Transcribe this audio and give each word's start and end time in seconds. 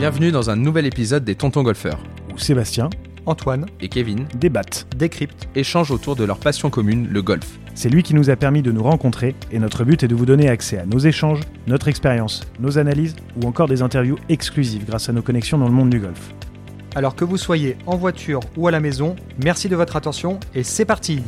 Bienvenue 0.00 0.32
dans 0.32 0.48
un 0.48 0.56
nouvel 0.56 0.86
épisode 0.86 1.24
des 1.24 1.34
Tontons 1.34 1.62
Golfeurs, 1.62 2.02
où 2.32 2.38
Sébastien 2.38 2.88
Antoine 3.26 3.66
et 3.82 3.90
Kevin 3.90 4.24
débattent, 4.34 4.86
décryptent, 4.96 5.46
échangent 5.54 5.90
autour 5.90 6.16
de 6.16 6.24
leur 6.24 6.38
passion 6.38 6.70
commune, 6.70 7.06
le 7.10 7.20
golf. 7.20 7.58
C'est 7.74 7.90
lui 7.90 8.02
qui 8.02 8.14
nous 8.14 8.30
a 8.30 8.36
permis 8.36 8.62
de 8.62 8.72
nous 8.72 8.82
rencontrer 8.82 9.34
et 9.52 9.58
notre 9.58 9.84
but 9.84 10.02
est 10.02 10.08
de 10.08 10.14
vous 10.14 10.24
donner 10.24 10.48
accès 10.48 10.78
à 10.78 10.86
nos 10.86 11.00
échanges, 11.00 11.40
notre 11.66 11.88
expérience, 11.88 12.40
nos 12.60 12.78
analyses 12.78 13.14
ou 13.36 13.46
encore 13.46 13.68
des 13.68 13.82
interviews 13.82 14.16
exclusives 14.30 14.86
grâce 14.86 15.10
à 15.10 15.12
nos 15.12 15.20
connexions 15.20 15.58
dans 15.58 15.68
le 15.68 15.74
monde 15.74 15.90
du 15.90 16.00
golf. 16.00 16.32
Alors 16.94 17.14
que 17.14 17.26
vous 17.26 17.36
soyez 17.36 17.76
en 17.84 17.98
voiture 17.98 18.40
ou 18.56 18.68
à 18.68 18.70
la 18.70 18.80
maison, 18.80 19.16
merci 19.44 19.68
de 19.68 19.76
votre 19.76 19.96
attention 19.96 20.40
et 20.54 20.62
c'est 20.62 20.86
parti 20.86 21.20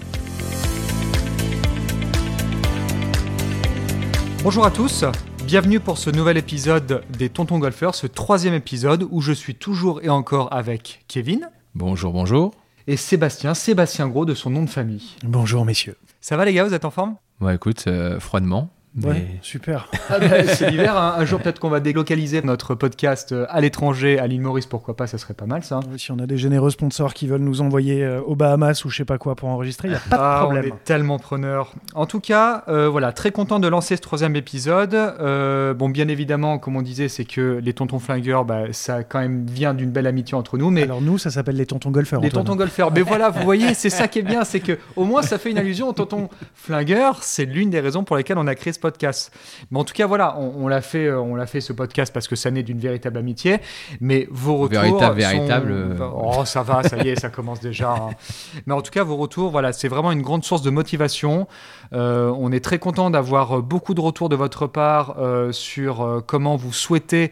Bonjour 4.42 4.64
à 4.64 4.70
tous, 4.70 5.04
bienvenue 5.46 5.80
pour 5.80 5.98
ce 5.98 6.10
nouvel 6.10 6.36
épisode 6.36 7.02
des 7.10 7.28
Tontons 7.28 7.58
Golfeurs, 7.58 7.94
ce 7.94 8.06
troisième 8.06 8.54
épisode 8.54 9.06
où 9.10 9.20
je 9.20 9.32
suis 9.32 9.54
toujours 9.54 10.00
et 10.02 10.08
encore 10.08 10.52
avec 10.52 11.04
Kevin. 11.08 11.48
Bonjour, 11.74 12.12
bonjour. 12.12 12.52
Et 12.86 12.96
Sébastien, 12.96 13.54
Sébastien 13.54 14.08
Gros 14.08 14.24
de 14.24 14.34
son 14.34 14.50
nom 14.50 14.62
de 14.62 14.70
famille. 14.70 15.16
Bonjour 15.24 15.64
messieurs. 15.64 15.96
Ça 16.20 16.36
va 16.36 16.44
les 16.44 16.54
gars, 16.54 16.64
vous 16.64 16.74
êtes 16.74 16.84
en 16.84 16.90
forme? 16.90 17.16
Ouais, 17.40 17.54
écoute, 17.54 17.84
euh, 17.86 18.20
froidement. 18.20 18.70
Ouais, 19.02 19.26
super. 19.40 19.88
Ah 20.10 20.18
c'est 20.46 20.70
l'hiver, 20.70 20.94
hein. 20.98 21.14
un 21.16 21.24
jour 21.24 21.40
peut-être 21.40 21.58
qu'on 21.58 21.70
va 21.70 21.80
délocaliser 21.80 22.42
notre 22.42 22.74
podcast 22.74 23.32
euh, 23.32 23.46
à 23.48 23.62
l'étranger, 23.62 24.18
à 24.18 24.26
l'île 24.26 24.42
Maurice, 24.42 24.66
pourquoi 24.66 24.94
pas, 24.94 25.06
ça 25.06 25.16
serait 25.16 25.32
pas 25.32 25.46
mal 25.46 25.62
ça. 25.64 25.80
Si 25.96 26.12
on 26.12 26.18
a 26.18 26.26
des 26.26 26.36
généreux 26.36 26.68
sponsors 26.70 27.14
qui 27.14 27.26
veulent 27.26 27.40
nous 27.40 27.62
envoyer 27.62 28.04
euh, 28.04 28.20
aux 28.20 28.36
Bahamas 28.36 28.84
ou 28.84 28.90
je 28.90 28.98
sais 28.98 29.04
pas 29.06 29.16
quoi 29.16 29.34
pour 29.34 29.48
enregistrer, 29.48 29.88
il 29.88 29.92
n'y 29.92 29.96
a 29.96 30.00
pas 30.00 30.16
de 30.16 30.22
Ah, 30.22 30.40
problème. 30.42 30.64
On 30.70 30.74
est 30.76 30.84
tellement 30.84 31.18
preneur. 31.18 31.72
En 31.94 32.04
tout 32.04 32.20
cas, 32.20 32.64
euh, 32.68 32.90
voilà, 32.90 33.12
très 33.12 33.30
content 33.30 33.58
de 33.60 33.68
lancer 33.68 33.96
ce 33.96 34.02
troisième 34.02 34.36
épisode. 34.36 34.92
Euh, 34.94 35.72
bon, 35.72 35.88
bien 35.88 36.08
évidemment, 36.08 36.58
comme 36.58 36.76
on 36.76 36.82
disait, 36.82 37.08
c'est 37.08 37.24
que 37.24 37.58
les 37.62 37.72
tontons 37.72 37.98
flingueurs, 38.00 38.44
bah, 38.44 38.64
ça 38.72 39.02
quand 39.04 39.20
même 39.20 39.46
vient 39.46 39.72
d'une 39.72 39.90
belle 39.90 40.06
amitié 40.06 40.36
entre 40.36 40.58
nous, 40.58 40.68
mais 40.70 40.82
Alors 40.82 41.00
nous, 41.00 41.16
ça 41.16 41.30
s'appelle 41.30 41.56
les 41.56 41.66
tontons 41.66 41.90
golfeurs. 41.90 42.20
les 42.20 42.28
Antoine. 42.28 42.44
tontons 42.44 42.56
golfeurs. 42.58 42.92
Mais 42.92 43.00
voilà, 43.02 43.30
vous 43.30 43.42
voyez, 43.44 43.72
c'est 43.72 43.90
ça 43.90 44.08
qui 44.08 44.18
est 44.18 44.22
bien, 44.22 44.44
c'est 44.44 44.60
que 44.60 44.76
au 44.96 45.04
moins 45.04 45.22
ça 45.22 45.38
fait 45.38 45.50
une 45.50 45.58
allusion 45.58 45.88
aux 45.88 45.92
tontons 45.94 46.28
flingueurs. 46.54 47.22
C'est 47.22 47.46
l'une 47.46 47.70
des 47.70 47.80
raisons 47.80 48.04
pour 48.04 48.16
lesquelles 48.16 48.38
on 48.38 48.46
a 48.46 48.54
créé 48.54 48.72
ce 48.74 48.78
podcast. 48.82 49.32
Mais 49.70 49.78
en 49.78 49.84
tout 49.84 49.94
cas, 49.94 50.06
voilà, 50.06 50.36
on, 50.38 50.64
on 50.64 50.68
l'a 50.68 50.82
fait, 50.82 51.06
euh, 51.06 51.18
on 51.20 51.34
l'a 51.34 51.46
fait 51.46 51.62
ce 51.62 51.72
podcast 51.72 52.12
parce 52.12 52.28
que 52.28 52.36
ça 52.36 52.50
naît 52.50 52.62
d'une 52.62 52.78
véritable 52.78 53.16
amitié. 53.16 53.60
Mais 54.00 54.28
vos 54.30 54.56
retours, 54.58 54.80
Véritable, 54.82 55.22
sont- 55.22 55.28
véritable, 55.30 55.72
euh, 55.72 56.08
Oh, 56.14 56.44
ça 56.44 56.62
va, 56.62 56.82
ça 56.82 56.98
y 56.98 57.08
est, 57.08 57.18
ça 57.18 57.30
commence 57.30 57.60
déjà. 57.60 57.92
hein. 57.94 58.10
Mais 58.66 58.74
en 58.74 58.82
tout 58.82 58.90
cas, 58.90 59.04
vos 59.04 59.16
retours, 59.16 59.50
voilà, 59.50 59.72
c'est 59.72 59.88
vraiment 59.88 60.12
une 60.12 60.22
grande 60.22 60.44
source 60.44 60.62
de 60.62 60.70
motivation. 60.70 61.46
Euh, 61.94 62.30
on 62.38 62.52
est 62.52 62.60
très 62.64 62.78
content 62.78 63.08
d'avoir 63.10 63.62
beaucoup 63.62 63.94
de 63.94 64.00
retours 64.00 64.28
de 64.28 64.36
votre 64.36 64.66
part 64.66 65.16
euh, 65.18 65.52
sur 65.52 66.02
euh, 66.02 66.20
comment 66.26 66.56
vous 66.56 66.72
souhaitez 66.72 67.30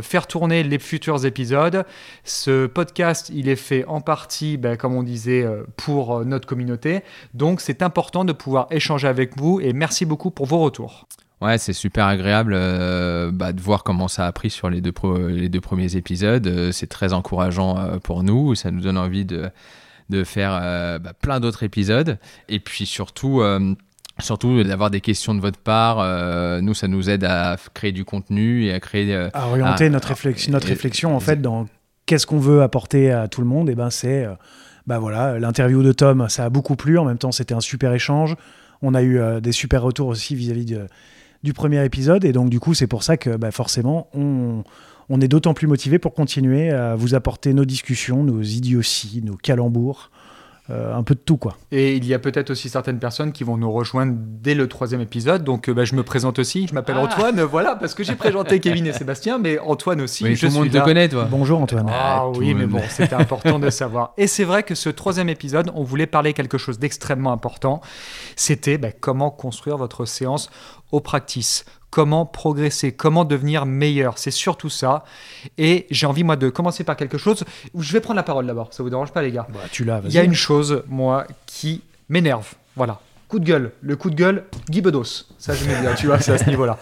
faire 0.00 0.26
tourner 0.26 0.62
les 0.62 0.78
futurs 0.78 1.26
épisodes. 1.26 1.84
Ce 2.24 2.66
podcast, 2.66 3.30
il 3.34 3.48
est 3.48 3.56
fait 3.56 3.84
en 3.86 4.00
partie, 4.00 4.56
ben, 4.56 4.76
comme 4.76 4.94
on 4.94 5.02
disait, 5.02 5.44
pour 5.76 6.24
notre 6.24 6.46
communauté. 6.46 7.02
Donc, 7.34 7.60
c'est 7.60 7.82
important 7.82 8.24
de 8.24 8.32
pouvoir 8.32 8.66
échanger 8.70 9.08
avec 9.08 9.36
vous 9.36 9.60
et 9.60 9.72
merci 9.72 10.04
beaucoup 10.06 10.30
pour 10.30 10.46
vos 10.46 10.58
retours. 10.60 10.91
Ouais, 11.40 11.58
c'est 11.58 11.72
super 11.72 12.06
agréable 12.06 12.52
euh, 12.54 13.32
bah, 13.32 13.52
de 13.52 13.60
voir 13.60 13.82
comment 13.82 14.06
ça 14.06 14.26
a 14.26 14.32
pris 14.32 14.48
sur 14.48 14.70
les 14.70 14.80
deux, 14.80 14.92
pro- 14.92 15.26
les 15.26 15.48
deux 15.48 15.60
premiers 15.60 15.96
épisodes. 15.96 16.46
Euh, 16.46 16.70
c'est 16.70 16.86
très 16.86 17.12
encourageant 17.12 17.76
euh, 17.78 17.98
pour 17.98 18.22
nous. 18.22 18.54
Ça 18.54 18.70
nous 18.70 18.80
donne 18.80 18.96
envie 18.96 19.24
de, 19.24 19.50
de 20.08 20.22
faire 20.22 20.56
euh, 20.62 21.00
bah, 21.00 21.12
plein 21.20 21.40
d'autres 21.40 21.64
épisodes. 21.64 22.18
Et 22.48 22.60
puis 22.60 22.86
surtout, 22.86 23.42
surtout 24.20 24.62
d'avoir 24.62 24.90
des 24.90 25.00
questions 25.00 25.34
de 25.34 25.40
votre 25.40 25.58
part. 25.58 25.98
Euh, 25.98 26.60
nous, 26.60 26.74
ça 26.74 26.86
nous 26.86 27.10
aide 27.10 27.24
à 27.24 27.56
créer 27.74 27.90
du 27.90 28.04
contenu 28.04 28.66
et 28.66 28.72
à 28.72 28.78
créer. 28.78 29.12
euh, 29.12 29.28
À 29.34 29.48
orienter 29.48 29.90
notre, 29.90 30.08
réflexion, 30.08 30.52
notre 30.52 30.68
réflexion 30.68 31.16
en 31.16 31.20
fait 31.20 31.42
dans 31.42 31.66
qu'est-ce 32.06 32.26
qu'on 32.26 32.38
veut 32.38 32.62
apporter 32.62 33.10
à 33.10 33.26
tout 33.26 33.40
le 33.40 33.48
monde. 33.48 33.68
Et 33.68 33.74
ben 33.74 33.90
c'est, 33.90 34.24
euh, 34.24 34.34
bah 34.86 35.00
voilà, 35.00 35.40
l'interview 35.40 35.82
de 35.82 35.90
Tom, 35.92 36.28
ça 36.28 36.44
a 36.44 36.50
beaucoup 36.50 36.76
plu. 36.76 36.98
En 36.98 37.04
même 37.04 37.18
temps, 37.18 37.32
c'était 37.32 37.54
un 37.54 37.60
super 37.60 37.92
échange. 37.92 38.36
On 38.82 38.94
a 38.94 39.02
eu 39.02 39.18
euh, 39.18 39.40
des 39.40 39.52
super 39.52 39.82
retours 39.82 40.08
aussi 40.08 40.34
vis-à-vis 40.34 40.76
du 41.42 41.52
premier 41.52 41.84
épisode. 41.84 42.24
Et 42.24 42.32
donc 42.32 42.50
du 42.50 42.60
coup, 42.60 42.74
c'est 42.74 42.86
pour 42.86 43.02
ça 43.02 43.16
que 43.16 43.36
bah, 43.36 43.50
forcément, 43.50 44.08
on, 44.14 44.64
on 45.08 45.20
est 45.20 45.28
d'autant 45.28 45.54
plus 45.54 45.66
motivé 45.66 45.98
pour 45.98 46.14
continuer 46.14 46.70
à 46.70 46.94
vous 46.94 47.14
apporter 47.14 47.52
nos 47.54 47.64
discussions, 47.64 48.24
nos 48.24 48.42
idioties, 48.42 49.22
nos 49.24 49.36
calembours, 49.36 50.10
euh, 50.70 50.94
un 50.94 51.02
peu 51.02 51.14
de 51.14 51.20
tout 51.20 51.36
quoi. 51.36 51.56
Et 51.72 51.96
il 51.96 52.06
y 52.06 52.14
a 52.14 52.18
peut-être 52.20 52.50
aussi 52.50 52.68
certaines 52.68 52.98
personnes 53.00 53.32
qui 53.32 53.42
vont 53.42 53.56
nous 53.56 53.70
rejoindre 53.72 54.14
dès 54.16 54.54
le 54.54 54.68
troisième 54.68 55.00
épisode. 55.00 55.42
Donc, 55.42 55.68
euh, 55.68 55.74
bah, 55.74 55.84
je 55.84 55.94
me 55.96 56.02
présente 56.04 56.38
aussi. 56.38 56.68
Je 56.68 56.74
m'appelle 56.74 56.96
Ah. 56.98 57.02
Antoine. 57.04 57.40
Voilà, 57.50 57.74
parce 57.74 57.94
que 57.94 58.04
j'ai 58.04 58.14
présenté 58.14 58.60
Kevin 58.60 58.86
et 58.86 58.92
Sébastien, 58.92 59.38
mais 59.38 59.58
Antoine 59.58 60.00
aussi. 60.00 60.22
oui, 60.24 60.36
je 60.36 60.40
tout 60.40 60.46
le 60.46 60.52
monde 60.52 60.62
suis 60.64 60.70
te 60.72 60.76
là. 60.78 60.84
connaît, 60.84 61.08
toi. 61.08 61.26
Bonjour 61.30 61.60
Antoine. 61.60 61.86
Ah 61.88 62.20
Ah, 62.20 62.28
oui, 62.28 62.54
mais 62.54 62.66
bon, 62.66 62.80
c'était 62.88 63.14
important 63.14 63.58
de 63.58 63.70
savoir. 63.70 64.12
Et 64.16 64.26
c'est 64.28 64.44
vrai 64.44 64.62
que 64.62 64.74
ce 64.76 64.88
troisième 64.88 65.28
épisode, 65.28 65.70
on 65.74 65.82
voulait 65.82 66.06
parler 66.06 66.32
quelque 66.32 66.58
chose 66.58 66.78
d'extrêmement 66.78 67.32
important. 67.32 67.80
C'était 68.36 68.78
bah, 68.78 68.92
comment 68.92 69.30
construire 69.30 69.76
votre 69.78 70.04
séance 70.04 70.48
au 70.92 71.00
practice. 71.00 71.64
Comment 71.92 72.24
progresser, 72.24 72.92
comment 72.92 73.26
devenir 73.26 73.66
meilleur. 73.66 74.16
C'est 74.16 74.30
surtout 74.30 74.70
ça. 74.70 75.04
Et 75.58 75.86
j'ai 75.90 76.06
envie, 76.06 76.24
moi, 76.24 76.36
de 76.36 76.48
commencer 76.48 76.84
par 76.84 76.96
quelque 76.96 77.18
chose. 77.18 77.44
où 77.74 77.82
Je 77.82 77.92
vais 77.92 78.00
prendre 78.00 78.16
la 78.16 78.22
parole 78.22 78.46
d'abord. 78.46 78.72
Ça 78.72 78.82
vous 78.82 78.88
dérange 78.88 79.12
pas, 79.12 79.20
les 79.20 79.30
gars 79.30 79.46
Bah, 79.52 79.60
tu 79.70 79.84
l'as. 79.84 80.00
Il 80.06 80.12
y 80.12 80.18
a 80.18 80.24
une 80.24 80.32
chose, 80.32 80.84
moi, 80.88 81.26
qui 81.44 81.82
m'énerve. 82.08 82.54
Voilà. 82.76 82.98
Coup 83.28 83.38
de 83.38 83.44
gueule. 83.44 83.72
Le 83.82 83.96
coup 83.96 84.08
de 84.08 84.14
gueule, 84.14 84.46
Guy 84.70 84.80
Bedos. 84.80 85.26
Ça, 85.36 85.54
je 85.54 85.66
bien, 85.66 85.94
tu 85.94 86.06
vois, 86.06 86.18
c'est 86.18 86.32
à 86.32 86.38
ce 86.38 86.48
niveau-là. 86.48 86.78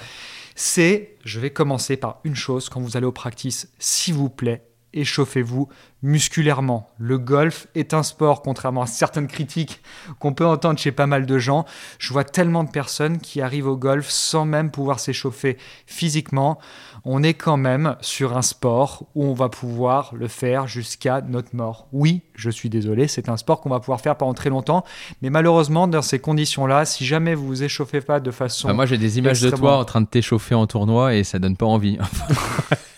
C'est, 0.55 1.17
je 1.25 1.41
vais 1.41 1.51
commencer 1.51 1.97
par 1.97 2.21
une 2.23 2.37
chose. 2.37 2.69
Quand 2.69 2.81
vous 2.81 2.97
allez 2.97 3.07
au 3.07 3.13
practice, 3.13 3.69
s'il 3.81 4.15
vous 4.15 4.29
plaît, 4.29 4.63
échauffez-vous 4.93 5.69
musculairement. 6.03 6.89
Le 6.99 7.19
golf 7.19 7.67
est 7.75 7.93
un 7.93 8.03
sport, 8.03 8.43
contrairement 8.43 8.83
à 8.83 8.87
certaines 8.87 9.27
critiques 9.27 9.83
qu'on 10.19 10.33
peut 10.33 10.47
entendre 10.47 10.79
chez 10.79 10.93
pas 10.93 11.07
mal 11.07 11.27
de 11.27 11.39
gens. 11.39 11.67
Je 11.99 12.13
vois 12.13 12.25
tellement 12.25 12.65
de 12.65 12.71
personnes 12.71 13.19
qui 13.19 13.41
arrivent 13.41 13.67
au 13.67 13.77
golf 13.77 14.09
sans 14.09 14.47
même 14.47 14.71
pouvoir 14.71 14.99
s'échauffer 14.99 15.59
physiquement. 15.87 16.59
On 17.05 17.23
est 17.23 17.35
quand 17.35 17.57
même 17.57 17.97
sur 18.01 18.37
un 18.37 18.43
sport 18.43 19.07
où 19.15 19.25
on 19.25 19.35
va 19.35 19.49
pouvoir 19.49 20.15
le 20.15 20.29
faire 20.29 20.67
jusqu'à 20.67 21.21
notre 21.21 21.55
mort. 21.55 21.87
Oui, 21.93 22.23
je 22.35 22.51
suis 22.51 22.71
désolé, 22.71 23.09
c'est 23.09 23.29
un 23.29 23.37
sport 23.37 23.61
qu'on 23.61 23.71
va 23.71 23.81
pouvoir 23.81 24.01
faire 24.01 24.17
pendant 24.17 24.35
très 24.35 24.51
longtemps, 24.51 24.85
mais 25.23 25.31
malheureusement, 25.31 25.87
dans 25.87 26.03
ces 26.03 26.19
conditions-là, 26.19 26.85
si 26.85 27.05
jamais 27.05 27.35
vous 27.35 27.47
vous 27.47 27.63
échauffez 27.63 28.01
pas 28.01 28.21
de 28.21 28.31
façon... 28.31 28.69
Enfin, 28.69 28.75
moi, 28.75 28.87
j'ai 28.87 28.99
des 28.99 29.19
images 29.19 29.41
de 29.41 29.51
toi 29.51 29.79
en 29.79 29.85
train 29.85 30.01
de 30.01 30.07
t'échauffer 30.07 30.55
en 30.55 30.67
tournoi 30.67 31.15
et 31.15 31.25
ça 31.25 31.39
donne 31.39 31.57
pas 31.57 31.67
envie. 31.67 31.99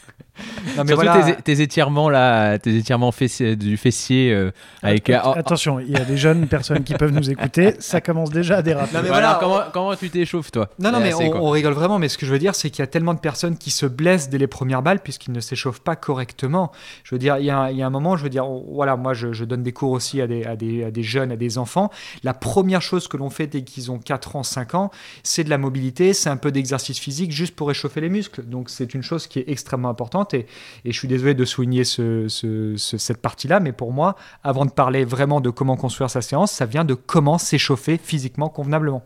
Non, 0.76 0.84
mais 0.84 0.88
Surtout 0.88 0.94
voilà, 0.94 1.32
tes, 1.34 1.42
tes 1.42 1.60
étirements 1.62 2.08
là, 2.08 2.58
tes 2.58 2.76
étirements 2.76 3.10
fessiers- 3.12 3.56
du 3.56 3.76
fessier 3.76 4.32
euh, 4.32 4.50
avec. 4.82 5.10
Att- 5.10 5.26
euh, 5.26 5.32
Attention, 5.40 5.80
il 5.80 5.90
y 5.90 5.96
a 5.96 6.04
des 6.04 6.16
jeunes 6.16 6.46
personnes 6.46 6.84
qui 6.84 6.94
peuvent 6.94 7.10
nous 7.12 7.30
écouter. 7.30 7.74
Ça 7.80 8.00
commence 8.00 8.30
déjà 8.30 8.58
à 8.58 8.62
déraper. 8.62 8.94
Non, 8.94 9.02
mais 9.02 9.08
voilà, 9.08 9.38
voilà, 9.38 9.38
comment, 9.40 9.70
comment 9.72 9.96
tu 9.96 10.08
t'échauffes 10.10 10.52
toi? 10.52 10.68
Non, 10.78 10.92
non, 10.92 11.00
mais 11.00 11.12
assez, 11.12 11.30
on, 11.34 11.50
rigole 11.50 11.72
vraiment, 11.72 11.98
mais 11.98 12.08
ce 12.08 12.16
que 12.16 12.26
je 12.26 12.32
veux 12.32 12.38
dire, 12.38 12.54
c'est 12.54 12.70
qu'il 12.70 12.80
y 12.80 12.82
a 12.84 12.86
tellement 12.86 13.14
de 13.14 13.18
personnes 13.20 13.56
qui 13.56 13.70
se 13.70 13.86
blessent 13.86 14.28
dès 14.30 14.38
les 14.38 14.46
premières 14.46 14.82
balles 14.82 15.00
puisqu'ils 15.00 15.32
ne 15.32 15.40
s'échauffent 15.40 15.80
pas 15.80 15.96
correctement. 15.96 16.70
Je 17.04 17.14
veux 17.14 17.18
dire, 17.18 17.38
il 17.38 17.44
y 17.44 17.50
a, 17.50 17.58
un- 17.58 17.70
il 17.70 17.76
y 17.76 17.82
a 17.82 17.86
un 17.86 17.90
moment, 17.90 18.16
je 18.16 18.22
veux 18.22 18.30
dire, 18.30 18.46
on- 18.48 18.64
voilà, 18.72 18.96
moi 18.96 19.14
je, 19.14 19.32
je 19.32 19.44
donne 19.44 19.62
des 19.62 19.72
cours 19.72 19.90
aussi 19.90 20.20
à 20.20 20.26
des, 20.26 20.44
à, 20.44 20.54
des, 20.56 20.84
à 20.84 20.90
des 20.90 21.02
jeunes, 21.02 21.32
à 21.32 21.36
des 21.36 21.58
enfants. 21.58 21.90
La 22.22 22.34
première 22.34 22.82
chose 22.82 23.08
que 23.08 23.16
l'on 23.16 23.30
fait 23.30 23.46
dès 23.46 23.62
qu'ils 23.62 23.90
ont 23.90 23.98
4 23.98 24.36
ans, 24.36 24.42
5 24.42 24.74
ans, 24.74 24.90
c'est 25.22 25.44
de 25.44 25.50
la 25.50 25.58
mobilité, 25.58 26.12
c'est 26.12 26.30
un 26.30 26.36
peu 26.36 26.52
d'exercice 26.52 26.98
physique 26.98 27.32
juste 27.32 27.54
pour 27.56 27.70
échauffer 27.70 28.00
les 28.00 28.08
muscles. 28.08 28.42
Donc 28.44 28.70
c'est 28.70 28.94
une 28.94 29.02
chose 29.02 29.26
qui 29.26 29.38
est 29.40 29.44
extrêmement 29.48 29.88
importante 29.88 30.31
et, 30.34 30.46
je 30.84 30.98
suis 30.98 31.08
désolé 31.08 31.34
de 31.34 31.44
souligner 31.44 31.84
ce- 31.84 32.28
ce- 32.28 32.76
ce- 32.76 32.98
cette 32.98 33.20
partie-là, 33.22 33.60
mais 33.60 33.72
pour 33.72 33.92
moi, 33.92 34.16
avant 34.42 34.64
de 34.66 34.70
parler 34.70 35.04
vraiment 35.04 35.40
de 35.40 35.50
comment 35.50 35.76
construire 35.76 36.10
sa 36.10 36.20
séance, 36.22 36.52
ça 36.52 36.66
vient 36.66 36.84
de 36.84 36.94
comment 36.94 37.38
s'échauffer 37.38 37.98
physiquement 38.02 38.48
convenablement. 38.48 39.02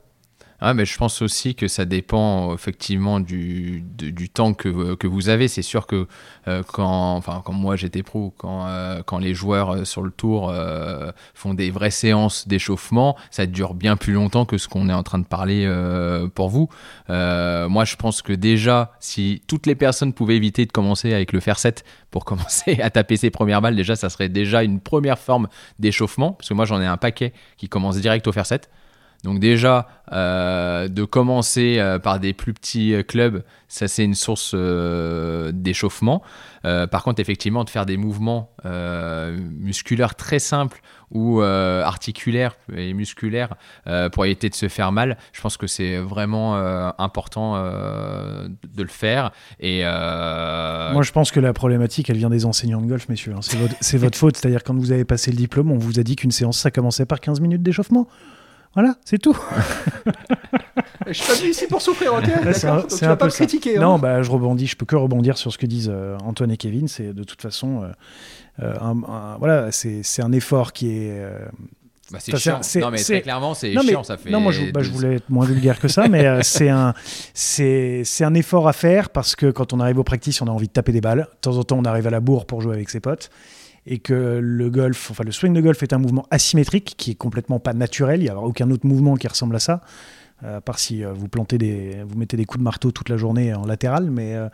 Ah, 0.61 0.73
mais 0.73 0.87
je 0.87 0.97
pense 0.97 1.21
aussi 1.21 1.55
que 1.55 1.69
ça 1.69 1.85
dépend 1.85 2.55
effectivement 2.55 3.21
du, 3.21 3.83
du 3.83 4.29
temps 4.31 4.55
que, 4.55 4.95
que 4.95 5.07
vous 5.07 5.29
avez. 5.29 5.49
C'est 5.49 5.63
sûr 5.63 5.87
que 5.87 6.07
euh, 6.49 6.63
quand, 6.73 7.15
enfin, 7.17 7.43
quand 7.45 7.53
moi 7.53 7.77
j'étais 7.77 8.03
pro, 8.03 8.33
quand, 8.39 8.67
euh, 8.67 9.03
quand 9.05 9.19
les 9.19 9.35
joueurs 9.35 9.71
euh, 9.75 9.85
sur 9.85 10.03
le 10.03 10.11
tour 10.11 10.53
font 11.35 11.55
des 11.55 11.71
vraies 11.71 11.91
séances 11.91 12.49
d'échauffement, 12.49 13.17
ça 13.31 13.47
dure 13.47 13.75
bien 13.75 13.97
plus 13.97 14.15
longtemps 14.15 14.45
que 14.47 14.57
ce 14.59 14.69
qu'on 14.69 14.89
est 14.89 14.95
en 14.95 15.03
train 15.03 15.19
de 15.19 15.27
parler 15.27 15.67
pour 16.35 16.49
vous. 16.49 16.69
Moi, 17.09 17.85
je 17.85 17.97
pense 17.97 18.23
que 18.23 18.33
déjà, 18.33 18.93
si 19.01 19.43
toutes 19.47 19.67
les 19.67 19.75
personnes 19.75 20.13
pouvaient 20.13 20.37
éviter 20.37 20.65
de 20.67 20.73
commencer 20.73 21.13
avec 21.13 21.33
le 21.33 21.41
fer 21.41 21.59
7 21.59 21.85
pour 22.11 22.25
commencer 22.25 22.81
à 22.81 22.91
taper 22.91 23.17
ses 23.17 23.31
premières 23.31 23.61
balles, 23.61 23.77
déjà, 23.77 23.97
ça 23.97 24.09
serait 24.09 24.29
déjà 24.29 24.63
une 24.63 24.81
première 24.81 25.19
forme 25.19 25.49
d'échauffement. 25.79 26.33
Parce 26.33 26.49
que 26.49 26.55
moi, 26.55 26.65
j'en 26.65 26.81
ai 26.81 26.87
un 26.87 26.97
paquet 26.97 27.33
qui 27.57 27.69
commence 27.69 27.97
direct 27.99 28.27
au 28.27 28.33
fer 28.33 28.47
7. 28.47 28.71
Donc 29.25 29.41
déjà, 29.41 29.89
euh, 30.13 30.87
de 30.87 31.05
commencer 31.05 31.77
euh, 31.79 31.99
par 31.99 32.21
des 32.21 32.33
plus 32.33 32.55
petits 32.55 32.95
euh, 32.95 33.03
clubs, 33.03 33.43
ça 33.67 33.89
c'est 33.89 34.05
une 34.05 34.15
source 34.15 34.55
d'échauffement. 35.53 36.23
Par 36.63 37.05
contre, 37.05 37.21
effectivement, 37.21 37.63
de 37.63 37.71
faire 37.71 37.87
des 37.87 37.97
mouvements 37.97 38.51
musculaires 38.65 40.17
très 40.17 40.41
simples 40.41 40.81
ou 41.13 41.41
articulaires 41.41 42.57
et 42.75 42.93
musculaires 42.93 43.55
pour 44.13 44.25
éviter 44.25 44.49
de 44.49 44.55
se 44.55 44.69
faire 44.69 44.91
mal, 44.91 45.17
je 45.33 45.41
pense 45.41 45.57
que 45.57 45.69
c'est 45.69 45.97
vraiment 45.99 46.57
important 46.99 47.57
de 47.57 48.83
le 48.83 48.89
faire. 48.89 49.31
Et 49.61 49.83
Moi, 49.83 51.03
je 51.03 51.13
pense 51.13 51.31
que 51.31 51.39
la 51.39 51.53
problématique, 51.53 52.11
elle 52.11 52.19
vient 52.19 52.31
des 52.31 52.47
enseignants 52.47 52.81
de 52.81 52.87
golf, 52.87 53.09
messieurs. 53.09 53.35
hein. 53.37 53.43
C'est 53.43 53.59
votre, 53.59 53.75
c'est 53.81 53.99
votre 53.99 54.19
faute. 54.19 54.37
C'est-à-dire, 54.37 54.65
quand 54.65 54.77
vous 54.77 54.91
avez 54.91 55.05
passé 55.05 55.31
le 55.31 55.37
diplôme, 55.37 55.71
on 55.71 55.79
vous 55.79 56.01
a 56.01 56.03
dit 56.03 56.17
qu'une 56.17 56.33
séance, 56.33 56.59
ça 56.59 56.73
commençait 56.73 57.07
par 57.07 57.21
15 57.21 57.41
minutes 57.41 57.63
d'échauffement. 57.63 58.09
Voilà, 58.77 58.95
c'est 59.05 59.19
tout. 59.19 59.37
Je 61.07 61.13
suis 61.13 61.27
pas 61.27 61.35
venu 61.39 61.51
ici 61.51 61.67
pour 61.67 61.81
souffrir, 61.81 62.15
ok 62.15 62.25
c'est 62.53 62.67
D'accord 62.67 62.85
un, 62.85 62.87
tu 62.97 63.05
un 63.05 63.09
vas 63.09 63.17
pas 63.17 63.17
peu 63.17 63.25
me 63.27 63.31
ça. 63.31 63.37
critiquer. 63.47 63.79
hein. 63.79 63.81
Non, 63.81 63.99
bah, 63.99 64.23
je 64.23 64.31
rebondis. 64.31 64.67
Je 64.67 64.77
peux 64.77 64.87
que 64.87 64.97
rebondir 64.97 65.39
sur 65.39 65.53
ce 65.53 65.59
que 65.59 65.67
disent 65.67 65.91
euh, 65.93 66.19
Antoine 66.25 66.51
et 66.51 66.57
Kevin. 66.57 66.89
C'est 66.89 67.13
de 67.13 67.23
toute 67.25 67.41
façon, 67.41 67.83
euh, 67.85 67.89
euh, 68.63 68.75
un- 68.81 69.03
un- 69.09 69.37
voilà, 69.39 69.71
c'est 69.73 70.03
un 70.23 70.33
effort 70.33 70.73
qui 70.73 70.89
est. 70.91 71.11
euh, 71.21 71.39
bah, 72.11 72.19
c'est 72.21 72.37
chiant. 72.37 72.61
non, 72.81 72.91
mais 72.91 73.03
très 73.03 73.21
clairement, 73.23 73.55
c'est 73.55 73.73
chiant. 73.81 74.03
Ça 74.05 74.17
fait 74.17 74.31
Non, 74.31 74.41
moi, 74.41 74.53
je, 74.53 74.71
bah, 74.73 74.83
je 74.83 74.91
voulais 74.91 75.17
être 75.17 75.31
moins 75.31 75.47
vulgaire 75.47 75.79
que 75.81 75.89
ça, 75.89 76.09
mais 76.09 76.27
euh, 76.27 76.41
c'est 76.43 76.69
un, 76.69 76.93
c'est 77.35 78.05
un 78.21 78.35
effort 78.35 78.67
à 78.69 78.73
faire 78.73 79.11
parce 79.11 79.37
que 79.37 79.51
quand 79.51 79.73
on 79.73 79.81
arrive 79.81 79.99
au 79.99 80.05
practice, 80.05 80.41
on 80.43 80.47
a 80.49 80.51
envie 80.51 80.69
de 80.69 80.73
taper 80.73 80.93
des 80.93 81.01
balles. 81.01 81.29
De 81.33 81.39
temps 81.41 81.57
en 81.57 81.63
temps, 81.65 81.79
on 81.79 81.85
arrive 81.85 82.07
à 82.09 82.11
la 82.11 82.21
bourre 82.21 82.47
pour 82.47 82.61
jouer 82.63 82.75
avec 82.75 82.91
ses 82.91 83.01
potes. 83.01 83.31
Et 83.87 83.99
que 83.99 84.41
le 84.43 84.71
golf, 84.71 85.11
enfin 85.11 85.23
le 85.25 85.33
swing 85.33 85.53
de 85.53 85.61
golf 85.61 85.83
est 85.83 85.93
un 85.93 85.99
mouvement 85.99 86.27
asymétrique 86.31 86.95
qui 86.97 87.13
est 87.13 87.15
complètement 87.15 87.61
pas 87.61 87.73
naturel. 87.73 88.21
Il 88.21 88.25
n'y 88.25 88.31
a 88.31 88.39
aucun 88.39 88.71
autre 88.71 88.87
mouvement 88.87 89.15
qui 89.15 89.29
ressemble 89.29 89.55
à 89.57 89.61
ça. 89.61 89.81
Euh, 90.45 90.59
à 90.59 90.61
part 90.61 90.79
si 90.79 91.03
euh, 91.03 91.15
vous 91.15 91.29
plantez 91.29 91.57
des, 91.57 92.03
vous 92.07 92.19
mettez 92.19 92.37
des 92.37 92.45
coups 92.45 92.59
de 92.59 92.65
marteau 92.65 92.91
toute 92.91 93.09
la 93.09 93.17
journée 93.17 93.55
en 93.55 93.65
latéral, 93.65 94.11
mais, 94.11 94.35
euh, 94.35 94.49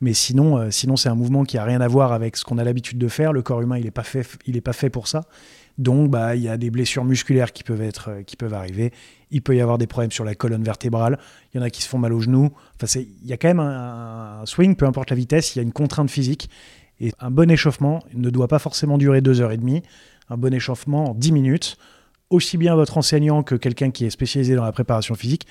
mais 0.00 0.12
sinon, 0.12 0.68
sinon 0.72 0.96
c'est 0.96 1.08
un 1.08 1.14
mouvement 1.14 1.44
qui 1.44 1.58
a 1.58 1.64
rien 1.64 1.80
à 1.80 1.86
voir 1.86 2.12
avec 2.12 2.36
ce 2.36 2.44
qu'on 2.44 2.58
a 2.58 2.64
l'habitude 2.64 2.98
de 2.98 3.08
faire. 3.08 3.32
Le 3.32 3.42
corps 3.42 3.60
humain, 3.60 3.78
il 3.78 3.86
est 3.86 3.92
pas 3.92 4.02
fait, 4.02 4.26
il 4.46 4.56
est 4.56 4.60
pas 4.60 4.72
fait 4.72 4.90
pour 4.90 5.06
ça. 5.06 5.24
Donc, 5.76 6.10
bah, 6.10 6.34
il 6.34 6.42
y 6.42 6.48
a 6.48 6.56
des 6.56 6.70
blessures 6.70 7.04
musculaires 7.04 7.52
qui 7.52 7.62
peuvent 7.62 7.82
être, 7.82 8.22
qui 8.26 8.34
peuvent 8.34 8.54
arriver. 8.54 8.92
Il 9.30 9.42
peut 9.42 9.54
y 9.54 9.60
avoir 9.60 9.78
des 9.78 9.86
problèmes 9.86 10.10
sur 10.10 10.24
la 10.24 10.34
colonne 10.34 10.64
vertébrale. 10.64 11.20
Il 11.54 11.58
y 11.58 11.60
en 11.60 11.62
a 11.62 11.70
qui 11.70 11.82
se 11.82 11.88
font 11.88 11.98
mal 11.98 12.12
aux 12.12 12.18
genoux. 12.18 12.50
Enfin, 12.82 13.00
il 13.00 13.28
y 13.28 13.32
a 13.32 13.36
quand 13.36 13.46
même 13.46 13.60
un 13.60 14.42
swing, 14.44 14.74
peu 14.74 14.86
importe 14.86 15.10
la 15.10 15.16
vitesse, 15.16 15.54
il 15.54 15.58
y 15.58 15.60
a 15.60 15.62
une 15.62 15.72
contrainte 15.72 16.10
physique. 16.10 16.50
Et 17.00 17.12
un 17.20 17.30
bon 17.30 17.50
échauffement 17.50 18.02
ne 18.14 18.30
doit 18.30 18.48
pas 18.48 18.58
forcément 18.58 18.98
durer 18.98 19.20
deux 19.20 19.40
heures 19.40 19.52
et 19.52 19.56
demie. 19.56 19.82
Un 20.30 20.36
bon 20.36 20.52
échauffement 20.52 21.10
en 21.10 21.14
10 21.14 21.32
minutes, 21.32 21.76
aussi 22.30 22.56
bien 22.58 22.74
votre 22.74 22.98
enseignant 22.98 23.42
que 23.42 23.54
quelqu'un 23.54 23.90
qui 23.90 24.04
est 24.04 24.10
spécialisé 24.10 24.54
dans 24.54 24.64
la 24.64 24.72
préparation 24.72 25.14
physique, 25.14 25.46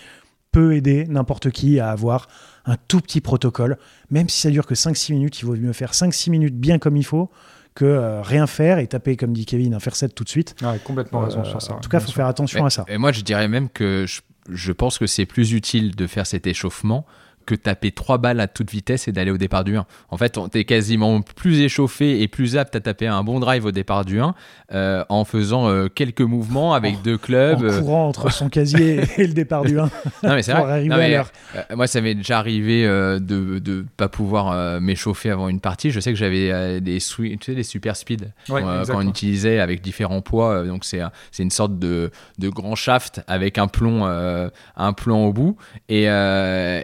peut 0.52 0.76
aider 0.76 1.06
n'importe 1.08 1.52
qui 1.52 1.80
à 1.80 1.90
avoir 1.90 2.28
un 2.66 2.76
tout 2.88 3.00
petit 3.02 3.22
protocole. 3.22 3.78
Même 4.12 4.30
si 4.30 4.40
ça 4.42 4.50
dure 4.50 4.66
que 4.66 4.76
5-6 4.76 5.14
minutes, 5.14 5.40
il 5.42 5.46
vaut 5.46 5.56
mieux 5.56 5.74
faire 5.74 5.92
5-6 5.94 6.30
minutes 6.32 6.56
bien 6.56 6.80
comme 6.80 6.98
il 6.98 7.04
faut 7.06 7.30
que 7.76 7.86
euh, 7.86 8.22
rien 8.24 8.48
faire 8.48 8.80
et 8.80 8.88
taper, 8.88 9.18
comme 9.18 9.34
dit 9.34 9.46
Kevin, 9.46 9.74
un 9.76 9.80
faire 9.80 9.96
7 9.96 10.16
tout 10.16 10.24
de 10.24 10.30
suite. 10.30 10.56
Ouais, 10.64 10.80
complètement 10.84 11.20
raison 11.22 11.42
Euh, 11.42 11.44
sur 11.46 11.62
ça. 11.62 11.74
en 11.76 11.80
tout 11.80 11.90
cas, 11.90 12.00
il 12.00 12.02
faut 12.02 12.08
sûr. 12.08 12.16
faire 12.16 12.26
attention 12.28 12.62
Mais- 12.62 12.68
à 12.68 12.70
ça. 12.72 12.86
Et 12.88 12.98
moi, 12.98 13.12
je 13.12 13.22
dirais 13.22 13.48
même 13.48 13.70
que 13.70 14.06
je, 14.08 14.22
je 14.50 14.72
pense 14.72 14.98
que 14.98 15.06
c'est 15.06 15.26
plus 15.28 15.52
utile 15.54 15.96
de 15.96 16.08
faire 16.08 16.26
cet 16.26 16.48
échauffement 16.48 17.06
que 17.48 17.56
taper 17.56 17.92
trois 17.92 18.18
balles 18.20 18.40
à 18.40 18.48
toute 18.48 18.70
vitesse 18.70 19.08
et 19.08 19.12
d'aller 19.12 19.32
au 19.32 19.38
départ 19.38 19.64
du 19.64 19.76
1. 19.78 19.86
En 20.10 20.18
fait, 20.18 20.38
on- 20.38 20.50
t'es 20.50 20.66
quasiment 20.66 21.22
plus 21.22 21.62
échauffé 21.62 22.22
et 22.22 22.28
plus 22.28 22.58
apte 22.58 22.76
à 22.76 22.82
taper 22.82 23.08
un 23.08 23.24
bon 23.24 23.40
drive 23.40 23.66
au 23.66 23.72
départ 23.72 24.06
du 24.06 24.20
1 24.20 24.36
euh, 24.74 25.04
en 25.10 25.24
faisant 25.26 25.70
euh, 25.70 25.88
quelques 25.88 26.22
mouvements 26.22 26.74
avec 26.74 27.02
deux 27.02 27.18
clubs. 27.18 27.60
En 27.62 27.64
euh, 27.64 27.80
courant 27.80 28.08
entre 28.10 28.32
son 28.32 28.50
casier 28.50 29.00
et 29.18 29.26
le 29.26 29.34
départ 29.34 29.64
du 29.64 29.80
1 29.80 29.84
non, 29.84 29.90
mais 30.36 30.44
c'est 30.44 30.52
vrai. 30.54 30.84
Non, 30.86 30.98
mais, 30.98 31.18
euh, 31.18 31.24
moi, 31.76 31.88
ça 31.88 32.02
m'est 32.02 32.16
déjà 32.16 32.38
arrivé 32.40 32.84
de 32.86 33.62
ne 33.66 33.82
pas 33.96 34.10
pouvoir 34.10 34.82
m'échauffer 34.82 35.30
avant 35.30 35.48
une 35.48 35.62
partie. 35.62 35.92
Je 35.92 36.00
sais 36.02 36.12
que 36.12 36.18
j'avais 36.20 36.82
des, 36.82 36.98
tu 37.00 37.38
sais, 37.42 37.56
des 37.56 37.64
super 37.64 37.96
speed 37.96 38.32
Ouais, 38.50 38.62
quand 38.62 38.98
on 38.98 39.08
utilisait 39.08 39.60
avec 39.60 39.82
différents 39.82 40.22
poids. 40.22 40.64
donc, 40.66 40.84
c'est 40.84 41.00
un- 41.00 41.12
c'est 41.32 41.44
une 41.44 41.50
sorte 41.52 41.80
de, 41.80 42.12
de 42.40 42.50
grand 42.50 42.76
shaft 42.76 43.22
avec 43.28 43.58
un 43.58 43.68
plomb, 43.68 44.04
un 44.06 44.94
plomb 44.94 45.26
au 45.28 45.32
bout. 45.34 45.56
Et, 45.88 46.04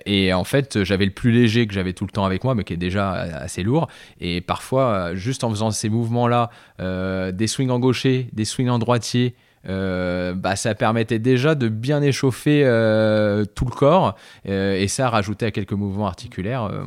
et 0.05 0.33
en 0.33 0.43
fait, 0.45 0.52
j'avais 0.83 1.05
le 1.05 1.11
plus 1.11 1.31
léger 1.31 1.67
que 1.67 1.73
j'avais 1.73 1.93
tout 1.93 2.05
le 2.05 2.11
temps 2.11 2.25
avec 2.25 2.43
moi, 2.43 2.55
mais 2.55 2.63
qui 2.63 2.73
est 2.73 2.77
déjà 2.77 3.11
assez 3.11 3.63
lourd. 3.63 3.87
Et 4.19 4.41
parfois, 4.41 4.85
euh, 4.93 5.15
juste 5.15 5.43
en 5.43 5.49
faisant 5.49 5.71
ces 5.71 5.89
mouvements-là, 5.89 6.49
euh, 6.79 7.31
des 7.31 7.47
swings 7.47 7.69
en 7.69 7.79
gaucher, 7.79 8.27
des 8.33 8.45
swings 8.45 8.69
en 8.69 8.79
droitier, 8.79 9.35
euh, 9.69 10.33
bah, 10.33 10.55
ça 10.55 10.75
permettait 10.75 11.19
déjà 11.19 11.55
de 11.55 11.69
bien 11.69 12.01
échauffer 12.01 12.63
euh, 12.65 13.45
tout 13.45 13.65
le 13.65 13.71
corps 13.71 14.15
euh, 14.47 14.75
et 14.75 14.87
ça 14.87 15.09
rajouter 15.09 15.45
à 15.45 15.51
quelques 15.51 15.73
mouvements 15.73 16.07
articulaires. 16.07 16.63
euh, 16.63 16.83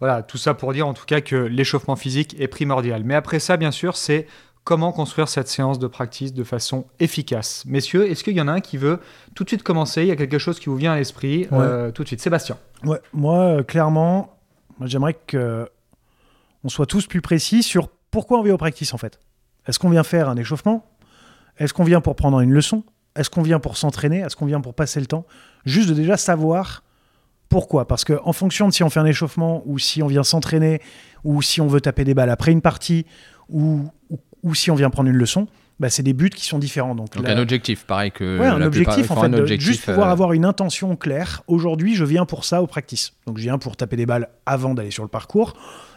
Voilà, 0.00 0.22
tout 0.22 0.38
ça 0.38 0.54
pour 0.54 0.72
dire 0.72 0.86
en 0.86 0.94
tout 0.94 1.06
cas 1.06 1.20
que 1.20 1.36
l'échauffement 1.36 1.96
physique 1.96 2.36
est 2.38 2.48
primordial. 2.48 3.04
Mais 3.04 3.14
après 3.14 3.38
ça, 3.38 3.56
bien 3.56 3.70
sûr, 3.70 3.96
c'est 3.96 4.26
comment 4.64 4.92
construire 4.92 5.28
cette 5.28 5.48
séance 5.48 5.78
de 5.78 5.86
practice 5.86 6.32
de 6.32 6.44
façon 6.44 6.86
efficace. 6.98 7.64
Messieurs, 7.66 8.10
est-ce 8.10 8.22
qu'il 8.22 8.36
y 8.36 8.40
en 8.40 8.48
a 8.48 8.52
un 8.52 8.60
qui 8.60 8.76
veut 8.76 9.00
tout 9.34 9.44
de 9.44 9.48
suite 9.48 9.62
commencer? 9.62 10.02
Il 10.02 10.08
y 10.08 10.12
a 10.12 10.16
quelque 10.16 10.38
chose 10.38 10.60
qui 10.60 10.68
vous 10.68 10.76
vient 10.76 10.92
à 10.92 10.96
l'esprit 10.96 11.48
euh, 11.52 11.90
tout 11.90 12.02
de 12.02 12.08
suite. 12.08 12.20
Sébastien. 12.20 12.58
Ouais, 12.84 13.00
moi, 13.12 13.38
euh, 13.38 13.62
clairement, 13.62 14.36
j'aimerais 14.82 15.14
que 15.14 15.68
on 16.62 16.68
soit 16.68 16.86
tous 16.86 17.06
plus 17.06 17.22
précis 17.22 17.62
sur 17.62 17.88
pourquoi 18.10 18.38
on 18.38 18.42
vient 18.42 18.54
au 18.54 18.58
practice 18.58 18.92
en 18.92 18.98
fait. 18.98 19.18
Est-ce 19.66 19.78
qu'on 19.78 19.90
vient 19.90 20.02
faire 20.02 20.28
un 20.28 20.36
échauffement? 20.36 20.84
Est-ce 21.58 21.74
qu'on 21.74 21.84
vient 21.84 22.00
pour 22.00 22.16
prendre 22.16 22.40
une 22.40 22.52
leçon? 22.52 22.84
Est-ce 23.16 23.30
qu'on 23.30 23.42
vient 23.42 23.60
pour 23.60 23.76
s'entraîner? 23.76 24.20
Est-ce 24.20 24.36
qu'on 24.36 24.46
vient 24.46 24.60
pour 24.60 24.74
passer 24.74 25.00
le 25.00 25.06
temps? 25.06 25.26
Juste 25.64 25.88
de 25.88 25.94
déjà 25.94 26.16
savoir 26.16 26.82
pourquoi. 27.48 27.86
Parce 27.86 28.04
que 28.04 28.18
en 28.24 28.32
fonction 28.32 28.68
de 28.68 28.72
si 28.72 28.82
on 28.82 28.90
fait 28.90 29.00
un 29.00 29.06
échauffement 29.06 29.62
ou 29.66 29.78
si 29.78 30.02
on 30.02 30.06
vient 30.06 30.22
s'entraîner 30.22 30.80
ou 31.24 31.42
si 31.42 31.60
on 31.60 31.66
veut 31.66 31.80
taper 31.80 32.04
des 32.04 32.14
balles 32.14 32.30
après 32.30 32.52
une 32.52 32.62
partie 32.62 33.04
ou, 33.48 33.88
ou, 34.08 34.18
ou 34.42 34.54
si 34.54 34.70
on 34.70 34.74
vient 34.74 34.90
prendre 34.90 35.08
une 35.10 35.16
leçon, 35.16 35.46
bah, 35.78 35.88
c'est 35.90 36.02
des 36.02 36.12
buts 36.12 36.30
qui 36.30 36.44
sont 36.44 36.58
différents. 36.58 36.94
Donc, 36.94 37.14
donc 37.14 37.26
la- 37.26 37.34
un 37.34 37.38
objectif, 37.40 37.84
pareil 37.84 38.10
que 38.10 38.38
Ouais, 38.38 38.46
un 38.46 38.54
plupart- 38.56 38.66
objectif 38.66 39.10
en 39.10 39.14
enfin, 39.16 39.30
fait, 39.30 39.40
objectif, 39.40 39.66
juste 39.68 39.84
pouvoir 39.86 40.08
euh, 40.08 40.12
avoir 40.12 40.32
une 40.34 40.44
intention 40.44 40.94
claire. 40.96 41.42
Aujourd'hui, 41.46 41.94
je 41.94 42.04
viens 42.04 42.26
pour 42.26 42.44
ça 42.44 42.62
au 42.62 42.66
practice. 42.66 43.12
Donc, 43.26 43.38
je 43.38 43.42
viens 43.42 43.58
pour 43.58 43.76
taper 43.76 43.96
des 43.96 44.06
balles 44.06 44.28
avant 44.46 44.74
d'aller 44.74 44.90
sur 44.90 45.02
le 45.02 45.08
parcours. 45.08 45.54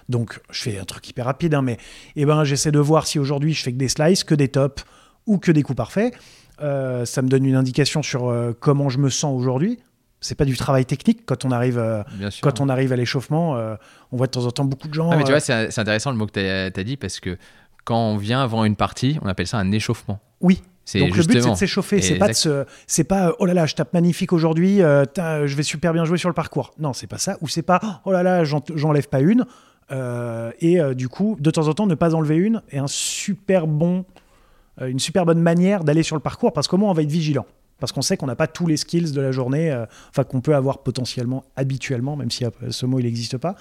Donc, 0.09 0.39
je 0.51 0.61
fais 0.61 0.77
un 0.79 0.85
truc 0.85 1.07
hyper 1.09 1.25
rapide, 1.25 1.53
hein, 1.53 1.61
mais 1.61 1.77
eh 2.15 2.25
ben, 2.25 2.43
j'essaie 2.43 2.71
de 2.71 2.79
voir 2.79 3.07
si 3.07 3.19
aujourd'hui 3.19 3.53
je 3.53 3.63
fais 3.63 3.71
que 3.71 3.77
des 3.77 3.87
slices, 3.89 4.23
que 4.23 4.35
des 4.35 4.47
tops 4.49 4.83
ou 5.25 5.37
que 5.37 5.51
des 5.51 5.63
coups 5.63 5.77
parfaits. 5.77 6.13
Euh, 6.61 7.03
ça 7.05 7.21
me 7.21 7.27
donne 7.29 7.45
une 7.45 7.55
indication 7.55 8.03
sur 8.03 8.29
euh, 8.29 8.53
comment 8.57 8.89
je 8.89 8.99
me 8.99 9.09
sens 9.09 9.33
aujourd'hui. 9.37 9.79
C'est 10.21 10.35
pas 10.35 10.45
du 10.45 10.55
travail 10.55 10.85
technique 10.85 11.25
quand 11.25 11.43
on 11.43 11.51
arrive, 11.51 11.77
euh, 11.77 12.03
sûr. 12.29 12.41
quand 12.41 12.61
on 12.61 12.69
arrive 12.69 12.93
à 12.93 12.95
l'échauffement. 12.95 13.57
euh, 13.57 13.75
on 14.13 14.17
voit 14.17 14.27
de 14.27 14.31
temps 14.31 14.45
en 14.45 14.51
temps 14.51 14.63
beaucoup 14.63 14.87
de 14.87 14.93
gens. 14.93 15.09
Ah, 15.11 15.17
mais 15.17 15.23
tu 15.25 15.31
vois, 15.31 15.39
c'est 15.41 15.71
c'est 15.71 15.81
intéressant 15.81 16.11
le 16.11 16.17
mot 16.17 16.25
que 16.27 16.31
tu 16.33 16.39
as, 16.79 16.83
dit 16.83 16.95
parce 16.95 17.19
que 17.19 17.37
quand 17.83 17.97
on 17.97 18.17
vient 18.17 18.41
avant 18.41 18.63
une 18.65 18.75
partie, 18.75 19.17
on 19.21 19.27
appelle 19.27 19.47
ça 19.47 19.57
un 19.57 19.71
échauffement. 19.71 20.19
oui, 20.41 20.61
C'est 20.85 20.99
Donc 20.99 21.15
le 21.15 21.23
but 21.23 21.41
c'est 21.41 21.49
de 21.49 21.55
s'échauffer, 21.55 22.01
c'est 22.01 22.15
pas 22.15 22.27
de 22.27 22.33
se, 22.33 22.65
c'est 22.87 23.03
pas 23.05 23.33
oh 23.39 23.45
là 23.45 23.53
là 23.53 23.65
je 23.65 23.75
tape 23.75 23.93
magnifique 23.93 24.33
aujourd'hui, 24.33 24.81
euh, 24.81 25.05
je 25.17 25.55
vais 25.55 25.63
super 25.63 25.93
bien 25.93 26.03
jouer 26.05 26.17
sur 26.17 26.29
le 26.29 26.33
parcours. 26.35 26.73
Non 26.79 26.93
c'est 26.93 27.07
pas 27.07 27.17
ça, 27.17 27.37
ou 27.41 27.47
c'est 27.47 27.61
pas 27.61 28.01
oh 28.05 28.11
là 28.11 28.23
là 28.23 28.43
j'en- 28.43 28.63
j'enlève 28.75 29.07
pas 29.07 29.19
une 29.21 29.45
euh, 29.91 30.51
et 30.59 30.79
euh, 30.79 30.93
du 30.93 31.07
coup 31.09 31.37
de 31.39 31.51
temps 31.51 31.67
en 31.67 31.73
temps 31.73 31.87
ne 31.87 31.95
pas 31.95 32.15
enlever 32.15 32.35
une 32.35 32.61
est 32.71 32.77
un 32.79 32.87
super 32.87 33.67
bon, 33.67 34.05
une 34.81 34.99
super 34.99 35.25
bonne 35.25 35.41
manière 35.41 35.83
d'aller 35.83 36.03
sur 36.03 36.15
le 36.15 36.21
parcours 36.21 36.51
parce 36.53 36.67
qu'au 36.67 36.77
moins 36.77 36.89
on 36.89 36.93
va 36.93 37.01
être 37.03 37.11
vigilant. 37.11 37.45
Parce 37.79 37.91
qu'on 37.91 38.01
sait 38.01 38.17
qu'on 38.17 38.27
n'a 38.27 38.35
pas 38.35 38.47
tous 38.47 38.67
les 38.67 38.77
skills 38.77 39.11
de 39.11 39.21
la 39.21 39.31
journée, 39.31 39.71
euh, 39.71 39.85
enfin 40.09 40.23
qu'on 40.23 40.41
peut 40.41 40.55
avoir 40.55 40.83
potentiellement 40.83 41.43
habituellement, 41.55 42.15
même 42.15 42.31
si 42.31 42.45
euh, 42.45 42.49
ce 42.69 42.85
mot 42.85 42.99
il 42.99 43.03
n'existe 43.03 43.37
pas. 43.37 43.55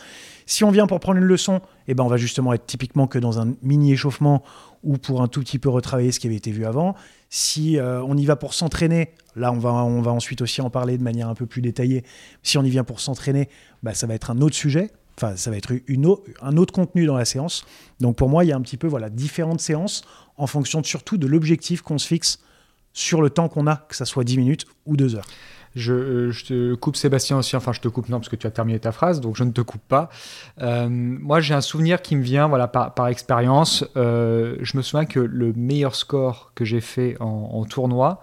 Si 0.46 0.64
on 0.64 0.70
vient 0.70 0.86
pour 0.86 1.00
prendre 1.00 1.18
une 1.18 1.24
leçon, 1.24 1.60
eh 1.88 1.94
ben 1.94 2.04
on 2.04 2.08
va 2.08 2.18
justement 2.18 2.52
être 2.52 2.66
typiquement 2.66 3.06
que 3.06 3.18
dans 3.18 3.40
un 3.40 3.54
mini 3.62 3.92
échauffement 3.92 4.42
ou 4.84 4.98
pour 4.98 5.22
un 5.22 5.28
tout 5.28 5.40
petit 5.40 5.58
peu 5.58 5.68
retravailler 5.68 6.12
ce 6.12 6.20
qui 6.20 6.26
avait 6.26 6.36
été 6.36 6.50
vu 6.50 6.64
avant. 6.66 6.94
Si 7.30 7.78
euh, 7.78 8.02
on 8.02 8.16
y 8.16 8.24
va 8.24 8.36
pour 8.36 8.54
s'entraîner, 8.54 9.12
là 9.34 9.52
on 9.52 9.58
va, 9.58 9.72
on 9.72 10.02
va 10.02 10.12
ensuite 10.12 10.42
aussi 10.42 10.60
en 10.60 10.70
parler 10.70 10.98
de 10.98 11.02
manière 11.02 11.28
un 11.28 11.34
peu 11.34 11.46
plus 11.46 11.62
détaillée. 11.62 12.04
Si 12.42 12.58
on 12.58 12.62
y 12.62 12.70
vient 12.70 12.84
pour 12.84 13.00
s'entraîner, 13.00 13.48
bah, 13.82 13.94
ça 13.94 14.06
va 14.06 14.14
être 14.14 14.30
un 14.30 14.40
autre 14.40 14.54
sujet. 14.54 14.90
Enfin, 15.16 15.36
ça 15.36 15.50
va 15.50 15.56
être 15.56 15.72
une 15.88 16.14
un 16.40 16.56
autre 16.56 16.72
contenu 16.72 17.06
dans 17.06 17.16
la 17.16 17.24
séance. 17.24 17.64
Donc 18.00 18.16
pour 18.16 18.28
moi, 18.28 18.44
il 18.44 18.48
y 18.48 18.52
a 18.52 18.56
un 18.56 18.60
petit 18.60 18.76
peu 18.76 18.86
voilà 18.86 19.10
différentes 19.10 19.60
séances 19.60 20.02
en 20.36 20.46
fonction 20.46 20.82
surtout 20.82 21.18
de 21.18 21.26
l'objectif 21.26 21.82
qu'on 21.82 21.98
se 21.98 22.06
fixe 22.06 22.38
sur 22.92 23.22
le 23.22 23.30
temps 23.30 23.48
qu'on 23.48 23.66
a, 23.66 23.76
que 23.88 23.96
ça 23.96 24.04
soit 24.04 24.24
10 24.24 24.38
minutes 24.38 24.66
ou 24.86 24.96
2 24.96 25.16
heures. 25.16 25.24
Je, 25.74 25.94
euh, 25.94 26.30
je 26.32 26.44
te 26.44 26.74
coupe 26.74 26.96
Sébastien 26.96 27.38
aussi, 27.38 27.56
enfin 27.56 27.72
je 27.72 27.80
te 27.80 27.88
coupe 27.88 28.10
non 28.10 28.18
parce 28.18 28.28
que 28.28 28.36
tu 28.36 28.46
as 28.46 28.50
terminé 28.50 28.78
ta 28.78 28.92
phrase, 28.92 29.22
donc 29.22 29.36
je 29.36 29.44
ne 29.44 29.52
te 29.52 29.62
coupe 29.62 29.80
pas. 29.88 30.10
Euh, 30.60 30.86
moi 30.90 31.40
j'ai 31.40 31.54
un 31.54 31.62
souvenir 31.62 32.02
qui 32.02 32.14
me 32.14 32.22
vient 32.22 32.46
voilà, 32.46 32.68
par, 32.68 32.92
par 32.92 33.08
expérience. 33.08 33.82
Euh, 33.96 34.56
je 34.60 34.76
me 34.76 34.82
souviens 34.82 35.06
que 35.06 35.18
le 35.18 35.54
meilleur 35.54 35.94
score 35.94 36.52
que 36.54 36.66
j'ai 36.66 36.82
fait 36.82 37.16
en, 37.20 37.26
en 37.54 37.64
tournoi, 37.64 38.20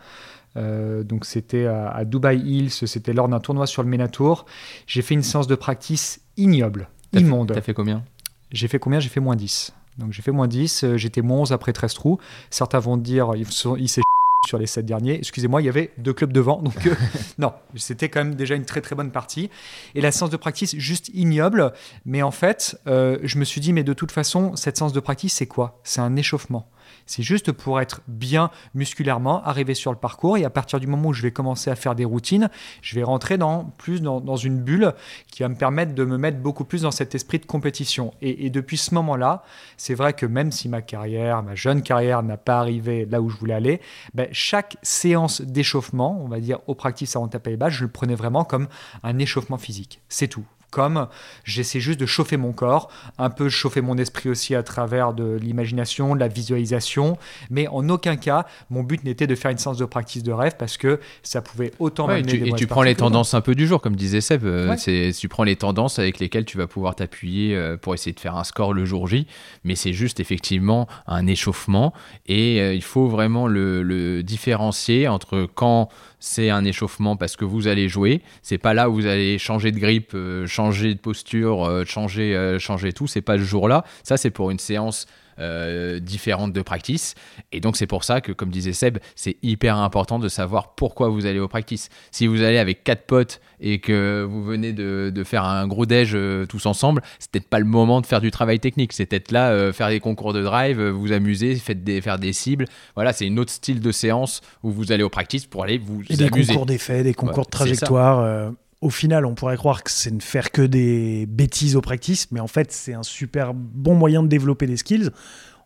euh, 0.57 1.03
donc 1.03 1.25
c'était 1.25 1.65
à, 1.65 1.89
à 1.89 2.05
Dubai 2.05 2.37
Hills, 2.37 2.69
c'était 2.71 3.13
lors 3.13 3.27
d'un 3.27 3.39
tournoi 3.39 3.65
sur 3.65 3.81
le 3.81 3.89
Ménatour, 3.89 4.45
j'ai 4.85 5.01
fait 5.01 5.15
une 5.15 5.23
séance 5.23 5.47
de 5.47 5.55
practice 5.55 6.21
ignoble, 6.37 6.87
immonde. 7.13 7.51
T'as 7.55 7.61
fait 7.61 7.73
combien? 7.73 8.03
J'ai 8.51 8.67
fait 8.67 8.77
combien? 8.79 8.99
J'ai 8.99 9.09
fait 9.09 9.19
moins 9.19 9.35
10. 9.35 9.73
Donc 9.97 10.13
j'ai 10.13 10.21
fait 10.21 10.31
moins 10.31 10.47
10, 10.47 10.83
euh, 10.83 10.97
j'étais 10.97 11.21
moins 11.23 11.39
11 11.39 11.51
après 11.51 11.73
13 11.73 11.93
trous. 11.95 12.19
Certains 12.51 12.79
vont 12.79 12.95
dire, 12.95 13.31
il, 13.35 13.47
se- 13.47 13.77
il 13.79 13.89
s'est 13.89 14.01
sur 14.47 14.57
les 14.57 14.67
sept 14.67 14.85
derniers. 14.85 15.15
Excusez-moi, 15.15 15.61
il 15.61 15.65
y 15.65 15.69
avait 15.69 15.91
deux 15.97 16.13
clubs 16.13 16.31
devant. 16.31 16.61
Donc, 16.61 16.85
euh, 16.87 16.95
non, 17.37 17.53
c'était 17.75 18.09
quand 18.09 18.23
même 18.23 18.35
déjà 18.35 18.55
une 18.55 18.65
très 18.65 18.81
très 18.81 18.95
bonne 18.95 19.11
partie. 19.11 19.49
Et 19.95 20.01
la 20.01 20.11
séance 20.11 20.29
de 20.29 20.37
practice, 20.37 20.75
juste 20.77 21.09
ignoble. 21.13 21.73
Mais 22.05 22.21
en 22.21 22.31
fait, 22.31 22.79
euh, 22.87 23.17
je 23.23 23.37
me 23.37 23.43
suis 23.43 23.61
dit, 23.61 23.73
mais 23.73 23.83
de 23.83 23.93
toute 23.93 24.11
façon, 24.11 24.55
cette 24.55 24.77
séance 24.77 24.93
de 24.93 24.99
practice, 24.99 25.33
c'est 25.33 25.47
quoi? 25.47 25.79
C'est 25.83 26.01
un 26.01 26.15
échauffement. 26.15 26.69
C'est 27.05 27.23
juste 27.23 27.51
pour 27.51 27.79
être 27.79 28.01
bien 28.07 28.51
musculairement, 28.73 29.43
arriver 29.43 29.73
sur 29.73 29.91
le 29.91 29.97
parcours. 29.97 30.37
Et 30.37 30.45
à 30.45 30.49
partir 30.49 30.79
du 30.79 30.87
moment 30.87 31.09
où 31.09 31.13
je 31.13 31.21
vais 31.21 31.31
commencer 31.31 31.69
à 31.69 31.75
faire 31.75 31.95
des 31.95 32.05
routines, 32.05 32.49
je 32.81 32.95
vais 32.95 33.03
rentrer 33.03 33.37
dans, 33.37 33.65
plus 33.77 34.01
dans, 34.01 34.35
une 34.35 34.59
bulle 34.59 34.93
qui 35.27 35.43
va 35.43 35.49
me 35.49 35.55
permettre 35.55 35.93
de 35.93 36.05
me 36.05 36.17
mettre 36.17 36.37
beaucoup 36.37 36.65
plus 36.65 36.83
dans 36.83 36.91
cet 36.91 37.15
esprit 37.15 37.39
de 37.39 37.45
compétition. 37.45 38.13
Et, 38.21 38.49
depuis 38.49 38.77
ce 38.77 38.93
moment-là, 38.95 39.43
c'est 39.77 39.93
vrai 39.93 40.13
que 40.13 40.25
même 40.25 40.51
si 40.51 40.69
ma 40.69 40.81
carrière, 40.81 41.43
ma 41.43 41.55
jeune 41.55 41.81
carrière 41.81 42.23
n'a 42.23 42.37
pas 42.37 42.59
arrivé 42.59 43.05
là 43.05 43.21
où 43.21 43.29
je 43.29 43.37
voulais 43.37 43.53
aller, 43.53 43.81
ben, 44.13 44.27
chaque 44.31 44.77
séance 44.81 45.41
d'échauffement, 45.41 46.19
on 46.23 46.27
va 46.27 46.39
dire 46.39 46.59
au 46.67 46.75
practice 46.75 47.15
avant 47.15 47.27
taper 47.27 47.55
les 47.55 47.69
je 47.69 47.83
le 47.83 47.91
prenais 47.91 48.15
vraiment 48.15 48.43
comme 48.43 48.67
un 49.03 49.19
échauffement 49.19 49.57
physique. 49.57 50.01
C'est 50.09 50.27
tout 50.27 50.45
comme 50.71 51.07
j'essaie 51.43 51.79
juste 51.79 51.99
de 51.99 52.05
chauffer 52.05 52.37
mon 52.37 52.51
corps, 52.51 52.89
un 53.17 53.29
peu 53.29 53.49
chauffer 53.49 53.81
mon 53.81 53.97
esprit 53.97 54.29
aussi 54.29 54.55
à 54.55 54.63
travers 54.63 55.13
de 55.13 55.37
l'imagination, 55.41 56.15
de 56.15 56.19
la 56.19 56.27
visualisation, 56.27 57.17
mais 57.49 57.67
en 57.67 57.87
aucun 57.89 58.15
cas, 58.15 58.45
mon 58.69 58.83
but 58.83 59.03
n'était 59.03 59.27
de 59.27 59.35
faire 59.35 59.51
une 59.51 59.57
séance 59.57 59.77
de 59.77 59.85
pratique 59.85 60.23
de 60.23 60.31
rêve 60.31 60.55
parce 60.57 60.77
que 60.77 60.99
ça 61.23 61.41
pouvait 61.41 61.71
autant 61.79 62.07
ouais, 62.07 62.21
Et 62.21 62.53
tu, 62.53 62.67
prends 62.67 62.83
les 62.83 62.95
tendances 62.95 63.33
un 63.33 63.41
peu 63.41 63.55
du 63.55 63.67
jour, 63.67 63.81
comme 63.81 63.95
disait 63.95 64.21
Seb, 64.21 64.45
euh, 64.45 64.75
c'est 64.77 65.11
tu 65.17 65.27
prends 65.27 65.43
les 65.43 65.55
tendances 65.55 65.99
avec 65.99 66.19
lesquelles 66.19 66.45
tu 66.45 66.57
vas 66.57 66.67
pouvoir 66.67 66.95
t'appuyer 66.95 67.55
euh, 67.55 67.77
pour 67.77 67.93
essayer 67.93 68.13
de 68.13 68.19
faire 68.19 68.35
un 68.35 68.43
score 68.43 68.73
le 68.73 68.85
jour 68.85 69.07
J, 69.07 69.27
mais 69.63 69.75
c'est 69.75 69.93
juste 69.93 70.19
effectivement 70.19 70.87
un 71.07 71.27
échauffement. 71.27 71.93
Et 72.27 72.61
euh, 72.61 72.73
il 72.73 72.83
faut 72.83 73.07
vraiment 73.07 73.47
le, 73.47 73.83
le 73.83 74.23
différencier 74.23 75.07
entre 75.07 75.47
quand 75.53 75.89
c'est 76.19 76.49
un 76.49 76.65
échauffement 76.65 77.15
parce 77.15 77.35
que 77.35 77.45
vous 77.45 77.67
allez 77.67 77.87
jouer. 77.87 78.21
C'est 78.41 78.57
pas 78.57 78.73
là 78.73 78.89
où 78.89 78.93
vous 78.95 79.05
allez 79.05 79.37
changer 79.37 79.71
de 79.71 79.79
grippe, 79.79 80.11
euh, 80.13 80.45
changer 80.47 80.93
de 80.93 80.99
posture, 80.99 81.65
euh, 81.65 81.85
changer, 81.85 82.35
euh, 82.35 82.59
changer 82.59 82.93
tout. 82.93 83.07
C'est 83.07 83.21
pas 83.21 83.37
le 83.37 83.43
jour-là. 83.43 83.83
Ça, 84.03 84.17
c'est 84.17 84.29
pour 84.31 84.51
une 84.51 84.59
séance 84.59 85.07
euh, 85.39 85.99
différentes 85.99 86.53
de 86.53 86.61
practice. 86.61 87.15
Et 87.51 87.59
donc 87.59 87.77
c'est 87.77 87.87
pour 87.87 88.03
ça 88.03 88.21
que, 88.21 88.31
comme 88.31 88.49
disait 88.49 88.73
Seb, 88.73 88.97
c'est 89.15 89.37
hyper 89.41 89.77
important 89.77 90.19
de 90.19 90.27
savoir 90.27 90.75
pourquoi 90.75 91.09
vous 91.09 91.25
allez 91.25 91.39
au 91.39 91.47
practice. 91.47 91.89
Si 92.11 92.27
vous 92.27 92.41
allez 92.41 92.57
avec 92.57 92.83
quatre 92.83 93.05
potes 93.05 93.41
et 93.59 93.79
que 93.79 94.25
vous 94.29 94.43
venez 94.43 94.73
de, 94.73 95.11
de 95.13 95.23
faire 95.23 95.43
un 95.43 95.67
gros 95.67 95.85
déj 95.85 96.11
euh, 96.13 96.45
tous 96.45 96.65
ensemble, 96.65 97.01
c'est 97.19 97.31
peut-être 97.31 97.49
pas 97.49 97.59
le 97.59 97.65
moment 97.65 98.01
de 98.01 98.05
faire 98.05 98.21
du 98.21 98.31
travail 98.31 98.59
technique. 98.59 98.93
C'est 98.93 99.05
peut-être 99.05 99.31
là 99.31 99.51
euh, 99.51 99.73
faire 99.73 99.89
des 99.89 99.99
concours 99.99 100.33
de 100.33 100.43
drive, 100.43 100.81
vous 100.81 101.11
amuser, 101.11 101.55
faites 101.55 101.83
des, 101.83 102.01
faire 102.01 102.19
des 102.19 102.33
cibles. 102.33 102.65
Voilà, 102.95 103.13
c'est 103.13 103.25
une 103.25 103.39
autre 103.39 103.51
style 103.51 103.79
de 103.79 103.91
séance 103.91 104.41
où 104.63 104.71
vous 104.71 104.91
allez 104.91 105.03
au 105.03 105.09
practice 105.09 105.45
pour 105.45 105.63
aller 105.63 105.77
vous 105.77 106.01
et 106.09 106.21
amuser. 106.21 106.47
Des 106.47 106.47
concours 106.47 106.65
d'effets, 106.65 107.03
des 107.03 107.13
concours 107.13 107.45
de 107.45 107.51
trajectoire 107.51 108.51
au 108.81 108.89
final, 108.89 109.25
on 109.25 109.35
pourrait 109.35 109.57
croire 109.57 109.83
que 109.83 109.91
c'est 109.91 110.11
ne 110.11 110.21
faire 110.21 110.51
que 110.51 110.61
des 110.61 111.25
bêtises 111.25 111.75
au 111.75 111.81
practice, 111.81 112.31
mais 112.31 112.39
en 112.39 112.47
fait, 112.47 112.71
c'est 112.71 112.93
un 112.93 113.03
super 113.03 113.53
bon 113.53 113.95
moyen 113.95 114.23
de 114.23 114.27
développer 114.27 114.67
des 114.67 114.77
skills. 114.77 115.09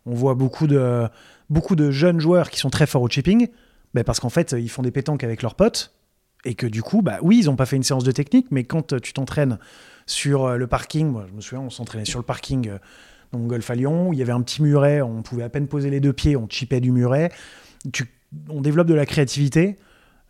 On 0.04 0.14
voit 0.14 0.34
beaucoup 0.34 0.66
de, 0.66 1.08
beaucoup 1.48 1.76
de 1.76 1.90
jeunes 1.90 2.18
joueurs 2.18 2.50
qui 2.50 2.58
sont 2.58 2.70
très 2.70 2.86
forts 2.86 3.02
au 3.02 3.08
chipping, 3.08 3.48
ben 3.94 4.02
parce 4.02 4.18
qu'en 4.18 4.30
fait, 4.30 4.54
ils 4.58 4.68
font 4.68 4.82
des 4.82 4.90
pétanques 4.90 5.22
avec 5.22 5.42
leurs 5.42 5.54
potes, 5.54 5.94
et 6.44 6.54
que 6.54 6.66
du 6.66 6.82
coup, 6.82 7.02
bah 7.02 7.18
oui, 7.22 7.40
ils 7.42 7.46
n'ont 7.46 7.56
pas 7.56 7.66
fait 7.66 7.76
une 7.76 7.84
séance 7.84 8.04
de 8.04 8.12
technique, 8.12 8.48
mais 8.50 8.64
quand 8.64 9.00
tu 9.00 9.12
t'entraînes 9.12 9.58
sur 10.06 10.44
euh, 10.44 10.56
le 10.56 10.66
parking, 10.66 11.06
moi, 11.06 11.26
je 11.28 11.34
me 11.34 11.40
souviens, 11.40 11.64
on 11.64 11.70
s'entraînait 11.70 12.04
sur 12.04 12.18
le 12.18 12.24
parking 12.24 12.68
euh, 12.68 12.78
dans 13.32 13.38
Golf 13.40 13.70
à 13.70 13.74
Lyon, 13.74 14.12
il 14.12 14.18
y 14.18 14.22
avait 14.22 14.32
un 14.32 14.42
petit 14.42 14.62
muret, 14.62 15.02
on 15.02 15.22
pouvait 15.22 15.44
à 15.44 15.48
peine 15.48 15.68
poser 15.68 15.88
les 15.90 16.00
deux 16.00 16.12
pieds, 16.12 16.36
on 16.36 16.48
chipait 16.48 16.80
du 16.80 16.92
muret. 16.92 17.30
on 18.48 18.60
développe 18.60 18.86
de 18.86 18.94
la 18.94 19.06
créativité. 19.06 19.76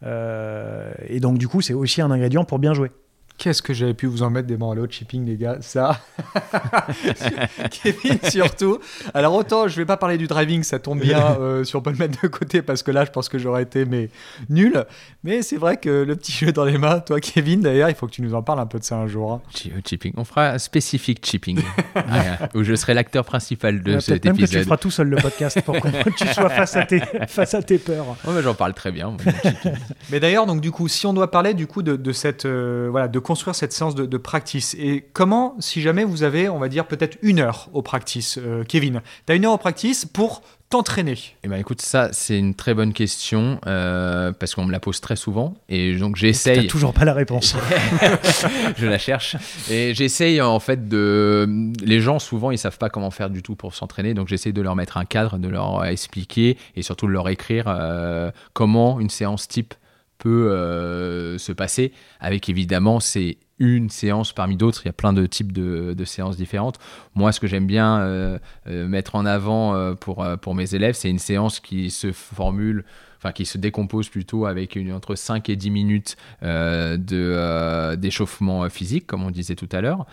Euh, 0.03 0.93
et 1.07 1.21
donc, 1.21 1.39
du 1.39 1.49
coup, 1.49 1.61
c'est 1.61 1.75
aussi 1.75 2.03
un 2.03 2.11
ingrédient 2.11 2.45
pour 2.45 2.59
bien 2.59 2.75
jouer. 2.75 2.91
Qu'est-ce 3.37 3.63
que 3.63 3.75
j'avais 3.75 3.95
pu 3.95 4.07
vous 4.07 4.23
en 4.23 4.31
mettre 4.31 4.47
des 4.47 4.57
bandeaux 4.57 4.87
de 4.87 4.93
shipping, 4.93 5.27
les 5.27 5.37
gars? 5.37 5.59
Ça, 5.61 6.01
Kevin 7.71 8.19
surtout. 8.23 8.79
Alors 9.13 9.35
autant, 9.35 9.67
je 9.67 9.77
vais 9.77 9.85
pas 9.85 9.97
parler 9.97 10.17
du 10.17 10.29
driving, 10.29 10.63
ça 10.63 10.79
tombe 10.79 11.01
bien 11.01 11.37
euh, 11.41 11.65
si 11.65 11.75
on 11.75 11.81
peut 11.81 11.91
le 11.91 11.97
mettre 11.97 12.23
de 12.23 12.29
côté 12.29 12.63
parce 12.63 12.85
que 12.85 12.93
là, 12.93 13.05
je 13.05 13.11
pense 13.11 13.29
que 13.29 13.39
j'aurais 13.39 13.65
été 13.65 13.87
mais 13.87 14.09
nul. 14.49 14.85
Mais 15.25 15.43
c'est 15.43 15.57
vrai 15.57 15.79
que 15.79 16.05
le 16.05 16.15
petit 16.15 16.31
jeu 16.31 16.53
dans 16.53 16.65
les 16.65 16.79
mains, 16.79 17.01
toi, 17.01 17.19
Kevin, 17.19 17.61
d'ailleurs, 17.61 17.89
il 17.89 17.97
faut 17.97 18.07
que 18.07 18.13
tu 18.13 18.23
nous 18.23 18.35
en 18.35 18.43
parles 18.43 18.61
un 18.61 18.67
peu 18.67 18.79
de 18.79 18.85
ça 18.85 18.97
un 18.97 19.09
jour. 19.09 19.33
Hein. 19.33 19.43
Chipping, 19.85 20.13
on 20.17 20.25
fera 20.25 20.51
un 20.51 20.59
spécifique 20.59 21.27
chipping 21.27 21.61
où 22.55 22.63
je 22.63 22.75
serai 22.77 22.95
l'acteur 22.95 23.25
principal 23.25 23.83
de 23.83 23.99
cet 23.99 24.25
même 24.25 24.35
épisode. 24.35 24.51
que 24.51 24.59
tu 24.59 24.65
feras 24.65 24.77
tout 24.77 24.91
seul 24.93 25.09
le 25.09 25.17
podcast 25.17 25.61
pour 25.63 25.81
que 25.81 26.11
tu 26.11 26.29
sois 26.29 26.51
face 26.51 26.77
à 26.77 26.85
tes, 26.85 27.01
face 27.27 27.55
à 27.55 27.63
tes 27.63 27.79
peurs. 27.79 28.17
Oh, 28.27 28.31
j'en 28.41 28.55
parle 28.55 28.75
très 28.75 28.93
bien. 28.93 29.17
mais 30.11 30.21
d'ailleurs, 30.21 30.47
donc 30.47 30.61
du 30.61 30.71
coup, 30.71 30.87
si 30.87 31.05
on 31.07 31.13
doit 31.13 31.33
parler 31.33 31.53
du 31.53 31.67
coup 31.67 31.83
de, 31.83 31.97
de 31.97 32.13
cette 32.13 32.45
euh, 32.45 32.89
voilà 32.91 33.09
de 33.09 33.19
construire 33.25 33.57
cette 33.57 33.73
séance 33.73 33.97
de, 33.97 34.17
practice 34.17 34.77
Et 34.79 35.05
comment, 35.13 35.57
si 35.59 35.83
jamais 35.83 36.05
vous 36.05 36.23
avez, 36.23 36.49
on 36.49 36.61
va 36.61 36.69
dire, 36.69 36.87
peut-être 36.87 37.19
une 37.23 37.41
heure 37.41 37.69
au 37.73 37.83
practice, 37.83 38.39
euh, 38.39 38.63
Kevin, 38.63 39.03
tu 39.27 39.33
as 39.33 39.35
une 39.35 39.45
heure 39.45 39.53
au 39.53 39.59
practice 39.59 40.05
pour 40.05 40.43
t'entraîner? 40.71 41.17
Eh 41.43 41.49
ben 41.49 41.57
écoute, 41.57 41.81
ça 41.81 42.09
c'est 42.13 42.39
une 42.39 42.55
très 42.55 42.75
bonne 42.75 42.93
question 42.93 43.61
euh, 43.67 44.33
parce 44.33 44.55
qu'on 44.55 44.65
me 44.65 44.73
la 44.73 44.81
pose 44.81 45.01
très 45.01 45.17
souvent 45.17 45.55
et 45.69 45.95
donc 45.97 46.17
j'essaye. 46.17 46.63
T'as 46.63 46.69
toujours 46.69 46.93
pas 46.93 47.05
la 47.05 47.13
réponse. 47.13 47.57
je 48.77 48.87
la 48.87 48.99
cherche 48.99 49.37
et 49.71 49.95
j'essaye 49.95 50.41
en 50.41 50.61
fait 50.61 50.89
de. 50.89 51.47
Les 51.83 52.01
gens 52.01 52.19
souvent 52.19 52.51
ils 52.51 52.59
savent 52.59 52.79
pas 52.79 52.89
comment 52.89 53.11
faire 53.11 53.31
du 53.31 53.43
tout 53.43 53.55
pour 53.55 53.75
s'entraîner 53.75 54.15
donc 54.15 54.29
j'essaye 54.29 54.53
de 54.53 54.63
leur 54.63 54.75
mettre 54.75 54.97
un 54.97 55.05
cadre, 55.05 55.39
de 55.39 55.49
leur 55.49 55.85
expliquer 55.85 56.57
et 56.77 56.83
surtout 56.83 57.07
de 57.07 57.13
leur 57.13 57.29
écrire 57.29 57.67
euh, 57.69 58.31
comment 58.53 59.01
une 59.01 59.11
séance 59.11 59.47
type 59.49 59.75
peut 60.19 61.37
se 61.39 61.53
passer 61.53 61.93
avec 62.21 62.49
évidemment 62.49 63.01
ces 63.01 63.39
une 63.59 63.89
séance 63.89 64.33
parmi 64.33 64.57
d'autres. 64.57 64.83
Il 64.85 64.87
y 64.87 64.91
a 64.91 64.95
plein 64.95 65.13
de 65.13 65.27
types 65.27 65.53
de, 65.53 66.05
séances 66.05 66.37
différentes. 66.37 66.79
Moi, 67.15 67.33
ce 67.33 67.41
que 67.41 67.47
j'aime 67.47 67.67
bien 67.67 68.01
euh, 68.01 68.39
euh, 68.67 68.87
mettre 68.87 69.15
en 69.15 69.25
avant 69.25 69.75
euh, 69.75 69.95
pour, 69.95 70.27
pour 70.43 70.55
mes 70.55 70.75
élèves, 70.75 70.95
c'est 70.95 71.09
une 71.09 71.19
séance 71.19 71.61
qui 71.61 71.91
se 71.91 72.13
formule, 72.13 72.85
enfin 73.17 73.33
qui 73.33 73.47
se 73.47 73.57
décompose 73.57 74.09
plutôt 74.09 74.47
avec 74.47 74.77
une, 74.77 74.93
entre 74.93 75.15
5 75.15 75.49
et 75.49 75.57
10 75.57 75.71
minutes 75.71 76.17
de, 76.43 77.95
d'échauffement 77.95 78.69
physique, 78.69 79.07
comme 79.07 79.23
on 79.23 79.31
disait 79.31 79.57
tout 79.57 79.69
à 79.73 79.81
l'heure. 79.81 80.07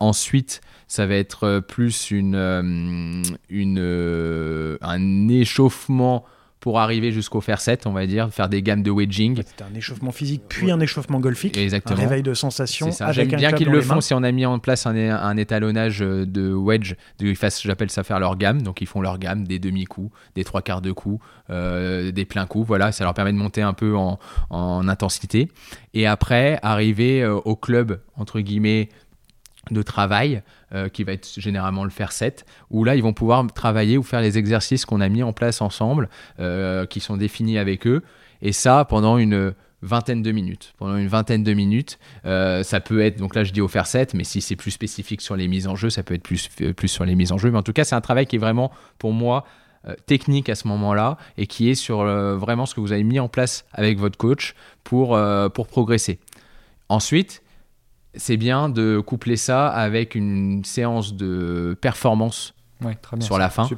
ensuite, 0.00 0.60
ça 0.86 1.06
va 1.06 1.16
être 1.16 1.60
plus 1.60 2.10
une, 2.10 3.22
une, 3.50 4.78
un 4.80 5.28
échauffement 5.28 6.24
pour 6.60 6.80
arriver 6.80 7.12
jusqu'au 7.12 7.40
faire 7.40 7.60
7, 7.60 7.86
on 7.86 7.92
va 7.92 8.06
dire, 8.06 8.32
faire 8.32 8.48
des 8.48 8.62
gammes 8.62 8.82
de 8.82 8.90
wedging. 8.90 9.42
C'est 9.46 9.62
un 9.62 9.74
échauffement 9.74 10.12
physique, 10.12 10.42
puis 10.48 10.70
un 10.70 10.80
échauffement 10.80 11.20
golfique. 11.20 11.56
Exactement. 11.56 11.98
Un 11.98 12.02
réveil 12.02 12.22
de 12.22 12.34
sensation. 12.34 12.90
J'aime 13.12 13.28
bien 13.28 13.52
qu'ils 13.52 13.68
le 13.68 13.80
font 13.80 14.00
si 14.00 14.14
on 14.14 14.22
a 14.22 14.32
mis 14.32 14.46
en 14.46 14.58
place 14.58 14.86
un, 14.86 15.36
étalonnage 15.36 16.00
de 16.00 16.52
wedge. 16.52 16.94
J'appelle 17.62 17.90
ça 17.90 18.02
faire 18.02 18.20
leur 18.20 18.36
gamme. 18.36 18.62
Donc 18.62 18.80
ils 18.80 18.86
font 18.86 19.00
leur 19.00 19.18
gamme, 19.18 19.46
des 19.46 19.58
demi-coups, 19.58 20.10
des 20.34 20.44
trois 20.44 20.62
quarts 20.62 20.82
de 20.82 20.92
coups, 20.92 21.22
euh, 21.50 22.10
des 22.10 22.24
pleins 22.24 22.46
coups. 22.46 22.66
Voilà, 22.66 22.92
ça 22.92 23.04
leur 23.04 23.14
permet 23.14 23.32
de 23.32 23.38
monter 23.38 23.62
un 23.62 23.72
peu 23.72 23.96
en, 23.96 24.18
en 24.50 24.88
intensité. 24.88 25.48
Et 25.94 26.06
après, 26.06 26.58
arriver 26.62 27.22
euh, 27.22 27.34
au 27.34 27.56
club, 27.56 28.00
entre 28.16 28.40
guillemets, 28.40 28.88
de 29.70 29.82
travail 29.82 30.42
euh, 30.72 30.88
qui 30.88 31.04
va 31.04 31.12
être 31.12 31.28
généralement 31.38 31.84
le 31.84 31.90
faire 31.90 32.12
7 32.12 32.46
où 32.70 32.84
là 32.84 32.96
ils 32.96 33.02
vont 33.02 33.12
pouvoir 33.12 33.46
travailler 33.52 33.98
ou 33.98 34.02
faire 34.02 34.20
les 34.20 34.38
exercices 34.38 34.84
qu'on 34.84 35.00
a 35.00 35.08
mis 35.08 35.22
en 35.22 35.32
place 35.32 35.60
ensemble 35.60 36.08
euh, 36.40 36.86
qui 36.86 37.00
sont 37.00 37.16
définis 37.16 37.58
avec 37.58 37.86
eux. 37.86 38.02
Et 38.42 38.52
ça 38.52 38.84
pendant 38.84 39.18
une 39.18 39.54
vingtaine 39.82 40.22
de 40.22 40.32
minutes. 40.32 40.74
Pendant 40.78 40.96
une 40.96 41.08
vingtaine 41.08 41.44
de 41.44 41.52
minutes 41.52 41.98
euh, 42.24 42.62
ça 42.62 42.80
peut 42.80 43.00
être 43.00 43.18
donc 43.18 43.34
là 43.34 43.44
je 43.44 43.52
dis 43.52 43.60
au 43.60 43.68
faire 43.68 43.86
7 43.86 44.14
mais 44.14 44.24
si 44.24 44.40
c'est 44.40 44.56
plus 44.56 44.70
spécifique 44.70 45.20
sur 45.20 45.36
les 45.36 45.48
mises 45.48 45.66
en 45.66 45.76
jeu 45.76 45.90
ça 45.90 46.02
peut 46.02 46.14
être 46.14 46.22
plus, 46.22 46.48
plus 46.76 46.88
sur 46.88 47.04
les 47.04 47.14
mises 47.14 47.32
en 47.32 47.38
jeu. 47.38 47.50
Mais 47.50 47.58
en 47.58 47.62
tout 47.62 47.72
cas 47.72 47.84
c'est 47.84 47.96
un 47.96 48.00
travail 48.00 48.26
qui 48.26 48.36
est 48.36 48.40
vraiment 48.40 48.70
pour 48.98 49.12
moi 49.12 49.44
technique 50.06 50.50
à 50.50 50.54
ce 50.54 50.68
moment-là 50.68 51.16
et 51.38 51.46
qui 51.46 51.70
est 51.70 51.74
sur 51.74 52.04
vraiment 52.36 52.66
ce 52.66 52.74
que 52.74 52.80
vous 52.80 52.92
avez 52.92 53.04
mis 53.04 53.20
en 53.20 53.28
place 53.28 53.64
avec 53.72 53.98
votre 53.98 54.18
coach 54.18 54.54
pour, 54.84 55.18
pour 55.54 55.66
progresser. 55.68 56.18
Ensuite 56.90 57.42
c'est 58.18 58.36
bien 58.36 58.68
de 58.68 59.00
coupler 59.00 59.36
ça 59.36 59.68
avec 59.68 60.14
une 60.14 60.64
séance 60.64 61.14
de 61.14 61.76
performance 61.80 62.54
sur 63.20 63.38
la 63.38 63.48
fin 63.48 63.68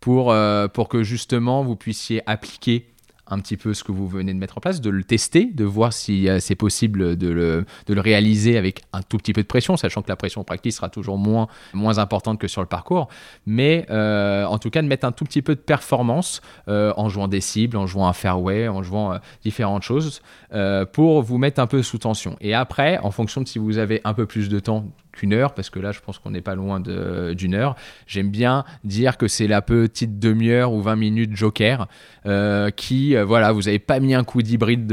Pour, 0.00 0.32
euh, 0.32 0.68
pour 0.68 0.88
que 0.88 1.02
justement 1.02 1.62
vous 1.62 1.76
puissiez 1.76 2.22
appliquer 2.26 2.89
un 3.30 3.38
petit 3.38 3.56
peu 3.56 3.74
ce 3.74 3.84
que 3.84 3.92
vous 3.92 4.08
venez 4.08 4.34
de 4.34 4.38
mettre 4.38 4.58
en 4.58 4.60
place, 4.60 4.80
de 4.80 4.90
le 4.90 5.04
tester, 5.04 5.46
de 5.46 5.64
voir 5.64 5.92
si 5.92 6.28
euh, 6.28 6.40
c'est 6.40 6.54
possible 6.54 7.16
de 7.16 7.28
le, 7.28 7.64
de 7.86 7.94
le, 7.94 8.00
réaliser 8.00 8.58
avec 8.58 8.82
un 8.92 9.02
tout 9.02 9.16
petit 9.16 9.32
peu 9.32 9.42
de 9.42 9.46
pression, 9.46 9.76
sachant 9.76 10.02
que 10.02 10.08
la 10.08 10.16
pression 10.16 10.44
pratique 10.44 10.72
sera 10.72 10.88
toujours 10.88 11.18
moins, 11.18 11.48
moins 11.72 11.98
importante 11.98 12.38
que 12.38 12.48
sur 12.48 12.60
le 12.60 12.66
parcours. 12.66 13.08
Mais 13.46 13.86
euh, 13.90 14.44
en 14.44 14.58
tout 14.58 14.70
cas, 14.70 14.82
de 14.82 14.88
mettre 14.88 15.06
un 15.06 15.12
tout 15.12 15.24
petit 15.24 15.42
peu 15.42 15.54
de 15.54 15.60
performance 15.60 16.40
euh, 16.68 16.92
en 16.96 17.08
jouant 17.08 17.28
des 17.28 17.40
cibles, 17.40 17.76
en 17.76 17.86
jouant 17.86 18.08
un 18.08 18.12
fairway, 18.12 18.68
en 18.68 18.82
jouant 18.82 19.18
différentes 19.42 19.82
choses 19.82 20.22
pour 20.92 21.22
vous 21.22 21.38
mettre 21.38 21.60
un 21.60 21.66
peu 21.66 21.82
sous 21.82 21.98
tension. 21.98 22.36
Et 22.40 22.54
après, 22.54 22.98
en 22.98 23.10
fonction 23.10 23.40
de 23.40 23.48
si 23.48 23.58
vous 23.58 23.78
avez 23.78 24.00
un 24.04 24.14
peu 24.14 24.26
plus 24.26 24.48
de 24.48 24.58
temps 24.58 24.86
heure, 25.32 25.54
parce 25.54 25.70
que 25.70 25.78
là, 25.78 25.92
je 25.92 26.00
pense 26.00 26.18
qu'on 26.18 26.30
n'est 26.30 26.40
pas 26.40 26.54
loin 26.54 26.80
d'une 26.80 27.54
heure. 27.54 27.76
J'aime 28.06 28.30
bien 28.30 28.64
dire 28.84 29.16
que 29.16 29.28
c'est 29.28 29.46
la 29.46 29.62
petite 29.62 30.18
demi-heure 30.18 30.72
ou 30.72 30.82
20 30.82 30.96
minutes 30.96 31.36
joker 31.36 31.88
euh, 32.26 32.70
qui, 32.70 33.16
euh, 33.16 33.24
voilà, 33.24 33.52
vous 33.52 33.62
n'avez 33.62 33.78
pas 33.78 34.00
mis 34.00 34.14
un 34.14 34.24
coup 34.24 34.42
d'hybride 34.42 34.88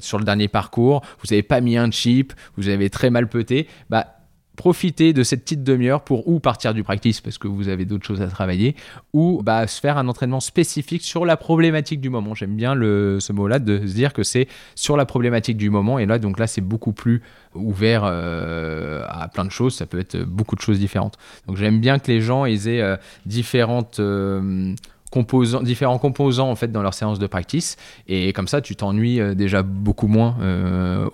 sur 0.00 0.18
le 0.18 0.24
dernier 0.24 0.48
parcours, 0.48 1.02
vous 1.20 1.26
n'avez 1.30 1.42
pas 1.42 1.60
mis 1.60 1.76
un 1.76 1.90
chip, 1.90 2.32
vous 2.56 2.68
avez 2.68 2.90
très 2.90 3.10
mal 3.10 3.28
peté. 3.28 3.68
Bah, 3.90 4.15
profiter 4.56 5.12
de 5.12 5.22
cette 5.22 5.42
petite 5.42 5.62
demi-heure 5.62 6.02
pour 6.02 6.28
ou 6.28 6.40
partir 6.40 6.74
du 6.74 6.82
practice 6.82 7.20
parce 7.20 7.38
que 7.38 7.46
vous 7.46 7.68
avez 7.68 7.84
d'autres 7.84 8.06
choses 8.06 8.22
à 8.22 8.26
travailler 8.26 8.74
ou 9.12 9.42
bah, 9.44 9.66
se 9.66 9.80
faire 9.80 9.98
un 9.98 10.08
entraînement 10.08 10.40
spécifique 10.40 11.02
sur 11.02 11.24
la 11.24 11.36
problématique 11.36 12.00
du 12.00 12.10
moment. 12.10 12.34
J'aime 12.34 12.56
bien 12.56 12.74
le, 12.74 13.18
ce 13.20 13.32
mot-là 13.32 13.58
de 13.58 13.86
se 13.86 13.94
dire 13.94 14.12
que 14.12 14.22
c'est 14.22 14.48
sur 14.74 14.96
la 14.96 15.06
problématique 15.06 15.56
du 15.56 15.70
moment 15.70 15.98
et 15.98 16.06
là 16.06 16.18
donc 16.18 16.38
là 16.38 16.46
c'est 16.46 16.60
beaucoup 16.60 16.92
plus 16.92 17.22
ouvert 17.54 18.02
euh, 18.04 19.04
à 19.08 19.28
plein 19.28 19.44
de 19.44 19.50
choses. 19.50 19.74
Ça 19.74 19.86
peut 19.86 20.00
être 20.00 20.18
beaucoup 20.22 20.56
de 20.56 20.60
choses 20.60 20.78
différentes. 20.78 21.16
Donc 21.46 21.56
j'aime 21.56 21.80
bien 21.80 21.98
que 21.98 22.10
les 22.10 22.20
gens 22.20 22.44
aient 22.46 22.80
euh, 22.80 22.96
différentes 23.26 24.00
euh, 24.00 24.74
composants, 25.10 25.62
différents 25.62 25.98
composants 25.98 26.50
en 26.50 26.56
fait 26.56 26.72
dans 26.72 26.82
leur 26.82 26.94
séance 26.94 27.18
de 27.18 27.26
practice 27.26 27.76
et 28.08 28.32
comme 28.32 28.48
ça 28.48 28.60
tu 28.60 28.76
t'ennuies 28.76 29.20
déjà 29.34 29.62
beaucoup 29.62 30.08
moins 30.08 30.36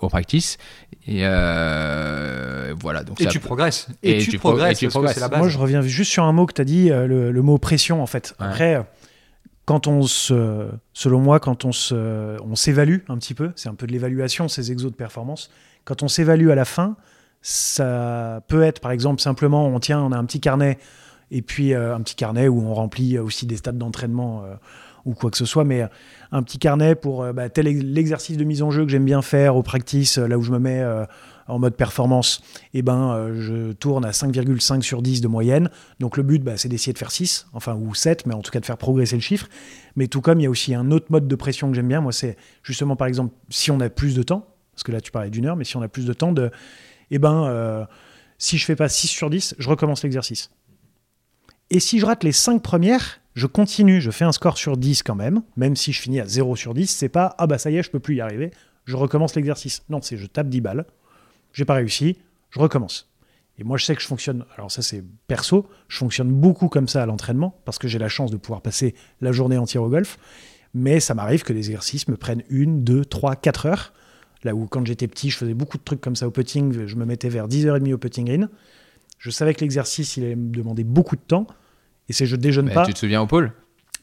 au 0.01 0.09
practice 0.09 0.57
et 1.07 1.21
euh, 1.23 2.73
voilà. 2.79 3.03
Donc 3.03 3.19
et, 3.19 3.27
tu 3.27 3.39
progresses. 3.39 3.87
Et, 4.03 4.19
tu, 4.19 4.37
progresses. 4.37 4.81
la 5.19 5.27
base. 5.27 5.39
Moi, 5.39 5.49
je 5.49 5.57
reviens 5.57 5.81
juste 5.81 6.11
sur 6.11 6.23
un 6.23 6.31
mot 6.31 6.45
que 6.45 6.53
tu 6.53 6.61
as 6.61 6.65
dit, 6.65 6.91
euh, 6.91 7.07
le, 7.07 7.41
mot 7.41 7.57
pression, 7.57 8.01
en 8.01 8.05
fait. 8.05 8.33
Après, 8.39 8.81
quand 9.65 9.87
on 9.87 10.03
se, 10.03 10.69
selon 10.93 11.19
moi, 11.19 11.39
quand 11.39 11.65
on 11.65 11.71
se, 11.71 12.37
on 12.41 12.55
s'évalue 12.55 12.99
un 13.09 13.17
petit 13.17 13.33
peu, 13.33 13.51
c'est 13.55 13.69
un 13.69 13.75
peu 13.75 13.87
de 13.87 13.91
l'évaluation, 13.91 14.47
ces 14.47 14.71
exos 14.71 14.91
de 14.91 14.95
performance. 14.95 15.49
Quand 15.83 16.03
on 16.03 16.07
s'évalue 16.07 16.49
à 16.49 16.55
la 16.55 16.65
fin, 16.65 16.95
ça 17.41 18.41
peut 18.47 18.63
être, 18.63 18.79
par 18.79 18.91
exemple, 18.91 19.21
simplement, 19.21 19.67
on 19.67 19.79
tient, 19.79 20.01
on 20.01 20.13
a 20.13 20.17
un 20.17 20.25
petit 20.25 20.39
carnet, 20.39 20.77
et 21.33 21.41
puis 21.41 21.73
euh, 21.73 21.93
un 21.93 21.99
petit 21.99 22.15
carnet 22.15 22.47
où 22.47 22.61
on 22.61 22.73
remplit 22.73 23.19
aussi 23.19 23.45
des 23.45 23.57
stades 23.57 23.77
d'entraînement 23.77 24.45
ou 25.05 25.13
quoi 25.13 25.31
que 25.31 25.37
ce 25.37 25.45
soit, 25.45 25.63
mais 25.63 25.85
un 26.31 26.43
petit 26.43 26.59
carnet 26.59 26.95
pour 26.95 27.23
euh, 27.23 27.33
bah, 27.33 27.49
tel 27.49 27.65
l'exercice 27.65 28.37
de 28.37 28.43
mise 28.43 28.61
en 28.61 28.71
jeu 28.71 28.83
que 28.85 28.91
j'aime 28.91 29.05
bien 29.05 29.21
faire 29.21 29.55
au 29.55 29.63
practice, 29.63 30.17
là 30.17 30.37
où 30.37 30.41
je 30.41 30.51
me 30.51 30.59
mets 30.59 30.81
euh, 30.81 31.05
en 31.47 31.59
mode 31.59 31.75
performance, 31.75 32.41
et 32.73 32.79
eh 32.79 32.81
ben 32.81 33.11
euh, 33.11 33.41
je 33.41 33.73
tourne 33.73 34.05
à 34.05 34.11
5,5 34.11 34.81
sur 34.81 35.01
10 35.01 35.21
de 35.21 35.27
moyenne. 35.27 35.69
Donc 35.99 36.15
le 36.15 36.23
but, 36.23 36.41
bah, 36.41 36.53
c'est 36.55 36.69
d'essayer 36.69 36.93
de 36.93 36.97
faire 36.97 37.11
6, 37.11 37.47
enfin 37.53 37.75
ou 37.75 37.93
7, 37.93 38.25
mais 38.25 38.33
en 38.33 38.41
tout 38.41 38.51
cas 38.51 38.61
de 38.61 38.65
faire 38.65 38.77
progresser 38.77 39.15
le 39.15 39.21
chiffre. 39.21 39.47
Mais 39.95 40.07
tout 40.07 40.21
comme 40.21 40.39
il 40.39 40.43
y 40.43 40.47
a 40.47 40.49
aussi 40.49 40.73
un 40.73 40.89
autre 40.91 41.07
mode 41.09 41.27
de 41.27 41.35
pression 41.35 41.69
que 41.69 41.75
j'aime 41.75 41.89
bien, 41.89 42.01
moi 42.01 42.13
c'est 42.13 42.37
justement 42.63 42.95
par 42.95 43.07
exemple 43.07 43.33
si 43.49 43.71
on 43.71 43.79
a 43.81 43.89
plus 43.89 44.15
de 44.15 44.23
temps, 44.23 44.47
parce 44.73 44.83
que 44.83 44.91
là 44.91 45.01
tu 45.01 45.11
parlais 45.11 45.29
d'une 45.29 45.45
heure, 45.45 45.57
mais 45.57 45.65
si 45.65 45.75
on 45.75 45.81
a 45.81 45.89
plus 45.89 46.05
de 46.05 46.13
temps, 46.13 46.31
de, 46.31 46.49
eh 47.11 47.19
ben 47.19 47.85
si 48.37 48.57
je 48.57 48.65
fais 48.65 48.75
pas 48.75 48.89
6 48.89 49.07
sur 49.07 49.29
10, 49.29 49.55
je 49.57 49.69
recommence 49.69 50.03
l'exercice. 50.03 50.49
Et 51.73 51.79
si 51.79 51.99
je 51.99 52.05
rate 52.05 52.23
les 52.23 52.31
5 52.31 52.61
premières, 52.61 53.19
je 53.33 53.47
continue, 53.47 53.99
je 53.99 54.11
fais 54.11 54.25
un 54.25 54.31
score 54.31 54.59
sur 54.59 54.77
10 54.77 55.01
quand 55.01 55.15
même, 55.15 55.41
même 55.57 55.75
si 55.75 55.91
je 55.91 55.99
finis 55.99 56.19
à 56.19 56.27
0 56.27 56.55
sur 56.55 56.75
10, 56.75 56.85
c'est 56.85 57.09
pas 57.09 57.33
ah 57.39 57.47
bah 57.47 57.57
ça 57.57 57.71
y 57.71 57.77
est, 57.77 57.81
je 57.81 57.89
peux 57.89 57.99
plus 57.99 58.17
y 58.17 58.21
arriver, 58.21 58.51
je 58.85 58.95
recommence 58.95 59.33
l'exercice. 59.35 59.81
Non, 59.89 59.99
c'est 59.99 60.15
je 60.15 60.27
tape 60.27 60.49
10 60.49 60.61
balles, 60.61 60.85
j'ai 61.51 61.65
pas 61.65 61.73
réussi, 61.73 62.15
je 62.51 62.59
recommence. 62.59 63.11
Et 63.57 63.63
moi 63.63 63.77
je 63.77 63.85
sais 63.85 63.95
que 63.95 64.03
je 64.03 64.05
fonctionne, 64.05 64.45
alors 64.55 64.69
ça 64.71 64.83
c'est 64.83 65.03
perso, 65.25 65.67
je 65.87 65.97
fonctionne 65.97 66.31
beaucoup 66.31 66.67
comme 66.67 66.87
ça 66.87 67.01
à 67.01 67.07
l'entraînement, 67.07 67.59
parce 67.65 67.79
que 67.79 67.87
j'ai 67.87 67.97
la 67.97 68.07
chance 68.07 68.29
de 68.29 68.37
pouvoir 68.37 68.61
passer 68.61 68.93
la 69.19 69.31
journée 69.31 69.57
entière 69.57 69.81
au 69.81 69.89
golf, 69.89 70.19
mais 70.75 70.99
ça 70.99 71.15
m'arrive 71.15 71.41
que 71.41 71.53
les 71.53 71.71
exercices 71.71 72.07
me 72.07 72.17
prennent 72.17 72.43
1, 72.51 72.83
2, 72.83 73.03
3, 73.03 73.35
4 73.35 73.65
heures. 73.65 73.93
Là 74.43 74.53
où 74.53 74.67
quand 74.67 74.85
j'étais 74.85 75.07
petit, 75.07 75.31
je 75.31 75.37
faisais 75.37 75.55
beaucoup 75.55 75.79
de 75.79 75.83
trucs 75.83 76.01
comme 76.01 76.15
ça 76.15 76.27
au 76.27 76.31
putting, 76.31 76.85
je 76.85 76.95
me 76.97 77.05
mettais 77.05 77.29
vers 77.29 77.47
10h30 77.47 77.93
au 77.93 77.97
putting 77.97 78.25
green. 78.25 78.49
Je 79.17 79.31
savais 79.31 79.55
que 79.55 79.61
l'exercice, 79.61 80.17
il 80.17 80.25
allait 80.25 80.35
me 80.35 80.51
demander 80.51 80.83
beaucoup 80.83 81.15
de 81.15 81.21
temps. 81.21 81.47
Et 82.09 82.13
c'est 82.13 82.25
je 82.25 82.35
déjeune 82.35 82.69
pas. 82.71 82.85
Tu 82.85 82.93
te 82.93 82.99
souviens 82.99 83.21
au 83.21 83.27
pôle 83.27 83.53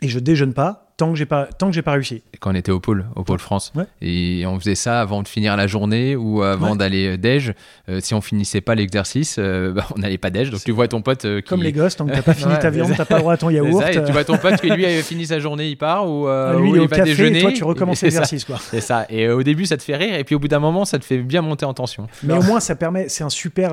Et 0.02 0.08
je 0.08 0.18
déjeune 0.18 0.54
pas 0.54 0.90
tant 1.00 1.12
que 1.12 1.16
j'ai 1.16 1.24
pas 1.24 1.46
tant 1.46 1.68
que 1.68 1.72
j'ai 1.74 1.82
pas 1.82 1.92
réussi. 1.92 2.22
Quand 2.40 2.52
on 2.52 2.54
était 2.54 2.72
au 2.72 2.78
pôle, 2.78 3.06
au 3.16 3.24
pôle 3.24 3.38
France, 3.38 3.72
et 4.02 4.44
on 4.46 4.58
faisait 4.58 4.74
ça 4.74 5.00
avant 5.00 5.22
de 5.22 5.28
finir 5.28 5.56
la 5.56 5.66
journée 5.66 6.14
ou 6.14 6.42
avant 6.42 6.76
d'aller 6.76 7.14
euh, 7.14 7.16
déj. 7.16 7.54
Euh, 7.88 8.00
si 8.00 8.12
on 8.12 8.20
finissait 8.20 8.60
pas 8.60 8.74
l'exercice, 8.74 9.36
euh, 9.38 9.72
bah, 9.74 9.86
on 9.96 9.98
n'allait 10.00 10.18
pas 10.18 10.28
déj. 10.28 10.50
Donc 10.50 10.62
tu 10.62 10.72
vois 10.72 10.88
ton 10.88 11.00
pote 11.00 11.22
qui... 11.22 11.42
comme 11.42 11.62
les 11.62 11.72
gosses, 11.72 11.96
tant 11.96 12.06
que 12.06 12.12
t'as 12.12 12.22
pas 12.22 12.34
fini 12.42 12.52
ta 12.58 12.68
viande, 12.68 12.92
t'as 12.94 13.06
pas 13.06 13.16
le 13.16 13.20
droit 13.20 13.32
à 13.32 13.36
ton 13.38 13.48
yaourt. 13.50 13.82
Ça, 13.82 13.92
et 13.92 14.04
tu 14.04 14.12
vois 14.12 14.24
ton 14.24 14.36
pote 14.36 14.60
qui 14.60 14.68
lui 14.68 14.84
a 14.84 15.02
fini 15.02 15.24
sa 15.24 15.38
journée, 15.38 15.68
il 15.68 15.76
part 15.76 16.06
ou, 16.06 16.28
ah, 16.28 16.54
lui, 16.58 16.72
il, 16.72 16.80
va 16.80 16.96
café, 16.96 17.10
déjeuner. 17.10 17.38
Et 17.38 17.42
toi 17.42 17.52
tu 17.52 17.64
recommences 17.64 18.02
l'exercice 18.02 18.44
quoi. 18.44 18.58
C'est 18.58 18.82
ça. 18.82 19.06
Et 19.08 19.28
au 19.30 19.42
début 19.42 19.64
ça 19.64 19.78
te 19.78 19.82
fait 19.82 19.96
rire 19.96 20.14
et 20.14 20.24
puis 20.24 20.34
au 20.34 20.38
bout 20.38 20.48
d'un 20.48 20.58
moment 20.58 20.84
ça 20.84 20.98
te 20.98 21.04
fait 21.04 21.18
bien 21.18 21.40
monter 21.40 21.64
en 21.64 21.72
tension. 21.72 22.08
Mais 22.22 22.34
au 22.34 22.42
moins 22.42 22.60
ça 22.60 22.74
permet, 22.74 23.08
c'est 23.08 23.24
un 23.24 23.30
super 23.30 23.72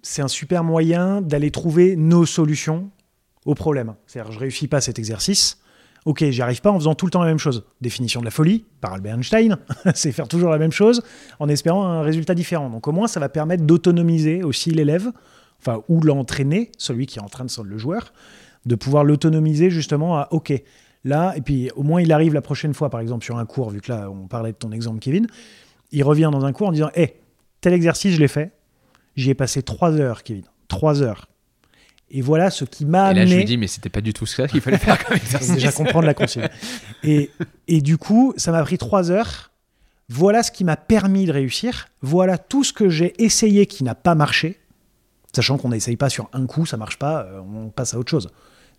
c'est 0.00 0.22
un 0.22 0.28
super 0.28 0.64
moyen 0.64 1.20
d'aller 1.20 1.50
trouver 1.50 1.94
nos 1.94 2.24
solutions 2.24 2.90
au 3.44 3.54
problème. 3.54 3.94
C'est-à-dire, 4.06 4.32
je 4.32 4.38
réussis 4.38 4.68
pas 4.68 4.80
cet 4.80 4.98
exercice. 4.98 5.58
Ok, 6.04 6.24
j'y 6.30 6.42
arrive 6.42 6.60
pas 6.60 6.70
en 6.70 6.78
faisant 6.78 6.94
tout 6.94 7.06
le 7.06 7.10
temps 7.12 7.20
la 7.20 7.28
même 7.28 7.38
chose. 7.38 7.64
Définition 7.80 8.20
de 8.20 8.24
la 8.24 8.32
folie, 8.32 8.64
par 8.80 8.92
Albert 8.94 9.14
Einstein, 9.14 9.56
c'est 9.94 10.10
faire 10.10 10.26
toujours 10.26 10.50
la 10.50 10.58
même 10.58 10.72
chose 10.72 11.02
en 11.38 11.48
espérant 11.48 11.84
un 11.84 12.02
résultat 12.02 12.34
différent. 12.34 12.70
Donc 12.70 12.88
au 12.88 12.92
moins, 12.92 13.06
ça 13.06 13.20
va 13.20 13.28
permettre 13.28 13.64
d'autonomiser 13.64 14.42
aussi 14.42 14.70
l'élève, 14.72 15.12
enfin, 15.60 15.82
ou 15.88 16.00
l'entraîner, 16.00 16.72
celui 16.76 17.06
qui 17.06 17.18
est 17.18 17.22
en 17.22 17.28
train 17.28 17.44
de 17.44 17.62
le 17.62 17.78
joueur, 17.78 18.12
de 18.66 18.74
pouvoir 18.74 19.04
l'autonomiser 19.04 19.70
justement 19.70 20.18
à 20.18 20.28
ok, 20.32 20.52
là, 21.04 21.34
et 21.36 21.40
puis 21.40 21.70
au 21.76 21.84
moins 21.84 22.00
il 22.00 22.12
arrive 22.12 22.34
la 22.34 22.42
prochaine 22.42 22.74
fois, 22.74 22.90
par 22.90 23.00
exemple, 23.00 23.24
sur 23.24 23.38
un 23.38 23.46
cours, 23.46 23.70
vu 23.70 23.80
que 23.80 23.92
là, 23.92 24.10
on 24.10 24.26
parlait 24.26 24.52
de 24.52 24.56
ton 24.56 24.72
exemple, 24.72 24.98
Kevin, 24.98 25.28
il 25.92 26.02
revient 26.02 26.30
dans 26.32 26.44
un 26.44 26.52
cours 26.52 26.68
en 26.68 26.72
disant 26.72 26.90
hé, 26.96 27.20
tel 27.60 27.74
exercice, 27.74 28.14
je 28.14 28.20
l'ai 28.20 28.28
fait, 28.28 28.52
j'y 29.14 29.30
ai 29.30 29.34
passé 29.34 29.62
trois 29.62 29.92
heures, 29.92 30.24
Kevin, 30.24 30.44
trois 30.66 31.00
heures 31.02 31.28
et 32.14 32.20
voilà 32.20 32.50
ce 32.50 32.66
qui 32.66 32.84
m'a 32.84 33.06
amené. 33.06 33.22
Et 33.22 33.24
là, 33.24 33.30
je 33.30 33.36
lui 33.36 33.44
dis, 33.44 33.56
mais 33.56 33.66
c'était 33.66 33.88
pas 33.88 34.02
du 34.02 34.12
tout 34.12 34.26
ça 34.26 34.46
qu'il 34.46 34.60
fallait 34.60 34.76
faire 34.76 35.02
comme 35.02 35.16
exercice. 35.16 35.54
déjà 35.54 35.72
comprendre 35.72 36.06
la 36.06 36.12
consigne. 36.12 36.46
Et, 37.02 37.30
et 37.68 37.80
du 37.80 37.96
coup, 37.96 38.34
ça 38.36 38.52
m'a 38.52 38.62
pris 38.62 38.76
trois 38.76 39.10
heures. 39.10 39.50
Voilà 40.10 40.42
ce 40.42 40.50
qui 40.50 40.62
m'a 40.62 40.76
permis 40.76 41.24
de 41.24 41.32
réussir. 41.32 41.88
Voilà 42.02 42.36
tout 42.36 42.64
ce 42.64 42.74
que 42.74 42.90
j'ai 42.90 43.14
essayé 43.22 43.64
qui 43.64 43.82
n'a 43.82 43.94
pas 43.94 44.14
marché. 44.14 44.60
Sachant 45.34 45.56
qu'on 45.56 45.70
n'essaye 45.70 45.96
pas 45.96 46.10
sur 46.10 46.28
un 46.34 46.44
coup, 46.44 46.66
ça 46.66 46.76
marche 46.76 46.98
pas, 46.98 47.22
euh, 47.22 47.40
on 47.40 47.70
passe 47.70 47.94
à 47.94 47.98
autre 47.98 48.10
chose. 48.10 48.28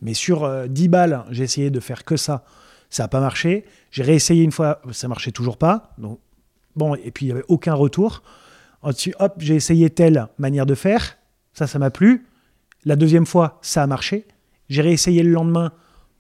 Mais 0.04 0.14
sur 0.14 0.68
10 0.68 0.86
euh, 0.86 0.88
balles, 0.88 1.24
j'ai 1.32 1.44
essayé 1.44 1.72
de 1.72 1.80
faire 1.80 2.06
que 2.06 2.18
ça. 2.18 2.46
Ça 2.92 3.04
n'a 3.04 3.08
pas 3.08 3.20
marché. 3.20 3.66
J'ai 3.90 4.04
réessayé 4.04 4.44
une 4.44 4.52
fois, 4.52 4.80
ça 4.92 5.08
marchait 5.08 5.32
toujours 5.32 5.58
pas. 5.58 5.94
Donc, 5.98 6.20
bon, 6.76 6.94
et 6.94 7.10
puis 7.10 7.26
il 7.26 7.30
n'y 7.30 7.32
avait 7.32 7.46
aucun 7.48 7.74
retour. 7.74 8.22
Ensuite, 8.84 9.16
hop, 9.18 9.34
j'ai 9.40 9.56
essayé 9.56 9.90
telle 9.90 10.28
manière 10.38 10.68
de 10.68 10.76
faire. 10.76 11.18
Ça, 11.54 11.66
ça 11.66 11.80
m'a 11.80 11.90
plu 11.90 12.28
la 12.86 12.96
deuxième 12.96 13.26
fois, 13.26 13.60
ça 13.62 13.84
a 13.84 13.88
marché. 13.88 14.26
J'ai 14.70 14.82
réessayé 14.82 15.24
le 15.24 15.32
lendemain 15.32 15.72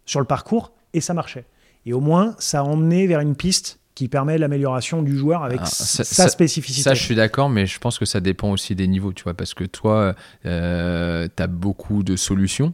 sur 0.06 0.20
le 0.20 0.26
parcours 0.26 0.74
et 0.94 1.02
ça 1.02 1.14
marchait. 1.14 1.46
Et 1.86 1.94
au 1.94 2.00
moins, 2.00 2.36
ça 2.40 2.60
a 2.60 2.64
emmené 2.64 3.08
vers 3.08 3.20
une 3.20 3.36
piste 3.36 3.80
qui 3.96 4.08
permet 4.08 4.38
l'amélioration 4.38 5.04
du 5.04 5.16
joueur 5.16 5.44
avec 5.44 5.60
ah, 5.62 5.66
sa 5.66 6.28
spécificité. 6.28 6.84
Ça, 6.84 6.96
je 6.96 7.04
suis 7.04 7.16
d'accord, 7.16 7.50
mais 7.50 7.68
je 7.68 7.78
pense 7.80 8.00
que 8.00 8.06
ça 8.06 8.22
dépend 8.22 8.52
aussi 8.52 8.74
des 8.74 8.88
niveaux, 8.88 9.14
tu 9.14 9.24
vois, 9.24 9.36
parce 9.36 9.54
que 9.54 9.66
toi, 9.66 10.16
euh, 10.46 11.28
tu 11.36 11.44
as 11.44 11.48
beaucoup 11.48 12.02
de 12.02 12.16
solutions 12.16 12.74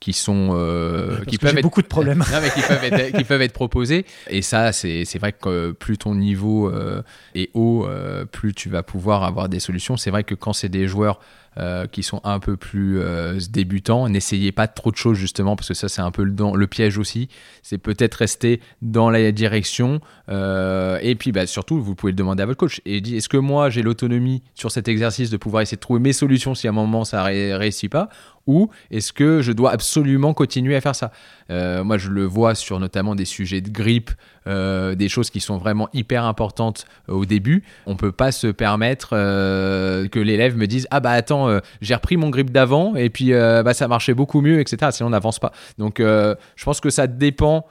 qui 0.00 0.12
sont 0.12 0.50
euh, 0.52 1.24
qui 1.24 1.38
peuvent 1.38 1.56
être 1.56 1.62
beaucoup 1.62 1.82
de 1.82 1.86
problèmes 1.86 2.24
mais 2.42 2.50
qui 2.50 2.60
peuvent 2.60 2.84
être 2.84 3.16
qui 3.16 3.24
peuvent 3.24 3.42
être 3.42 3.52
proposés 3.52 4.06
et 4.28 4.42
ça 4.42 4.72
c'est 4.72 5.18
vrai 5.18 5.32
que 5.32 5.72
plus 5.72 5.98
ton 5.98 6.14
niveau 6.14 6.68
euh, 6.68 7.02
est 7.34 7.50
haut 7.54 7.86
plus 8.30 8.54
tu 8.54 8.68
vas 8.68 8.82
pouvoir 8.82 9.24
avoir 9.24 9.48
des 9.48 9.60
solutions 9.60 9.96
c'est 9.96 10.10
vrai 10.10 10.24
que 10.24 10.34
quand 10.34 10.52
c'est 10.52 10.68
des 10.68 10.86
joueurs 10.86 11.20
euh, 11.58 11.88
qui 11.88 12.04
sont 12.04 12.20
un 12.22 12.38
peu 12.38 12.56
plus 12.56 13.00
euh, 13.00 13.40
débutants. 13.50 14.08
N'essayez 14.08 14.52
pas 14.52 14.68
trop 14.68 14.92
de 14.92 14.96
choses 14.96 15.16
justement 15.16 15.56
parce 15.56 15.66
que 15.66 15.74
ça 15.74 15.88
c'est 15.88 16.02
un 16.02 16.12
peu 16.12 16.22
le, 16.22 16.32
le 16.54 16.66
piège 16.68 16.98
aussi. 16.98 17.28
C'est 17.64 17.78
peut-être 17.78 18.14
rester 18.14 18.60
dans 18.80 19.10
la 19.10 19.32
direction 19.32 20.00
euh, 20.28 21.00
et 21.02 21.16
puis 21.16 21.32
bah, 21.32 21.48
surtout 21.48 21.82
vous 21.82 21.96
pouvez 21.96 22.12
le 22.12 22.16
demander 22.16 22.44
à 22.44 22.46
votre 22.46 22.58
coach 22.58 22.80
et 22.84 23.00
dire 23.00 23.16
est-ce 23.16 23.28
que 23.28 23.38
moi 23.38 23.70
j'ai 23.70 23.82
l'autonomie 23.82 24.44
sur 24.54 24.70
cet 24.70 24.86
exercice 24.86 25.30
de 25.30 25.36
pouvoir 25.36 25.62
essayer 25.62 25.76
de 25.76 25.80
trouver 25.80 25.98
mes 25.98 26.12
solutions 26.12 26.54
si 26.54 26.68
à 26.68 26.70
un 26.70 26.74
moment 26.74 27.04
ça 27.04 27.24
ne 27.24 27.54
réussit 27.54 27.90
pas? 27.90 28.08
Ou 28.48 28.70
est-ce 28.90 29.12
que 29.12 29.42
je 29.42 29.52
dois 29.52 29.70
absolument 29.70 30.34
continuer 30.34 30.74
à 30.74 30.80
faire 30.80 30.96
ça? 30.96 31.12
Moi 31.50 31.96
je 31.96 32.10
le 32.10 32.24
vois 32.24 32.54
sur 32.54 32.80
notamment 32.80 33.14
des 33.14 33.24
sujets 33.24 33.60
de 33.60 33.70
grippe, 33.70 34.10
des 34.46 35.08
choses 35.08 35.30
qui 35.30 35.40
sont 35.40 35.58
vraiment 35.58 35.88
hyper 35.92 36.24
importantes 36.24 36.84
au 37.06 37.24
début. 37.24 37.62
On 37.86 37.96
peut 37.96 38.12
pas 38.12 38.32
se 38.32 38.48
permettre 38.48 39.10
que 39.10 40.18
l'élève 40.18 40.56
me 40.56 40.66
dise 40.66 40.86
ah 40.90 41.00
bah 41.00 41.12
attends 41.12 41.48
euh, 41.48 41.60
j'ai 41.80 41.94
repris 41.94 42.16
mon 42.16 42.30
grip 42.30 42.50
d'avant 42.50 42.94
et 42.94 43.10
puis 43.10 43.32
euh, 43.32 43.62
bah, 43.62 43.74
ça 43.74 43.88
marchait 43.88 44.14
beaucoup 44.14 44.40
mieux, 44.40 44.60
etc. 44.60 44.90
Sinon, 44.92 45.08
on 45.08 45.10
n'avance 45.10 45.38
pas. 45.38 45.52
Donc, 45.76 46.00
euh, 46.00 46.34
je 46.56 46.64
pense 46.64 46.80
que 46.80 46.90
ça 46.90 47.06
dépend 47.06 47.66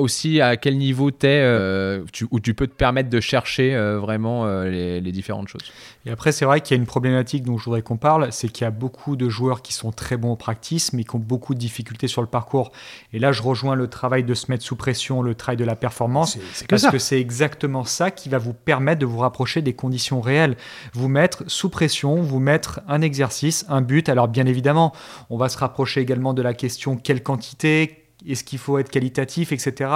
aussi 0.00 0.40
à 0.40 0.56
quel 0.56 0.78
niveau 0.78 1.10
tu 1.10 1.26
es, 1.26 1.40
euh, 1.42 2.04
où 2.30 2.40
tu 2.40 2.54
peux 2.54 2.66
te 2.66 2.74
permettre 2.74 3.10
de 3.10 3.20
chercher 3.20 3.74
euh, 3.74 3.98
vraiment 3.98 4.46
euh, 4.46 4.68
les, 4.68 5.00
les, 5.00 5.12
différentes 5.12 5.48
choses. 5.48 5.72
Et 6.04 6.10
après, 6.10 6.32
c'est 6.32 6.44
vrai 6.44 6.60
qu'il 6.60 6.76
y 6.76 6.78
a 6.78 6.80
une 6.80 6.86
problématique 6.86 7.42
dont 7.42 7.58
je 7.58 7.64
voudrais 7.64 7.82
qu'on 7.82 7.96
parle, 7.96 8.28
c'est 8.30 8.48
qu'il 8.48 8.64
y 8.64 8.68
a 8.68 8.70
beaucoup 8.70 9.16
de 9.16 9.28
joueurs 9.28 9.62
qui 9.62 9.72
sont 9.72 9.92
très 9.92 10.16
bons 10.16 10.32
au 10.32 10.36
practice, 10.36 10.92
mais 10.92 11.04
qui 11.04 11.16
ont 11.16 11.20
beaucoup 11.20 11.54
de 11.54 11.58
difficultés 11.58 12.08
sur 12.08 12.22
le 12.22 12.28
parcours. 12.28 12.72
Et 13.12 13.18
là, 13.18 13.32
je 13.32 13.42
rejoins 13.42 13.74
le 13.74 13.88
travail 13.88 14.24
de 14.24 14.34
se 14.34 14.50
mettre 14.50 14.64
sous 14.64 14.76
pression, 14.76 15.22
le 15.22 15.34
travail 15.34 15.56
de 15.56 15.64
la 15.64 15.76
performance, 15.76 16.38
parce 16.68 16.86
que 16.86 16.98
c'est 16.98 17.20
exactement 17.20 17.84
ça 17.84 18.10
qui 18.10 18.28
va 18.28 18.38
vous 18.38 18.54
permettre 18.54 19.00
de 19.00 19.06
vous 19.06 19.18
rapprocher 19.18 19.62
des 19.62 19.74
conditions 19.74 20.20
réelles. 20.20 20.56
Vous 20.92 21.08
mettre 21.08 21.44
sous 21.48 21.68
pression, 21.68 22.16
vous 22.16 22.40
mettre 22.40 22.80
un 22.88 23.02
exercice, 23.02 23.66
un 23.68 23.80
but. 23.80 24.08
Alors 24.08 24.28
bien 24.28 24.46
évidemment, 24.46 24.92
on 25.30 25.36
va 25.36 25.48
se 25.48 25.58
rapprocher 25.58 26.00
également 26.00 26.34
de 26.34 26.42
la 26.42 26.54
question 26.54 26.96
quelle 26.96 27.22
quantité, 27.22 28.05
est-ce 28.26 28.44
qu'il 28.44 28.58
faut 28.58 28.78
être 28.78 28.90
qualitatif, 28.90 29.52
etc. 29.52 29.90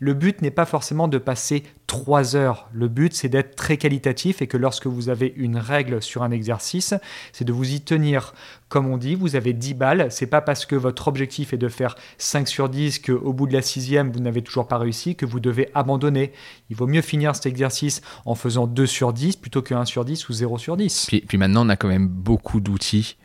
Le 0.00 0.14
but 0.14 0.42
n'est 0.42 0.50
pas 0.50 0.64
forcément 0.64 1.08
de 1.08 1.18
passer 1.18 1.62
trois 1.86 2.34
heures. 2.36 2.68
Le 2.72 2.88
but, 2.88 3.14
c'est 3.14 3.28
d'être 3.28 3.56
très 3.56 3.76
qualitatif 3.76 4.42
et 4.42 4.46
que 4.46 4.56
lorsque 4.56 4.86
vous 4.86 5.08
avez 5.08 5.32
une 5.36 5.56
règle 5.56 6.02
sur 6.02 6.22
un 6.22 6.30
exercice, 6.30 6.94
c'est 7.32 7.44
de 7.44 7.52
vous 7.52 7.72
y 7.72 7.80
tenir. 7.80 8.34
Comme 8.68 8.86
on 8.88 8.96
dit, 8.96 9.14
vous 9.14 9.36
avez 9.36 9.52
10 9.52 9.74
balles. 9.74 10.06
C'est 10.10 10.26
pas 10.26 10.40
parce 10.40 10.66
que 10.66 10.74
votre 10.74 11.08
objectif 11.08 11.52
est 11.52 11.58
de 11.58 11.68
faire 11.68 11.94
5 12.18 12.48
sur 12.48 12.68
10 12.68 13.00
qu'au 13.00 13.32
bout 13.32 13.46
de 13.46 13.52
la 13.52 13.62
sixième, 13.62 14.10
vous 14.10 14.20
n'avez 14.20 14.42
toujours 14.42 14.66
pas 14.66 14.78
réussi 14.78 15.14
que 15.14 15.26
vous 15.26 15.40
devez 15.40 15.68
abandonner. 15.74 16.32
Il 16.70 16.76
vaut 16.76 16.86
mieux 16.86 17.02
finir 17.02 17.34
cet 17.34 17.46
exercice 17.46 18.00
en 18.24 18.34
faisant 18.34 18.66
2 18.66 18.86
sur 18.86 19.12
10 19.12 19.36
plutôt 19.36 19.62
que 19.62 19.74
1 19.74 19.84
sur 19.84 20.04
10 20.04 20.28
ou 20.28 20.32
0 20.32 20.58
sur 20.58 20.76
10. 20.76 21.06
Puis, 21.28 21.38
maintenant, 21.38 21.66
on 21.66 21.68
a 21.68 21.76
quand 21.76 21.88
même 21.88 22.08
beaucoup 22.08 22.60
d'outils 22.60 23.16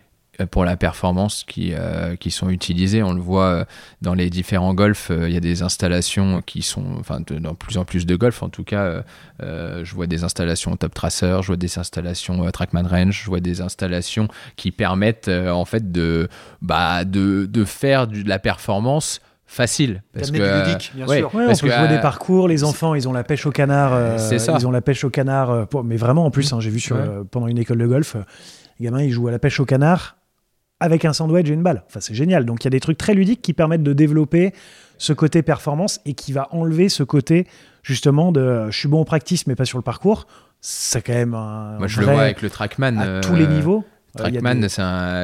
pour 0.46 0.66
la 0.66 0.78
performance 0.78 1.44
qui, 1.48 1.74
euh, 1.74 2.16
qui 2.16 2.32
sont 2.32 2.50
utilisées. 2.50 3.04
On 3.04 3.14
le 3.14 3.22
voit 3.22 3.46
euh, 3.46 3.66
dans 4.02 4.14
les 4.14 4.30
différents 4.30 4.74
golfs, 4.74 5.12
il 5.12 5.32
y 5.32 5.38
a 5.38 5.42
des 5.42 5.62
installations 5.62 6.42
qui 6.42 6.62
sont, 6.62 6.86
enfin, 7.00 7.20
de, 7.26 7.40
dans 7.40 7.56
plus 7.56 7.78
en 7.78 7.86
plus 7.86 8.06
de 8.06 8.16
golfs 8.16 8.44
en 8.44 8.50
tout 8.50 8.64
cas, 8.64 9.04
je 9.42 9.96
vois 9.96 10.08
des 10.08 10.24
installations 10.24 10.76
Top 10.76 10.94
Tracer, 10.94 11.40
je 11.42 11.48
vois 11.48 11.58
des 11.58 11.78
installations 11.78 12.50
Trackman 12.52 12.88
Range, 12.88 13.22
je 13.24 13.26
vois 13.26 13.40
des 13.40 13.62
installations 13.62 14.28
qui 14.56 14.72
permettent 14.72 15.30
en 15.30 15.66
fait 15.66 15.92
de, 15.92 16.30
bah, 16.62 17.06
de, 17.06 17.46
de 17.46 17.66
faire 17.66 18.08
de 18.08 18.28
la 18.28 18.40
performance 18.40 19.22
facile 19.46 20.04
parce 20.14 20.30
que 20.30 20.38
ludique, 20.38 20.92
bien 20.94 21.08
sûr. 21.08 21.32
on 21.34 21.48
peut 21.48 21.56
jouer 21.56 21.88
des 21.88 22.00
parcours 22.00 22.48
les 22.48 22.64
enfants 22.64 22.94
ils 22.94 23.08
ont 23.08 23.14
la 23.14 23.24
pêche 23.24 23.48
au 23.48 23.52
canard 23.52 24.20
c'est 24.20 24.38
ça. 24.38 24.56
ils 24.60 24.68
ont 24.68 24.72
la 24.72 24.82
pêche 24.82 25.04
au 25.04 25.10
canard 25.10 25.68
mais 25.84 25.98
vraiment 25.98 26.26
en 26.26 26.30
plus 26.30 26.54
hein, 26.54 26.60
j'ai 26.60 26.70
vu 26.70 26.80
sur 26.80 26.98
pendant 27.32 27.48
une 27.48 27.58
école 27.58 27.80
de 27.80 27.88
golf 27.88 28.16
les 28.80 28.86
gamins 28.86 29.02
ils 29.02 29.12
jouent 29.12 29.28
à 29.28 29.32
la 29.32 29.40
pêche 29.40 29.60
au 29.60 29.66
canard 29.66 30.19
avec 30.80 31.06
un 31.06 31.14
sandwich 31.14 31.50
et 31.50 31.54
une 31.54 31.64
balle. 31.64 31.84
Enfin, 31.88 32.00
c'est 32.00 32.16
génial. 32.16 32.46
Donc, 32.46 32.64
il 32.64 32.66
y 32.66 32.68
a 32.68 32.72
des 32.72 32.80
trucs 32.80 32.98
très 32.98 33.14
ludiques 33.14 33.42
qui 33.42 33.54
permettent 33.54 33.84
de 33.84 33.94
développer 33.94 34.54
ce 34.98 35.14
côté 35.14 35.42
performance 35.42 36.02
et 36.06 36.14
qui 36.14 36.34
va 36.34 36.48
enlever 36.52 36.90
ce 36.90 37.04
côté, 37.04 37.48
justement, 37.84 38.32
de 38.32 38.70
je 38.70 38.78
suis 38.78 38.90
bon 38.90 39.02
au 39.02 39.06
practice, 39.06 39.48
mais 39.48 39.56
pas 39.56 39.66
sur 39.66 39.78
le 39.78 39.84
parcours. 39.84 40.28
C'est 40.62 41.02
quand 41.02 41.14
même 41.14 41.34
un. 41.34 41.78
Moi, 41.78 41.88
je 41.88 42.02
le 42.02 42.08
vois 42.08 42.22
avec 42.22 42.42
le 42.42 42.50
Trackman. 42.50 42.98
À 42.98 43.22
tous 43.22 43.36
les 43.36 43.46
euh, 43.46 43.56
niveaux. 43.56 43.86
Euh, 44.20 44.24
Trackman, 44.24 44.68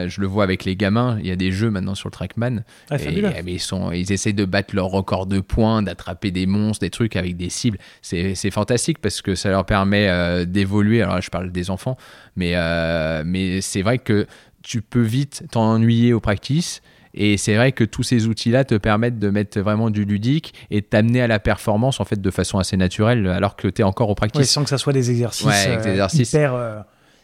je 0.07 0.21
le 0.21 0.27
vois 0.27 0.43
avec 0.43 0.63
les 0.63 0.75
gamins. 0.77 1.17
Il 1.19 1.27
y 1.27 1.31
a 1.31 1.35
des 1.35 1.51
jeux 1.51 1.69
maintenant 1.71 1.95
sur 1.95 2.07
le 2.07 2.13
Trackman. 2.13 2.63
Ah, 2.89 2.97
et, 2.97 3.41
mais 3.43 3.53
ils, 3.53 3.59
sont, 3.59 3.91
ils 3.91 4.11
essayent 4.11 4.35
de 4.35 4.45
battre 4.45 4.75
leur 4.75 4.85
record 4.85 5.25
de 5.25 5.39
points, 5.39 5.81
d'attraper 5.81 6.31
des 6.31 6.45
monstres, 6.45 6.85
des 6.85 6.91
trucs 6.91 7.15
avec 7.15 7.35
des 7.35 7.49
cibles. 7.49 7.79
C'est 8.01 8.51
fantastique 8.51 8.99
parce 8.99 9.21
que 9.21 9.35
ça 9.35 9.49
leur 9.49 9.65
permet 9.65 10.07
euh, 10.07 10.45
d'évoluer. 10.45 11.01
Alors 11.01 11.15
là, 11.15 11.21
je 11.21 11.29
parle 11.29 11.51
des 11.51 11.69
enfants, 11.69 11.97
mais, 12.37 12.53
mais 13.25 13.59
c'est 13.59 13.81
vrai 13.81 13.97
que 13.97 14.27
tu 14.65 14.81
peux 14.81 15.01
vite 15.01 15.43
t'ennuyer 15.51 16.13
au 16.13 16.19
practice. 16.19 16.81
Et 17.13 17.37
c'est 17.37 17.55
vrai 17.55 17.71
que 17.71 17.85
tous 17.85 18.03
ces 18.03 18.27
outils-là 18.27 18.65
te 18.65 18.75
permettent 18.75 19.19
de 19.19 19.29
mettre 19.29 19.61
vraiment 19.61 19.89
du 19.89 20.03
ludique 20.03 20.53
et 20.69 20.81
t'amener 20.81 21.21
à 21.21 21.27
la 21.27 21.39
performance 21.39 22.01
en 22.01 22.05
fait 22.05 22.19
de 22.19 22.31
façon 22.31 22.59
assez 22.59 22.75
naturelle 22.75 23.25
alors 23.27 23.55
que 23.55 23.69
tu 23.69 23.81
es 23.81 23.85
encore 23.85 24.09
au 24.09 24.15
practice. 24.15 24.51
sans 24.51 24.63
que 24.63 24.69
ça 24.69 24.77
soit 24.77 24.91
des 24.91 25.11
exercices, 25.11 25.47
euh, 25.47 26.03
hyper, 26.13 26.53
euh, 26.55 26.81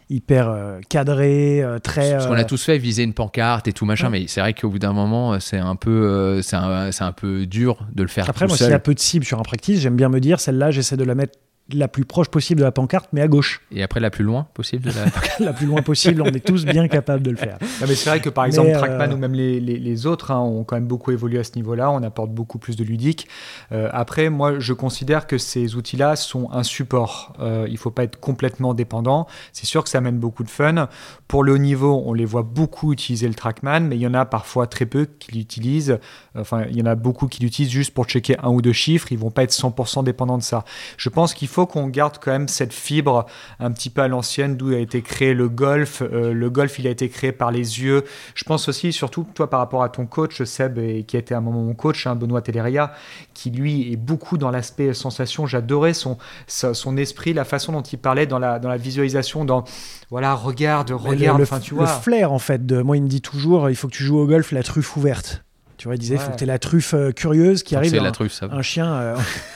hyper 0.09 0.49
euh, 0.49 0.79
cadrés, 0.87 1.61
très. 1.83 2.13
Parce 2.13 2.27
qu'on 2.27 2.33
a 2.33 2.45
tous 2.45 2.63
fait 2.63 2.77
viser 2.77 3.03
une 3.03 3.13
pancarte 3.13 3.67
et 3.67 3.73
tout 3.73 3.85
machin, 3.85 4.09
mais 4.09 4.27
c'est 4.27 4.39
vrai 4.39 4.53
qu'au 4.53 4.69
bout 4.69 4.79
d'un 4.79 4.93
moment, 4.93 5.37
c'est 5.41 5.59
un 5.59 5.75
peu, 5.75 6.41
c'est 6.41 6.55
un, 6.55 6.89
un, 6.97 7.11
peu 7.11 7.45
dur 7.45 7.85
de 7.93 8.03
le 8.03 8.09
faire. 8.09 8.29
Après, 8.29 8.47
moi, 8.47 8.55
s'il 8.55 8.69
y 8.69 8.73
a 8.73 8.79
peu 8.79 8.93
de 8.93 8.99
cibles 8.99 9.25
sur 9.25 9.39
un 9.39 9.43
practice, 9.43 9.81
j'aime 9.81 9.97
bien 9.97 10.07
me 10.07 10.21
dire 10.21 10.39
celle-là, 10.39 10.71
j'essaie 10.71 10.95
de 10.95 11.03
la 11.03 11.15
mettre 11.15 11.37
la 11.73 11.87
plus 11.87 12.05
proche 12.05 12.29
possible 12.29 12.59
de 12.59 12.65
la 12.65 12.71
pancarte, 12.71 13.09
mais 13.13 13.21
à 13.21 13.27
gauche. 13.27 13.61
Et 13.71 13.83
après, 13.83 13.99
la 13.99 14.09
plus 14.09 14.23
loin 14.23 14.47
possible 14.53 14.85
de 14.85 14.91
la 14.91 15.05
La 15.45 15.53
plus 15.53 15.65
loin 15.65 15.81
possible, 15.81 16.21
on 16.21 16.25
est 16.25 16.45
tous 16.45 16.65
bien 16.65 16.87
capables 16.87 17.23
de 17.23 17.31
le 17.31 17.37
faire. 17.37 17.57
mais 17.81 17.95
c'est 17.95 18.09
vrai 18.09 18.19
que 18.19 18.29
par 18.29 18.45
exemple, 18.45 18.71
Trackman 18.71 19.11
euh, 19.11 19.15
ou 19.15 19.17
même 19.17 19.33
les, 19.33 19.59
les, 19.59 20.05
autres 20.05 20.31
hein, 20.31 20.39
ont 20.39 20.63
quand 20.63 20.75
même 20.75 20.87
beaucoup 20.87 21.11
évolué 21.11 21.39
à 21.39 21.43
ce 21.43 21.53
niveau-là. 21.55 21.91
On 21.91 22.03
apporte 22.03 22.31
beaucoup 22.31 22.59
plus 22.59 22.75
de 22.75 22.83
ludique. 22.83 23.27
Euh, 23.71 23.89
après, 23.91 24.29
moi, 24.29 24.59
je 24.59 24.73
considère 24.73 25.27
que 25.27 25.37
ces 25.37 25.75
outils-là 25.75 26.15
sont 26.15 26.49
un 26.51 26.63
support. 26.63 27.33
Euh, 27.39 27.65
il 27.67 27.73
ne 27.73 27.77
faut 27.77 27.91
pas 27.91 28.03
être 28.03 28.19
complètement 28.19 28.73
dépendant. 28.73 29.27
C'est 29.53 29.65
sûr 29.65 29.83
que 29.83 29.89
ça 29.89 29.99
amène 29.99 30.19
beaucoup 30.19 30.43
de 30.43 30.49
fun. 30.49 30.87
Pour 31.27 31.43
le 31.43 31.53
haut 31.53 31.57
niveau, 31.57 32.01
on 32.05 32.13
les 32.13 32.25
voit 32.25 32.43
beaucoup 32.43 32.93
utiliser 32.93 33.27
le 33.27 33.33
Trackman, 33.33 33.81
mais 33.81 33.95
il 33.95 34.01
y 34.01 34.07
en 34.07 34.13
a 34.13 34.25
parfois 34.25 34.67
très 34.67 34.85
peu 34.85 35.05
qui 35.05 35.33
l'utilisent. 35.33 35.99
Enfin, 36.35 36.63
il 36.69 36.77
y 36.77 36.81
en 36.81 36.85
a 36.85 36.95
beaucoup 36.95 37.27
qui 37.27 37.41
l'utilisent 37.41 37.71
juste 37.71 37.93
pour 37.93 38.05
checker 38.05 38.37
un 38.43 38.49
ou 38.49 38.61
deux 38.61 38.73
chiffres. 38.73 39.11
Ils 39.11 39.17
vont 39.17 39.31
pas 39.31 39.43
être 39.43 39.51
100% 39.51 40.03
dépendants 40.03 40.37
de 40.37 40.43
ça. 40.43 40.63
Je 40.97 41.09
pense 41.09 41.33
qu'il 41.33 41.47
faut 41.47 41.60
qu'on 41.65 41.87
garde 41.87 42.17
quand 42.19 42.31
même 42.31 42.47
cette 42.47 42.73
fibre 42.73 43.25
un 43.59 43.71
petit 43.71 43.89
peu 43.89 44.01
à 44.01 44.07
l'ancienne 44.07 44.55
d'où 44.55 44.73
a 44.73 44.77
été 44.77 45.01
créé 45.01 45.33
le 45.33 45.49
golf. 45.49 46.01
Euh, 46.01 46.33
le 46.33 46.49
golf, 46.49 46.79
il 46.79 46.87
a 46.87 46.89
été 46.89 47.09
créé 47.09 47.31
par 47.31 47.51
les 47.51 47.81
yeux. 47.81 48.03
Je 48.35 48.43
pense 48.43 48.67
aussi, 48.67 48.93
surtout 48.93 49.25
toi 49.33 49.49
par 49.49 49.59
rapport 49.59 49.83
à 49.83 49.89
ton 49.89 50.05
coach, 50.05 50.43
Seb, 50.43 50.77
et 50.77 51.03
qui 51.03 51.15
a 51.15 51.19
été 51.19 51.33
à 51.33 51.37
un 51.37 51.41
moment 51.41 51.61
mon 51.61 51.73
coach, 51.73 52.07
hein, 52.07 52.15
Benoît 52.15 52.41
Telleria, 52.41 52.93
qui 53.33 53.51
lui 53.51 53.91
est 53.91 53.97
beaucoup 53.97 54.37
dans 54.37 54.51
l'aspect 54.51 54.93
sensation. 54.93 55.45
J'adorais 55.45 55.93
son, 55.93 56.17
son 56.47 56.97
esprit, 56.97 57.33
la 57.33 57.45
façon 57.45 57.71
dont 57.71 57.81
il 57.81 57.97
parlait 57.97 58.27
dans 58.27 58.39
la, 58.39 58.59
dans 58.59 58.69
la 58.69 58.77
visualisation, 58.77 59.45
dans 59.45 59.63
voilà, 60.09 60.33
regarde, 60.33 60.91
regarde. 60.91 61.41
enfin, 61.41 61.59
tu 61.59 61.73
vois. 61.73 61.83
le 61.83 62.01
flair 62.01 62.31
en 62.31 62.39
fait. 62.39 62.65
De, 62.65 62.81
moi, 62.81 62.97
il 62.97 63.03
me 63.03 63.07
dit 63.07 63.21
toujours, 63.21 63.69
il 63.69 63.75
faut 63.75 63.87
que 63.87 63.93
tu 63.93 64.03
joues 64.03 64.19
au 64.19 64.27
golf 64.27 64.51
la 64.51 64.63
truffe 64.63 64.95
ouverte. 64.97 65.43
Tu 65.81 65.87
vois, 65.87 65.95
il 65.95 65.97
disait, 65.97 66.13
il 66.13 66.19
faut 66.19 66.29
que 66.29 66.37
tu 66.37 66.43
aies 66.43 66.45
la 66.47 66.59
truffe 66.59 66.93
euh, 66.93 67.11
curieuse 67.11 67.63
qui 67.63 67.75
arrive. 67.75 67.95
la 67.95 68.11
truffe, 68.11 68.33
ça 68.33 68.47
un, 68.51 68.61
chien, 68.61 68.93
euh, 68.93 69.15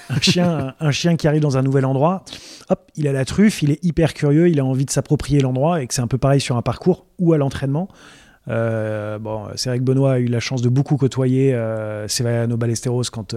un, 0.09 0.19
chien, 0.19 0.73
un, 0.79 0.89
chien 0.89 1.17
qui 1.17 1.27
arrive 1.27 1.41
dans 1.43 1.55
un 1.55 1.61
nouvel 1.61 1.85
endroit. 1.85 2.25
Hop, 2.69 2.89
il 2.95 3.07
a 3.07 3.11
la 3.11 3.25
truffe, 3.25 3.61
il 3.61 3.69
est 3.69 3.83
hyper 3.85 4.15
curieux, 4.15 4.49
il 4.49 4.59
a 4.59 4.65
envie 4.65 4.85
de 4.85 4.89
s'approprier 4.89 5.39
l'endroit 5.39 5.83
et 5.83 5.88
que 5.88 5.93
c'est 5.93 6.01
un 6.01 6.07
peu 6.07 6.17
pareil 6.17 6.41
sur 6.41 6.57
un 6.57 6.63
parcours 6.63 7.05
ou 7.19 7.33
à 7.33 7.38
l'entraînement. 7.38 7.89
Euh, 8.47 9.19
bon, 9.19 9.43
c'est 9.55 9.69
vrai 9.69 9.77
que 9.77 9.83
Benoît 9.83 10.13
a 10.13 10.17
eu 10.17 10.25
la 10.25 10.39
chance 10.39 10.63
de 10.63 10.69
beaucoup 10.69 10.97
côtoyer 10.97 11.53
euh, 11.53 12.07
Severiano 12.07 12.57
Ballesteros 12.57 13.03
quand, 13.11 13.35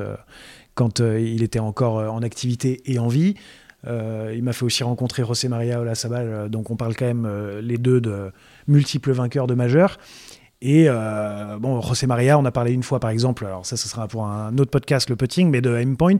quand 0.74 1.00
il 1.00 1.42
était 1.42 1.58
encore 1.58 1.96
en 1.96 2.22
activité 2.22 2.80
et 2.90 2.98
en 2.98 3.08
vie. 3.08 3.34
il 3.86 4.42
m'a 4.42 4.54
fait 4.54 4.64
aussi 4.64 4.82
rencontrer 4.82 5.26
José 5.26 5.48
Maria 5.48 5.78
Olasabal, 5.78 6.48
donc 6.48 6.70
on 6.70 6.76
parle 6.76 6.96
quand 6.96 7.04
même 7.04 7.28
les 7.60 7.76
deux 7.76 8.00
de 8.00 8.32
multiples 8.66 9.12
vainqueurs 9.12 9.46
de 9.46 9.52
majeurs. 9.52 9.98
Et 10.60 10.86
euh, 10.88 11.58
bon, 11.58 11.80
José 11.80 12.06
Maria, 12.06 12.38
on 12.38 12.44
a 12.44 12.50
parlé 12.50 12.72
une 12.72 12.82
fois 12.82 12.98
par 12.98 13.10
exemple, 13.10 13.46
alors 13.46 13.64
ça, 13.64 13.76
ce 13.76 13.88
sera 13.88 14.08
pour 14.08 14.26
un 14.26 14.56
autre 14.58 14.70
podcast, 14.70 15.08
le 15.08 15.16
putting, 15.16 15.50
mais 15.50 15.60
de 15.60 15.76
aimpoint, 15.76 16.16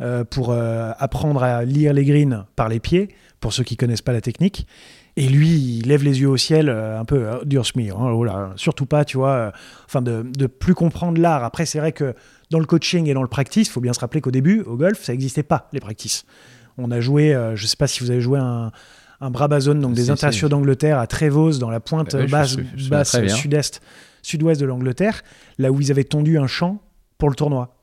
euh, 0.00 0.24
pour 0.24 0.50
euh, 0.50 0.92
apprendre 0.98 1.42
à 1.42 1.64
lire 1.64 1.92
les 1.92 2.04
greens 2.04 2.46
par 2.56 2.68
les 2.68 2.80
pieds, 2.80 3.08
pour 3.40 3.52
ceux 3.52 3.64
qui 3.64 3.76
connaissent 3.76 4.02
pas 4.02 4.12
la 4.12 4.22
technique. 4.22 4.66
Et 5.16 5.28
lui, 5.28 5.48
il 5.48 5.88
lève 5.88 6.02
les 6.02 6.20
yeux 6.20 6.28
au 6.28 6.36
ciel, 6.36 6.70
un 6.70 7.04
peu 7.04 7.40
dur 7.44 7.64
hein, 7.76 7.92
oh 7.98 8.24
surtout 8.54 8.86
pas, 8.86 9.04
tu 9.04 9.16
vois, 9.16 9.52
enfin 9.84 10.00
de, 10.00 10.22
de, 10.22 10.46
plus 10.46 10.74
comprendre 10.74 11.20
l'art. 11.20 11.42
Après, 11.42 11.66
c'est 11.66 11.80
vrai 11.80 11.90
que 11.90 12.14
dans 12.50 12.60
le 12.60 12.66
coaching 12.66 13.08
et 13.08 13.14
dans 13.14 13.22
le 13.22 13.28
practice, 13.28 13.66
il 13.66 13.70
faut 13.72 13.80
bien 13.80 13.92
se 13.92 13.98
rappeler 13.98 14.20
qu'au 14.20 14.30
début, 14.30 14.60
au 14.62 14.76
golf, 14.76 15.02
ça 15.02 15.12
n'existait 15.12 15.42
pas, 15.42 15.68
les 15.72 15.80
practices. 15.80 16.24
On 16.78 16.92
a 16.92 17.00
joué, 17.00 17.36
je 17.56 17.66
sais 17.66 17.76
pas 17.76 17.88
si 17.88 18.04
vous 18.04 18.12
avez 18.12 18.20
joué 18.20 18.38
un, 18.38 18.70
un 19.20 19.30
Brabazon, 19.30 19.74
donc 19.74 19.94
des 19.94 20.10
internationaux 20.10 20.48
d'Angleterre 20.48 20.98
à 20.98 21.06
Trevose, 21.06 21.58
dans 21.58 21.70
la 21.70 21.80
pointe 21.80 22.14
basse, 22.30 22.56
basse 22.88 23.26
sud-est, 23.28 23.80
sud-ouest 24.22 24.60
de 24.60 24.66
l'Angleterre, 24.66 25.22
là 25.58 25.72
où 25.72 25.80
ils 25.80 25.90
avaient 25.90 26.04
tondu 26.04 26.38
un 26.38 26.46
champ 26.46 26.80
pour 27.18 27.28
le 27.28 27.34
tournoi 27.34 27.77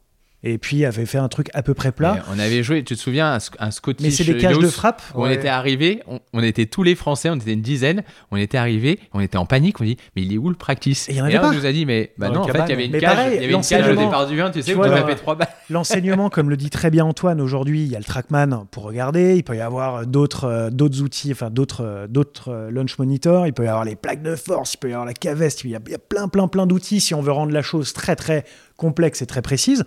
et 0.45 0.60
puis 0.60 0.86
avait 0.86 1.08
fait 1.08 1.17
un 1.17 1.27
truc 1.27 1.49
à 1.55 1.63
peu 1.63 1.73
près 1.73 1.91
plat. 1.91 2.23
on 2.31 2.38
avait 2.38 2.62
joué, 2.62 2.84
tu 2.84 2.95
te 2.95 2.99
souviens, 2.99 3.34
un, 3.34 3.39
un 3.60 3.71
Scottish 3.71 4.05
Mais 4.05 4.12
c'est 4.12 4.23
des 4.23 4.38
cages 4.38 4.60
de 4.60 4.67
frappe. 4.67 5.01
On 5.15 5.27
était 5.27 5.47
arrivés, 5.47 6.03
on, 6.34 6.43
était 6.43 6.67
tous 6.67 6.84
les 6.84 6.93
Français, 6.93 7.31
on 7.31 7.36
était 7.36 7.53
une 7.53 7.62
dizaine, 7.62 8.03
on 8.29 8.38
était 8.38 8.60
arrivés, 8.60 8.99
on 9.13 9.19
était 9.19 9.38
en 9.38 9.47
panique, 9.47 9.81
on 9.81 9.84
dit 9.84 9.97
mais 10.15 10.21
il 10.21 10.34
est 10.34 10.38
où 10.38 10.49
le 10.49 10.55
practice 10.55 11.10
Et 11.10 11.13
il 11.13 11.17
y 11.17 11.21
en 11.21 11.25
avait 11.25 11.39
on 11.39 11.51
nous 11.51 11.65
a 11.65 11.71
dit 11.71 11.86
mais 11.86 12.13
bah 12.17 12.29
non, 12.29 12.41
en 12.41 12.47
fait 12.47 12.62
il 12.65 12.69
y 12.69 12.73
avait 12.73 12.86
une 12.86 12.99
cage, 12.99 13.34
il 13.34 13.41
y 13.41 13.43
avait 13.45 13.53
une 13.53 13.62
cage 13.62 13.89
au 13.89 13.95
départ 13.95 14.27
du 14.27 14.39
1, 14.39 14.51
tu 14.51 14.62
sais, 14.62 14.71
tu 14.71 14.77
où 14.77 14.84
on 14.84 15.08
fait 15.08 15.15
trois 15.15 15.36
balles. 15.36 15.49
L'enseignement, 15.71 16.29
comme 16.29 16.51
le 16.51 16.58
dit 16.58 16.69
très 16.69 16.91
bien 16.91 17.05
Antoine, 17.05 17.41
aujourd'hui 17.41 17.81
il 17.84 17.91
y 17.91 17.95
a 17.95 17.99
le 17.99 18.05
TrackMan 18.05 18.67
pour 18.69 18.84
regarder, 18.84 19.36
il 19.36 19.43
peut 19.43 19.55
y 19.55 19.62
avoir 19.62 20.05
d'autres 20.05 20.45
euh, 20.45 20.69
d'autres 20.69 21.01
outils, 21.01 21.31
enfin 21.31 21.49
d'autres 21.49 21.84
euh, 21.84 22.08
d'autres 22.08 22.49
euh, 22.49 22.69
launch 22.69 22.99
monitors, 22.99 23.47
il 23.47 23.53
peut 23.53 23.65
y 23.65 23.67
avoir 23.67 23.84
les 23.84 23.95
plaques 23.95 24.21
de 24.21 24.36
force, 24.36 24.75
il 24.75 24.77
peut 24.77 24.89
y 24.89 24.93
avoir 24.93 25.08
la 25.08 25.13
caveste, 25.13 25.63
il 25.63 25.71
y 25.71 25.75
a, 25.75 25.79
il 25.88 25.91
y 25.91 25.95
a 25.95 25.99
plein 25.99 26.27
plein 26.27 26.47
plein 26.47 26.67
d'outils 26.67 27.01
si 27.01 27.15
on 27.15 27.21
veut 27.21 27.31
rendre 27.31 27.51
la 27.51 27.63
chose 27.63 27.93
très 27.93 28.15
très 28.15 28.45
complexe 28.78 29.22
et 29.22 29.26
très 29.26 29.42
précise, 29.42 29.84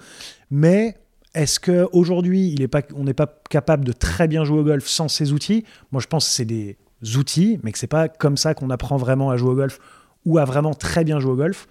mais 0.51 0.97
est-ce 1.35 1.61
qu'aujourd'hui, 1.61 2.57
on 2.97 3.05
n'est 3.05 3.15
pas 3.15 3.41
capable 3.51 3.85
de 3.85 3.93
très 3.93 4.29
bien 4.29 4.45
jouer 4.45 4.61
au 4.61 4.65
golf 4.65 4.87
sans 4.87 5.09
ces 5.09 5.33
outils? 5.33 5.65
Moi, 5.93 6.01
je 6.01 6.07
pense 6.07 6.27
que 6.27 6.33
c'est 6.33 6.45
des 6.45 6.77
outils, 7.17 7.61
mais 7.63 7.73
que 7.73 7.79
c'est 7.79 7.87
pas 7.87 8.09
comme 8.09 8.37
ça 8.37 8.55
qu'on 8.55 8.71
apprend 8.71 8.97
vraiment 8.97 9.31
à 9.31 9.37
jouer 9.37 9.51
au 9.51 9.55
golf 9.55 9.79
ou 10.25 10.39
à 10.39 10.45
vraiment 10.45 10.75
très 10.75 11.05
bien 11.05 11.21
jouer 11.21 11.33
au 11.33 11.37
golf. 11.37 11.69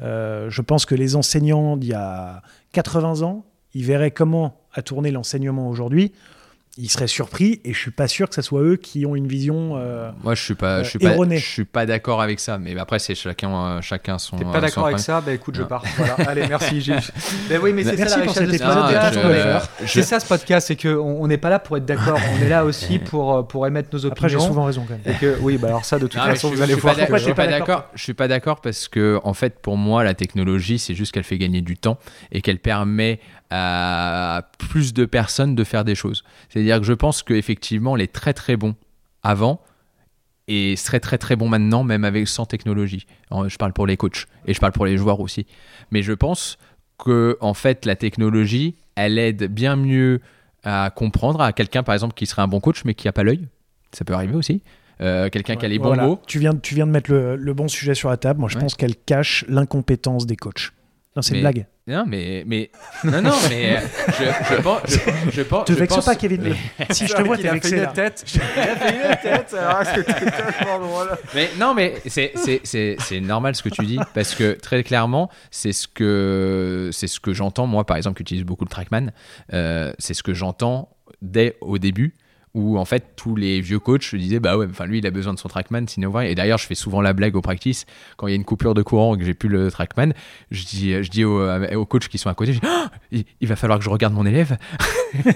Euh, 0.00 0.48
je 0.50 0.62
pense 0.62 0.86
que 0.86 0.94
les 0.94 1.16
enseignants 1.16 1.76
d'il 1.76 1.90
y 1.90 1.94
a 1.94 2.42
80 2.72 3.22
ans, 3.22 3.44
ils 3.74 3.84
verraient 3.84 4.10
comment 4.10 4.60
a 4.72 4.82
tourné 4.82 5.10
l'enseignement 5.10 5.68
aujourd'hui, 5.68 6.12
ils 6.78 6.88
seraient 6.90 7.06
surpris 7.06 7.60
et 7.66 7.74
je 7.74 7.78
suis 7.78 7.90
pas 7.90 8.08
sûr 8.08 8.30
que 8.30 8.34
ce 8.34 8.40
soit 8.40 8.62
eux 8.62 8.76
qui 8.76 9.04
ont 9.04 9.14
une 9.14 9.26
vision. 9.28 9.74
euh, 9.76 10.10
Moi, 10.24 10.34
je 10.34 10.42
suis 10.42 10.54
pas, 10.54 10.78
euh, 10.78 10.84
je 10.84 10.88
suis 10.88 10.98
pas, 10.98 11.14
je 11.28 11.36
suis 11.46 11.64
pas 11.66 11.84
d'accord 11.84 12.22
avec 12.22 12.40
ça. 12.40 12.56
Mais 12.58 12.78
après, 12.78 12.98
c'est 12.98 13.14
chacun, 13.14 13.54
euh, 13.54 13.80
chacun 13.82 14.18
son. 14.18 14.38
T'es 14.38 14.46
euh, 14.46 14.50
pas 14.50 14.60
d'accord 14.62 14.86
avec 14.86 14.98
ça 14.98 15.20
Bah 15.20 15.34
écoute, 15.34 15.54
je 15.54 15.62
Non. 15.62 15.68
pars. 15.68 15.84
Voilà. 15.98 16.14
Allez, 16.28 16.46
merci 16.48 16.80
Gilles. 16.80 16.98
Ben 17.50 17.60
oui, 17.62 17.72
mais 17.74 17.84
c'est 17.84 17.96
Merci 17.96 18.12
ça 18.14 18.18
la 18.20 18.24
pour 18.24 18.34
richesse 18.34 18.48
de 18.50 18.56
ce 18.56 18.62
podcast. 18.64 19.14
Golfer. 19.22 19.58
je- 19.82 19.86
C'est 19.86 20.02
ça 20.02 20.18
ce 20.18 20.26
podcast, 20.26 20.66
c'est 20.68 20.76
qu'on 20.76 20.88
on 20.98 21.26
n'est 21.26 21.36
pas 21.36 21.50
là 21.50 21.58
pour 21.58 21.76
être 21.76 21.84
d'accord, 21.84 22.18
on 22.38 22.42
est 22.42 22.48
là 22.48 22.64
aussi 22.64 22.98
pour, 22.98 23.36
euh, 23.36 23.42
pour 23.42 23.66
émettre 23.66 23.90
nos 23.92 24.06
Après, 24.06 24.30
j'ai 24.30 24.36
opinions. 24.36 24.48
souvent 24.48 24.64
raison 24.64 24.86
quand 24.88 24.94
même. 25.04 25.14
Et 25.14 25.18
que, 25.18 25.36
oui, 25.40 25.58
bah 25.58 25.68
alors 25.68 25.84
ça, 25.84 25.98
de 25.98 26.06
toute 26.06 26.16
Non, 26.18 26.24
façon, 26.26 26.48
je, 26.50 26.54
vous 26.56 26.62
allez 26.62 26.74
je 26.74 26.80
voir. 26.80 26.94
je 26.94 27.16
suis 27.18 27.34
pas 27.34 27.46
d'accord. 27.48 27.84
Je 27.94 28.02
suis 28.02 28.14
pas 28.14 28.28
d'accord 28.28 28.60
parce 28.62 28.88
que 28.88 29.20
en 29.24 29.34
fait, 29.34 29.58
pour 29.60 29.76
moi, 29.76 30.04
la 30.04 30.14
technologie, 30.14 30.78
c'est 30.78 30.94
juste 30.94 31.12
qu'elle 31.12 31.22
fait 31.24 31.36
gagner 31.38 31.60
du 31.60 31.76
temps 31.76 31.98
et 32.32 32.40
qu'elle 32.40 32.58
permet 32.58 33.20
à 33.54 34.48
plus 34.58 34.94
de 34.94 35.04
personnes 35.04 35.54
de 35.54 35.62
faire 35.64 35.84
des 35.84 35.94
choses. 35.94 36.24
C'est-à-dire 36.48 36.78
que 36.80 36.86
je 36.86 36.92
pense 36.94 37.22
qu'effectivement, 37.22 37.94
les 37.96 38.08
très 38.08 38.32
très 38.32 38.56
bons 38.56 38.74
avant 39.22 39.60
et 40.48 40.74
très 40.82 41.00
très 41.00 41.18
très 41.18 41.36
bons 41.36 41.48
maintenant, 41.48 41.84
même 41.84 42.04
avec 42.04 42.26
sans 42.28 42.46
technologie. 42.46 43.06
Je 43.30 43.56
parle 43.56 43.72
pour 43.74 43.86
les 43.86 43.96
coachs 43.98 44.26
et 44.46 44.54
je 44.54 44.60
parle 44.60 44.72
pour 44.72 44.86
les 44.86 44.96
joueurs 44.96 45.20
aussi. 45.20 45.46
Mais 45.90 46.02
je 46.02 46.12
pense 46.12 46.56
que 46.98 47.36
en 47.40 47.54
fait, 47.54 47.84
la 47.84 47.94
technologie, 47.96 48.74
elle 48.94 49.18
aide 49.18 49.44
bien 49.52 49.76
mieux 49.76 50.20
à 50.64 50.90
comprendre 50.94 51.40
à 51.42 51.52
quelqu'un, 51.52 51.82
par 51.82 51.92
exemple, 51.94 52.14
qui 52.14 52.24
serait 52.26 52.42
un 52.42 52.48
bon 52.48 52.60
coach 52.60 52.84
mais 52.84 52.94
qui 52.94 53.06
a 53.08 53.12
pas 53.12 53.22
l'œil. 53.22 53.48
Ça 53.92 54.04
peut 54.04 54.14
arriver 54.14 54.34
aussi. 54.34 54.62
Euh, 55.00 55.28
quelqu'un 55.28 55.56
qui 55.56 55.66
a 55.66 55.68
les 55.68 55.78
bons 55.78 55.88
Voilà. 55.88 56.06
mots. 56.06 56.20
Tu 56.26 56.38
viens, 56.38 56.54
tu 56.54 56.74
viens 56.74 56.86
de 56.86 56.92
mettre 56.92 57.10
le, 57.10 57.34
le 57.36 57.54
bon 57.54 57.66
sujet 57.68 57.94
sur 57.94 58.08
la 58.08 58.16
table. 58.16 58.40
Moi, 58.40 58.48
je 58.48 58.54
Ouais. 58.56 58.62
pense 58.62 58.76
qu'elle 58.76 58.94
cache 58.96 59.44
l'incompétence 59.48 60.26
des 60.26 60.36
coachs. 60.36 60.72
Non, 61.14 61.20
c'est 61.22 61.32
Mais- 61.32 61.38
une 61.38 61.42
blague. 61.42 61.66
Non, 61.86 62.04
mais, 62.06 62.44
mais 62.46 62.70
non, 63.04 63.20
non, 63.20 63.32
mais 63.50 63.76
euh, 63.76 63.80
je, 64.08 64.54
je 64.54 64.62
pense, 64.62 64.80
je, 64.86 65.30
je 65.32 65.42
pense, 65.42 65.64
Te 65.66 65.72
je 65.72 65.78
vexe 65.78 65.94
pense- 65.96 66.04
pas, 66.04 66.14
Kevin. 66.14 66.54
si 66.90 67.08
je 67.08 67.14
te 67.14 67.22
vois, 67.22 67.36
Il 67.36 67.42
t'es 67.42 67.48
a 67.48 67.50
fait 67.50 67.58
vexé 67.58 67.86
tête. 67.92 68.24
Il 68.34 68.60
a 68.60 68.76
fait 68.76 68.94
une 68.94 69.16
tête. 69.20 69.54
Alors, 69.58 69.82
c'était 69.84 70.30
tellement 70.30 70.78
drôle. 70.78 71.08
Mais 71.34 71.50
non, 71.58 71.74
mais 71.74 71.94
c'est 72.06 72.30
c'est 72.36 72.60
c'est 72.62 72.96
c'est 73.00 73.20
normal 73.20 73.56
ce 73.56 73.62
que 73.64 73.68
tu 73.68 73.84
dis 73.84 73.98
parce 74.14 74.34
que 74.36 74.52
très 74.52 74.84
clairement, 74.84 75.28
c'est 75.50 75.72
ce 75.72 75.88
que 75.88 76.90
c'est 76.92 77.08
ce 77.08 77.18
que 77.18 77.32
j'entends 77.32 77.66
moi, 77.66 77.84
par 77.84 77.96
exemple, 77.96 78.16
qui 78.18 78.22
utilise 78.22 78.44
beaucoup 78.44 78.64
le 78.64 78.70
TrackMan. 78.70 79.10
euh, 79.52 79.92
c'est 79.98 80.14
ce 80.14 80.22
que 80.22 80.34
j'entends 80.34 80.88
dès 81.20 81.56
au 81.60 81.78
début. 81.78 82.14
Où 82.54 82.76
en 82.76 82.84
fait 82.84 83.12
tous 83.16 83.34
les 83.34 83.62
vieux 83.62 83.78
coachs 83.78 84.02
se 84.02 84.14
disaient 84.16 84.38
bah 84.38 84.58
ouais 84.58 84.66
enfin 84.68 84.84
lui 84.84 84.98
il 84.98 85.06
a 85.06 85.10
besoin 85.10 85.32
de 85.32 85.38
son 85.38 85.48
trackman 85.48 85.86
sinon 85.86 86.20
et 86.20 86.34
d'ailleurs 86.34 86.58
je 86.58 86.66
fais 86.66 86.74
souvent 86.74 87.00
la 87.00 87.14
blague 87.14 87.34
au 87.34 87.40
practice. 87.40 87.86
Quand 88.18 88.26
il 88.26 88.30
y 88.30 88.32
a 88.34 88.36
une 88.36 88.44
coupure 88.44 88.74
de 88.74 88.82
courant 88.82 89.14
et 89.14 89.18
que 89.18 89.24
j'ai 89.24 89.32
plus 89.32 89.48
le 89.48 89.70
trackman 89.70 90.12
je 90.50 90.64
dis 90.66 91.02
je 91.02 91.10
dis 91.10 91.24
aux, 91.24 91.40
aux 91.48 91.86
coachs 91.86 92.08
qui 92.08 92.18
sont 92.18 92.28
à 92.28 92.34
côté 92.34 92.52
je 92.52 92.60
dis, 92.60 92.66
Ah 92.68 92.90
il, 93.10 93.24
il 93.40 93.48
va 93.48 93.56
falloir 93.56 93.78
que 93.78 93.84
je 93.86 93.88
regarde 93.90 94.12
mon 94.12 94.26
élève. 94.26 94.58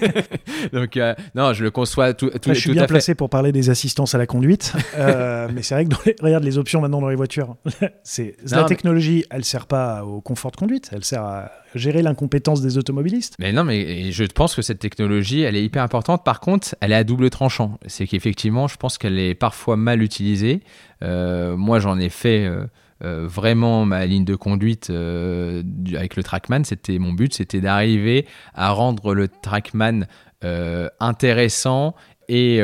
Donc 0.73 0.97
euh, 0.97 1.15
non 1.35 1.53
je 1.53 1.63
le 1.63 1.71
conçois 1.71 2.13
tout, 2.13 2.29
tout, 2.29 2.35
Après, 2.35 2.53
je 2.55 2.59
suis 2.59 2.69
tout 2.69 2.73
bien 2.73 2.83
à 2.83 2.87
fait. 2.87 2.93
placé 2.93 3.15
pour 3.15 3.29
parler 3.29 3.51
des 3.51 3.69
assistances 3.69 4.13
à 4.15 4.17
la 4.17 4.25
conduite, 4.27 4.73
Euh, 4.95 5.47
mais 5.53 5.63
c'est 5.63 5.75
vrai 5.75 5.85
que 5.85 5.89
dans 5.89 5.99
les, 6.05 6.15
regarde 6.21 6.43
les 6.43 6.57
options 6.57 6.81
maintenant 6.81 7.01
dans 7.01 7.09
les 7.09 7.15
voitures. 7.15 7.55
c'est 8.03 8.35
la 8.49 8.61
mais- 8.61 8.65
technologie, 8.67 9.25
elle 9.29 9.43
sert 9.43 9.65
pas 9.67 10.03
au 10.05 10.21
confort 10.21 10.51
de 10.51 10.57
conduite, 10.57 10.89
elle 10.93 11.03
sert 11.03 11.23
à 11.23 11.51
gérer 11.75 12.01
l'incompétence 12.01 12.61
des 12.61 12.77
automobilistes. 12.77 13.35
Mais 13.39 13.51
non, 13.51 13.63
mais 13.63 14.11
je 14.11 14.23
pense 14.25 14.55
que 14.55 14.61
cette 14.61 14.79
technologie, 14.79 15.41
elle 15.41 15.55
est 15.55 15.63
hyper 15.63 15.83
importante. 15.83 16.23
Par 16.23 16.39
contre, 16.39 16.75
elle 16.81 16.91
est 16.91 16.95
à 16.95 17.03
double 17.03 17.29
tranchant. 17.29 17.77
C'est 17.87 18.07
qu'effectivement, 18.07 18.67
je 18.67 18.77
pense 18.77 18.97
qu'elle 18.97 19.19
est 19.19 19.35
parfois 19.35 19.75
mal 19.77 20.01
utilisée. 20.01 20.61
Euh, 21.03 21.55
moi, 21.57 21.79
j'en 21.79 21.99
ai 21.99 22.09
fait 22.09 22.45
euh, 22.45 22.65
euh, 23.03 23.27
vraiment 23.27 23.85
ma 23.85 24.05
ligne 24.05 24.25
de 24.25 24.35
conduite 24.35 24.89
euh, 24.89 25.61
du- 25.63 25.97
avec 25.97 26.15
le 26.15 26.23
Trackman. 26.23 26.63
C'était 26.63 26.97
mon 26.99 27.13
but, 27.13 27.33
c'était 27.33 27.61
d'arriver 27.61 28.25
à 28.55 28.71
rendre 28.71 29.13
le 29.13 29.27
Trackman 29.27 30.01
euh, 30.43 30.87
intéressant 30.99 31.95
et 32.29 32.59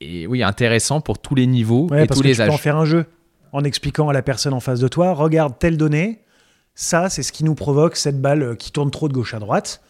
et 0.00 0.26
oui 0.26 0.42
intéressant 0.42 1.00
pour 1.00 1.18
tous 1.18 1.34
les 1.34 1.46
niveaux 1.46 1.88
Ouais, 1.90 2.04
et 2.04 2.06
parce 2.06 2.18
tous 2.18 2.22
que 2.22 2.28
les 2.28 2.34
tu 2.34 2.42
peux 2.42 2.48
en 2.50 2.54
âges. 2.54 2.60
faire 2.60 2.76
un 2.76 2.84
jeu 2.84 3.06
en 3.52 3.64
expliquant 3.64 4.08
à 4.08 4.12
la 4.12 4.22
personne 4.22 4.52
en 4.52 4.60
face 4.60 4.80
de 4.80 4.88
toi, 4.88 5.12
regarde 5.14 5.58
telle 5.58 5.76
donnée, 5.78 6.20
ça 6.76 7.10
c'est 7.10 7.24
ce 7.24 7.32
qui 7.32 7.42
nous 7.42 7.56
provoque 7.56 7.96
cette 7.96 8.20
balle 8.20 8.42
euh, 8.44 8.54
qui 8.54 8.70
tourne 8.70 8.92
trop 8.92 9.08
de 9.08 9.12
gauche 9.12 9.34
à 9.34 9.40
droite. 9.40 9.82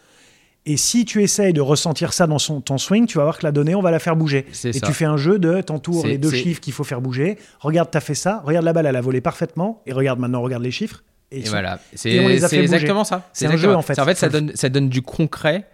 Et 0.65 0.75
si 0.75 1.05
tu 1.05 1.23
essayes 1.23 1.53
de 1.53 1.61
ressentir 1.61 2.11
ça 2.11 2.27
dans 2.27 2.39
son, 2.39 2.59
ton 2.59 2.77
swing, 2.77 3.05
tu 3.05 3.17
vas 3.19 3.23
voir 3.23 3.37
que 3.37 3.45
la 3.45 3.53
donnée, 3.53 3.73
on 3.73 3.81
va 3.81 3.89
la 3.91 3.99
faire 3.99 4.17
bouger. 4.17 4.45
Et 4.65 4.73
ça. 4.73 4.85
tu 4.85 4.91
fais 4.91 5.05
un 5.05 5.15
jeu 5.15 5.39
de 5.39 5.61
t'entoures 5.61 6.05
les 6.05 6.17
deux 6.17 6.29
chiffres 6.31 6.59
qu'il 6.59 6.73
faut 6.73 6.83
faire 6.83 6.99
bouger. 6.99 7.37
Regarde, 7.61 7.89
t'as 7.89 8.01
fait 8.01 8.15
ça. 8.15 8.41
Regarde 8.43 8.65
la 8.65 8.73
balle, 8.73 8.85
elle 8.85 8.97
a 8.97 9.01
volé 9.01 9.21
parfaitement. 9.21 9.81
Et 9.85 9.93
regarde 9.93 10.19
maintenant, 10.19 10.41
regarde 10.41 10.63
les 10.63 10.71
chiffres. 10.71 11.03
Et, 11.31 11.39
Et 11.39 11.45
sont- 11.45 11.51
voilà, 11.51 11.79
c'est 11.95 12.09
les 12.09 12.43
a 12.43 12.49
c'est 12.49 12.57
fait 12.57 12.61
bouger. 12.63 12.75
exactement 12.75 13.05
ça. 13.05 13.29
C'est 13.31 13.45
un 13.45 13.51
exactement- 13.51 13.71
jeu, 13.73 13.77
en 13.77 13.81
fait. 13.81 13.97
En 13.97 14.03
fait, 14.03 14.15
ça 14.15 14.27
donne, 14.27 14.51
ça 14.55 14.67
donne 14.67 14.89
du 14.89 15.01
concret 15.01 15.65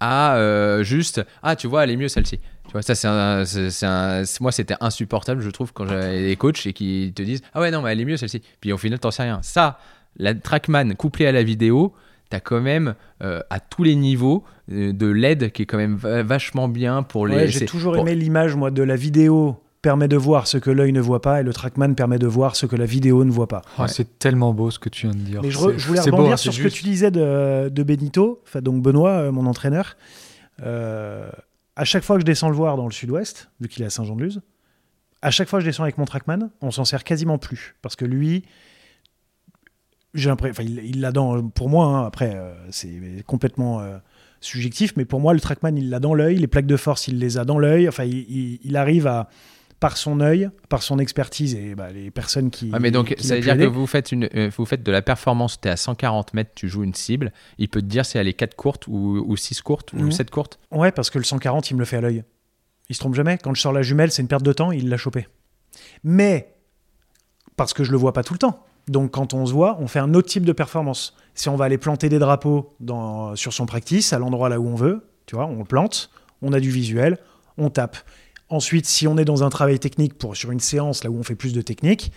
à 0.00 0.36
euh, 0.36 0.84
juste 0.84 1.20
ah 1.42 1.56
tu 1.56 1.66
vois 1.66 1.82
elle 1.82 1.90
est 1.90 1.96
mieux 1.96 2.06
celle-ci. 2.06 2.38
Tu 2.38 2.70
vois 2.72 2.82
ça 2.82 2.94
c'est 2.94 3.08
un, 3.08 3.42
un- 3.42 4.22
moi 4.40 4.52
c'était 4.52 4.76
insupportable 4.80 5.40
je 5.42 5.50
trouve 5.50 5.72
quand 5.72 5.88
j'avais 5.88 6.22
des 6.24 6.36
coachs 6.36 6.64
et 6.66 6.72
qui 6.72 7.12
te 7.16 7.22
disent 7.22 7.40
ah 7.52 7.60
ouais 7.60 7.72
non 7.72 7.82
mais 7.82 7.90
elle 7.90 8.00
est 8.00 8.04
mieux 8.04 8.16
celle-ci. 8.16 8.40
Puis 8.60 8.72
au 8.72 8.78
final 8.78 9.00
t'en 9.00 9.10
sais 9.10 9.24
rien. 9.24 9.40
Ça 9.42 9.80
la 10.18 10.34
Trackman 10.34 10.94
couplée 10.96 11.26
à 11.26 11.32
la 11.32 11.42
vidéo 11.42 11.92
t'as 12.30 12.40
quand 12.40 12.60
même 12.60 12.94
euh, 13.22 13.40
à 13.48 13.58
tous 13.58 13.82
les 13.84 13.94
niveaux 13.94 14.44
euh, 14.70 14.92
de 14.92 15.06
l'aide 15.06 15.50
qui 15.50 15.62
est 15.62 15.66
quand 15.66 15.78
même 15.78 15.96
va- 15.96 16.22
vachement 16.22 16.68
bien 16.68 17.02
pour 17.02 17.26
les. 17.26 17.34
Ouais, 17.36 17.48
j'ai 17.48 17.64
toujours 17.64 17.94
pour- 17.94 18.02
aimé 18.02 18.14
l'image, 18.14 18.54
moi, 18.54 18.70
de 18.70 18.82
la 18.82 18.96
vidéo 18.96 19.56
permet 19.80 20.08
de 20.08 20.16
voir 20.18 20.46
ce 20.46 20.58
que 20.58 20.70
l'œil 20.70 20.92
ne 20.92 21.00
voit 21.00 21.22
pas 21.22 21.40
et 21.40 21.42
le 21.42 21.52
trackman 21.54 21.94
permet 21.94 22.18
de 22.18 22.26
voir 22.26 22.54
ce 22.56 22.66
que 22.66 22.76
la 22.76 22.84
vidéo 22.84 23.24
ne 23.24 23.30
voit 23.30 23.46
pas. 23.46 23.62
Oh, 23.78 23.82
Ouais. 23.82 23.88
C'est 23.88 24.18
tellement 24.18 24.52
beau 24.52 24.70
ce 24.70 24.78
que 24.78 24.88
tu 24.90 25.06
viens 25.06 25.14
de 25.14 25.20
dire. 25.22 25.40
Mais 25.40 25.50
je, 25.50 25.56
voulais 25.56 25.76
beau, 25.76 26.16
rebondir 26.16 26.32
hein, 26.32 26.36
sur 26.36 26.52
ce 26.52 26.60
que 26.62 26.68
tu 26.68 26.82
disais 26.84 27.10
de, 27.10 27.70
de 27.70 27.82
Benito, 27.82 28.42
enfin 28.46 28.60
donc 28.60 28.82
Benoît, 28.82 29.12
euh, 29.12 29.32
mon 29.32 29.46
entraîneur. 29.46 29.96
Euh, 30.62 31.30
à 31.76 31.84
chaque 31.84 32.02
fois 32.02 32.16
que 32.16 32.20
je 32.20 32.26
descends 32.26 32.48
le 32.50 32.56
voir 32.56 32.76
dans 32.76 32.86
le 32.86 32.92
sud-ouest, 32.92 33.50
vu 33.60 33.68
qu'il 33.68 33.82
est 33.82 33.86
à 33.86 33.90
Saint-Jean-de-Luz, 33.90 34.40
à 35.22 35.30
chaque 35.30 35.48
fois 35.48 35.60
que 35.60 35.64
je 35.64 35.70
descends 35.70 35.84
avec 35.84 35.96
mon 35.98 36.04
trackman, 36.04 36.50
on 36.60 36.70
s'en 36.70 36.84
sert 36.84 37.04
quasiment 37.04 37.38
plus. 37.38 37.76
Parce 37.80 37.96
que 37.96 38.04
lui, 38.04 38.44
j'ai 40.14 40.28
l'impression, 40.30 40.52
enfin, 40.62 40.62
il 40.84 41.00
l'a 41.00 41.12
dans, 41.12 41.48
pour 41.48 41.68
moi, 41.68 41.86
hein, 41.86 42.06
après, 42.06 42.32
euh, 42.34 42.54
c'est 42.70 43.22
complètement 43.26 43.80
euh, 43.80 43.98
subjectif, 44.40 44.94
mais 44.96 45.04
pour 45.04 45.20
moi, 45.20 45.34
le 45.34 45.40
trackman, 45.40 45.76
il 45.76 45.90
l'a 45.90 46.00
dans 46.00 46.14
l'œil, 46.14 46.36
les 46.36 46.46
plaques 46.46 46.66
de 46.66 46.76
force, 46.76 47.08
il 47.08 47.18
les 47.18 47.38
a 47.38 47.44
dans 47.44 47.58
l'œil, 47.58 47.88
enfin, 47.88 48.04
il, 48.04 48.18
il- 48.30 48.60
il 48.64 48.76
arrive 48.76 49.06
à, 49.06 49.28
par 49.80 49.96
son 49.96 50.20
œil, 50.20 50.48
par 50.68 50.82
son 50.82 50.98
expertise 50.98 51.54
et 51.54 51.74
bah, 51.76 51.90
les 51.92 52.10
personnes 52.10 52.50
qui. 52.50 52.70
Ouais, 52.72 52.80
mais 52.80 52.90
donc, 52.90 53.14
qui 53.14 53.24
ça 53.26 53.36
veut 53.36 53.40
dire 53.42 53.56
que 53.56 53.64
vous 53.64 53.86
faites, 53.86 54.10
une, 54.10 54.28
euh, 54.34 54.50
vous 54.56 54.64
faites 54.64 54.82
de 54.82 54.90
la 54.90 55.02
performance, 55.02 55.60
tu 55.60 55.68
es 55.68 55.70
à 55.70 55.76
140 55.76 56.34
mètres, 56.34 56.50
tu 56.54 56.68
joues 56.68 56.82
une 56.84 56.94
cible, 56.94 57.32
il 57.58 57.68
peut 57.68 57.80
te 57.80 57.86
dire 57.86 58.04
si 58.04 58.18
elle 58.18 58.26
est 58.28 58.32
4 58.34 58.56
courtes 58.56 58.86
ou, 58.88 59.22
ou 59.26 59.36
6 59.36 59.60
courtes 59.62 59.92
ou 59.92 59.98
Mhm. 59.98 60.10
7 60.12 60.30
courtes? 60.30 60.58
Ouais, 60.72 60.90
parce 60.90 61.10
que 61.10 61.18
le 61.18 61.24
140, 61.24 61.70
il 61.70 61.74
me 61.74 61.78
le 61.80 61.84
fait 61.84 61.98
à 61.98 62.00
l'œil. 62.00 62.24
Il 62.88 62.94
se 62.94 63.00
trompe 63.00 63.14
jamais. 63.14 63.38
Quand 63.38 63.54
je 63.54 63.60
sors 63.60 63.72
la 63.72 63.82
jumelle, 63.82 64.10
c'est 64.10 64.22
une 64.22 64.28
perte 64.28 64.42
de 64.42 64.52
temps, 64.52 64.72
il 64.72 64.88
l'a 64.88 64.96
chopé. 64.96 65.28
Mais, 66.02 66.54
parce 67.56 67.72
que 67.74 67.84
je 67.84 67.92
le 67.92 67.98
vois 67.98 68.12
pas 68.12 68.22
tout 68.24 68.32
le 68.32 68.38
temps. 68.38 68.64
Donc, 68.88 69.10
quand 69.10 69.34
on 69.34 69.46
se 69.46 69.52
voit, 69.52 69.76
on 69.80 69.86
fait 69.86 69.98
un 69.98 70.14
autre 70.14 70.28
type 70.28 70.44
de 70.44 70.52
performance. 70.52 71.14
Si 71.34 71.48
on 71.48 71.56
va 71.56 71.66
aller 71.66 71.78
planter 71.78 72.08
des 72.08 72.18
drapeaux 72.18 72.74
sur 73.34 73.52
son 73.52 73.66
practice, 73.66 74.12
à 74.12 74.18
l'endroit 74.18 74.48
là 74.48 74.60
où 74.60 74.66
on 74.66 74.74
veut, 74.74 75.06
tu 75.26 75.36
vois, 75.36 75.46
on 75.46 75.58
le 75.58 75.64
plante, 75.64 76.10
on 76.42 76.52
a 76.52 76.60
du 76.60 76.70
visuel, 76.70 77.18
on 77.58 77.70
tape. 77.70 77.96
Ensuite, 78.48 78.86
si 78.86 79.06
on 79.06 79.18
est 79.18 79.24
dans 79.24 79.44
un 79.44 79.50
travail 79.50 79.78
technique 79.78 80.16
pour, 80.16 80.36
sur 80.36 80.50
une 80.50 80.60
séance 80.60 81.04
là 81.04 81.10
où 81.10 81.18
on 81.18 81.22
fait 81.22 81.34
plus 81.34 81.52
de 81.52 81.60
technique, 81.60 82.12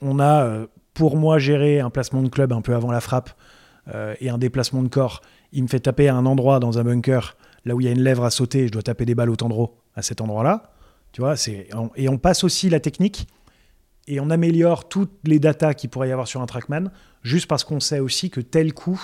on 0.00 0.18
a, 0.18 0.44
euh, 0.44 0.66
pour 0.94 1.16
moi, 1.16 1.38
géré 1.38 1.80
un 1.80 1.90
placement 1.90 2.22
de 2.22 2.28
club 2.28 2.52
un 2.52 2.62
peu 2.62 2.74
avant 2.74 2.90
la 2.90 3.00
frappe 3.00 3.30
euh, 3.94 4.14
et 4.20 4.30
un 4.30 4.38
déplacement 4.38 4.82
de 4.82 4.88
corps. 4.88 5.20
Il 5.52 5.62
me 5.62 5.68
fait 5.68 5.80
taper 5.80 6.08
à 6.08 6.16
un 6.16 6.24
endroit 6.24 6.60
dans 6.60 6.78
un 6.78 6.84
bunker 6.84 7.36
là 7.66 7.74
où 7.74 7.80
il 7.80 7.84
y 7.84 7.88
a 7.88 7.92
une 7.92 8.00
lèvre 8.00 8.24
à 8.24 8.30
sauter, 8.30 8.66
je 8.68 8.72
dois 8.72 8.82
taper 8.82 9.04
des 9.04 9.14
balles 9.14 9.28
au 9.28 9.36
tendreau 9.36 9.76
à 9.94 10.02
cet 10.02 10.20
endroit-là. 10.20 10.70
Tu 11.12 11.20
vois, 11.20 11.34
et 11.96 12.08
on 12.08 12.18
passe 12.18 12.44
aussi 12.44 12.70
la 12.70 12.78
technique 12.78 13.26
et 14.06 14.20
on 14.20 14.30
améliore 14.30 14.88
toutes 14.88 15.12
les 15.24 15.38
datas 15.38 15.74
qu'il 15.74 15.90
pourrait 15.90 16.08
y 16.08 16.12
avoir 16.12 16.28
sur 16.28 16.40
un 16.40 16.46
trackman 16.46 16.90
juste 17.22 17.46
parce 17.46 17.64
qu'on 17.64 17.80
sait 17.80 18.00
aussi 18.00 18.30
que 18.30 18.40
tel 18.40 18.72
coup 18.72 19.00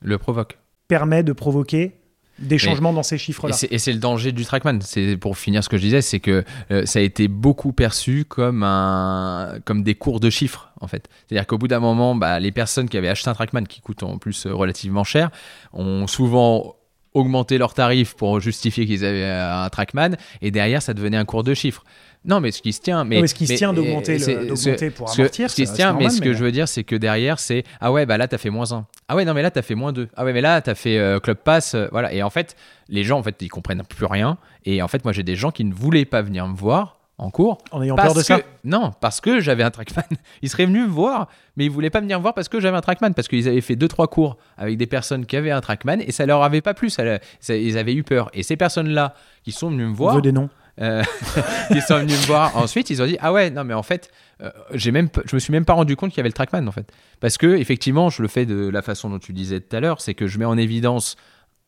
Le 0.00 0.18
provoque. 0.18 0.58
permet 0.88 1.22
de 1.22 1.32
provoquer 1.32 2.00
des 2.40 2.58
changements 2.58 2.92
dans 2.92 3.02
ces 3.02 3.18
chiffres-là. 3.18 3.54
Et 3.70 3.78
c'est 3.78 3.92
le 3.92 3.98
danger 3.98 4.32
du 4.32 4.44
trackman. 4.44 4.78
C'est 4.80 5.16
pour 5.16 5.36
finir 5.36 5.62
ce 5.62 5.68
que 5.68 5.76
je 5.76 5.82
disais, 5.82 6.00
c'est 6.00 6.20
que 6.20 6.42
euh, 6.70 6.86
ça 6.86 6.98
a 6.98 7.02
été 7.02 7.28
beaucoup 7.28 7.72
perçu 7.72 8.24
comme 8.24 8.62
un, 8.62 9.58
comme 9.64 9.82
des 9.82 9.94
cours 9.94 10.20
de 10.20 10.30
chiffres 10.30 10.72
en 10.80 10.86
fait. 10.86 11.08
C'est-à-dire 11.28 11.46
qu'au 11.46 11.58
bout 11.58 11.68
d'un 11.68 11.80
moment, 11.80 12.14
bah, 12.14 12.40
les 12.40 12.52
personnes 12.52 12.88
qui 12.88 12.96
avaient 12.96 13.08
acheté 13.08 13.28
un 13.28 13.34
trackman 13.34 13.64
qui 13.64 13.80
coûte 13.82 14.02
en 14.02 14.18
plus 14.18 14.46
euh, 14.46 14.54
relativement 14.54 15.04
cher 15.04 15.30
ont 15.72 16.06
souvent 16.06 16.76
augmenté 17.12 17.58
leurs 17.58 17.74
tarifs 17.74 18.14
pour 18.14 18.40
justifier 18.40 18.86
qu'ils 18.86 19.04
avaient 19.04 19.24
euh, 19.24 19.64
un 19.64 19.68
trackman 19.68 20.10
et 20.42 20.50
derrière 20.50 20.80
ça 20.80 20.94
devenait 20.94 21.16
un 21.16 21.24
cours 21.24 21.44
de 21.44 21.54
chiffres. 21.54 21.84
Non, 22.24 22.40
mais 22.40 22.50
ce 22.50 22.60
qui 22.60 22.72
se 22.72 22.80
tient, 22.82 23.04
mais, 23.04 23.16
Non, 23.16 23.22
mais 23.22 23.28
ce 23.28 23.34
qui 23.34 23.46
se 23.46 23.54
tient 23.54 23.72
d'augmenter 23.72 24.90
pour 24.90 25.10
amortir, 25.10 25.50
ce 25.50 25.54
qui 25.56 25.66
se 25.66 25.74
tient, 25.74 25.94
mais 25.94 26.10
ce 26.10 26.20
que 26.20 26.32
je 26.34 26.44
veux 26.44 26.52
dire, 26.52 26.68
c'est 26.68 26.84
que 26.84 26.96
derrière, 26.96 27.38
c'est 27.38 27.64
ah 27.80 27.90
ouais, 27.92 28.04
bah 28.06 28.18
là 28.18 28.28
t'as 28.28 28.38
fait 28.38 28.50
moins 28.50 28.72
1. 28.72 28.86
Ah 29.08 29.16
ouais, 29.16 29.24
non 29.24 29.32
mais 29.34 29.42
là 29.42 29.50
t'as 29.50 29.62
fait 29.62 29.74
moins 29.74 29.92
2. 29.92 30.08
Ah 30.16 30.24
ouais, 30.24 30.32
mais 30.32 30.40
là 30.42 30.60
t'as 30.60 30.74
fait 30.74 30.98
euh, 30.98 31.18
club 31.18 31.38
pass, 31.38 31.74
euh, 31.74 31.88
voilà. 31.92 32.12
Et 32.12 32.22
en 32.22 32.30
fait, 32.30 32.56
les 32.88 33.04
gens 33.04 33.18
en 33.18 33.22
fait 33.22 33.36
ils 33.40 33.48
comprennent 33.48 33.82
plus 33.88 34.06
rien. 34.06 34.36
Et 34.64 34.82
en 34.82 34.88
fait, 34.88 35.02
moi 35.04 35.12
j'ai 35.12 35.22
des 35.22 35.36
gens 35.36 35.50
qui 35.50 35.64
ne 35.64 35.72
voulaient 35.72 36.04
pas 36.04 36.20
venir 36.22 36.46
me 36.46 36.54
voir 36.56 36.98
en 37.16 37.30
cours. 37.30 37.58
En 37.70 37.82
ayant 37.82 37.96
peur 37.96 38.14
de 38.14 38.20
ça 38.22 38.40
Non, 38.64 38.92
parce 39.00 39.20
que 39.20 39.40
j'avais 39.40 39.62
un 39.62 39.70
trackman. 39.70 40.02
Ils 40.42 40.48
seraient 40.50 40.66
venus 40.66 40.86
me 40.86 40.90
voir, 40.90 41.28
mais 41.56 41.66
ils 41.66 41.70
voulaient 41.70 41.90
pas 41.90 42.00
venir 42.00 42.16
me 42.18 42.22
voir 42.22 42.32
parce 42.32 42.48
que 42.48 42.60
j'avais 42.60 42.76
un 42.78 42.80
trackman. 42.80 43.12
Parce 43.12 43.28
qu'ils 43.28 43.46
avaient 43.46 43.60
fait 43.60 43.76
deux 43.76 43.88
trois 43.88 44.08
cours 44.08 44.38
avec 44.56 44.78
des 44.78 44.86
personnes 44.86 45.26
qui 45.26 45.36
avaient 45.36 45.50
un 45.50 45.60
trackman 45.60 45.98
et 46.00 46.12
ça 46.12 46.24
leur 46.24 46.42
avait 46.42 46.62
pas 46.62 46.72
plu. 46.72 46.88
Ça, 46.88 47.04
leur- 47.04 47.18
ça- 47.38 47.56
ils 47.56 47.76
avaient 47.76 47.92
eu 47.94 48.02
peur. 48.04 48.30
Et 48.32 48.42
ces 48.42 48.56
personnes-là 48.56 49.14
qui 49.42 49.52
sont 49.52 49.68
venues 49.70 49.84
me 49.84 49.90
On 49.90 49.94
voir, 49.94 50.14
veut 50.16 50.22
des 50.22 50.32
noms. 50.32 50.48
Euh, 50.80 51.02
qui 51.72 51.80
sont 51.80 51.98
venus 51.98 52.20
me 52.20 52.26
voir. 52.26 52.56
Ensuite, 52.56 52.90
ils 52.90 53.02
ont 53.02 53.06
dit 53.06 53.16
ah 53.20 53.32
ouais 53.32 53.50
non 53.50 53.64
mais 53.64 53.74
en 53.74 53.82
fait, 53.82 54.10
euh, 54.42 54.50
j'ai 54.72 54.90
même, 54.92 55.08
je 55.26 55.36
me 55.36 55.40
suis 55.40 55.52
même 55.52 55.64
pas 55.64 55.74
rendu 55.74 55.96
compte 55.96 56.10
qu'il 56.10 56.18
y 56.18 56.20
avait 56.20 56.28
le 56.28 56.34
trackman 56.34 56.66
en 56.66 56.72
fait. 56.72 56.90
Parce 57.20 57.38
que 57.38 57.46
effectivement, 57.56 58.10
je 58.10 58.22
le 58.22 58.28
fais 58.28 58.46
de 58.46 58.68
la 58.68 58.82
façon 58.82 59.10
dont 59.10 59.18
tu 59.18 59.32
disais 59.32 59.60
tout 59.60 59.76
à 59.76 59.80
l'heure, 59.80 60.00
c'est 60.00 60.14
que 60.14 60.26
je 60.26 60.38
mets 60.38 60.44
en 60.44 60.56
évidence 60.56 61.16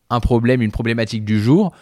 un 0.09 0.19
problème, 0.19 0.61
une 0.61 0.71
problématique 0.71 1.25
du 1.25 1.41
jour. 1.41 1.73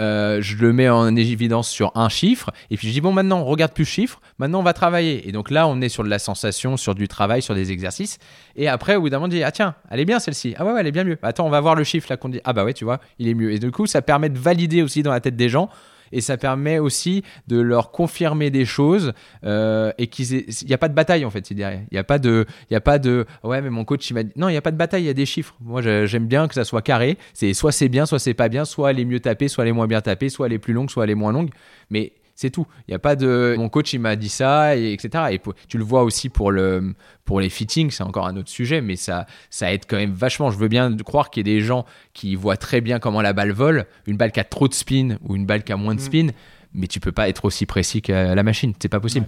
euh, 0.00 0.40
je 0.42 0.56
le 0.56 0.72
mets 0.72 0.88
en 0.88 1.14
évidence 1.14 1.68
sur 1.68 1.92
un 1.94 2.08
chiffre. 2.08 2.50
Et 2.70 2.76
puis 2.76 2.88
je 2.88 2.92
dis 2.94 3.00
bon 3.00 3.12
maintenant 3.12 3.40
on 3.40 3.44
regarde 3.44 3.72
plus 3.72 3.84
le 3.84 3.88
chiffre. 3.88 4.20
Maintenant 4.38 4.58
on 4.60 4.64
va 4.64 4.72
travailler. 4.72 5.28
Et 5.28 5.32
donc 5.32 5.50
là 5.50 5.68
on 5.68 5.80
est 5.80 5.88
sur 5.88 6.02
de 6.02 6.08
la 6.08 6.18
sensation 6.18 6.76
sur 6.76 6.94
du 6.96 7.06
travail 7.06 7.42
sur 7.42 7.54
des 7.54 7.70
exercices. 7.70 8.18
Et 8.56 8.66
après 8.68 8.96
au 8.96 9.02
bout 9.02 9.08
d'un 9.10 9.18
moment 9.18 9.26
on 9.26 9.28
dit 9.28 9.44
ah 9.44 9.52
tiens 9.52 9.76
elle 9.90 10.00
est 10.00 10.04
bien 10.04 10.18
celle-ci. 10.18 10.54
Ah 10.58 10.64
ouais, 10.64 10.72
ouais, 10.72 10.80
elle 10.80 10.88
est 10.88 10.92
bien 10.92 11.04
mieux. 11.04 11.16
Attends 11.22 11.46
on 11.46 11.50
va 11.50 11.60
voir 11.60 11.76
le 11.76 11.84
chiffre 11.84 12.08
là 12.10 12.16
qu'on 12.16 12.28
dit 12.28 12.40
ah 12.44 12.52
bah 12.52 12.64
ouais 12.64 12.74
tu 12.74 12.84
vois 12.84 12.98
il 13.20 13.28
est 13.28 13.34
mieux. 13.34 13.52
Et 13.52 13.60
du 13.60 13.70
coup 13.70 13.86
ça 13.86 14.02
permet 14.02 14.30
de 14.30 14.38
valider 14.38 14.82
aussi 14.82 15.02
dans 15.04 15.12
la 15.12 15.20
tête 15.20 15.36
des 15.36 15.48
gens 15.48 15.70
et 16.14 16.20
ça 16.22 16.36
permet 16.38 16.78
aussi 16.78 17.22
de 17.48 17.60
leur 17.60 17.90
confirmer 17.90 18.50
des 18.50 18.64
choses 18.64 19.12
euh, 19.44 19.92
et 19.98 20.06
qu'ils 20.06 20.34
aient- 20.34 20.46
il 20.62 20.68
n'y 20.68 20.74
a 20.74 20.78
pas 20.78 20.88
de 20.88 20.94
bataille 20.94 21.24
en 21.24 21.30
fait 21.30 21.50
il 21.50 21.56
n'y 21.56 21.98
a 21.98 22.04
pas 22.04 22.18
de 22.18 22.46
il 22.70 22.72
y 22.72 22.76
a 22.76 22.80
pas 22.80 22.98
de 22.98 23.26
ouais 23.42 23.60
mais 23.60 23.68
mon 23.70 23.84
coach 23.84 24.08
il 24.10 24.14
m'a 24.14 24.22
dit 24.22 24.32
non 24.36 24.48
il 24.48 24.52
n'y 24.52 24.56
a 24.56 24.62
pas 24.62 24.70
de 24.70 24.76
bataille 24.76 25.02
il 25.02 25.06
y 25.06 25.10
a 25.10 25.14
des 25.14 25.26
chiffres. 25.26 25.54
Moi 25.60 25.82
j'aime 25.82 26.26
bien 26.26 26.48
que 26.48 26.54
ça 26.54 26.64
soit 26.64 26.80
carré. 26.82 27.18
C'est 27.34 27.52
soit 27.52 27.72
c'est 27.72 27.88
bien 27.88 28.06
soit 28.06 28.18
c'est 28.18 28.32
pas 28.34 28.48
bien 28.48 28.64
soit 28.64 28.90
elle 28.92 29.00
est 29.00 29.04
mieux 29.04 29.20
tapée 29.20 29.48
soit 29.48 29.64
elle 29.64 29.70
est 29.70 29.72
moins 29.72 29.86
bien 29.86 30.00
tapée 30.00 30.28
soit 30.28 30.46
elle 30.46 30.52
est 30.52 30.58
plus 30.58 30.72
longue 30.72 30.90
soit 30.90 31.04
elle 31.04 31.10
est 31.10 31.14
moins 31.14 31.32
longue. 31.32 31.50
Mais 31.90 32.12
c'est 32.34 32.50
tout. 32.50 32.66
Il 32.86 32.90
n'y 32.90 32.94
a 32.94 32.98
pas 32.98 33.16
de. 33.16 33.54
Mon 33.56 33.68
coach, 33.68 33.92
il 33.92 34.00
m'a 34.00 34.16
dit 34.16 34.28
ça, 34.28 34.76
et 34.76 34.92
etc. 34.92 35.24
Et 35.30 35.38
pour- 35.38 35.54
tu 35.68 35.78
le 35.78 35.84
vois 35.84 36.02
aussi 36.02 36.28
pour, 36.28 36.50
le, 36.50 36.94
pour 37.24 37.40
les 37.40 37.48
fittings, 37.48 37.90
c'est 37.90 38.02
encore 38.02 38.26
un 38.26 38.36
autre 38.36 38.48
sujet, 38.50 38.80
mais 38.80 38.96
ça, 38.96 39.26
ça 39.50 39.72
aide 39.72 39.84
quand 39.88 39.96
même 39.96 40.12
vachement. 40.12 40.50
Je 40.50 40.58
veux 40.58 40.68
bien 40.68 40.94
croire 40.98 41.30
qu'il 41.30 41.46
y 41.46 41.50
ait 41.50 41.54
des 41.54 41.60
gens 41.60 41.84
qui 42.12 42.34
voient 42.34 42.56
très 42.56 42.80
bien 42.80 42.98
comment 42.98 43.22
la 43.22 43.32
balle 43.32 43.52
vole, 43.52 43.86
une 44.06 44.16
balle 44.16 44.32
qui 44.32 44.40
a 44.40 44.44
trop 44.44 44.68
de 44.68 44.74
spin 44.74 45.16
ou 45.22 45.36
une 45.36 45.46
balle 45.46 45.62
qui 45.64 45.72
a 45.72 45.76
moins 45.76 45.94
de 45.94 46.00
Mm. 46.00 46.04
spin, 46.04 46.26
mais 46.74 46.86
tu 46.88 46.98
peux 47.00 47.12
pas 47.12 47.28
être 47.28 47.44
aussi 47.44 47.66
précis 47.66 48.02
que 48.02 48.12
la 48.12 48.42
machine. 48.42 48.72
C'est 48.82 48.88
pas 48.88 49.00
possible. 49.00 49.26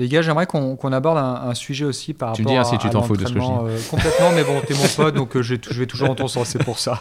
Les 0.00 0.08
gars, 0.08 0.22
j'aimerais 0.22 0.46
qu'on 0.46 0.92
aborde 0.92 1.18
un, 1.18 1.50
un 1.50 1.54
sujet 1.54 1.84
aussi 1.84 2.14
par 2.14 2.32
Tu 2.32 2.42
me 2.42 2.48
dis, 2.48 2.68
si 2.68 2.78
tu 2.78 2.88
t'en 2.88 3.02
fous 3.02 3.18
de 3.18 3.26
ce 3.26 3.34
que 3.34 3.38
je 3.38 3.44
euh, 3.44 3.78
complètement, 3.90 4.32
mais 4.34 4.44
bon, 4.44 4.58
t'es 4.66 4.72
mon 4.72 4.88
pote, 4.96 5.14
donc 5.14 5.36
euh, 5.36 5.42
je, 5.42 5.56
vais 5.56 5.86
toujours 5.86 6.08
en 6.08 6.14
ton 6.14 6.26
sens, 6.26 6.48
c'est 6.48 6.64
pour 6.64 6.78
ça. 6.78 7.00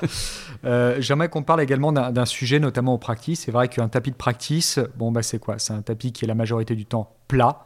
Euh, 0.66 0.98
j'aimerais 1.00 1.30
qu'on 1.30 1.42
parle 1.42 1.62
également 1.62 1.94
d'un 1.94 2.12
d'un 2.12 2.26
sujet, 2.26 2.60
notamment 2.60 2.94
au 2.94 2.98
practice. 2.98 3.44
C'est 3.46 3.52
vrai 3.52 3.70
qu'un 3.70 3.88
tapis 3.88 4.12
de 4.12 4.18
practice, 4.18 4.78
bon, 4.98 5.10
bah, 5.10 5.24
c'est 5.24 5.40
quoi? 5.40 5.58
C'est 5.58 5.72
un 5.72 5.82
tapis 5.82 6.12
qui 6.12 6.26
est 6.26 6.28
la 6.28 6.36
majorité 6.36 6.76
du 6.76 6.86
temps 6.86 7.16
plat. 7.30 7.60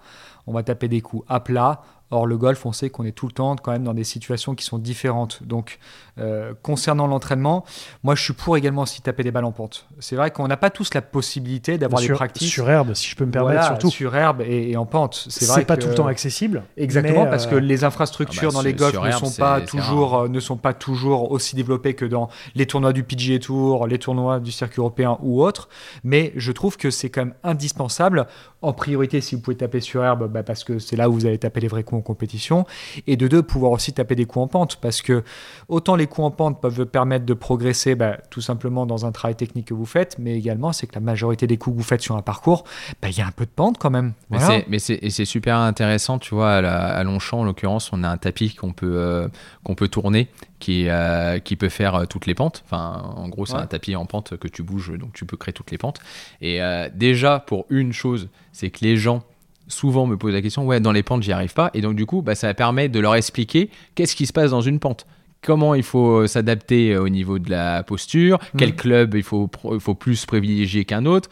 On 0.45 0.53
va 0.53 0.61
taper 0.61 0.87
des 0.87 1.01
coups 1.01 1.25
à 1.27 1.39
plat. 1.39 1.81
Or, 2.13 2.27
le 2.27 2.37
golf, 2.37 2.63
on 2.67 2.71
sait 2.73 2.91
qu'on 2.91 3.05
est 3.05 3.11
tout 3.11 3.25
le 3.25 3.31
temps 3.31 3.55
quand 3.55 3.71
même 3.71 3.83
dans 3.83 3.95
des 3.95 4.03
situations 4.03 4.53
qui 4.53 4.63
sont 4.63 4.77
différentes. 4.77 5.41
Donc, 5.43 5.79
euh, 6.19 6.53
concernant 6.61 7.07
l'entraînement, 7.07 7.65
moi, 8.03 8.13
je 8.13 8.21
suis 8.21 8.33
pour 8.33 8.55
également 8.55 8.83
aussi 8.83 9.01
taper 9.01 9.23
des 9.23 9.31
balles 9.31 9.45
en 9.45 9.51
pente. 9.51 9.87
C'est 9.97 10.15
vrai 10.15 10.29
qu'on 10.29 10.47
n'a 10.47 10.55
pas 10.57 10.69
tous 10.69 10.93
la 10.93 11.01
possibilité 11.01 11.79
d'avoir 11.79 12.01
des 12.01 12.05
sur, 12.05 12.17
practices 12.17 12.51
sur 12.51 12.69
herbe, 12.69 12.93
si 12.93 13.09
je 13.09 13.15
peux 13.15 13.25
me 13.25 13.31
permettre, 13.31 13.53
voilà, 13.61 13.67
surtout. 13.67 13.89
sur 13.89 14.15
herbe 14.15 14.41
et, 14.41 14.69
et 14.69 14.77
en 14.77 14.85
pente. 14.85 15.25
C'est 15.27 15.45
vrai 15.45 15.61
C'est 15.61 15.65
pas 15.65 15.75
que- 15.75 15.81
tout 15.81 15.87
le 15.87 15.95
temps 15.95 16.05
accessible. 16.05 16.61
Exactement, 16.77 17.25
parce 17.25 17.47
euh, 17.47 17.49
que 17.49 17.55
les 17.55 17.83
infrastructures 17.83 18.49
ah 18.51 18.53
bah, 18.53 18.53
dans 18.59 18.61
les 18.61 18.73
golfs 18.73 19.01
ne 19.01 19.11
sont 19.11 19.31
pas 19.31 19.61
toujours 19.61 20.15
euh, 20.19 20.27
ne 20.27 20.39
sont 20.39 20.57
pas 20.57 20.73
toujours 20.75 21.31
aussi 21.31 21.55
développées 21.55 21.95
que 21.95 22.05
dans 22.05 22.29
les 22.53 22.67
tournois 22.67 22.93
du 22.93 23.03
PGA 23.03 23.39
Tour, 23.39 23.87
les 23.87 23.97
tournois 23.97 24.39
du 24.39 24.51
circuit 24.51 24.81
européen 24.81 25.17
ou 25.23 25.41
autres. 25.43 25.67
Mais 26.03 26.31
je 26.35 26.51
trouve 26.51 26.77
que 26.77 26.91
c'est 26.91 27.09
quand 27.09 27.21
même 27.21 27.33
indispensable. 27.43 28.27
En 28.61 28.71
priorité, 28.71 29.19
si 29.19 29.35
vous 29.35 29.41
pouvez 29.41 29.57
taper 29.57 29.81
sur 29.81 30.03
herbe, 30.03 30.31
bah, 30.31 30.43
parce 30.43 30.63
que 30.63 30.77
c'est 30.77 30.95
là 30.95 31.09
où 31.09 31.13
vous 31.13 31.25
allez 31.25 31.39
taper 31.39 31.59
les 31.59 31.67
vrais 31.67 31.83
coups 31.83 31.99
en 31.99 32.02
compétition, 32.03 32.65
et 33.07 33.17
de 33.17 33.27
deux, 33.27 33.41
pouvoir 33.41 33.71
aussi 33.71 33.93
taper 33.93 34.15
des 34.15 34.25
coups 34.25 34.43
en 34.43 34.47
pente, 34.47 34.75
parce 34.77 35.01
que 35.01 35.23
autant 35.69 35.95
les 35.95 36.07
coups 36.07 36.25
en 36.27 36.31
pente 36.31 36.61
peuvent 36.61 36.85
permettre 36.85 37.25
de 37.25 37.33
progresser, 37.33 37.95
bah, 37.95 38.17
tout 38.29 38.41
simplement 38.41 38.85
dans 38.85 39.05
un 39.05 39.11
travail 39.11 39.35
technique 39.35 39.67
que 39.67 39.73
vous 39.73 39.85
faites, 39.85 40.17
mais 40.19 40.37
également 40.37 40.71
c'est 40.73 40.85
que 40.87 40.95
la 40.95 41.01
majorité 41.01 41.47
des 41.47 41.57
coups 41.57 41.75
que 41.75 41.81
vous 41.81 41.87
faites 41.87 42.01
sur 42.01 42.15
un 42.15 42.21
parcours, 42.21 42.63
bah, 43.01 43.09
il 43.09 43.17
y 43.17 43.21
a 43.21 43.25
un 43.27 43.31
peu 43.31 43.45
de 43.45 43.51
pente 43.51 43.77
quand 43.79 43.89
même. 43.89 44.13
Mais 44.29 44.37
Voilà. 44.37 44.55
c'est- 44.59 44.65
mais 44.69 44.79
super 45.25 45.57
intéressant, 45.57 46.19
tu 46.19 46.35
vois, 46.35 46.55
à, 46.55 46.61
la- 46.61 46.85
à 46.95 47.03
Longchamp, 47.03 47.39
en 47.39 47.43
l'occurrence, 47.45 47.91
on 47.93 48.03
a 48.03 48.09
un 48.09 48.17
tapis 48.17 48.53
qu'on 48.53 48.73
peut, 48.73 48.95
euh, 48.97 49.27
qu'on 49.63 49.73
peut 49.75 49.87
tourner 49.87 50.27
qui, 50.59 50.89
euh, 50.89 51.39
qui 51.39 51.55
peut 51.55 51.69
faire 51.69 51.95
euh, 51.95 52.05
toutes 52.05 52.25
les 52.25 52.35
pentes. 52.35 52.63
Enfin, 52.65 53.13
en 53.15 53.27
gros, 53.29 53.45
c'est 53.45 53.53
Ouais. 53.55 53.59
un 53.61 53.67
tapis 53.67 53.95
en 53.95 54.05
pente 54.05 54.37
que 54.37 54.47
tu 54.47 54.63
bouges, 54.63 54.91
donc 54.97 55.13
tu 55.13 55.25
peux 55.25 55.37
créer 55.37 55.53
toutes 55.53 55.71
les 55.71 55.77
pentes. 55.77 55.99
Et 56.41 56.61
euh, 56.61 56.89
déjà, 56.93 57.39
pour 57.39 57.65
une 57.69 57.93
chose, 57.93 58.27
c'est 58.51 58.69
que 58.69 58.79
les 58.85 58.97
gens 58.97 59.23
souvent 59.67 60.05
me 60.07 60.17
posent 60.17 60.33
la 60.33 60.41
question, 60.41 60.65
ouais, 60.65 60.79
dans 60.79 60.91
les 60.91 61.03
pentes, 61.03 61.23
j'y 61.23 61.31
arrive 61.31 61.53
pas. 61.53 61.69
Et 61.73 61.81
donc, 61.81 61.95
du 61.95 62.05
coup, 62.05 62.21
bah, 62.21 62.35
ça 62.35 62.53
permet 62.53 62.89
de 62.89 62.99
leur 62.99 63.15
expliquer 63.15 63.69
qu'est-ce 63.95 64.15
qui 64.15 64.25
se 64.25 64.33
passe 64.33 64.51
dans 64.51 64.61
une 64.61 64.79
pente. 64.79 65.05
Comment 65.41 65.73
il 65.75 65.83
faut 65.83 66.21
euh, 66.21 66.27
s'adapter 66.27 66.93
euh, 66.93 67.03
au 67.03 67.09
niveau 67.09 67.37
de 67.39 67.49
la 67.49 67.83
posture, 67.83 68.39
quel 68.57 68.69
Mhm. 68.69 68.75
club 68.75 69.15
il 69.15 69.23
faut, 69.23 69.49
faut 69.79 69.95
plus 69.95 70.25
privilégier 70.25 70.85
qu'un 70.85 71.05
autre, 71.05 71.29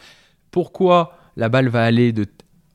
pourquoi 0.50 1.16
la 1.36 1.48
balle 1.48 1.68
va 1.68 1.82
aller 1.84 2.12
de 2.12 2.26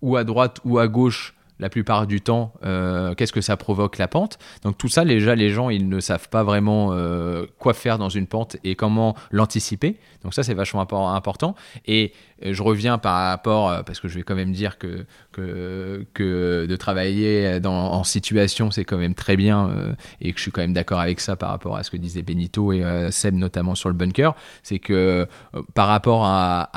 ou 0.02 0.16
à 0.16 0.24
droite 0.24 0.60
ou 0.64 0.78
à 0.80 0.88
gauche 0.88 1.34
la 1.60 1.70
plupart 1.70 2.06
du 2.06 2.22
temps, 2.22 2.54
euh, 2.64 3.16
qu'est-ce 3.16 3.34
que 3.34 3.42
ça 3.42 3.58
provoque 3.58 3.98
la 3.98 4.08
pente. 4.08 4.38
Donc 4.62 4.78
tout 4.78 4.90
ça, 4.90 5.04
déjà, 5.04 5.34
les 5.34 5.50
gens, 5.50 5.72
ils 5.72 5.90
ne 5.90 6.00
savent 6.00 6.30
pas 6.30 6.44
vraiment 6.44 6.90
euh, 6.92 7.48
quoi 7.58 7.74
faire 7.74 7.98
dans 7.98 8.10
une 8.10 8.28
pente 8.28 8.58
et 8.64 8.76
comment 8.76 9.16
l'anticiper. 9.32 9.98
Donc 10.24 10.36
ça, 10.36 10.44
c'est 10.44 10.54
vachement 10.54 10.84
impor- 10.84 11.16
important. 11.16 11.56
Et 11.88 12.14
je 12.42 12.62
reviens 12.62 12.98
par 12.98 13.30
rapport, 13.30 13.70
euh, 13.70 13.84
parce 13.84 14.00
que 14.00 14.08
je 14.08 14.16
vais 14.16 14.24
quand 14.24 14.36
même 14.36 14.52
dire 14.52 14.78
que, 14.78 15.06
de 15.38 16.76
travailler 16.76 17.60
en 17.66 18.04
situation, 18.04 18.72
c'est 18.72 18.86
quand 18.86 18.98
même 18.98 19.16
très 19.16 19.38
bien 19.38 19.70
euh, 19.70 19.94
et 20.22 20.32
que 20.32 20.38
je 20.38 20.44
suis 20.44 20.52
quand 20.52 20.62
même 20.62 20.74
d'accord 20.74 21.00
avec 21.00 21.20
ça 21.20 21.36
par 21.36 21.50
rapport 21.50 21.78
à 21.78 21.84
ce 21.84 21.92
que 21.92 21.98
disaient 21.98 22.22
Benito 22.22 22.72
et 22.74 22.84
euh, 22.84 23.12
Seb 23.12 23.36
notamment 23.36 23.76
sur 23.76 23.90
le 23.90 23.96
bunker. 23.96 24.36
C'est 24.64 24.80
que 24.80 25.28
par 25.74 25.88
rapport 25.88 26.26
à, 26.26 26.70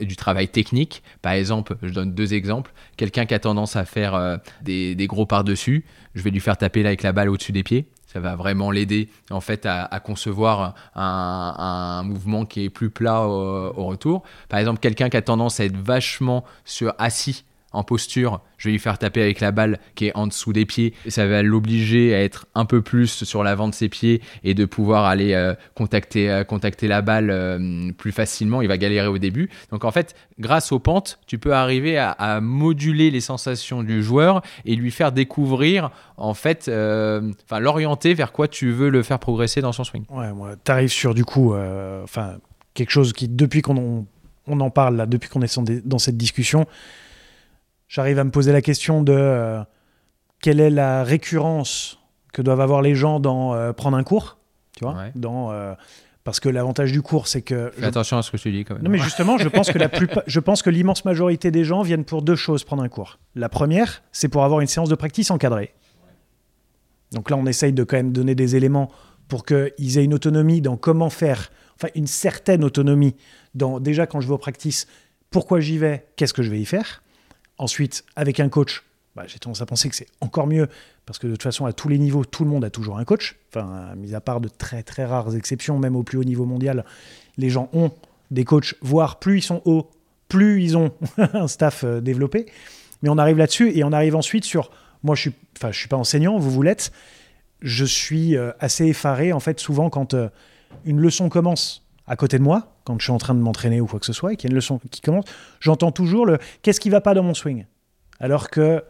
du 0.00 0.16
travail 0.16 0.48
technique, 0.48 1.02
par 1.22 1.32
exemple, 1.32 1.76
je 1.82 1.92
donne 1.92 2.14
deux 2.14 2.34
exemples. 2.34 2.72
Quelqu'un 2.96 3.26
qui 3.26 3.34
a 3.34 3.38
tendance 3.38 3.76
à 3.76 3.84
faire 3.84 4.38
des, 4.62 4.94
des 4.94 5.06
gros 5.06 5.26
par-dessus, 5.26 5.84
je 6.14 6.22
vais 6.22 6.30
lui 6.30 6.40
faire 6.40 6.56
taper 6.56 6.82
là 6.82 6.90
avec 6.90 7.02
la 7.02 7.12
balle 7.12 7.28
au-dessus 7.28 7.52
des 7.52 7.62
pieds. 7.62 7.86
Ça 8.14 8.20
va 8.20 8.36
vraiment 8.36 8.70
l'aider 8.70 9.08
en 9.32 9.40
fait 9.40 9.66
à, 9.66 10.00
concevoir 10.00 10.76
un, 10.94 12.04
mouvement 12.04 12.46
qui 12.46 12.62
est 12.64 12.70
plus 12.70 12.88
plat 12.88 13.22
au, 13.22 13.74
au 13.76 13.86
retour. 13.86 14.22
Par 14.48 14.60
exemple, 14.60 14.78
quelqu'un 14.78 15.08
qui 15.10 15.16
a 15.16 15.22
tendance 15.22 15.58
à 15.58 15.64
être 15.64 15.76
vachement 15.76 16.44
sur 16.64 16.94
assis 16.98 17.44
en 17.74 17.84
posture, 17.84 18.40
je 18.56 18.68
vais 18.68 18.72
lui 18.72 18.78
faire 18.78 18.98
taper 18.98 19.20
avec 19.20 19.40
la 19.40 19.50
balle 19.50 19.78
qui 19.94 20.06
est 20.06 20.16
en 20.16 20.26
dessous 20.26 20.52
des 20.52 20.64
pieds. 20.64 20.94
Ça 21.08 21.26
va 21.26 21.42
l'obliger 21.42 22.14
à 22.14 22.22
être 22.22 22.46
un 22.54 22.64
peu 22.64 22.82
plus 22.82 23.24
sur 23.24 23.42
l'avant 23.42 23.68
de 23.68 23.74
ses 23.74 23.88
pieds 23.88 24.22
et 24.44 24.54
de 24.54 24.64
pouvoir 24.64 25.04
aller 25.04 25.34
euh, 25.34 25.54
contacter, 25.74 26.30
euh, 26.30 26.44
contacter 26.44 26.88
la 26.88 27.02
balle 27.02 27.30
euh, 27.30 27.90
plus 27.98 28.12
facilement. 28.12 28.62
Il 28.62 28.68
va 28.68 28.78
galérer 28.78 29.08
au 29.08 29.18
début. 29.18 29.50
Donc 29.70 29.84
en 29.84 29.90
fait, 29.90 30.14
grâce 30.38 30.72
aux 30.72 30.78
pentes, 30.78 31.18
tu 31.26 31.38
peux 31.38 31.52
arriver 31.52 31.98
à, 31.98 32.10
à 32.12 32.40
moduler 32.40 33.10
les 33.10 33.20
sensations 33.20 33.82
du 33.82 34.02
joueur 34.02 34.42
et 34.64 34.76
lui 34.76 34.90
faire 34.90 35.12
découvrir, 35.12 35.90
en 36.16 36.34
fait, 36.34 36.62
enfin 36.62 37.58
l'orienter 37.60 38.14
vers 38.14 38.32
quoi 38.32 38.48
tu 38.48 38.70
veux 38.70 38.88
le 38.88 39.02
faire 39.02 39.18
progresser 39.18 39.60
dans 39.60 39.72
son 39.72 39.84
swing. 39.84 40.04
Ouais, 40.10 40.32
moi, 40.32 40.54
t'arrives 40.62 40.92
sur 40.92 41.14
du 41.14 41.24
coup, 41.24 41.54
enfin, 42.02 42.36
quelque 42.74 42.90
chose 42.90 43.12
qui, 43.12 43.28
depuis 43.28 43.62
qu'on 43.62 44.06
on 44.46 44.60
en 44.60 44.70
parle, 44.70 44.96
là, 44.96 45.06
depuis 45.06 45.28
qu'on 45.28 45.42
est 45.42 45.86
dans 45.86 45.98
cette 45.98 46.16
discussion, 46.16 46.66
j'arrive 47.94 48.18
à 48.18 48.24
me 48.24 48.30
poser 48.32 48.50
la 48.52 48.60
question 48.60 49.02
de 49.04 49.12
euh, 49.16 49.62
quelle 50.42 50.58
est 50.58 50.70
la 50.70 51.04
récurrence 51.04 51.98
que 52.32 52.42
doivent 52.42 52.60
avoir 52.60 52.82
les 52.82 52.96
gens 52.96 53.20
dans 53.20 53.54
euh, 53.54 53.72
prendre 53.72 53.96
un 53.96 54.02
cours, 54.02 54.36
tu 54.76 54.84
vois, 54.84 54.94
Ouais. 54.96 55.12
dans, 55.14 55.52
euh, 55.52 55.74
parce 56.24 56.40
que 56.40 56.48
l'avantage 56.48 56.90
du 56.90 57.02
cours, 57.02 57.28
c'est 57.28 57.42
que 57.42 57.70
Fais 57.74 57.82
je- 57.82 57.86
attention 57.86 58.18
à 58.18 58.22
ce 58.22 58.32
que 58.32 58.36
tu 58.36 58.50
dis 58.50 58.64
quand 58.64 58.74
même. 58.74 58.82
non 58.82 58.90
mais 58.90 58.98
justement, 58.98 59.38
je 59.38 59.48
pense 59.48 59.70
que 59.70 59.78
la 59.78 59.88
plupart- 59.88 60.24
je 60.26 60.40
pense 60.40 60.62
que 60.62 60.70
l'immense 60.70 61.04
majorité 61.04 61.52
des 61.52 61.62
gens 61.64 61.82
viennent 61.82 62.04
pour 62.04 62.22
deux 62.22 62.34
choses 62.34 62.64
prendre 62.64 62.82
un 62.82 62.88
cours. 62.88 63.18
La 63.36 63.48
première, 63.48 64.02
c'est 64.10 64.28
pour 64.28 64.42
avoir 64.42 64.60
une 64.60 64.66
séance 64.66 64.88
de 64.88 64.96
practice 64.96 65.30
encadrée. 65.30 65.72
Donc 67.12 67.30
là, 67.30 67.36
on 67.36 67.46
essaye 67.46 67.72
de 67.72 67.84
quand 67.84 67.96
même 67.96 68.12
donner 68.12 68.34
des 68.34 68.56
éléments 68.56 68.90
pour 69.28 69.44
qu'ils 69.46 69.98
aient 69.98 70.04
une 70.04 70.14
autonomie 70.14 70.60
dans 70.60 70.76
comment 70.76 71.10
faire, 71.10 71.52
enfin 71.76 71.88
une 71.94 72.08
certaine 72.08 72.64
autonomie 72.64 73.14
dans 73.54 73.78
déjà 73.78 74.06
quand 74.08 74.20
je 74.20 74.26
vais 74.26 74.34
au 74.34 74.38
practice, 74.38 74.88
pourquoi 75.30 75.60
j'y 75.60 75.78
vais, 75.78 76.06
qu'est-ce 76.16 76.34
que 76.34 76.42
je 76.42 76.50
vais 76.50 76.58
y 76.60 76.64
faire? 76.64 77.02
Ensuite, 77.58 78.04
avec 78.16 78.40
un 78.40 78.48
coach, 78.48 78.82
bah, 79.14 79.24
j'ai 79.26 79.38
tendance 79.38 79.62
à 79.62 79.66
penser 79.66 79.88
que 79.88 79.94
c'est 79.94 80.08
encore 80.20 80.46
mieux 80.46 80.68
parce 81.06 81.18
que 81.18 81.26
de 81.26 81.32
toute 81.32 81.42
façon, 81.42 81.66
à 81.66 81.72
tous 81.72 81.88
les 81.88 81.98
niveaux, 81.98 82.24
tout 82.24 82.44
le 82.44 82.50
monde 82.50 82.64
a 82.64 82.70
toujours 82.70 82.98
un 82.98 83.04
coach. 83.04 83.36
Enfin, 83.50 83.94
mis 83.96 84.14
à 84.14 84.20
part 84.20 84.40
de 84.40 84.48
très 84.48 84.82
très 84.82 85.04
rares 85.04 85.36
exceptions, 85.36 85.78
même 85.78 85.96
au 85.96 86.02
plus 86.02 86.18
haut 86.18 86.24
niveau 86.24 86.46
mondial, 86.46 86.84
les 87.36 87.50
gens 87.50 87.68
ont 87.72 87.92
des 88.30 88.44
coachs, 88.44 88.74
voire 88.80 89.18
plus 89.18 89.38
ils 89.38 89.42
sont 89.42 89.62
hauts, 89.64 89.90
plus 90.28 90.62
ils 90.62 90.76
ont 90.76 90.92
un 91.18 91.46
staff 91.46 91.84
euh, 91.84 92.00
développé. 92.00 92.46
Mais 93.02 93.08
on 93.08 93.18
arrive 93.18 93.38
là-dessus 93.38 93.76
et 93.76 93.84
on 93.84 93.92
arrive 93.92 94.16
ensuite 94.16 94.44
sur. 94.44 94.70
Moi, 95.02 95.14
je 95.14 95.22
suis, 95.22 95.32
enfin, 95.58 95.70
je 95.70 95.78
suis 95.78 95.88
pas 95.88 95.96
enseignant, 95.96 96.38
vous 96.38 96.50
vous 96.50 96.62
l'êtes. 96.62 96.90
Je 97.60 97.84
suis 97.84 98.36
euh, 98.36 98.50
assez 98.60 98.86
effaré 98.86 99.32
en 99.32 99.40
fait 99.40 99.60
souvent 99.60 99.90
quand 99.90 100.14
euh, 100.14 100.28
une 100.84 100.98
leçon 100.98 101.28
commence 101.28 101.83
à 102.06 102.16
côté 102.16 102.38
de 102.38 102.42
moi, 102.42 102.76
quand 102.84 102.98
je 102.98 103.04
suis 103.04 103.12
en 103.12 103.18
train 103.18 103.34
de 103.34 103.40
m'entraîner 103.40 103.80
ou 103.80 103.86
quoi 103.86 103.98
que 103.98 104.06
ce 104.06 104.12
soit, 104.12 104.32
et 104.32 104.36
qu'il 104.36 104.48
y 104.48 104.50
a 104.50 104.52
une 104.52 104.56
leçon 104.56 104.80
qui 104.90 105.00
commence, 105.00 105.24
j'entends 105.60 105.92
toujours 105.92 106.26
le 106.26 106.38
qu'est-ce 106.62 106.80
qui 106.80 106.90
va 106.90 107.00
pas 107.00 107.14
dans 107.14 107.22
mon 107.22 107.34
swing? 107.34 107.66
Alors 108.20 108.50
que 108.50 108.84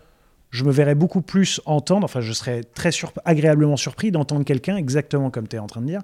je 0.50 0.64
me 0.64 0.70
verrais 0.70 0.94
beaucoup 0.94 1.22
plus 1.22 1.60
entendre, 1.66 2.04
enfin 2.04 2.20
je 2.20 2.32
serais 2.32 2.62
très 2.62 2.90
agréablement 3.24 3.76
surpris 3.76 4.10
d'entendre 4.10 4.44
quelqu'un, 4.44 4.76
exactement 4.76 5.30
comme 5.30 5.48
tu 5.48 5.56
es 5.56 5.58
en 5.58 5.66
train 5.66 5.80
de 5.80 5.86
dire, 5.86 6.00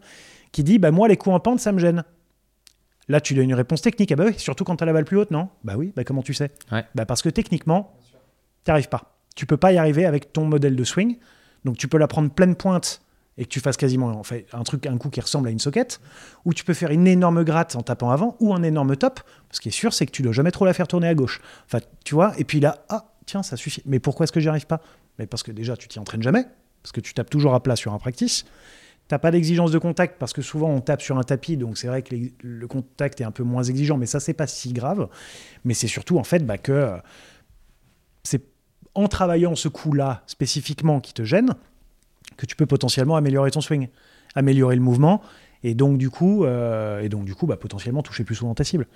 qui 0.53 0.65
dit 0.65 0.79
bah 0.79 0.91
moi 0.91 1.09
les 1.09 1.17
coups 1.17 1.35
en 1.35 1.41
pente 1.41 1.61
ça 1.61 1.73
me 1.73 1.79
gêne. 1.79 2.05
Là 3.09 3.21
tu 3.21 3.35
donnes 3.35 3.45
une 3.45 3.55
réponse 3.55 3.83
technique, 3.83 4.13
ah 4.13 4.17
bah 4.17 4.25
oui, 4.27 4.35
surtout 4.39 4.65
quand 4.65 4.77
tu 4.77 4.85
as 4.85 4.87
la 4.87 4.93
balle 4.93 5.05
plus 5.05 5.17
haute, 5.17 5.31
non? 5.31 5.49
Bah 5.65 5.75
oui, 5.77 5.93
bah 5.97 6.05
comment 6.05 6.23
tu 6.23 6.35
sais? 6.35 6.51
Bah 6.95 7.07
parce 7.07 7.23
que 7.23 7.29
techniquement, 7.29 7.95
tu 8.65 8.71
arrives 8.71 8.89
pas. 8.89 9.17
Tu 9.35 9.47
peux 9.47 9.57
pas 9.57 9.73
y 9.73 9.79
arriver 9.79 10.05
avec 10.07 10.33
ton 10.33 10.45
modèle 10.45 10.77
de 10.77 10.85
swing, 10.85 11.17
donc 11.65 11.77
tu 11.77 11.89
peux 11.89 11.99
la 11.99 12.09
prendre 12.09 12.31
pleine 12.31 12.55
pointe 12.55 13.03
et 13.39 13.45
que 13.45 13.49
tu 13.49 13.61
fasses 13.61 13.77
quasiment 13.77 14.09
en 14.09 14.23
fait, 14.23 14.47
un 14.53 14.63
truc, 14.63 14.87
un 14.87 14.99
coup 14.99 15.09
qui 15.09 15.21
ressemble 15.21 15.49
à 15.49 15.51
une 15.51 15.59
soquette, 15.59 16.01
ou 16.45 16.53
tu 16.53 16.65
peux 16.65 16.75
faire 16.75 16.91
une 16.91 17.07
énorme 17.07 17.45
gratte 17.45 17.77
en 17.77 17.83
tapant 17.83 18.11
avant, 18.11 18.37
ou 18.41 18.53
un 18.55 18.63
énorme 18.63 18.97
top. 18.97 19.21
Ce 19.51 19.61
qui 19.61 19.69
est 19.69 19.73
sûr, 19.73 19.93
c'est 19.93 20.07
que 20.07 20.13
tu 20.13 20.23
dois 20.23 20.33
jamais 20.33 20.51
trop 20.51 20.65
la 20.65 20.75
faire 20.75 20.89
tourner 20.89 21.09
à 21.09 21.15
gauche. 21.15 21.41
Enfin, 21.67 21.79
tu 22.05 22.15
vois, 22.15 22.33
et 22.39 22.45
puis 22.45 22.61
là, 22.61 22.85
ah, 22.89 23.13
tiens, 23.27 23.43
ça 23.43 23.57
suffit. 23.57 23.83
Mais 23.87 23.99
pourquoi 23.99 24.25
est-ce 24.25 24.33
que 24.33 24.41
j'y 24.41 24.49
arrive 24.49 24.67
pas? 24.67 24.81
Mais 25.19 25.27
parce 25.27 25.43
que 25.43 25.53
déjà, 25.53 25.77
tu 25.77 25.89
t'y 25.89 25.99
entraînes 25.99 26.23
jamais, 26.23 26.45
parce 26.83 26.93
que 26.93 27.01
tu 27.01 27.15
tapes 27.15 27.31
toujours 27.31 27.55
à 27.55 27.63
plat 27.63 27.77
sur 27.77 27.93
un 27.93 27.99
practice. 27.99 28.45
T'as 29.11 29.19
pas 29.19 29.33
d'exigence 29.33 29.73
de 29.73 29.79
contact 29.79 30.21
parce 30.21 30.33
que 30.33 30.41
souvent 30.41 30.69
on 30.71 30.81
tape 30.81 31.03
sur 31.03 31.19
un 31.19 31.25
tapis, 31.25 31.57
donc 31.57 31.79
c'est 31.79 31.89
vrai 31.89 32.03
que 32.03 32.15
le 32.43 32.69
contact 32.69 33.21
est 33.21 33.25
un 33.25 33.33
peu 33.33 33.43
moins 33.43 33.65
exigeant, 33.65 33.97
mais 33.97 34.07
ça 34.07 34.21
c'est 34.21 34.35
pas 34.35 34.47
si 34.47 34.73
grave. 34.73 35.09
Mais 35.65 35.75
c'est 35.75 35.89
surtout 35.89 36.17
en 36.17 36.23
fait 36.23 36.47
bah, 36.47 36.59
que 36.59 36.71
euh, 36.71 36.97
c'est 38.23 38.45
en 38.95 39.09
travaillant 39.09 39.57
ce 39.57 39.67
coup-là 39.67 40.23
spécifiquement 40.29 41.01
qui 41.01 41.13
te 41.13 41.25
gêne 41.25 41.57
que 42.41 42.47
tu 42.47 42.57
peux 42.57 42.67
potentiellement 42.67 43.17
améliorer 43.17 43.51
ton 43.51 43.61
swing, 43.61 43.89
améliorer 44.35 44.75
le 44.75 44.81
mouvement 44.81 45.21
et 45.63 45.75
donc 45.75 45.99
du 45.99 46.11
coup, 46.11 46.45
euh, 46.45 47.01
et 47.01 47.09
donc 47.09 47.25
du 47.25 47.35
coup, 47.35 47.47
bah, 47.47 47.57
potentiellement 47.57 48.03
toucher 48.03 48.25
plus 48.25 48.35
souvent 48.35 48.55
ta 48.55 48.65
cible. 48.65 48.87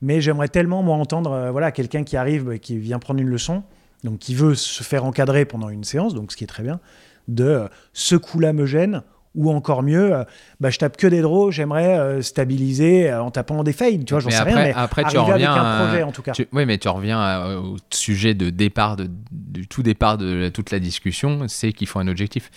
Mais 0.00 0.20
j'aimerais 0.20 0.48
tellement 0.48 0.82
moi 0.82 0.96
entendre, 0.96 1.32
euh, 1.32 1.50
voilà, 1.50 1.72
quelqu'un 1.72 2.04
qui 2.04 2.16
arrive, 2.16 2.44
bah, 2.44 2.58
qui 2.58 2.78
vient 2.78 2.98
prendre 2.98 3.20
une 3.20 3.28
leçon, 3.28 3.62
donc 4.04 4.18
qui 4.18 4.34
veut 4.34 4.54
se 4.54 4.82
faire 4.82 5.04
encadrer 5.04 5.44
pendant 5.44 5.68
une 5.68 5.84
séance, 5.84 6.14
donc 6.14 6.32
ce 6.32 6.36
qui 6.36 6.44
est 6.44 6.48
très 6.48 6.62
bien, 6.62 6.80
de 7.26 7.44
euh, 7.44 7.68
ce 7.92 8.16
coup-là 8.16 8.52
me 8.52 8.64
gêne, 8.64 9.02
ou 9.38 9.50
encore 9.50 9.82
mieux, 9.82 10.12
bah, 10.60 10.68
je 10.68 10.78
tape 10.78 10.96
que 10.96 11.06
des 11.06 11.22
draws, 11.22 11.50
j'aimerais 11.50 12.20
stabiliser 12.22 13.12
en 13.14 13.30
tapant 13.30 13.62
des 13.62 13.72
fades, 13.72 14.04
tu 14.04 14.12
vois, 14.12 14.20
j'en 14.20 14.30
sais 14.30 14.42
rien, 14.42 14.56
mais 14.56 14.72
après 14.74 15.04
tu 15.04 15.16
reviens 15.16 15.52
avec 15.52 15.64
un 15.64 15.86
projet 15.86 16.02
en 16.02 16.12
tout 16.12 16.22
cas. 16.22 16.32
oui, 16.52 16.66
mais 16.66 16.76
tu 16.78 16.88
reviens 16.88 17.56
au 17.56 17.76
sujet 17.90 18.34
de 18.34 18.50
départ, 18.50 18.96
de, 18.96 19.08
du 19.30 19.66
tout 19.66 19.82
départ 19.82 20.18
de 20.18 20.48
toute 20.48 20.70
la 20.70 20.80
discussion, 20.80 21.44
c'est 21.48 21.72
qu'il 21.72 21.86
faut 21.86 21.98
un 21.98 22.08
objectif. 22.08 22.50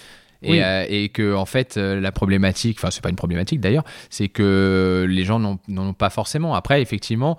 Et, 0.44 0.64
euh, 0.64 0.86
et, 0.90 1.10
que 1.10 1.36
en 1.36 1.46
fait 1.46 1.78
euh, 1.78 2.00
la 2.00 2.12
problématique, 2.12 2.80
enfin 2.80 2.90
c'est 2.90 3.04
pas 3.04 3.10
une 3.10 3.16
problématique 3.16 3.60
d'ailleurs, 3.60 3.84
c'est 4.10 4.28
que 4.28 5.06
les 5.08 5.24
gens 5.24 5.40
n'en 5.40 5.60
ont 5.68 5.94
pas 5.94 6.10
forcément. 6.10 6.56
Après 6.56 6.82
effectivement, 6.82 7.38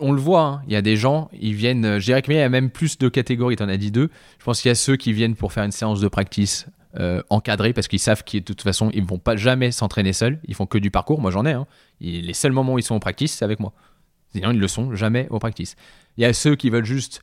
on 0.00 0.10
le 0.10 0.20
voit, 0.20 0.42
hein, 0.42 0.62
il 0.66 0.72
y 0.72 0.76
a 0.76 0.82
des 0.82 0.96
gens, 0.96 1.28
ils 1.38 1.54
viennent, 1.54 2.00
je 2.00 2.04
dirais 2.04 2.22
qu'il 2.22 2.34
y 2.34 2.40
a 2.40 2.48
même 2.48 2.70
plus 2.70 2.98
de 2.98 3.08
catégories, 3.08 3.54
tu 3.54 3.62
en 3.62 3.68
as 3.68 3.76
dit 3.76 3.92
deux. 3.92 4.10
Je 4.40 4.44
pense 4.44 4.60
qu'il 4.60 4.68
y 4.68 4.72
a 4.72 4.74
ceux 4.74 4.96
qui 4.96 5.12
viennent 5.12 5.36
pour 5.36 5.52
faire 5.52 5.62
une 5.62 5.70
séance 5.70 6.00
de 6.00 6.08
practice 6.08 6.66
euh, 6.96 7.22
encadrée 7.28 7.72
parce 7.72 7.88
qu'ils 7.88 7.98
savent 7.98 8.24
qu'ils 8.24 8.40
de 8.40 8.44
toute 8.44 8.62
façon 8.62 8.90
ils 8.94 9.04
vont 9.04 9.18
pas 9.18 9.36
jamais 9.36 9.70
s'entraîner 9.72 10.12
seuls, 10.12 10.38
ils 10.46 10.54
font 10.54 10.66
que 10.66 10.78
du 10.78 10.90
parcours. 10.90 11.20
Moi 11.20 11.30
j'en 11.30 11.44
ai, 11.44 11.52
hein. 11.52 11.66
les 12.00 12.32
seuls 12.32 12.52
moments 12.52 12.74
où 12.74 12.78
ils 12.78 12.84
sont 12.84 12.94
au 12.94 13.00
practice, 13.00 13.32
c'est 13.32 13.44
avec 13.44 13.60
moi. 13.60 13.72
Sinon 14.32 14.52
ils 14.52 14.58
le 14.58 14.68
sont 14.68 14.94
jamais 14.94 15.26
au 15.30 15.38
practice. 15.38 15.76
Il 16.16 16.22
y 16.22 16.24
a 16.24 16.32
ceux 16.32 16.56
qui 16.56 16.70
veulent 16.70 16.84
juste 16.84 17.22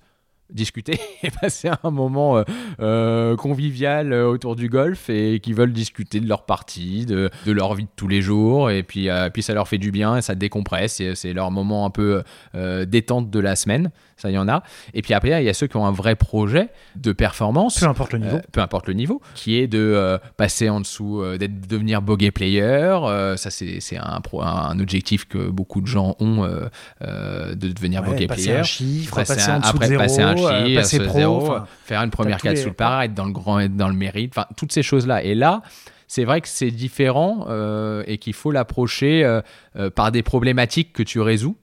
discuter 0.51 0.99
et 1.23 1.31
passer 1.31 1.69
un 1.83 1.91
moment 1.91 2.37
euh, 2.37 2.43
euh, 2.79 3.35
convivial 3.35 4.13
euh, 4.13 4.27
autour 4.27 4.55
du 4.55 4.69
golf 4.69 5.09
et 5.09 5.39
qui 5.39 5.53
veulent 5.53 5.73
discuter 5.73 6.19
de 6.19 6.27
leur 6.27 6.45
partie, 6.45 7.05
de, 7.05 7.29
de 7.45 7.51
leur 7.51 7.73
vie 7.73 7.85
de 7.85 7.89
tous 7.95 8.07
les 8.07 8.21
jours 8.21 8.69
et 8.69 8.83
puis, 8.83 9.09
puis 9.33 9.43
ça 9.43 9.53
leur 9.53 9.67
fait 9.67 9.77
du 9.77 9.91
bien 9.91 10.17
et 10.17 10.21
ça 10.21 10.35
décompresse 10.35 11.01
c'est 11.15 11.33
leur 11.33 11.51
moment 11.51 11.85
un 11.85 11.89
peu 11.89 12.23
détente 12.85 13.29
de 13.29 13.39
la 13.39 13.55
semaine 13.55 13.91
ça 14.17 14.31
y 14.31 14.37
en 14.37 14.47
a. 14.47 14.63
Et 14.93 15.01
puis 15.01 15.13
après 15.13 15.41
il 15.41 15.45
y 15.45 15.49
a 15.49 15.53
ceux 15.53 15.67
qui 15.67 15.75
ont 15.75 15.85
un 15.85 15.91
vrai 15.91 16.15
projet 16.15 16.69
de 16.95 17.11
performance. 17.11 17.79
Peu 17.79 17.87
importe 17.87 18.13
le 18.13 18.19
niveau. 18.19 18.37
Peu 18.51 18.61
importe 18.61 18.87
le 18.87 18.93
niveau. 18.93 19.21
Qui 19.33 19.57
est 19.57 19.67
de 19.67 20.19
passer 20.37 20.69
en 20.69 20.79
dessous 20.79 21.23
d'être 21.37 21.67
devenir 21.67 22.01
bogey 22.01 22.31
player 22.31 22.97
ça 23.35 23.49
c'est 23.49 23.97
un, 23.97 24.21
un 24.41 24.79
objectif 24.79 25.25
que 25.25 25.49
beaucoup 25.49 25.81
de 25.81 25.87
gens 25.87 26.15
ont 26.19 26.43
de 27.01 27.55
devenir 27.55 28.03
bogey 28.03 28.27
player. 28.27 28.57
un 28.57 28.63
chiffre, 28.63 29.15
passer, 29.15 29.51
en 29.51 29.59
dessous 29.59 29.77
de 29.77 29.97
passer 29.97 30.21
un 30.21 30.34
euh, 30.37 30.75
passer 30.75 30.99
pro, 30.99 31.55
faire 31.85 32.01
une 32.01 32.11
première 32.11 32.41
4 32.41 32.57
sous 32.57 32.67
le 32.67 32.73
par, 32.73 33.01
être 33.01 33.13
dans 33.13 33.25
le 33.25 33.31
grand, 33.31 33.59
être 33.59 33.75
dans 33.75 33.87
le 33.87 33.93
mérite, 33.93 34.33
enfin 34.35 34.47
toutes 34.57 34.71
ces 34.71 34.83
choses-là. 34.83 35.23
Et 35.23 35.35
là, 35.35 35.61
c'est 36.07 36.23
vrai 36.23 36.41
que 36.41 36.47
c'est 36.47 36.71
différent 36.71 37.45
euh, 37.49 38.03
et 38.07 38.17
qu'il 38.17 38.33
faut 38.33 38.51
l'approcher 38.51 39.23
euh, 39.23 39.89
par 39.89 40.11
des 40.11 40.23
problématiques 40.23 40.93
que 40.93 41.03
tu 41.03 41.19
résous. 41.19 41.57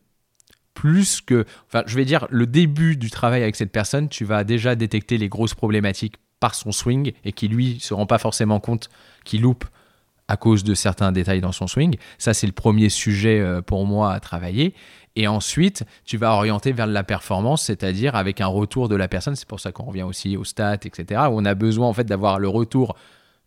Plus 0.74 1.20
que, 1.20 1.44
enfin, 1.68 1.82
je 1.86 1.96
vais 1.96 2.04
dire, 2.04 2.26
le 2.30 2.46
début 2.46 2.96
du 2.96 3.10
travail 3.10 3.42
avec 3.42 3.56
cette 3.56 3.72
personne, 3.72 4.08
tu 4.08 4.24
vas 4.24 4.42
déjà 4.42 4.74
détecter 4.74 5.18
les 5.18 5.28
grosses 5.28 5.54
problématiques 5.54 6.16
par 6.40 6.54
son 6.54 6.72
swing 6.72 7.12
et 7.24 7.32
qui 7.32 7.48
lui 7.48 7.78
se 7.78 7.92
rend 7.94 8.06
pas 8.06 8.18
forcément 8.18 8.58
compte 8.58 8.88
qu'il 9.24 9.42
loupe 9.42 9.66
à 10.28 10.36
cause 10.36 10.64
de 10.64 10.74
certains 10.74 11.12
détails 11.12 11.42
dans 11.42 11.52
son 11.52 11.66
swing. 11.66 11.96
Ça, 12.16 12.32
c'est 12.32 12.46
le 12.46 12.54
premier 12.54 12.88
sujet 12.88 13.44
pour 13.66 13.86
moi 13.86 14.14
à 14.14 14.20
travailler. 14.20 14.74
Et 15.16 15.28
ensuite, 15.28 15.84
tu 16.04 16.16
vas 16.16 16.32
orienter 16.32 16.72
vers 16.72 16.86
la 16.86 17.04
performance, 17.04 17.64
c'est-à-dire 17.64 18.14
avec 18.14 18.40
un 18.40 18.46
retour 18.46 18.88
de 18.88 18.96
la 18.96 19.08
personne. 19.08 19.36
C'est 19.36 19.48
pour 19.48 19.60
ça 19.60 19.72
qu'on 19.72 19.84
revient 19.84 20.04
aussi 20.04 20.36
aux 20.36 20.44
stats, 20.44 20.74
etc. 20.74 21.22
On 21.30 21.44
a 21.44 21.54
besoin 21.54 21.86
en 21.86 21.92
fait 21.92 22.04
d'avoir 22.04 22.38
le 22.38 22.48
retour 22.48 22.96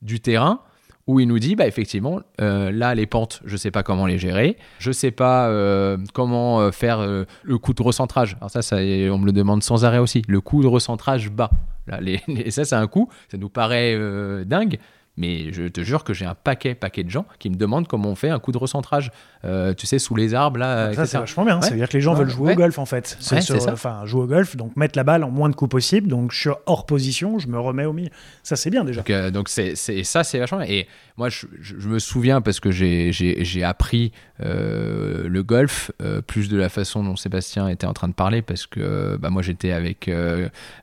du 0.02 0.20
terrain 0.20 0.62
où 1.08 1.20
il 1.20 1.28
nous 1.28 1.38
dit 1.38 1.56
bah 1.56 1.68
effectivement 1.68 2.22
euh, 2.42 2.72
là 2.72 2.96
les 2.96 3.06
pentes 3.06 3.42
je 3.46 3.58
sais 3.58 3.72
pas 3.72 3.84
comment 3.84 4.06
les 4.06 4.18
gérer. 4.18 4.58
Je 4.80 4.92
sais 4.92 5.12
pas 5.12 5.50
euh, 5.50 5.98
comment 6.14 6.62
euh, 6.62 6.72
faire 6.72 7.00
le 7.44 7.58
coup 7.58 7.74
de 7.74 7.84
recentrage. 7.84 8.38
Alors 8.38 8.52
ça, 8.52 8.60
on 8.72 9.18
me 9.18 9.26
le 9.26 9.32
demande 9.32 9.64
sans 9.64 9.86
arrêt 9.86 10.00
aussi. 10.00 10.24
Le 10.28 10.42
coup 10.42 10.62
de 10.62 10.68
recentrage 10.68 11.30
bas. 11.30 11.52
Là, 11.88 12.00
ça 12.50 12.66
c'est 12.66 12.76
un 12.76 12.88
coup. 12.88 13.10
Ça 13.30 13.38
nous 13.38 13.50
paraît 13.50 13.98
dingue 14.46 14.78
mais 15.18 15.54
je 15.54 15.64
te 15.64 15.82
jure 15.82 16.04
que 16.04 16.14
j'ai 16.14 16.26
un 16.26 16.36
paquet, 16.36 16.76
paquet 16.76 17.04
de 17.04 17.10
gens 17.10 17.26
qui 17.40 17.50
me 17.50 17.56
demandent 17.56 17.88
comment 17.88 18.10
on 18.10 18.16
fait 18.16 18.30
un 18.30 18.40
coup 18.40 18.52
de 18.52 18.58
recentrage. 18.58 19.12
Euh, 19.46 19.74
tu 19.74 19.86
sais, 19.86 20.00
sous 20.00 20.16
les 20.16 20.34
arbres, 20.34 20.60
là. 20.60 20.94
Ça, 20.94 21.06
c'est 21.06 21.18
vachement 21.18 21.46
bien. 21.46 21.62
Ça 21.62 21.70
veut 21.70 21.78
dire 21.78 21.88
que 21.88 21.94
les 21.94 22.02
gens 22.02 22.14
veulent 22.14 22.30
jouer 22.30 22.54
au 22.54 22.56
golf, 22.56 22.78
en 22.80 22.86
fait. 22.86 23.18
C'est 23.20 23.42
ça. 23.42 23.72
Enfin, 23.72 24.06
jouer 24.06 24.24
au 24.24 24.28
golf, 24.28 24.56
donc 24.56 24.76
mettre 24.76 24.98
la 24.98 25.04
balle 25.04 25.24
en 25.24 25.32
moins 25.32 25.50
de 25.50 25.56
coups 25.56 25.72
possible. 25.72 26.08
Donc, 26.08 26.32
je 26.32 26.40
suis 26.40 26.50
hors 26.66 26.86
position, 26.86 27.40
je 27.40 27.48
me 27.48 27.60
remets 27.60 27.86
au 27.86 27.94
milieu. 27.94 28.10
Ça, 28.44 28.56
c'est 28.56 28.70
bien 28.70 28.84
déjà. 28.84 29.02
Donc, 29.02 29.10
euh, 29.10 29.32
c'est, 29.76 30.04
ça, 30.04 30.24
c'est 30.24 30.40
vachement 30.40 30.60
bien. 30.60 30.68
Et 30.68 30.88
moi, 31.18 31.30
je, 31.30 31.46
me 31.88 32.00
souviens, 32.00 32.42
parce 32.42 32.60
que 32.60 32.72
j'ai, 32.72 33.64
appris 33.64 34.12
euh, 34.44 35.28
le 35.28 35.44
golf, 35.44 35.92
plus 36.28 36.50
de 36.50 36.58
la 36.58 36.70
façon 36.70 37.04
dont 37.04 37.16
Sébastien 37.16 37.70
était 37.70 37.88
en 37.88 37.94
train 37.94 38.10
de 38.10 38.14
parler, 38.14 38.42
parce 38.42 38.68
que 38.68 39.18
bah, 39.18 39.30
moi, 39.30 39.42
j'étais 39.42 39.72
avec 39.72 40.10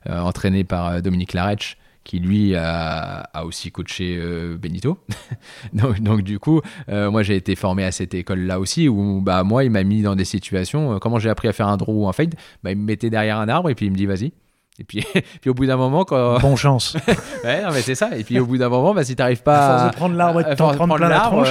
entraîné 0.07 0.63
par 0.63 1.01
Dominique 1.01 1.33
Laretch 1.33 1.77
qui 2.03 2.19
lui 2.19 2.55
a, 2.55 3.29
aussi 3.43 3.71
coaché 3.71 4.17
euh, 4.19 4.57
Benito. 4.57 4.97
donc, 5.73 5.99
donc, 6.01 6.21
du 6.21 6.39
coup, 6.39 6.61
euh, 6.89 7.09
moi 7.09 7.23
j'ai 7.23 7.35
été 7.35 7.55
formé 7.55 7.83
à 7.83 7.91
cette 7.91 8.13
école-là 8.13 8.59
aussi, 8.59 8.89
où 8.89 9.21
bah, 9.21 9.43
moi 9.43 9.63
il 9.63 9.71
m'a 9.71 9.83
mis 9.83 10.01
dans 10.01 10.15
des 10.15 10.25
situations, 10.25 10.95
euh, 10.95 10.99
comment 10.99 11.19
j'ai 11.19 11.29
appris 11.29 11.47
à 11.47 11.53
faire 11.53 11.67
un 11.67 11.77
draw 11.77 12.03
ou 12.03 12.07
un 12.07 12.13
fade, 12.13 12.35
bah, 12.63 12.71
il 12.71 12.77
me 12.77 12.83
mettait 12.83 13.09
derrière 13.09 13.39
un 13.39 13.47
arbre 13.47 13.69
et 13.69 13.75
puis 13.75 13.85
il 13.85 13.91
me 13.91 13.95
dit 13.95 14.05
vas-y. 14.05 14.33
Et 14.79 14.83
puis, 14.83 15.05
puis 15.41 15.49
au 15.51 15.53
bout 15.53 15.67
d'un 15.67 15.77
moment, 15.77 16.03
quand. 16.03 16.39
Bon 16.39 16.55
chance. 16.55 16.97
ouais, 17.43 17.61
non, 17.61 17.69
mais 17.71 17.81
c'est 17.81 17.95
ça. 17.95 18.17
Et 18.17 18.23
puis 18.23 18.39
au 18.39 18.45
bout 18.45 18.57
d'un 18.57 18.69
moment, 18.69 18.93
bah, 18.93 19.03
si 19.03 19.15
t'arrives 19.15 19.43
pas. 19.43 19.67
À 19.67 19.79
force 19.79 19.91
de 19.91 19.95
prendre 19.95 20.15
l'arbre 20.15 20.41
et 20.41 20.43
de 20.43 20.55
prendre, 20.55 20.95
plein 20.95 21.09
l'arbre, 21.09 21.45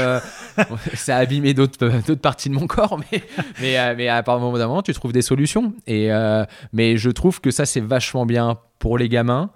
ça 0.95 1.17
a 1.17 1.21
abîmé 1.21 1.55
d'autres 1.55 2.15
parties 2.17 2.51
de 2.51 2.55
mon 2.55 2.67
corps. 2.67 2.99
Mais, 2.99 3.23
mais, 3.61 3.95
mais 3.95 4.09
à 4.09 4.23
partir 4.23 4.51
d'un 4.51 4.67
moment, 4.67 4.83
tu 4.83 4.93
trouves 4.93 5.13
des 5.13 5.23
solutions. 5.23 5.73
Et, 5.87 6.11
mais 6.73 6.97
je 6.97 7.11
trouve 7.11 7.41
que 7.41 7.53
ça, 7.53 7.65
c'est 7.65 7.81
vachement 7.81 8.27
bien 8.27 8.59
pour 8.81 8.99
les 8.99 9.09
gamins 9.09 9.51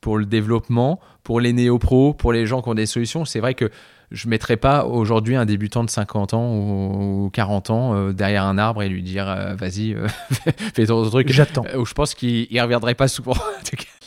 pour 0.00 0.18
le 0.18 0.26
développement, 0.26 1.00
pour 1.22 1.40
les 1.40 1.52
néo-pros, 1.52 2.14
pour 2.14 2.32
les 2.32 2.46
gens 2.46 2.62
qui 2.62 2.68
ont 2.68 2.74
des 2.74 2.86
solutions. 2.86 3.24
C'est 3.24 3.40
vrai 3.40 3.54
que 3.54 3.70
je 4.10 4.26
ne 4.26 4.30
mettrais 4.30 4.56
pas 4.56 4.84
aujourd'hui 4.84 5.36
un 5.36 5.44
débutant 5.44 5.84
de 5.84 5.90
50 5.90 6.34
ans 6.34 6.54
ou 6.54 7.30
40 7.32 7.70
ans 7.70 7.94
euh, 7.94 8.12
derrière 8.12 8.44
un 8.44 8.58
arbre 8.58 8.82
et 8.82 8.88
lui 8.88 9.02
dire 9.02 9.28
euh, 9.28 9.54
vas-y, 9.54 9.94
euh, 9.94 10.06
fais 10.74 10.86
ton 10.86 11.08
truc. 11.08 11.30
J'attends. 11.30 11.64
je 11.64 11.94
pense 11.94 12.14
qu'il 12.14 12.46
ne 12.50 12.62
reviendrait 12.62 12.94
pas 12.94 13.08
souvent. 13.08 13.34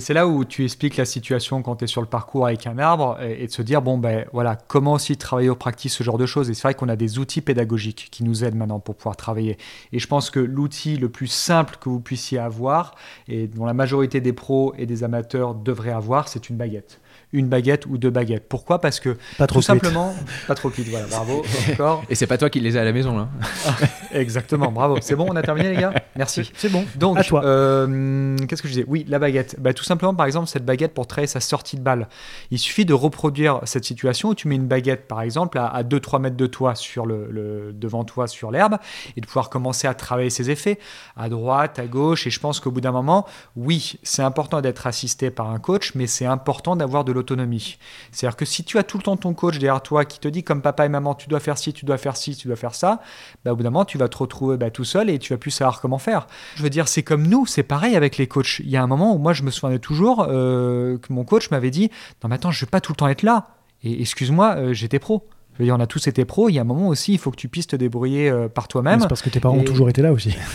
C'est 0.00 0.14
là 0.14 0.26
où 0.26 0.44
tu 0.44 0.64
expliques 0.64 0.96
la 0.96 1.04
situation 1.04 1.62
quand 1.62 1.76
tu 1.76 1.84
es 1.84 1.86
sur 1.86 2.00
le 2.00 2.08
parcours 2.08 2.46
avec 2.46 2.66
un 2.66 2.78
arbre 2.78 3.20
et, 3.20 3.46
de 3.46 3.52
se 3.52 3.62
dire, 3.62 3.82
bon, 3.82 3.98
ben 3.98 4.26
voilà, 4.32 4.56
comment 4.56 4.94
aussi 4.94 5.16
travailler 5.16 5.48
au 5.48 5.54
practice 5.54 5.94
ce 5.94 6.02
genre 6.02 6.18
de 6.18 6.26
choses. 6.26 6.50
Et 6.50 6.54
c'est 6.54 6.62
vrai 6.62 6.74
qu'on 6.74 6.88
a 6.88 6.96
des 6.96 7.18
outils 7.18 7.40
pédagogiques 7.40 8.08
qui 8.10 8.24
nous 8.24 8.42
aident 8.44 8.56
maintenant 8.56 8.80
pour 8.80 8.96
pouvoir 8.96 9.16
travailler. 9.16 9.58
Et 9.92 9.98
je 9.98 10.06
pense 10.08 10.30
que 10.30 10.40
l'outil 10.40 10.96
le 10.96 11.08
plus 11.08 11.28
simple 11.28 11.76
que 11.80 11.88
vous 11.88 12.00
puissiez 12.00 12.38
avoir, 12.38 12.94
et 13.28 13.46
dont 13.46 13.64
la 13.64 13.74
majorité 13.74 14.20
des 14.20 14.32
pros 14.32 14.74
et 14.76 14.86
des 14.86 15.04
amateurs 15.04 15.54
devraient 15.54 15.92
avoir, 15.92 16.28
c'est 16.28 16.48
une 16.48 16.56
baguette 16.56 17.00
une 17.32 17.48
baguette 17.48 17.86
ou 17.86 17.98
deux 17.98 18.10
baguettes. 18.10 18.48
Pourquoi? 18.48 18.80
Parce 18.80 19.00
que 19.00 19.16
pas 19.36 19.46
trop 19.46 19.58
tout 19.58 19.62
simplement, 19.62 20.14
pas 20.46 20.54
trop 20.54 20.68
vite. 20.68 20.88
Voilà, 20.88 21.06
bravo. 21.06 21.44
Encore. 21.72 22.04
Et 22.08 22.14
c'est 22.14 22.26
pas 22.26 22.38
toi 22.38 22.50
qui 22.50 22.60
les 22.60 22.76
as 22.76 22.82
à 22.82 22.84
la 22.84 22.92
maison 22.92 23.16
là. 23.16 23.28
Exactement, 24.12 24.70
bravo. 24.70 24.98
C'est 25.00 25.16
bon, 25.16 25.26
on 25.28 25.36
a 25.36 25.42
terminé 25.42 25.70
les 25.70 25.80
gars? 25.80 25.92
Merci. 26.16 26.50
C'est 26.56 26.70
bon. 26.70 26.84
Donc, 26.96 27.18
à 27.18 27.24
toi. 27.24 27.44
Euh, 27.44 28.36
qu'est-ce 28.48 28.62
que 28.62 28.68
je 28.68 28.74
disais? 28.74 28.84
Oui, 28.86 29.04
la 29.08 29.18
baguette. 29.18 29.56
bah, 29.58 29.74
Tout 29.74 29.84
simplement, 29.84 30.14
par 30.14 30.26
exemple, 30.26 30.48
cette 30.48 30.64
baguette 30.64 30.94
pour 30.94 31.06
travailler 31.06 31.26
sa 31.26 31.40
sortie 31.40 31.76
de 31.76 31.82
balle. 31.82 32.08
Il 32.50 32.58
suffit 32.58 32.84
de 32.84 32.94
reproduire 32.94 33.60
cette 33.64 33.84
situation 33.84 34.30
où 34.30 34.34
tu 34.34 34.48
mets 34.48 34.54
une 34.54 34.68
baguette, 34.68 35.08
par 35.08 35.20
exemple, 35.22 35.58
à, 35.58 35.82
2-3 35.82 36.20
mètres 36.20 36.36
de 36.36 36.46
toi, 36.46 36.74
sur 36.74 37.06
le, 37.06 37.72
devant 37.74 38.04
toi, 38.04 38.26
sur 38.28 38.50
l'herbe, 38.50 38.76
et 39.16 39.20
de 39.20 39.26
pouvoir 39.26 39.50
commencer 39.50 39.86
à 39.88 39.94
travailler 39.94 40.30
ses 40.30 40.50
effets 40.50 40.78
à 41.16 41.28
droite, 41.28 41.78
à 41.78 41.86
gauche. 41.86 42.26
Et 42.26 42.30
je 42.30 42.40
pense 42.40 42.60
qu'au 42.60 42.70
bout 42.70 42.80
d'un 42.80 42.92
moment, 42.92 43.26
oui, 43.56 43.98
c'est 44.02 44.22
important 44.22 44.60
d'être 44.60 44.86
assisté 44.86 45.30
par 45.30 45.50
un 45.50 45.58
coach, 45.58 45.92
mais 45.94 46.06
c'est 46.06 46.26
important 46.26 46.76
d'avoir 46.76 47.04
de 47.04 47.12
l'autonomie. 47.16 47.78
C'est-à-dire 48.12 48.36
que 48.36 48.44
si 48.44 48.62
tu 48.62 48.78
as 48.78 48.84
tout 48.84 48.98
le 48.98 49.02
temps 49.02 49.16
ton 49.16 49.34
coach 49.34 49.58
derrière 49.58 49.82
toi 49.82 50.04
qui 50.04 50.20
te 50.20 50.28
dit, 50.28 50.44
comme 50.44 50.62
papa 50.62 50.86
et 50.86 50.88
maman, 50.88 51.14
tu 51.14 51.28
dois 51.28 51.40
faire 51.40 51.58
ci, 51.58 51.72
tu 51.72 51.84
dois 51.84 51.98
faire 51.98 52.16
ci, 52.16 52.36
tu 52.36 52.46
dois 52.46 52.56
faire 52.56 52.74
ça, 52.74 53.00
bah, 53.44 53.52
au 53.52 53.56
bout 53.56 53.62
d'un 53.62 53.70
moment, 53.70 53.84
tu 53.84 53.98
vas 53.98 54.08
te 54.08 54.16
retrouver 54.16 54.56
bah, 54.56 54.70
tout 54.70 54.84
seul 54.84 55.10
et 55.10 55.18
tu 55.18 55.32
vas 55.32 55.38
plus 55.38 55.50
savoir 55.50 55.80
comment 55.80 55.98
faire. 55.98 56.26
Je 56.54 56.62
veux 56.62 56.70
dire, 56.70 56.86
c'est 56.86 57.02
comme 57.02 57.26
nous, 57.26 57.46
c'est 57.46 57.62
pareil 57.62 57.96
avec 57.96 58.16
les 58.16 58.26
coachs. 58.26 58.60
Il 58.60 58.70
y 58.70 58.76
a 58.76 58.82
un 58.82 58.86
moment 58.86 59.14
où 59.14 59.18
moi, 59.18 59.32
je 59.32 59.42
me 59.42 59.50
souvenais 59.50 59.78
toujours 59.78 60.26
euh, 60.28 60.98
que 60.98 61.12
mon 61.12 61.24
coach 61.24 61.50
m'avait 61.50 61.70
dit, 61.70 61.90
non, 62.22 62.28
mais 62.28 62.36
attends, 62.36 62.50
je 62.50 62.64
vais 62.64 62.70
pas 62.70 62.80
tout 62.80 62.92
le 62.92 62.96
temps 62.96 63.08
être 63.08 63.22
là. 63.22 63.48
Et 63.82 64.00
excuse-moi, 64.00 64.54
euh, 64.56 64.72
j'étais 64.72 64.98
pro. 64.98 65.28
Je 65.56 65.62
veux 65.62 65.64
dire, 65.66 65.74
on 65.74 65.80
a 65.80 65.86
tous 65.86 66.06
été 66.06 66.26
pros. 66.26 66.50
Il 66.50 66.54
y 66.54 66.58
a 66.58 66.62
un 66.62 66.64
moment 66.64 66.88
aussi, 66.88 67.14
il 67.14 67.18
faut 67.18 67.30
que 67.30 67.36
tu 67.36 67.48
puisses 67.48 67.66
te 67.66 67.76
débrouiller 67.76 68.28
euh, 68.28 68.48
par 68.48 68.68
toi-même. 68.68 69.00
C'est 69.00 69.08
parce 69.08 69.22
que 69.22 69.30
tes 69.30 69.40
parents 69.40 69.56
ont 69.56 69.64
toujours 69.64 69.88
été 69.88 70.02
là 70.02 70.12
aussi. 70.12 70.36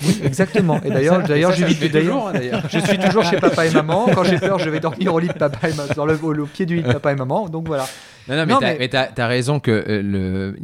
Oui, 0.00 0.20
exactement. 0.22 0.80
Et 0.84 0.90
d'ailleurs, 0.90 1.24
d'ailleurs, 1.24 1.50
je, 1.50 1.64
toujours, 1.64 2.28
hein, 2.28 2.60
je 2.68 2.78
suis 2.78 2.98
toujours 2.98 3.24
chez 3.24 3.36
papa 3.38 3.66
et 3.66 3.70
maman. 3.72 4.06
Quand 4.14 4.22
j'ai 4.22 4.38
peur, 4.38 4.60
je 4.60 4.70
vais 4.70 4.78
dormir 4.78 5.12
au 5.12 5.18
lit 5.18 5.26
de 5.26 5.32
papa 5.32 5.68
et 5.68 5.74
maman, 5.74 5.92
dans 5.96 6.06
le, 6.06 6.14
au, 6.22 6.46
pied 6.46 6.66
du 6.66 6.76
lit 6.76 6.82
de 6.84 6.92
papa 6.92 7.10
et 7.10 7.16
maman. 7.16 7.48
Donc 7.48 7.66
voilà. 7.66 7.84
Non, 8.28 8.46
non, 8.46 8.60
mais 8.60 8.88
tu 8.88 8.96
as, 8.96 9.26
raison 9.26 9.58
que 9.58 9.72
euh, 9.72 10.00
le, 10.00 10.56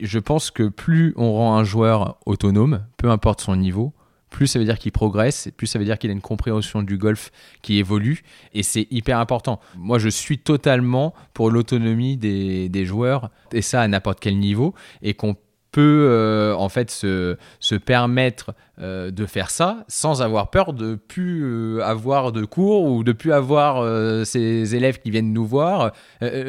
je 0.00 0.18
pense 0.18 0.50
que 0.50 0.64
plus 0.64 1.14
on 1.16 1.32
rend 1.32 1.56
un 1.56 1.62
joueur 1.62 2.16
autonome, 2.26 2.80
peu 2.96 3.08
importe 3.08 3.40
son 3.40 3.54
niveau, 3.54 3.92
plus 4.32 4.48
ça 4.48 4.58
veut 4.58 4.64
dire 4.64 4.78
qu'il 4.78 4.90
progresse, 4.90 5.48
plus 5.56 5.68
ça 5.68 5.78
veut 5.78 5.84
dire 5.84 5.98
qu'il 5.98 6.10
a 6.10 6.12
une 6.12 6.20
compréhension 6.20 6.82
du 6.82 6.98
golf 6.98 7.30
qui 7.60 7.78
évolue, 7.78 8.24
et 8.54 8.64
c'est 8.64 8.88
hyper 8.90 9.18
important. 9.18 9.60
Moi, 9.76 9.98
je 9.98 10.08
suis 10.08 10.38
totalement 10.38 11.14
pour 11.34 11.50
l'autonomie 11.50 12.16
des, 12.16 12.84
joueurs, 12.84 13.30
et 13.52 13.62
ça 13.62 13.82
à 13.82 13.88
n'importe 13.88 14.18
quel 14.18 14.38
niveau, 14.38 14.74
et 15.02 15.14
qu'on 15.14 15.36
peut 15.70 16.06
euh, 16.10 16.54
en 16.54 16.68
fait 16.68 16.90
se, 16.90 17.36
permettre 17.76 18.54
euh, 18.78 19.10
de 19.10 19.24
faire 19.24 19.48
ça 19.48 19.84
sans 19.88 20.20
avoir 20.20 20.50
peur 20.50 20.74
de 20.74 20.96
plus 20.96 21.44
euh, 21.44 21.82
avoir 21.82 22.30
de 22.30 22.44
cours 22.44 22.84
ou 22.84 23.02
de 23.02 23.12
plus 23.12 23.32
avoir 23.32 23.82
ces 24.26 24.74
élèves 24.74 24.98
qui 24.98 25.10
viennent 25.10 25.32
nous 25.32 25.46
voir. 25.46 25.92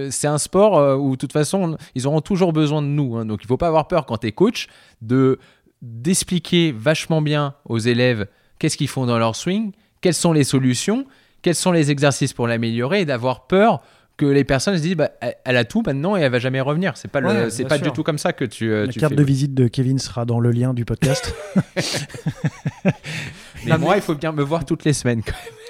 c'est 0.09 0.27
un 0.27 0.37
sport 0.37 0.99
où 0.99 1.11
de 1.11 1.15
toute 1.15 1.31
façon 1.31 1.77
ils 1.95 2.05
auront 2.05 2.19
toujours 2.19 2.51
besoin 2.51 2.81
de 2.81 2.87
nous, 2.87 3.15
hein. 3.15 3.25
donc 3.25 3.39
il 3.43 3.47
faut 3.47 3.55
pas 3.55 3.67
avoir 3.67 3.87
peur 3.87 4.05
quand 4.05 4.17
tu 4.17 4.27
es 4.27 4.31
coach 4.33 4.67
de 5.01 5.39
d'expliquer 5.83 6.71
vachement 6.71 7.21
bien 7.21 7.55
aux 7.65 7.77
élèves 7.77 8.27
qu'est-ce 8.57 8.77
qu'ils 8.77 8.87
font 8.87 9.05
dans 9.05 9.19
leur 9.19 9.35
swing, 9.35 9.73
quelles 9.99 10.13
sont 10.13 10.31
les 10.31 10.45
solutions, 10.45 11.05
quels 11.41 11.55
sont 11.55 11.73
les 11.73 11.91
exercices 11.91 12.31
pour 12.31 12.47
l'améliorer 12.47 13.01
et 13.01 13.05
d'avoir 13.05 13.47
peur 13.47 13.83
que 14.15 14.25
les 14.25 14.45
personnes 14.45 14.77
se 14.77 14.81
disent 14.81 14.95
bah, 14.95 15.11
elle 15.43 15.57
a 15.57 15.65
tout 15.65 15.83
maintenant 15.85 16.15
et 16.15 16.21
elle 16.21 16.31
va 16.31 16.39
jamais 16.39 16.61
revenir. 16.61 16.95
C'est 16.95 17.09
pas 17.09 17.49
c'est 17.49 17.65
pas 17.65 17.77
du 17.77 17.91
tout 17.91 18.03
comme 18.03 18.17
ça 18.17 18.31
que 18.31 18.45
tu. 18.45 18.71
Euh, 18.71 18.85
La 18.85 18.93
carte 18.93 19.15
de 19.15 19.23
visite 19.23 19.53
de 19.53 19.67
Kevin 19.67 19.99
sera 19.99 20.23
dans 20.23 20.39
le 20.39 20.51
lien 20.51 20.73
du 20.73 20.85
podcast. 20.85 21.35
mais 23.65 23.77
moi, 23.77 23.97
il 23.97 24.01
faut 24.01 24.15
bien 24.15 24.31
me 24.31 24.43
voir 24.43 24.65
toutes 24.65 24.85
les 24.85 24.93
semaines 24.93 25.21
quand 25.21 25.33
même. 25.33 25.62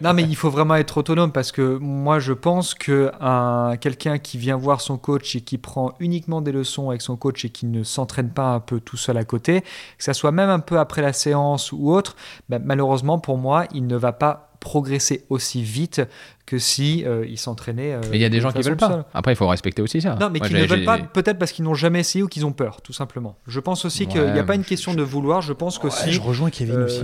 Non, 0.00 0.14
mais 0.14 0.22
il 0.22 0.36
faut 0.36 0.50
vraiment 0.50 0.76
être 0.76 0.98
autonome 0.98 1.32
parce 1.32 1.52
que 1.52 1.78
moi, 1.78 2.18
je 2.18 2.32
pense 2.32 2.74
que 2.74 3.10
un, 3.20 3.76
quelqu'un 3.76 4.18
qui 4.18 4.38
vient 4.38 4.56
voir 4.56 4.80
son 4.80 4.98
coach 4.98 5.36
et 5.36 5.40
qui 5.40 5.58
prend 5.58 5.94
uniquement 6.00 6.40
des 6.40 6.52
leçons 6.52 6.88
avec 6.88 7.02
son 7.02 7.16
coach 7.16 7.44
et 7.44 7.50
qui 7.50 7.66
ne 7.66 7.82
s'entraîne 7.82 8.30
pas 8.30 8.54
un 8.54 8.60
peu 8.60 8.80
tout 8.80 8.96
seul 8.96 9.16
à 9.16 9.24
côté, 9.24 9.60
que 9.60 10.04
ça 10.04 10.14
soit 10.14 10.32
même 10.32 10.50
un 10.50 10.60
peu 10.60 10.78
après 10.78 11.02
la 11.02 11.12
séance 11.12 11.72
ou 11.72 11.90
autre, 11.90 12.16
ben, 12.48 12.62
malheureusement 12.64 13.18
pour 13.18 13.38
moi, 13.38 13.66
il 13.72 13.86
ne 13.86 13.96
va 13.96 14.12
pas 14.12 14.48
progresser 14.60 15.24
aussi 15.28 15.62
vite 15.62 16.02
que 16.48 16.58
si 16.58 17.04
euh, 17.06 17.26
ils 17.28 17.38
s'entraînaient. 17.38 17.92
Euh, 17.92 18.00
mais 18.10 18.16
il 18.16 18.22
y 18.22 18.24
a 18.24 18.30
des 18.30 18.40
gens 18.40 18.50
qui 18.52 18.62
veulent 18.62 18.76
pas. 18.76 19.04
Après, 19.12 19.32
il 19.32 19.36
faut 19.36 19.46
respecter 19.46 19.82
aussi 19.82 20.00
ça. 20.00 20.16
Non, 20.18 20.30
mais 20.30 20.40
qui 20.40 20.54
ne 20.54 20.64
veulent 20.64 20.84
pas, 20.84 20.96
peut-être 20.96 21.38
parce 21.38 21.52
qu'ils 21.52 21.64
n'ont 21.64 21.74
jamais 21.74 22.00
essayé 22.00 22.22
ou 22.22 22.28
qu'ils 22.28 22.46
ont 22.46 22.52
peur, 22.52 22.80
tout 22.80 22.94
simplement. 22.94 23.36
Je 23.46 23.60
pense 23.60 23.84
aussi 23.84 24.06
qu'il 24.06 24.32
n'y 24.32 24.38
a 24.38 24.44
pas 24.44 24.54
une 24.54 24.64
question 24.64 24.94
de 24.94 25.02
vouloir. 25.02 25.42
Je 25.42 25.52
pense 25.52 25.78
que 25.78 25.90
si. 25.90 26.10
Je 26.12 26.20
rejoins 26.20 26.48
Kevin 26.48 26.76
euh, 26.76 26.84
aussi. 26.86 27.02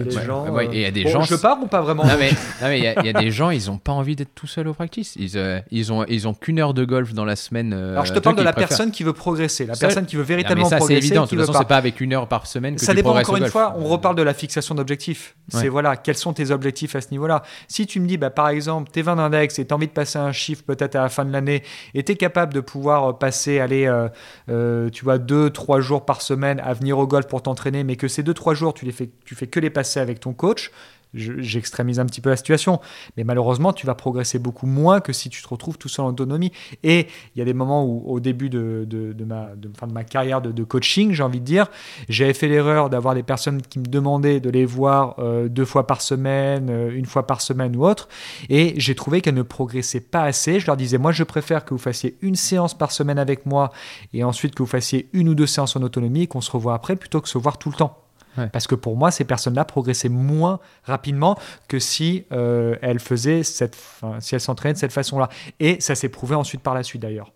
il 0.72 0.80
y 0.80 0.84
a 0.86 0.90
des 0.90 1.06
gens. 1.06 1.22
Je 1.22 1.34
pars 1.34 1.58
ou 1.62 1.66
pas 1.66 1.82
vraiment 1.82 2.04
Non, 2.04 2.14
mais 2.18 2.30
il 2.76 2.82
y, 2.82 2.86
a 2.86 3.12
des 3.12 3.30
gens, 3.30 3.50
ils 3.50 3.66
n'ont 3.66 3.76
pas 3.76 3.92
envie 3.92 4.16
d'être 4.16 4.34
tout 4.34 4.46
seuls 4.46 4.66
au 4.66 4.72
practice. 4.72 5.14
Ils, 5.16 5.62
ils 5.70 5.92
ont, 5.92 6.06
ils 6.06 6.26
ont 6.26 6.32
qu'une 6.32 6.58
heure 6.58 6.72
de 6.72 6.86
golf 6.86 7.12
dans 7.12 7.26
la 7.26 7.36
semaine. 7.36 7.74
Alors, 7.74 8.06
je 8.06 8.14
te 8.14 8.18
parle 8.18 8.36
de 8.36 8.42
la 8.42 8.54
personne 8.54 8.90
qui 8.90 9.04
veut 9.04 9.12
progresser, 9.12 9.66
la 9.66 9.76
personne 9.76 10.06
qui 10.06 10.16
veut 10.16 10.22
véritablement 10.22 10.68
progresser. 10.68 10.94
Ça, 10.94 11.00
c'est 11.00 11.06
évident. 11.06 11.24
De 11.24 11.28
toute 11.28 11.38
façon, 11.38 11.52
c'est 11.52 11.68
pas 11.68 11.76
avec 11.76 12.00
une 12.00 12.14
heure 12.14 12.28
par 12.28 12.46
semaine 12.46 12.76
que 12.76 12.80
Ça 12.80 12.94
dépend 12.94 13.14
encore 13.14 13.36
une 13.36 13.46
fois. 13.46 13.76
On 13.78 13.84
reparle 13.84 14.16
de 14.16 14.22
la 14.22 14.32
fixation 14.32 14.74
d'objectifs. 14.74 15.36
C'est 15.48 15.68
voilà, 15.68 15.96
quels 15.96 16.16
sont 16.16 16.32
tes 16.32 16.50
objectifs 16.50 16.96
à 16.96 17.02
ce 17.02 17.10
niveau-là. 17.10 17.42
Si 17.68 17.86
tu 17.86 18.00
me 18.00 18.06
dis, 18.06 18.16
bah, 18.16 18.30
par 18.30 18.48
exemple, 18.48 18.90
tes 18.90 19.02
20 19.02 19.18
et 19.42 19.48
tu 19.48 19.72
as 19.72 19.74
envie 19.74 19.86
de 19.86 19.92
passer 19.92 20.18
un 20.18 20.32
chiffre 20.32 20.62
peut-être 20.62 20.96
à 20.96 21.02
la 21.02 21.08
fin 21.08 21.24
de 21.24 21.32
l'année, 21.32 21.62
et 21.94 22.02
tu 22.02 22.12
es 22.12 22.16
capable 22.16 22.52
de 22.54 22.60
pouvoir 22.60 23.10
euh, 23.10 23.12
passer, 23.12 23.60
aller, 23.60 23.86
euh, 23.86 24.08
euh, 24.48 24.90
tu 24.90 25.04
vois, 25.04 25.18
deux, 25.18 25.50
trois 25.50 25.80
jours 25.80 26.04
par 26.04 26.22
semaine 26.22 26.60
à 26.60 26.72
venir 26.72 26.98
au 26.98 27.06
golf 27.06 27.26
pour 27.26 27.42
t'entraîner, 27.42 27.84
mais 27.84 27.96
que 27.96 28.08
ces 28.08 28.22
deux, 28.22 28.34
trois 28.34 28.54
jours, 28.54 28.74
tu 28.74 28.84
les 28.84 28.92
fais, 28.92 29.10
tu 29.24 29.34
fais 29.34 29.46
que 29.46 29.60
les 29.60 29.70
passer 29.70 30.00
avec 30.00 30.20
ton 30.20 30.32
coach, 30.32 30.70
j'extrémise 31.14 32.00
un 32.00 32.06
petit 32.06 32.20
peu 32.20 32.30
la 32.30 32.36
situation, 32.36 32.80
mais 33.16 33.24
malheureusement, 33.24 33.72
tu 33.72 33.86
vas 33.86 33.94
progresser 33.94 34.38
beaucoup 34.38 34.66
moins 34.66 35.00
que 35.00 35.12
si 35.12 35.30
tu 35.30 35.42
te 35.42 35.48
retrouves 35.48 35.78
tout 35.78 35.88
seul 35.88 36.04
en 36.04 36.08
autonomie. 36.08 36.52
Et 36.82 37.06
il 37.34 37.38
y 37.38 37.42
a 37.42 37.44
des 37.44 37.54
moments 37.54 37.84
où, 37.84 38.02
au 38.06 38.20
début 38.20 38.50
de, 38.50 38.86
ma, 39.26 39.50
fin 39.78 39.86
de 39.86 39.92
ma 39.92 40.04
carrière 40.04 40.42
de, 40.42 40.64
coaching, 40.64 41.12
j'ai 41.12 41.22
envie 41.22 41.40
de 41.40 41.44
dire, 41.44 41.66
j'avais 42.08 42.34
fait 42.34 42.48
l'erreur 42.48 42.90
d'avoir 42.90 43.14
des 43.14 43.22
personnes 43.22 43.62
qui 43.62 43.78
me 43.78 43.86
demandaient 43.86 44.40
de 44.40 44.50
les 44.50 44.64
voir 44.64 45.16
euh, 45.18 45.48
deux 45.48 45.64
fois 45.64 45.86
par 45.86 46.00
semaine, 46.00 46.68
euh, 46.70 46.90
une 46.94 47.06
fois 47.06 47.26
par 47.26 47.40
semaine 47.40 47.76
ou 47.76 47.84
autre, 47.86 48.08
et 48.48 48.74
j'ai 48.76 48.94
trouvé 48.94 49.20
qu'elles 49.20 49.34
ne 49.34 49.42
progressaient 49.42 50.00
pas 50.00 50.22
assez. 50.22 50.60
Je 50.60 50.66
leur 50.66 50.76
disais, 50.76 50.98
moi, 50.98 51.12
je 51.12 51.24
préfère 51.24 51.64
que 51.64 51.74
vous 51.74 51.78
fassiez 51.78 52.16
une 52.22 52.36
séance 52.36 52.74
par 52.74 52.92
semaine 52.92 53.18
avec 53.18 53.46
moi, 53.46 53.72
et 54.12 54.24
ensuite 54.24 54.54
que 54.54 54.62
vous 54.62 54.68
fassiez 54.68 55.08
une 55.12 55.28
ou 55.28 55.34
deux 55.34 55.46
séances 55.46 55.76
en 55.76 55.82
autonomie, 55.82 56.22
et 56.22 56.26
qu'on 56.26 56.40
se 56.40 56.50
revoit 56.50 56.74
après, 56.74 56.96
plutôt 56.96 57.20
que 57.20 57.28
se 57.28 57.38
voir 57.38 57.58
tout 57.58 57.70
le 57.70 57.76
temps. 57.76 58.03
Parce 58.52 58.66
que 58.66 58.74
pour 58.74 58.96
moi, 58.96 59.10
ces 59.10 59.24
personnes-là 59.24 59.64
progressaient 59.64 60.08
moins 60.08 60.60
rapidement 60.84 61.38
que 61.68 61.78
si 61.78 62.24
euh, 62.32 62.76
elles 62.82 63.00
faisaient 63.00 63.42
cette, 63.42 63.76
si 64.20 64.34
elles 64.34 64.40
s'entraînaient 64.40 64.74
de 64.74 64.78
cette 64.78 64.92
façon-là. 64.92 65.28
Et 65.60 65.80
ça 65.80 65.94
s'est 65.94 66.08
prouvé 66.08 66.34
ensuite 66.34 66.62
par 66.62 66.74
la 66.74 66.82
suite 66.82 67.02
d'ailleurs. 67.02 67.32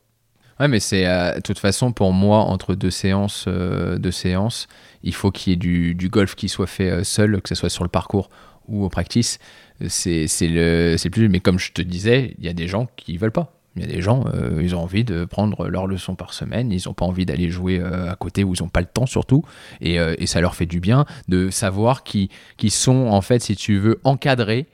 Ouais, 0.61 0.67
mais 0.67 0.81
c'est 0.81 1.07
euh, 1.07 1.37
de 1.37 1.41
toute 1.41 1.61
façon 1.61 1.93
pour 1.93 2.13
moi 2.13 2.39
entre 2.39 2.75
deux 2.75 2.91
séances, 2.91 3.45
euh, 3.47 3.97
deux 3.97 4.11
séances, 4.11 4.67
il 5.05 5.15
faut 5.15 5.31
qu'il 5.31 5.53
y 5.53 5.55
ait 5.55 5.57
du, 5.57 5.95
du, 5.95 6.09
golf 6.09 6.35
qui 6.35 6.49
soit 6.49 6.67
fait 6.67 7.05
seul, 7.05 7.41
que 7.41 7.49
ce 7.49 7.55
soit 7.55 7.71
sur 7.71 7.85
le 7.85 7.91
parcours 7.91 8.29
ou 8.67 8.85
au 8.85 8.89
practice. 8.89 9.39
C'est 9.87 10.27
le, 10.41 10.97
c'est 10.99 11.11
plus. 11.11 11.29
Mais 11.29 11.39
comme 11.39 11.61
je 11.61 11.73
te 11.73 11.83
disais, 11.83 12.35
il 12.39 12.45
y 12.45 12.49
a 12.49 12.53
des 12.53 12.67
gens 12.67 12.89
qui 12.97 13.17
veulent 13.17 13.31
pas. 13.31 13.58
Il 13.77 13.83
y 13.83 13.85
a 13.85 13.89
des 13.89 14.01
gens, 14.01 14.25
euh, 14.35 14.61
ils 14.61 14.75
ont 14.75 14.81
envie 14.81 15.05
de 15.05 15.25
prendre 15.25 15.69
leur 15.69 15.87
leçon 15.87 16.17
par 16.17 16.33
semaine, 16.33 16.73
ils 16.73 16.83
n'ont 16.87 16.95
pas 16.95 17.05
envie 17.05 17.27
d'aller 17.27 17.49
jouer 17.49 17.79
euh, 17.79 18.11
à 18.11 18.17
côté 18.17 18.43
où 18.43 18.55
ils 18.55 18.63
n'ont 18.63 18.69
pas 18.69 18.81
le 18.81 18.87
temps 18.87 19.07
surtout, 19.07 19.45
euh, 19.85 20.17
et, 20.19 20.27
ça 20.27 20.41
leur 20.41 20.55
fait 20.55 20.67
du 20.67 20.81
bien 20.81 21.05
de 21.29 21.51
savoir 21.51 22.03
qu'ils 22.03 22.29
sont 22.71 23.07
en 23.09 23.21
fait, 23.21 23.41
si 23.41 23.55
tu 23.55 23.79
veux, 23.79 24.01
encadrés 24.05 24.67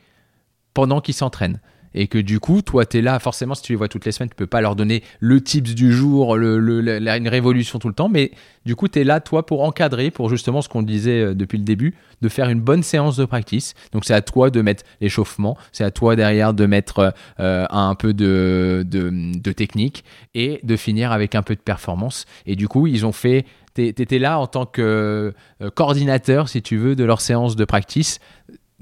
pendant 0.72 1.01
qu'ils 1.01 1.14
s'entraînent 1.14 1.61
et 1.95 2.09
que 2.09 2.18
du 2.18 2.40
coup, 2.40 2.62
toi, 2.62 2.84
tu 2.84 2.99
es 2.99 3.03
là, 3.03 3.18
forcément, 3.18 3.55
si 3.55 3.62
tu 3.62 3.72
les 3.72 3.76
vois 3.76 3.88
toutes 3.88 4.05
les 4.05 4.12
semaines, 4.12 4.28
tu 4.28 4.34
peux 4.34 4.47
pas 4.47 4.61
leur 4.61 4.76
donner 4.76 5.03
le 5.20 5.40
tips 5.40 5.74
du 5.74 5.92
jour, 5.92 6.36
une 6.36 7.28
révolution 7.28 7.78
tout 7.78 7.88
le 7.88 7.95
temps, 7.95 8.09
mais 8.09 8.32
du 8.66 8.76
coup, 8.76 8.88
tu 8.88 9.01
es 9.01 9.05
là, 9.05 9.20
toi, 9.20 9.47
pour 9.47 9.62
encadrer, 9.62 10.11
pour 10.11 10.28
justement 10.28 10.62
ce 10.62 10.68
qu'on 10.68 10.82
disait 10.82 11.20
euh, 11.20 11.34
depuis 11.34 11.59
le 11.59 11.64
début, 11.64 11.95
de 12.22 12.28
faire 12.28 12.49
une 12.49 12.61
bonne 12.61 12.82
séance 12.82 13.16
de 13.16 13.24
practice. 13.24 13.74
Donc, 13.92 14.05
c'est 14.05 14.14
à 14.14 14.22
toi 14.22 14.51
de 14.51 14.61
mettre 14.62 14.84
l'échauffement, 15.01 15.57
c'est 15.72 15.84
à 15.84 15.90
toi 15.90 16.16
derrière 16.16 16.55
de 16.55 16.66
mettre 16.66 17.14
euh, 17.40 17.66
un 17.70 17.95
peu 17.95 18.14
de, 18.14 18.84
technique 19.55 20.05
et 20.34 20.61
de 20.62 20.76
finir 20.76 21.12
avec 21.12 21.34
un 21.34 21.42
peu 21.42 21.55
de 21.55 21.61
performance. 21.61 22.24
Et 22.47 22.57
du 22.57 22.68
coup, 22.68 22.86
ils 22.86 23.07
ont 23.07 23.12
fait 23.12 23.45
tu 23.74 23.88
étais 23.88 24.20
là 24.20 24.38
en 24.38 24.47
tant 24.47 24.66
que 24.66 25.34
euh, 25.61 25.70
coordinateur, 25.70 26.49
si 26.49 26.62
tu 26.62 26.76
veux, 26.76 26.95
de 26.95 27.03
leur 27.03 27.20
séance 27.20 27.57
de 27.57 27.64
practice 27.64 28.20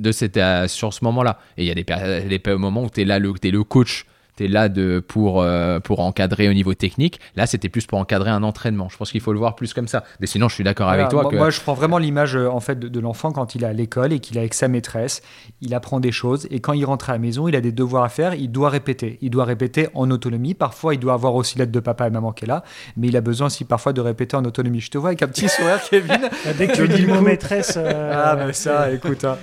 de 0.03 0.13
cette, 0.13 0.37
euh, 0.37 0.69
sur 0.69 0.93
ce 0.93 1.05
moment-là. 1.05 1.39
Et 1.57 1.65
il 1.65 1.69
y 1.69 1.71
a 1.71 1.75
des, 1.75 2.39
des 2.39 2.55
moments 2.55 2.85
où 2.85 2.91
tu 2.91 3.03
es 3.03 3.05
là, 3.05 3.19
le, 3.19 3.33
es 3.43 3.51
le 3.51 3.65
coach 3.65 4.05
tu 4.37 4.45
es 4.45 4.49
là 4.49 4.69
de, 4.69 5.03
pour, 5.07 5.43
euh, 5.43 5.79
pour 5.81 6.01
encadrer 6.01 6.49
au 6.49 6.53
niveau 6.53 6.75
technique. 6.75 7.21
Là, 7.37 7.47
c'était 7.47 7.69
plus 7.69 7.87
pour 7.87 7.99
encadrer 7.99 8.31
un 8.31 8.43
entraînement. 8.43 8.89
Je 8.89 8.97
pense 8.97 9.11
qu'il 9.11 9.21
faut 9.21 9.33
le 9.33 9.39
voir 9.39 9.55
plus 9.55 9.75
comme 9.75 9.89
ça. 9.89 10.05
Mais 10.21 10.27
sinon, 10.27 10.49
je 10.49 10.55
suis 10.55 10.65
d'accord 10.65 10.89
avec 10.89 11.09
toi. 11.09 11.29
Moi, 11.33 11.51
je 11.51 11.61
prends 11.61 11.75
vraiment 11.75 11.99
l'image 11.99 12.37
euh, 12.37 12.49
en 12.49 12.61
fait 12.61 12.79
de, 12.79 13.01
l'enfant 13.01 13.33
quand 13.33 13.55
il 13.55 13.65
est 13.65 13.67
à 13.67 13.73
l'école 13.73 14.13
et 14.13 14.21
qu'il 14.21 14.37
est 14.37 14.41
avec 14.41 14.55
sa 14.55 14.69
maîtresse. 14.69 15.23
Il 15.61 15.75
apprend 15.75 16.01
des 16.01 16.13
choses 16.13 16.47
et 16.51 16.61
quand 16.61 16.73
il 16.73 16.85
rentre 16.85 17.11
à 17.11 17.13
la 17.13 17.19
maison, 17.19 17.49
il 17.49 17.57
a 17.57 17.61
des 17.61 17.73
devoirs 17.73 18.05
à 18.05 18.09
faire. 18.09 18.35
Il 18.35 18.51
doit 18.51 18.71
répéter. 18.71 19.19
Il 19.21 19.31
doit 19.31 19.45
répéter 19.45 19.89
en 19.95 20.11
autonomie. 20.11 20.55
Parfois, 20.55 20.95
il 20.95 21.01
doit 21.01 21.15
avoir 21.15 21.35
aussi 21.35 21.59
l'aide 21.59 21.71
de 21.71 21.81
papa 21.81 22.07
et 22.07 22.11
maman 22.11 22.33
qui 22.33 22.45
est 22.45 22.49
là, 22.49 22.63
mais 22.97 23.09
il 23.09 23.17
a 23.17 23.21
besoin 23.21 23.49
aussi 23.49 23.65
parfois 23.65 23.93
de 23.93 24.01
répéter 24.01 24.37
en 24.37 24.45
autonomie. 24.45 24.81
Je 24.81 24.91
te 24.91 24.99
vois 24.99 25.11
avec 25.11 25.23
un 25.23 25.29
petit 25.29 25.49
sourire, 25.49 25.81
Kevin. 25.91 26.31
Dès 26.57 26.69
que 26.69 26.77
tu 26.77 26.89
dis 26.89 27.03
le 27.03 27.15
mot 27.15 27.21
maîtresse. 27.21 27.75
Euh, 27.77 28.13
ah, 28.25 28.37
mais 28.47 28.53
ça, 28.53 28.91
écoute. 28.91 29.25
Hein. 29.25 29.37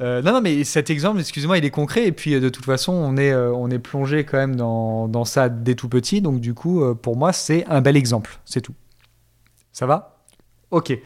non, 0.00 0.32
non, 0.32 0.40
mais 0.40 0.62
cet 0.64 0.90
exemple, 0.90 1.20
excuse-moi, 1.20 1.58
il 1.58 1.64
est 1.64 1.70
concret. 1.70 2.06
Et 2.06 2.12
puis, 2.12 2.38
de 2.38 2.48
toute 2.48 2.64
façon, 2.64 2.92
on 2.92 3.16
est, 3.16 3.34
on 3.34 3.68
est 3.70 3.78
plongé 3.78 4.24
quand 4.28 4.38
même 4.38 4.56
dans 4.56 5.24
ça 5.24 5.48
dès 5.48 5.74
tout 5.74 5.88
petit. 5.88 6.20
Donc 6.20 6.40
du 6.40 6.54
coup, 6.54 6.82
euh, 6.82 6.94
pour 6.94 7.16
moi, 7.16 7.32
c'est 7.32 7.64
un 7.66 7.80
bel 7.80 7.96
exemple. 7.96 8.38
C'est 8.44 8.60
tout. 8.60 8.74
Ça 9.72 9.86
va? 9.86 10.24
Ok. 10.70 10.98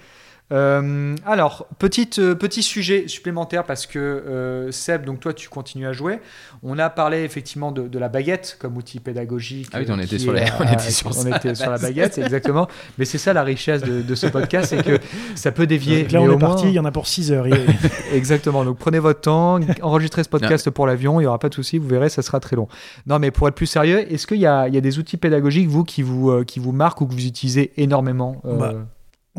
Euh, 0.52 1.14
alors, 1.26 1.66
petite, 1.78 2.18
euh, 2.18 2.34
petit 2.34 2.62
sujet 2.62 3.08
supplémentaire 3.08 3.64
parce 3.64 3.86
que 3.86 3.98
euh, 3.98 4.70
Seb, 4.70 5.04
donc 5.04 5.20
toi, 5.20 5.32
tu 5.32 5.48
continues 5.48 5.86
à 5.86 5.92
jouer. 5.92 6.20
On 6.62 6.78
a 6.78 6.90
parlé 6.90 7.22
effectivement 7.24 7.72
de, 7.72 7.88
de 7.88 7.98
la 7.98 8.08
baguette 8.08 8.56
comme 8.60 8.76
outil 8.76 9.00
pédagogique. 9.00 9.68
Ah 9.72 9.78
oui, 9.80 9.86
on 9.88 9.98
était 9.98 10.18
sur 10.18 10.36
est, 10.36 10.44
les- 10.44 10.50
on 10.60 10.62
euh, 10.66 10.72
était 10.72 10.90
sur 10.90 11.08
on 11.08 11.12
ça. 11.12 11.36
était 11.36 11.54
sur 11.54 11.70
la 11.70 11.78
baguette, 11.78 12.18
exactement. 12.18 12.68
Mais 12.98 13.04
c'est 13.04 13.18
ça 13.18 13.32
la 13.32 13.42
richesse 13.42 13.82
de, 13.82 14.02
de 14.02 14.14
ce 14.14 14.26
podcast, 14.26 14.66
c'est 14.70 14.84
que 14.84 14.98
ça 15.34 15.50
peut 15.52 15.66
dévier. 15.66 16.02
Donc 16.02 16.12
là, 16.12 16.20
mais 16.20 16.26
on 16.28 16.30
au 16.32 16.36
est 16.36 16.38
parti, 16.40 16.62
moins- 16.64 16.72
il 16.72 16.74
y 16.74 16.78
en 16.78 16.84
a 16.84 16.92
pour 16.92 17.06
6 17.06 17.32
heures. 17.32 17.48
Il- 17.48 17.56
Exactement. 18.12 18.64
Donc 18.64 18.78
prenez 18.78 18.98
votre 18.98 19.20
temps, 19.22 19.58
enregistrez 19.80 20.22
ce 20.24 20.28
podcast 20.28 20.68
pour 20.70 20.86
l'avion, 20.86 21.18
il 21.20 21.24
n'y 21.24 21.26
aura 21.26 21.38
pas 21.38 21.48
de 21.48 21.54
souci, 21.54 21.78
vous 21.78 21.88
verrez, 21.88 22.08
ça 22.10 22.22
sera 22.22 22.40
très 22.40 22.56
long. 22.56 22.68
Non, 23.06 23.18
mais 23.18 23.30
pour 23.30 23.48
être 23.48 23.54
plus 23.54 23.66
sérieux, 23.66 24.00
est-ce 24.12 24.26
qu'il 24.26 24.38
y 24.38 24.46
a, 24.46 24.68
il 24.68 24.74
y 24.74 24.78
a 24.78 24.80
des 24.82 24.98
outils 24.98 25.16
pédagogiques, 25.16 25.68
vous, 25.68 25.84
qui 25.84 26.02
vous, 26.02 26.30
euh, 26.30 26.44
qui 26.44 26.60
vous 26.60 26.72
marquent 26.72 27.00
ou 27.00 27.06
que 27.06 27.12
vous 27.14 27.26
utilisez 27.26 27.72
énormément 27.76 28.40
euh, 28.44 28.56
Bah, 28.58 28.74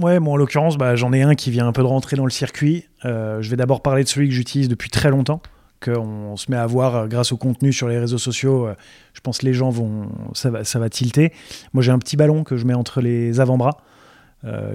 Ouais, 0.02 0.20
moi 0.20 0.34
en 0.34 0.38
l'occurrence, 0.38 0.78
bah, 0.78 0.96
j'en 0.96 1.14
ai 1.14 1.22
un 1.22 1.36
qui 1.36 1.52
vient 1.52 1.68
un 1.68 1.72
peu 1.72 1.84
de 1.84 1.88
rentrer 1.88 2.16
dans 2.16 2.26
le 2.26 2.32
circuit. 2.32 2.86
Euh, 3.06 3.41
je 3.44 3.50
vais 3.52 3.56
d'abord 3.56 3.84
parler 3.84 4.04
de 4.04 4.10
celui 4.10 4.28
que 4.28 4.34
j'utilise 4.34 4.68
depuis 4.68 4.89
très 4.89 5.12
longtemps, 5.12 5.39
qu'on 5.84 6.36
se 6.36 6.50
met 6.50 6.58
à 6.58 6.66
voir 6.66 6.96
euh, 6.96 7.08
grâce 7.08 7.32
au 7.32 7.38
contenu 7.38 7.72
sur 7.72 7.88
les 7.88 8.00
réseaux 8.00 8.18
sociaux. 8.18 8.66
euh, 8.66 8.76
je 9.14 9.22
pense 9.22 9.38
que 9.39 9.46
les 9.46 9.54
gens 9.54 9.70
vont, 9.70 10.10
ça 10.34 10.50
va, 10.50 10.64
ça 10.64 10.80
va 10.80 10.89
tilter. 10.89 11.32
Moi, 11.74 11.84
j'ai 11.84 11.91
un 11.91 12.00
petit 12.00 12.18
ballon 12.18 12.44
que 12.44 12.58
je 12.58 12.66
mets 12.66 12.74
entre 12.74 13.02
les 13.02 13.39
avant-bras, 13.39 13.78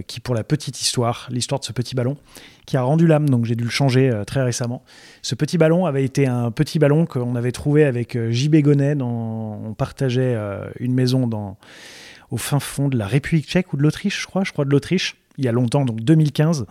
qui, 0.06 0.20
pour 0.20 0.34
la 0.34 0.44
petite 0.44 0.80
histoire, 0.80 1.28
l'histoire 1.30 1.60
de 1.60 1.64
ce 1.66 1.74
petit 1.74 1.94
ballon, 1.94 2.16
qui 2.64 2.78
a 2.78 2.82
rendu 2.82 3.06
l'âme, 3.06 3.28
donc 3.28 3.44
j'ai 3.44 3.54
dû 3.54 3.64
le 3.64 3.70
changer 3.70 4.10
très 4.26 4.42
récemment. 4.42 4.82
Ce 5.20 5.34
petit 5.34 5.58
ballon 5.58 5.84
avait 5.84 6.04
été 6.04 6.26
un 6.26 6.50
petit 6.50 6.78
ballon 6.78 7.04
qu'on 7.04 7.36
avait 7.36 7.52
trouvé 7.52 7.84
avec 7.84 8.16
JB 8.30 8.62
Gonnet. 8.62 8.94
Dans, 8.94 9.60
on 9.62 9.74
partageait 9.74 10.38
une 10.80 10.94
maison 10.94 11.26
dans 11.26 11.58
au 12.30 12.36
fin 12.36 12.60
fond 12.60 12.88
de 12.88 12.96
la 12.96 13.06
République 13.06 13.46
tchèque 13.46 13.72
ou 13.72 13.76
de 13.76 13.82
l'Autriche, 13.82 14.20
je 14.22 14.26
crois, 14.26 14.44
je 14.44 14.52
crois 14.52 14.64
de 14.64 14.70
l'Autriche, 14.70 15.16
il 15.38 15.44
y 15.44 15.48
a 15.48 15.52
longtemps, 15.52 15.84
donc 15.84 16.00
2015. 16.00 16.66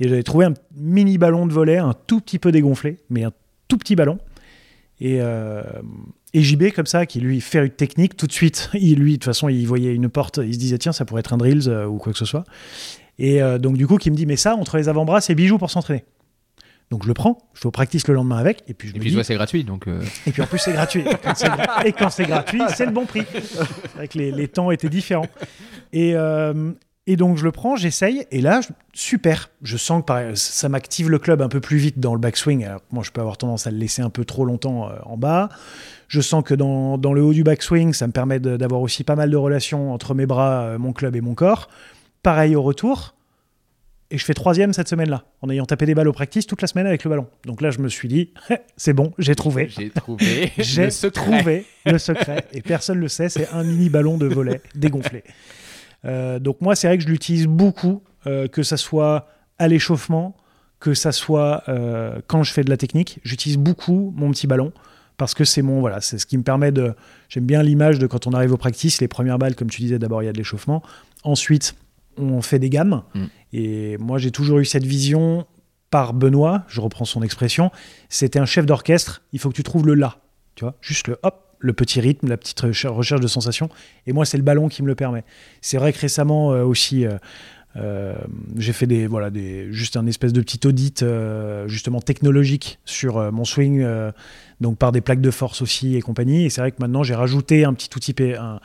Et 0.00 0.08
j'avais 0.08 0.22
trouvé 0.22 0.46
un 0.46 0.54
mini 0.76 1.18
ballon 1.18 1.46
de 1.46 1.52
volet, 1.52 1.78
un 1.78 1.94
tout 2.06 2.20
petit 2.20 2.38
peu 2.38 2.52
dégonflé, 2.52 2.98
mais 3.10 3.24
un 3.24 3.32
tout 3.68 3.78
petit 3.78 3.96
ballon. 3.96 4.18
Et, 5.00 5.18
euh, 5.20 5.62
et 6.34 6.42
JB, 6.42 6.72
comme 6.74 6.86
ça, 6.86 7.06
qui 7.06 7.20
lui 7.20 7.40
fait 7.40 7.64
une 7.64 7.70
technique, 7.70 8.16
tout 8.16 8.26
de 8.26 8.32
suite, 8.32 8.70
il, 8.74 8.98
lui, 8.98 9.12
de 9.12 9.16
toute 9.16 9.24
façon, 9.24 9.48
il 9.48 9.64
voyait 9.66 9.94
une 9.94 10.08
porte, 10.08 10.40
il 10.42 10.52
se 10.52 10.58
disait, 10.58 10.78
tiens, 10.78 10.92
ça 10.92 11.04
pourrait 11.04 11.20
être 11.20 11.32
un 11.32 11.38
drills 11.38 11.68
euh, 11.68 11.86
ou 11.86 11.98
quoi 11.98 12.12
que 12.12 12.18
ce 12.18 12.24
soit. 12.24 12.44
Et 13.18 13.40
euh, 13.42 13.58
donc, 13.58 13.76
du 13.76 13.86
coup, 13.86 13.96
qui 13.96 14.10
me 14.10 14.16
dit, 14.16 14.26
mais 14.26 14.36
ça, 14.36 14.56
entre 14.56 14.76
les 14.76 14.88
avant-bras, 14.88 15.20
c'est 15.20 15.34
bijou 15.34 15.58
pour 15.58 15.70
s'entraîner. 15.70 16.04
Donc, 16.90 17.02
je 17.02 17.08
le 17.08 17.14
prends, 17.14 17.36
je 17.54 17.60
fais 17.60 17.66
au 17.66 17.70
practice 17.70 18.08
le 18.08 18.14
lendemain 18.14 18.38
avec, 18.38 18.62
et 18.66 18.72
puis 18.74 18.88
je 18.88 18.94
Et 18.94 18.96
me 18.98 19.02
puis, 19.02 19.10
dis, 19.14 19.24
c'est 19.24 19.34
gratuit, 19.34 19.62
donc. 19.64 19.86
euh, 19.88 20.00
et 20.26 20.30
puis 20.32 20.40
en 20.40 20.46
plus, 20.46 20.58
c'est 20.58 20.72
gratuit. 20.72 21.04
Et 21.84 21.92
quand 21.92 22.08
c'est 22.08 22.24
gratuit, 22.24 22.62
c'est 22.74 22.86
le 22.86 22.92
bon 22.92 23.04
prix. 23.04 23.24
C'est 23.32 23.94
vrai 23.94 24.08
que 24.08 24.16
les, 24.16 24.30
les 24.32 24.48
temps 24.48 24.70
étaient 24.70 24.88
différents. 24.88 25.26
Et, 25.92 26.12
euh, 26.14 26.72
et 27.06 27.16
donc, 27.16 27.36
je 27.36 27.44
le 27.44 27.52
prends, 27.52 27.76
j'essaye. 27.76 28.26
Et 28.30 28.40
là, 28.40 28.60
je- 28.62 28.68
super. 28.94 29.50
Je 29.62 29.76
sens 29.76 30.00
que 30.00 30.06
pareil, 30.06 30.30
ça 30.34 30.68
m'active 30.70 31.10
le 31.10 31.18
club 31.18 31.42
un 31.42 31.48
peu 31.48 31.60
plus 31.60 31.76
vite 31.76 32.00
dans 32.00 32.14
le 32.14 32.20
backswing. 32.20 32.64
Alors, 32.64 32.80
moi, 32.90 33.02
je 33.04 33.10
peux 33.10 33.20
avoir 33.20 33.36
tendance 33.36 33.66
à 33.66 33.70
le 33.70 33.76
laisser 33.78 34.00
un 34.00 34.10
peu 34.10 34.24
trop 34.24 34.46
longtemps 34.46 34.88
euh, 34.88 34.94
en 35.04 35.16
bas. 35.18 35.50
Je 36.08 36.22
sens 36.22 36.42
que 36.42 36.54
dans, 36.54 36.96
dans 36.96 37.12
le 37.12 37.22
haut 37.22 37.34
du 37.34 37.42
backswing, 37.44 37.92
ça 37.92 38.06
me 38.06 38.12
permet 38.12 38.40
d'avoir 38.40 38.80
aussi 38.80 39.04
pas 39.04 39.14
mal 39.14 39.30
de 39.30 39.36
relations 39.36 39.92
entre 39.92 40.14
mes 40.14 40.24
bras, 40.24 40.78
mon 40.78 40.94
club 40.94 41.16
et 41.16 41.20
mon 41.20 41.34
corps. 41.34 41.68
Pareil 42.22 42.56
au 42.56 42.62
retour. 42.62 43.14
Et 44.10 44.16
je 44.16 44.24
fais 44.24 44.32
troisième 44.32 44.72
cette 44.72 44.88
semaine-là, 44.88 45.24
en 45.42 45.50
ayant 45.50 45.66
tapé 45.66 45.84
des 45.84 45.94
balles 45.94 46.08
au 46.08 46.12
practice 46.12 46.46
toute 46.46 46.62
la 46.62 46.68
semaine 46.68 46.86
avec 46.86 47.04
le 47.04 47.10
ballon. 47.10 47.26
Donc 47.44 47.60
là, 47.60 47.70
je 47.70 47.78
me 47.78 47.88
suis 47.88 48.08
dit, 48.08 48.32
c'est 48.76 48.94
bon, 48.94 49.12
j'ai 49.18 49.34
trouvé. 49.34 49.68
J'ai 49.68 49.90
trouvé. 49.90 50.50
J'ai 50.58 50.84
le 50.84 50.90
secret. 50.90 51.10
trouvé 51.10 51.66
le 51.84 51.98
secret 51.98 52.46
et 52.52 52.62
personne 52.62 52.96
ne 52.96 53.02
le 53.02 53.08
sait, 53.08 53.28
c'est 53.28 53.48
un 53.50 53.64
mini 53.64 53.90
ballon 53.90 54.16
de 54.16 54.26
volet 54.26 54.62
dégonflé. 54.74 55.24
Euh, 56.06 56.38
donc 56.38 56.62
moi, 56.62 56.74
c'est 56.74 56.86
vrai 56.86 56.96
que 56.96 57.04
je 57.04 57.08
l'utilise 57.08 57.46
beaucoup, 57.46 58.02
euh, 58.26 58.48
que 58.48 58.62
ça 58.62 58.78
soit 58.78 59.28
à 59.58 59.68
l'échauffement, 59.68 60.36
que 60.80 60.94
ça 60.94 61.12
soit 61.12 61.64
euh, 61.68 62.20
quand 62.28 62.42
je 62.42 62.52
fais 62.52 62.64
de 62.64 62.70
la 62.70 62.78
technique. 62.78 63.20
J'utilise 63.24 63.58
beaucoup 63.58 64.14
mon 64.16 64.30
petit 64.30 64.46
ballon 64.46 64.72
parce 65.18 65.34
que 65.34 65.44
c'est 65.44 65.62
mon 65.62 65.80
voilà, 65.80 66.00
c'est 66.00 66.16
ce 66.16 66.24
qui 66.24 66.38
me 66.38 66.44
permet 66.44 66.72
de. 66.72 66.94
J'aime 67.28 67.44
bien 67.44 67.62
l'image 67.62 67.98
de 67.98 68.06
quand 68.06 68.26
on 68.26 68.32
arrive 68.32 68.52
au 68.52 68.56
practice, 68.56 69.02
les 69.02 69.08
premières 69.08 69.38
balles, 69.38 69.54
comme 69.54 69.68
tu 69.68 69.82
disais, 69.82 69.98
d'abord 69.98 70.22
il 70.22 70.26
y 70.26 70.28
a 70.28 70.32
de 70.32 70.38
l'échauffement, 70.38 70.82
ensuite 71.24 71.74
on 72.18 72.42
fait 72.42 72.58
des 72.58 72.70
gammes. 72.70 73.02
Mm. 73.14 73.24
Et 73.52 73.98
moi, 73.98 74.18
j'ai 74.18 74.30
toujours 74.30 74.58
eu 74.58 74.64
cette 74.64 74.84
vision 74.84 75.46
par 75.90 76.12
Benoît, 76.12 76.64
je 76.68 76.80
reprends 76.80 77.04
son 77.04 77.22
expression, 77.22 77.70
c'était 78.08 78.38
un 78.38 78.44
chef 78.44 78.66
d'orchestre, 78.66 79.22
il 79.32 79.38
faut 79.38 79.48
que 79.48 79.54
tu 79.54 79.62
trouves 79.62 79.86
le 79.86 79.94
là, 79.94 80.18
tu 80.54 80.64
vois, 80.64 80.74
juste 80.82 81.08
le 81.08 81.18
hop, 81.22 81.48
le 81.60 81.72
petit 81.72 82.00
rythme, 82.00 82.28
la 82.28 82.36
petite 82.36 82.60
recher- 82.60 82.88
recherche 82.88 83.20
de 83.20 83.26
sensations. 83.26 83.68
Et 84.06 84.12
moi, 84.12 84.24
c'est 84.24 84.36
le 84.36 84.42
ballon 84.42 84.68
qui 84.68 84.82
me 84.82 84.86
le 84.86 84.94
permet. 84.94 85.24
C'est 85.60 85.78
vrai 85.78 85.92
que 85.92 85.98
récemment 85.98 86.52
euh, 86.52 86.62
aussi, 86.62 87.04
euh, 87.04 87.18
euh, 87.76 88.14
j'ai 88.56 88.72
fait 88.72 88.86
des, 88.86 89.06
voilà, 89.06 89.30
des, 89.30 89.72
juste 89.72 89.96
un 89.96 90.06
espèce 90.06 90.32
de 90.32 90.40
petit 90.40 90.66
audit 90.66 91.04
justement 91.66 92.00
technologique 92.00 92.78
sur 92.84 93.32
mon 93.32 93.44
swing, 93.44 93.86
donc 94.60 94.78
par 94.78 94.90
des 94.90 95.00
plaques 95.00 95.20
de 95.20 95.30
force 95.30 95.62
aussi 95.62 95.96
et 95.96 96.00
compagnie. 96.00 96.44
Et 96.44 96.50
c'est 96.50 96.60
vrai 96.60 96.72
que 96.72 96.78
maintenant, 96.80 97.02
j'ai 97.02 97.14
rajouté 97.14 97.64
un 97.64 97.74
petit 97.74 97.90
outil, 97.94 98.14
un, 98.38 98.60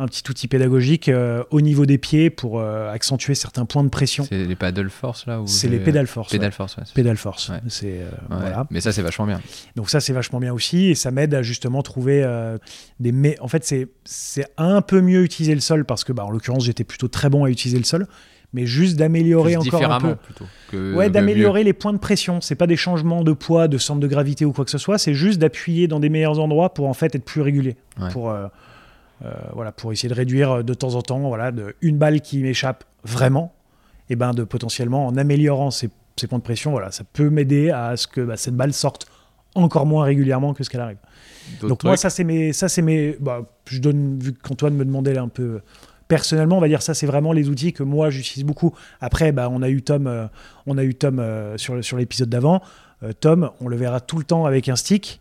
un 0.00 0.06
petit 0.06 0.22
outil 0.30 0.46
pédagogique 0.46 1.08
euh, 1.08 1.42
au 1.50 1.60
niveau 1.60 1.84
des 1.84 1.98
pieds 1.98 2.30
pour 2.30 2.60
euh, 2.60 2.90
accentuer 2.92 3.34
certains 3.34 3.64
points 3.64 3.82
de 3.82 3.88
pression. 3.88 4.24
C'est 4.28 4.44
les 4.44 4.54
paddle 4.54 4.90
force, 4.90 5.26
là 5.26 5.40
C'est 5.46 5.68
les 5.68 5.78
pédales 5.78 6.06
force. 6.06 6.30
Pédale 6.30 6.52
force, 6.52 6.76
ouais. 6.76 6.84
Pédale 6.94 7.16
force. 7.16 7.48
Ouais. 7.48 7.60
C'est 7.68 8.00
euh, 8.02 8.10
voilà. 8.30 8.66
Mais 8.70 8.80
ça, 8.80 8.92
c'est 8.92 9.02
vachement 9.02 9.26
bien. 9.26 9.40
Donc 9.74 9.90
ça, 9.90 10.00
c'est 10.00 10.12
vachement 10.12 10.38
bien 10.38 10.52
aussi 10.52 10.86
et 10.90 10.94
ça 10.94 11.10
m'aide 11.10 11.34
à 11.34 11.42
justement 11.42 11.82
trouver 11.82 12.22
euh, 12.22 12.58
des... 13.00 13.10
Mais 13.12 13.36
en 13.40 13.48
fait, 13.48 13.64
c'est 13.64 13.88
c'est 14.04 14.46
un 14.56 14.82
peu 14.82 15.00
mieux 15.00 15.22
utiliser 15.24 15.54
le 15.54 15.60
sol 15.60 15.84
parce 15.84 16.04
que, 16.04 16.12
bah, 16.12 16.24
en 16.24 16.30
l'occurrence, 16.30 16.64
j'étais 16.64 16.84
plutôt 16.84 17.08
très 17.08 17.28
bon 17.28 17.44
à 17.44 17.50
utiliser 17.50 17.78
le 17.78 17.84
sol, 17.84 18.06
mais 18.52 18.64
juste 18.66 18.96
d'améliorer 18.96 19.56
encore 19.56 19.82
un 19.92 20.00
peu. 20.00 20.14
plutôt. 20.14 20.44
que- 20.70 20.94
Ouais, 20.94 21.10
d'améliorer 21.10 21.64
les 21.64 21.72
points 21.72 21.92
de 21.92 21.98
pression. 21.98 22.40
C'est 22.40 22.54
pas 22.54 22.66
des 22.68 22.76
changements 22.76 23.24
de 23.24 23.32
poids, 23.32 23.66
de 23.68 23.78
centre 23.78 24.00
de 24.00 24.06
gravité 24.06 24.44
ou 24.44 24.52
quoi 24.52 24.64
que 24.64 24.70
ce 24.70 24.78
soit. 24.78 24.96
C'est 24.96 25.12
juste 25.14 25.38
d'appuyer 25.40 25.88
dans 25.88 25.98
des 26.00 26.08
meilleurs 26.08 26.38
endroits 26.38 26.72
pour 26.72 26.86
en 26.86 26.94
fait 26.94 27.14
être 27.16 27.24
plus 27.24 27.40
régulier. 27.42 27.76
Ouais. 28.00 28.08
Pour 28.10 28.30
euh, 28.30 28.46
voilà, 29.52 29.72
pour 29.72 29.92
essayer 29.92 30.08
de 30.08 30.14
réduire 30.14 30.50
euh, 30.50 30.62
de 30.62 30.74
temps 30.74 30.94
en 30.94 31.02
temps, 31.02 31.20
voilà, 31.20 31.50
de 31.50 31.74
une 31.80 31.98
balle 31.98 32.20
qui 32.20 32.38
m'échappe 32.38 32.84
vraiment, 33.04 33.52
et 34.10 34.16
ben 34.16 34.32
de 34.32 34.44
potentiellement 34.44 35.06
en 35.06 35.16
améliorant 35.16 35.70
ces, 35.70 35.90
ces 36.16 36.26
points 36.26 36.38
de 36.38 36.44
pression, 36.44 36.70
voilà, 36.70 36.90
ça 36.90 37.04
peut 37.12 37.30
m'aider 37.30 37.70
à 37.70 37.96
ce 37.96 38.06
que 38.06 38.20
bah, 38.20 38.36
cette 38.36 38.54
balle 38.54 38.72
sorte 38.72 39.06
encore 39.54 39.86
moins 39.86 40.04
régulièrement 40.04 40.54
que 40.54 40.62
ce 40.62 40.70
qu'elle 40.70 40.80
arrive. 40.80 40.98
D'autres 41.60 41.68
Donc 41.68 41.84
moi, 41.84 41.94
trucs 41.94 42.02
ça 42.02 42.10
c'est 42.10 42.24
mes, 42.24 42.52
ça 42.52 42.68
c'est 42.68 42.82
mes, 42.82 43.16
bah, 43.20 43.42
je 43.66 43.80
donne 43.80 44.18
vu 44.18 44.34
qu'Antoine 44.34 44.74
me 44.74 44.84
demandait 44.84 45.14
là 45.14 45.22
un 45.22 45.28
peu 45.28 45.60
personnellement, 46.06 46.58
on 46.58 46.60
va 46.60 46.68
dire 46.68 46.82
ça 46.82 46.94
c'est 46.94 47.06
vraiment 47.06 47.32
les 47.32 47.48
outils 47.48 47.72
que 47.72 47.82
moi 47.82 48.10
j'utilise 48.10 48.44
beaucoup. 48.44 48.74
Après, 49.00 49.32
bah, 49.32 49.48
on 49.50 49.62
a 49.62 49.68
eu 49.68 49.82
Tom, 49.82 50.06
euh, 50.06 50.26
on 50.66 50.78
a 50.78 50.84
eu 50.84 50.94
Tom 50.94 51.18
euh, 51.18 51.56
sur 51.58 51.82
sur 51.84 51.96
l'épisode 51.96 52.28
d'avant. 52.28 52.62
Euh, 53.02 53.12
Tom, 53.18 53.50
on 53.60 53.68
le 53.68 53.76
verra 53.76 54.00
tout 54.00 54.18
le 54.18 54.24
temps 54.24 54.44
avec 54.44 54.68
un 54.68 54.76
stick. 54.76 55.20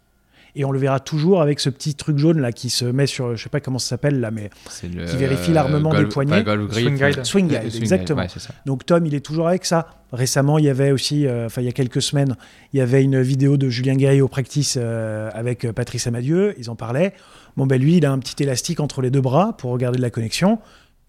Et 0.59 0.65
on 0.65 0.71
le 0.71 0.79
verra 0.79 0.99
toujours 0.99 1.41
avec 1.41 1.59
ce 1.59 1.69
petit 1.69 1.93
truc 1.93 2.17
jaune 2.17 2.39
là 2.41 2.51
qui 2.51 2.69
se 2.71 2.83
met 2.83 3.05
sur, 3.05 3.35
je 3.37 3.43
sais 3.43 3.49
pas 3.49 3.59
comment 3.59 3.77
ça 3.79 3.89
s'appelle 3.89 4.19
là, 4.19 4.31
mais 4.31 4.49
le, 4.83 5.05
qui 5.05 5.15
vérifie 5.17 5.51
l'armement 5.53 5.91
golf- 5.91 6.01
des 6.03 6.09
poignets. 6.09 6.43
Swing 6.71 6.97
guide. 6.97 7.23
Swing 7.25 7.47
guide, 7.47 7.59
Euh, 7.63 7.77
exactement. 7.79 8.21
ouais, 8.21 8.27
c'est 8.27 8.39
ça. 8.39 8.53
Donc 8.65 8.85
Tom, 8.85 9.05
il 9.05 9.13
est 9.13 9.19
toujours 9.25 9.47
avec 9.47 9.65
ça. 9.65 9.87
Récemment, 10.11 10.57
il 10.57 10.65
y 10.65 10.69
avait 10.69 10.91
aussi, 10.91 11.27
euh, 11.27 11.45
enfin 11.45 11.61
il 11.61 11.65
y 11.65 11.69
a 11.69 11.73
quelques 11.73 12.01
semaines, 12.01 12.35
il 12.73 12.77
y 12.79 12.81
avait 12.81 13.03
une 13.03 13.21
vidéo 13.21 13.55
de 13.57 13.69
Julien 13.69 13.95
Guerrier 13.95 14.21
au 14.21 14.27
practice 14.27 14.77
euh, 14.81 15.29
avec 15.33 15.63
euh, 15.65 15.73
Patrice 15.73 16.07
Amadieu. 16.07 16.55
Ils 16.57 16.69
en 16.71 16.75
parlaient. 16.75 17.13
Bon 17.55 17.67
ben 17.67 17.79
lui, 17.79 17.97
il 17.97 18.05
a 18.05 18.11
un 18.11 18.17
petit 18.19 18.41
élastique 18.41 18.79
entre 18.79 19.01
les 19.01 19.11
deux 19.11 19.21
bras 19.21 19.55
pour 19.57 19.69
regarder 19.71 19.97
de 19.97 20.01
la 20.01 20.09
connexion, 20.09 20.59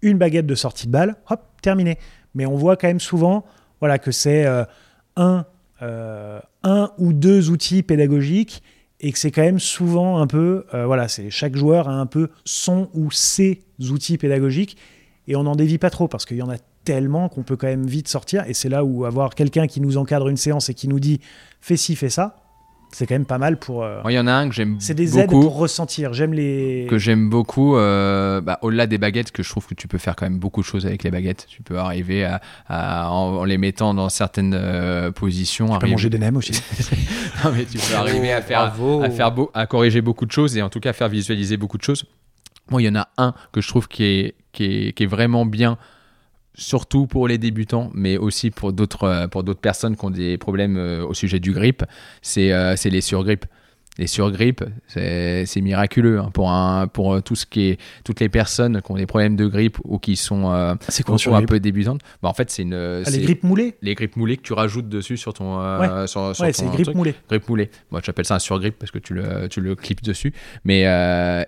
une 0.02 0.18
baguette 0.18 0.46
de 0.46 0.54
sortie 0.54 0.86
de 0.88 0.92
balle, 0.92 1.16
hop, 1.30 1.40
terminé. 1.62 1.96
Mais 2.34 2.44
on 2.44 2.56
voit 2.56 2.76
quand 2.76 2.88
même 2.88 3.00
souvent, 3.00 3.46
voilà, 3.80 3.98
que 3.98 4.10
c'est 4.10 4.44
euh, 4.46 4.64
un, 5.16 5.46
euh, 5.80 6.40
un 6.64 6.90
ou 6.98 7.12
deux 7.12 7.50
outils 7.50 7.82
pédagogiques 7.82 8.62
et 9.00 9.12
que 9.12 9.18
c'est 9.18 9.30
quand 9.30 9.42
même 9.42 9.60
souvent 9.60 10.18
un 10.18 10.26
peu, 10.26 10.64
euh, 10.74 10.86
voilà, 10.86 11.08
c'est 11.08 11.30
chaque 11.30 11.56
joueur 11.56 11.88
a 11.88 11.92
un 11.92 12.06
peu 12.06 12.30
son 12.44 12.88
ou 12.94 13.10
ses 13.10 13.62
outils 13.90 14.18
pédagogiques 14.18 14.76
et 15.26 15.36
on 15.36 15.44
n'en 15.44 15.54
dévie 15.54 15.78
pas 15.78 15.90
trop 15.90 16.08
parce 16.08 16.24
qu'il 16.24 16.36
y 16.36 16.42
en 16.42 16.50
a 16.50 16.56
tellement 16.84 17.28
qu'on 17.28 17.42
peut 17.42 17.56
quand 17.56 17.66
même 17.66 17.86
vite 17.86 18.08
sortir 18.08 18.44
et 18.48 18.54
c'est 18.54 18.68
là 18.68 18.84
où 18.84 19.04
avoir 19.04 19.34
quelqu'un 19.34 19.66
qui 19.66 19.80
nous 19.80 19.98
encadre 19.98 20.28
une 20.28 20.36
séance 20.36 20.68
et 20.68 20.74
qui 20.74 20.88
nous 20.88 21.00
dit 21.00 21.20
fais 21.60 21.76
ci, 21.76 21.96
fais 21.96 22.08
ça, 22.08 22.36
c'est 22.90 23.06
quand 23.06 23.14
même 23.14 23.24
pas 23.26 23.38
mal 23.38 23.58
pour. 23.58 23.84
euh, 23.84 24.00
il 24.08 24.12
y 24.12 24.18
en 24.18 24.26
a 24.26 24.32
un 24.32 24.48
que 24.48 24.54
j'aime 24.54 24.76
c'est 24.80 24.94
des 24.94 25.18
aides 25.18 25.28
beaucoup. 25.30 25.42
pour 25.42 25.56
ressentir. 25.58 26.12
J'aime 26.14 26.32
les. 26.32 26.86
que 26.88 26.98
j'aime 26.98 27.28
beaucoup, 27.28 27.76
euh, 27.76 28.40
bah, 28.40 28.58
au-delà 28.62 28.86
des 28.86 28.98
baguettes, 28.98 29.30
que 29.30 29.42
je 29.42 29.48
trouve 29.50 29.66
que 29.66 29.74
tu 29.74 29.88
peux 29.88 29.98
faire 29.98 30.16
quand 30.16 30.26
même 30.26 30.38
beaucoup 30.38 30.60
de 30.60 30.66
choses 30.66 30.86
avec 30.86 31.02
les 31.04 31.10
baguettes. 31.10 31.46
Tu 31.48 31.62
peux 31.62 31.78
arriver 31.78 32.24
à, 32.24 32.40
à- 32.68 33.10
en, 33.10 33.36
en 33.38 33.44
les 33.44 33.58
mettant 33.58 33.94
dans 33.94 34.08
certaines 34.08 34.54
euh, 34.54 35.10
positions, 35.12 35.66
Tu 35.66 35.70
peux 35.70 35.76
arriver- 35.76 35.90
manger 35.92 36.10
des 36.10 36.18
nems 36.18 36.36
aussi. 36.38 36.52
Non, 37.44 37.52
mais 37.54 37.64
tu 37.64 37.78
peux 37.78 37.94
arriver 37.94 38.32
à 38.32 38.42
faire, 38.42 38.68
Bravo. 38.68 39.02
à 39.02 39.10
faire 39.10 39.32
beau, 39.32 39.50
à 39.54 39.66
corriger 39.66 40.00
beaucoup 40.00 40.26
de 40.26 40.32
choses 40.32 40.56
et 40.56 40.62
en 40.62 40.68
tout 40.70 40.80
cas 40.80 40.92
faire 40.92 41.08
visualiser 41.08 41.56
beaucoup 41.56 41.78
de 41.78 41.82
choses. 41.84 42.04
Moi, 42.70 42.82
il 42.82 42.86
y 42.86 42.88
en 42.88 42.96
a 42.96 43.08
un 43.16 43.32
que 43.52 43.60
je 43.60 43.68
trouve 43.68 43.88
qui 43.88 44.04
est, 44.04 44.34
qui 44.52 44.64
est, 44.88 44.92
qui 44.92 45.02
est 45.04 45.06
vraiment 45.06 45.46
bien, 45.46 45.78
surtout 46.58 47.06
pour 47.06 47.28
les 47.28 47.38
débutants, 47.38 47.90
mais 47.94 48.16
aussi 48.18 48.50
pour 48.50 48.72
d'autres, 48.72 49.04
euh, 49.04 49.28
pour 49.28 49.44
d'autres 49.44 49.60
personnes 49.60 49.96
qui 49.96 50.04
ont 50.04 50.10
des 50.10 50.36
problèmes 50.38 50.76
euh, 50.76 51.06
au 51.06 51.14
sujet 51.14 51.38
du 51.38 51.52
grip. 51.52 51.84
C'est, 52.20 52.52
euh, 52.52 52.74
les 52.84 53.00
surgrips. 53.00 53.46
les 53.98 54.06
surgrippes, 54.06 54.64
c'est 54.86 55.60
miraculeux 55.60 56.20
hein, 56.20 56.30
pour, 56.32 56.50
un, 56.50 56.86
pour 56.86 57.14
euh, 57.14 57.20
tout 57.20 57.34
ce 57.34 57.46
qui 57.46 57.70
est, 57.70 57.80
toutes 58.04 58.20
les 58.20 58.28
personnes 58.28 58.80
qui 58.80 58.92
ont 58.92 58.96
des 58.96 59.06
problèmes 59.06 59.34
de 59.36 59.46
grippe 59.46 59.78
ou 59.84 59.98
qui 59.98 60.14
sont 60.16 60.52
euh, 60.52 60.74
quoi 61.04 61.36
un 61.38 61.42
peu 61.42 61.58
débutantes. 61.60 62.00
Bah, 62.22 62.28
en 62.28 62.34
fait, 62.34 62.48
c'est 62.50 62.62
une. 62.62 62.74
Ah, 62.74 63.10
les 63.10 63.18
grippes 63.22 63.42
moulées 63.42 63.74
les 63.82 63.94
grippes 63.94 64.16
moulées 64.16 64.36
que 64.36 64.42
tu 64.42 64.52
rajoutes 64.52 64.88
dessus 64.88 65.16
sur 65.16 65.34
ton. 65.34 65.60
euh, 65.60 66.06
sur, 66.06 66.34
sur 66.34 66.44
Ouais, 66.44 66.52
c'est 66.52 66.66
grippe 66.70 66.94
moulée. 66.94 67.14
Grippe 67.28 67.48
moulée. 67.48 67.70
Moi, 67.90 68.00
j'appelle 68.04 68.24
ça 68.24 68.36
un 68.36 68.38
surgrippe 68.40 68.78
parce 68.78 68.92
que 68.92 68.98
tu 69.00 69.14
le, 69.14 69.48
tu 69.48 69.60
le 69.60 69.74
clips 69.74 70.02
dessus. 70.02 70.32
Mais, 70.64 70.82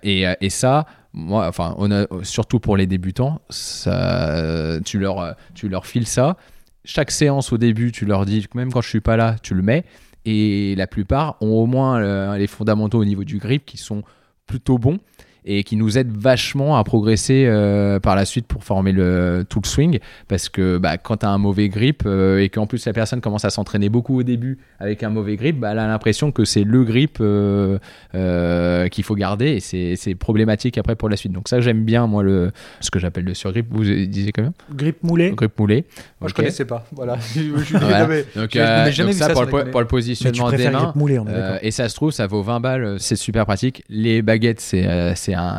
et, 0.03 0.25
et 0.41 0.49
ça, 0.49 0.85
moi, 1.13 1.47
enfin, 1.47 1.75
on 1.77 1.91
a, 1.91 2.05
surtout 2.23 2.59
pour 2.59 2.77
les 2.77 2.87
débutants, 2.87 3.41
ça, 3.49 4.79
tu, 4.85 4.99
leur, 4.99 5.35
tu 5.53 5.67
leur 5.67 5.85
files 5.85 6.07
ça. 6.07 6.37
Chaque 6.83 7.11
séance 7.11 7.51
au 7.51 7.57
début, 7.57 7.91
tu 7.91 8.05
leur 8.05 8.25
dis, 8.25 8.45
même 8.55 8.71
quand 8.71 8.81
je 8.81 8.89
suis 8.89 9.01
pas 9.01 9.17
là, 9.17 9.35
tu 9.43 9.53
le 9.53 9.61
mets. 9.61 9.85
Et 10.25 10.75
la 10.75 10.87
plupart 10.87 11.35
ont 11.41 11.51
au 11.51 11.65
moins 11.65 11.99
euh, 11.99 12.37
les 12.37 12.47
fondamentaux 12.47 12.99
au 12.99 13.05
niveau 13.05 13.23
du 13.23 13.37
grip 13.37 13.65
qui 13.65 13.77
sont 13.77 14.03
plutôt 14.45 14.77
bons 14.77 14.99
et 15.45 15.63
qui 15.63 15.75
nous 15.75 15.97
aident 15.97 16.15
vachement 16.15 16.77
à 16.77 16.83
progresser 16.83 17.45
euh, 17.47 17.99
par 17.99 18.15
la 18.15 18.25
suite 18.25 18.45
pour 18.47 18.63
former 18.63 18.91
le, 18.91 19.43
tout 19.49 19.59
le 19.63 19.67
swing. 19.67 19.99
Parce 20.27 20.49
que 20.49 20.77
bah, 20.77 20.97
quand 20.97 21.17
tu 21.17 21.25
as 21.25 21.29
un 21.29 21.37
mauvais 21.37 21.67
grip 21.69 22.03
euh, 22.05 22.39
et 22.39 22.49
qu'en 22.49 22.67
plus 22.67 22.85
la 22.85 22.93
personne 22.93 23.21
commence 23.21 23.43
à 23.45 23.49
s'entraîner 23.49 23.89
beaucoup 23.89 24.19
au 24.19 24.23
début 24.23 24.59
avec 24.79 25.01
un 25.03 25.09
mauvais 25.09 25.35
grip, 25.37 25.59
bah, 25.59 25.69
elle 25.71 25.79
a 25.79 25.87
l'impression 25.87 26.31
que 26.31 26.45
c'est 26.45 26.63
le 26.63 26.83
grip 26.83 27.17
euh, 27.21 27.79
euh, 28.15 28.87
qu'il 28.89 29.03
faut 29.03 29.15
garder 29.15 29.59
et 29.71 29.95
c'est 29.95 30.15
problématique 30.15 30.77
après 30.77 30.95
pour 30.95 31.09
la 31.09 31.17
suite. 31.17 31.31
Donc 31.31 31.47
ça 31.47 31.59
j'aime 31.61 31.83
bien 31.83 32.07
moi 32.07 32.23
le, 32.23 32.51
ce 32.79 32.91
que 32.91 32.99
j'appelle 32.99 33.25
le 33.25 33.33
surgrip. 33.33 33.65
Vous 33.69 33.83
disiez 33.83 34.31
quand 34.31 34.43
même 34.43 34.51
Grippe 34.73 35.03
moulée. 35.03 35.31
Grip 35.31 35.57
moulé. 35.59 35.85
Moi, 36.19 36.27
je 36.27 36.33
Ok. 36.33 36.37
connaissais 36.37 36.65
pas. 36.65 36.85
Voilà. 36.91 37.17
Je 37.33 37.77
Voilà. 37.77 38.05
Donc, 38.05 38.49
Je- 38.51 38.59
je 38.59 38.59
euh, 38.59 38.91
jamais 38.91 39.09
donc 39.11 39.13
vu 39.15 39.19
ça, 39.19 39.27
ça 39.27 39.33
pour, 39.33 39.43
le, 39.57 39.71
pour 39.71 39.87
positionnement 39.87 40.51
des 40.51 40.69
mains. 40.69 40.93
Euh, 41.27 41.57
et 41.61 41.71
ça 41.71 41.89
se 41.89 41.95
trouve, 41.95 42.11
ça 42.11 42.27
vaut 42.27 42.41
20 42.41 42.59
balles, 42.59 42.95
c'est 42.99 43.15
super 43.15 43.45
pratique. 43.45 43.83
Les 43.89 44.21
baguettes, 44.21 44.59
c'est 44.59 44.85
euh, 44.87 45.13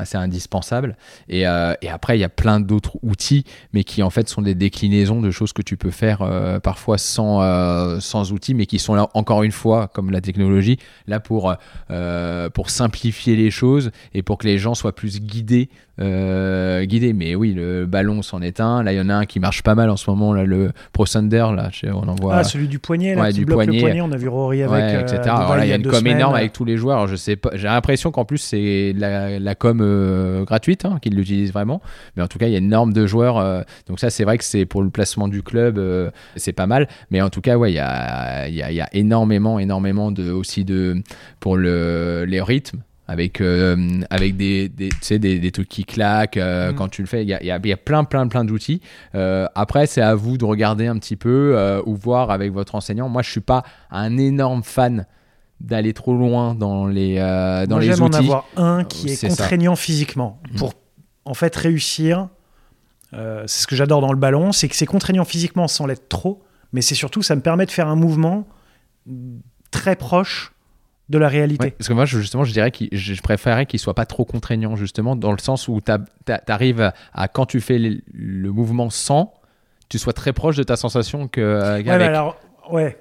c'est 0.04 0.18
indispensable. 0.18 0.96
Et, 1.28 1.46
euh, 1.46 1.74
et 1.82 1.88
après, 1.88 2.16
il 2.16 2.20
y 2.20 2.24
a 2.24 2.28
plein 2.28 2.60
d'autres 2.60 2.96
outils, 3.02 3.44
mais 3.72 3.84
qui 3.84 4.02
en 4.02 4.10
fait 4.10 4.28
sont 4.28 4.42
des 4.42 4.54
déclinaisons 4.54 5.20
de 5.20 5.30
choses 5.30 5.52
que 5.52 5.62
tu 5.62 5.76
peux 5.76 5.90
faire 5.90 6.22
euh, 6.22 6.60
parfois 6.60 6.98
sans, 6.98 7.42
euh, 7.42 8.00
sans 8.00 8.32
outils, 8.32 8.54
mais 8.54 8.66
qui 8.66 8.78
sont 8.78 8.94
là, 8.94 9.08
encore 9.14 9.42
une 9.42 9.52
fois, 9.52 9.88
comme 9.88 10.10
la 10.10 10.20
technologie, 10.20 10.78
là 11.06 11.20
pour, 11.20 11.54
pour 12.54 12.70
simplifier 12.70 13.36
les 13.36 13.50
choses 13.50 13.90
et 14.14 14.22
pour 14.22 14.38
que 14.38 14.46
les 14.46 14.58
gens 14.58 14.74
soient 14.74 14.94
plus 14.94 15.20
guidés. 15.20 15.68
Euh, 16.00 16.84
guidés. 16.84 17.12
Mais 17.12 17.34
oui, 17.34 17.52
le 17.52 17.86
ballon 17.86 18.22
s'en 18.22 18.40
est 18.42 18.60
un. 18.60 18.82
Là, 18.82 18.92
il 18.92 18.96
y 18.96 19.00
en 19.00 19.08
a 19.08 19.14
un 19.14 19.26
qui 19.26 19.40
marche 19.40 19.62
pas 19.62 19.74
mal 19.74 19.90
en 19.90 19.96
ce 19.96 20.08
moment, 20.10 20.32
là, 20.32 20.44
le 20.44 20.72
Pro 20.92 21.04
Thunder, 21.06 21.46
là, 21.54 21.70
on 21.92 22.08
en 22.08 22.14
voit. 22.14 22.36
Ah, 22.36 22.44
celui 22.44 22.68
du 22.68 22.78
poignet, 22.78 23.14
là, 23.14 23.22
Ouais, 23.22 23.30
qui 23.32 23.38
du 23.40 23.44
bloque 23.44 23.58
poignet. 23.58 23.76
le 23.76 23.80
poignet. 23.80 24.00
On 24.00 24.12
a 24.12 24.16
vu 24.16 24.28
Rory 24.28 24.62
avec. 24.62 24.72
Ouais, 24.72 24.94
euh, 24.96 25.00
etc. 25.02 25.20
Alors 25.24 25.56
là, 25.56 25.64
il 25.66 25.68
y 25.68 25.72
a 25.72 25.76
une 25.76 25.82
com 25.82 25.94
semaines. 25.94 26.16
énorme 26.16 26.34
avec 26.34 26.52
tous 26.52 26.64
les 26.64 26.76
joueurs. 26.76 26.96
Alors, 26.96 27.08
je 27.08 27.16
sais 27.16 27.36
pas. 27.36 27.50
J'ai 27.54 27.68
l'impression 27.68 28.10
qu'en 28.10 28.24
plus 28.24 28.38
c'est 28.38 28.94
la, 28.96 29.38
la 29.38 29.54
com 29.54 29.80
euh, 29.82 30.44
gratuite, 30.44 30.84
hein, 30.84 30.98
qu'ils 31.02 31.14
l'utilisent 31.14 31.52
vraiment. 31.52 31.80
Mais 32.16 32.22
en 32.22 32.26
tout 32.28 32.38
cas, 32.38 32.46
il 32.46 32.52
y 32.52 32.56
a 32.56 32.58
une 32.58 32.68
norme 32.68 32.92
de 32.92 33.06
joueurs. 33.06 33.64
donc 33.86 34.00
ça, 34.00 34.10
c'est 34.10 34.24
vrai 34.24 34.38
que 34.38 34.44
c'est 34.44 34.64
pour 34.64 34.82
le 34.82 34.90
placement 34.90 35.28
du 35.28 35.42
club, 35.42 35.80
c'est 36.36 36.52
pas 36.52 36.66
mal. 36.66 36.88
Mais 37.10 37.20
en 37.20 37.28
tout 37.30 37.40
cas, 37.40 37.56
ouais, 37.56 37.70
il 37.72 37.76
y 37.76 37.78
a, 37.80 38.48
y 38.48 38.80
a 38.80 38.88
énormément, 38.94 39.58
énormément 39.58 40.10
de 40.10 40.30
aussi 40.30 40.64
de 40.64 41.02
pour 41.40 41.56
le 41.56 42.24
les 42.26 42.40
rythmes. 42.40 42.80
Avec, 43.08 43.40
euh, 43.40 44.00
avec 44.10 44.36
des, 44.36 44.68
des, 44.68 44.88
des, 45.18 45.38
des 45.40 45.50
trucs 45.50 45.68
qui 45.68 45.84
claquent 45.84 46.36
euh, 46.36 46.70
Mhm. 46.70 46.76
quand 46.76 46.88
tu 46.88 47.02
le 47.02 47.08
fais. 47.08 47.22
Il 47.22 47.28
y 47.28 47.34
a, 47.34 47.42
y 47.42 47.50
a- 47.50 47.58
y 47.62 47.72
a 47.72 47.76
plein, 47.76 48.04
plein, 48.04 48.28
plein 48.28 48.44
d'outils. 48.44 48.80
Euh, 49.16 49.46
après, 49.56 49.86
c'est 49.86 50.00
à 50.00 50.14
vous 50.14 50.38
de 50.38 50.44
regarder 50.44 50.86
un 50.86 50.96
petit 50.98 51.16
peu 51.16 51.80
ou 51.84 51.96
voir 51.96 52.30
avec 52.30 52.52
votre 52.52 52.74
enseignant. 52.76 53.08
Moi, 53.08 53.22
je 53.22 53.30
suis 53.30 53.40
pas 53.40 53.64
un 53.90 54.16
énorme 54.18 54.62
fan 54.62 55.06
d'aller 55.60 55.92
trop 55.94 56.14
loin 56.16 56.54
dans 56.54 56.86
les, 56.86 57.16
dans 57.16 57.66
Moi, 57.70 57.80
les 57.80 57.86
j'aime 57.88 58.02
en 58.02 58.06
outils. 58.06 58.16
avoir 58.18 58.44
un 58.56 58.84
qui 58.84 59.08
est, 59.10 59.16
ça. 59.16 59.28
contraignant 59.28 59.74
physiquement 59.76 60.40
Mhm. 60.52 60.58
pour 60.58 60.72
en 61.24 61.34
fait 61.34 61.54
réussir. 61.56 62.28
c'est 63.12 63.46
ce 63.48 63.66
que 63.66 63.76
j'adore 63.76 64.00
dans 64.00 64.12
le 64.12 64.18
ballon, 64.18 64.52
c'est 64.52 64.68
que 64.68 64.76
c'est 64.76 64.86
contraignant 64.86 65.24
physiquement 65.24 65.68
sans 65.68 65.86
l'être 65.86 66.08
trop, 66.08 66.42
mais 66.72 66.80
c'est 66.82 66.94
surtout 66.94 67.20
ça 67.22 67.34
me 67.36 67.42
permet 67.42 67.66
de 67.66 67.70
faire 67.72 67.88
un 67.88 67.96
mouvement 67.96 68.46
très 69.70 69.96
proche 69.96 70.52
de 71.08 71.18
la 71.18 71.28
réalité. 71.28 71.64
Ouais, 71.66 71.70
parce 71.72 71.88
que 71.88 71.92
moi, 71.92 72.04
je- 72.04 72.20
justement, 72.20 72.44
je 72.44 72.52
dirais 72.52 72.70
que 72.70 72.84
je 72.92 73.20
préférerais 73.22 73.66
qu'il 73.66 73.78
soit 73.80 73.94
pas 73.94 74.06
trop 74.06 74.24
contraignant, 74.24 74.76
justement, 74.76 75.14
dans 75.16 75.32
le 75.32 75.38
sens 75.38 75.68
où 75.68 75.80
tu 75.80 75.92
arrives 76.48 76.92
à, 77.12 77.28
quand 77.28 77.46
tu 77.46 77.60
fais 77.60 77.78
le, 77.78 78.00
le 78.12 78.50
mouvement 78.50 78.88
sans, 78.90 79.34
tu 79.88 79.98
sois 79.98 80.12
très 80.14 80.32
proche 80.32 80.56
de 80.56 80.62
ta 80.62 80.76
sensation 80.76 81.28
que 81.28 81.40
euh, 81.40 81.76
Ouais, 81.76 81.82
mais 81.84 81.90
avec. 81.90 82.08
alors, 82.08 82.36
ouais. 82.70 82.98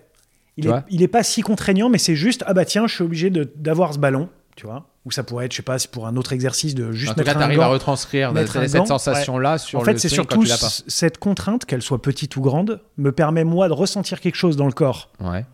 Il 0.57 0.65
est, 0.65 0.69
vois 0.69 0.83
il 0.89 1.01
est 1.01 1.07
pas 1.07 1.23
si 1.23 1.41
contraignant, 1.41 1.89
mais 1.89 1.97
c'est 1.97 2.15
juste, 2.15 2.43
ah 2.45 2.53
bah 2.53 2.65
tiens, 2.65 2.85
je 2.87 2.93
suis 2.95 3.03
obligé 3.03 3.29
d'avoir 3.29 3.93
ce 3.93 3.99
ballon, 3.99 4.27
tu 4.57 4.65
vois. 4.65 4.87
Ou 5.05 5.11
ça 5.11 5.23
pourrait 5.23 5.45
être, 5.45 5.53
je 5.53 5.57
sais 5.57 5.63
pas, 5.63 5.79
c'est 5.79 5.89
pour 5.89 6.05
un 6.05 6.15
autre 6.17 6.33
exercice 6.33 6.75
de 6.75 6.91
juste 6.91 7.11
en 7.11 7.13
tout 7.13 7.19
mettre 7.21 7.31
cas, 7.31 7.37
tu 7.37 7.41
un 7.43 7.45
arrives 7.45 7.61
à 7.61 7.67
retranscrire 7.67 8.33
mettre 8.33 8.57
un 8.57 8.67
cette 8.67 8.85
sensation-là 8.85 9.57
sur 9.57 9.79
En 9.79 9.83
fait, 9.83 9.97
c'est 9.97 10.09
surtout 10.09 10.45
cette 10.45 11.17
contrainte, 11.17 11.65
qu'elle 11.65 11.81
soit 11.81 12.01
petite 12.01 12.35
ou 12.35 12.41
grande, 12.41 12.81
me 12.97 13.11
permet 13.13 13.45
moi 13.45 13.67
de 13.69 13.73
ressentir 13.73 14.19
quelque 14.19 14.35
chose 14.35 14.57
dans 14.57 14.67
le 14.67 14.73
corps 14.73 15.09
Ouais. 15.21 15.45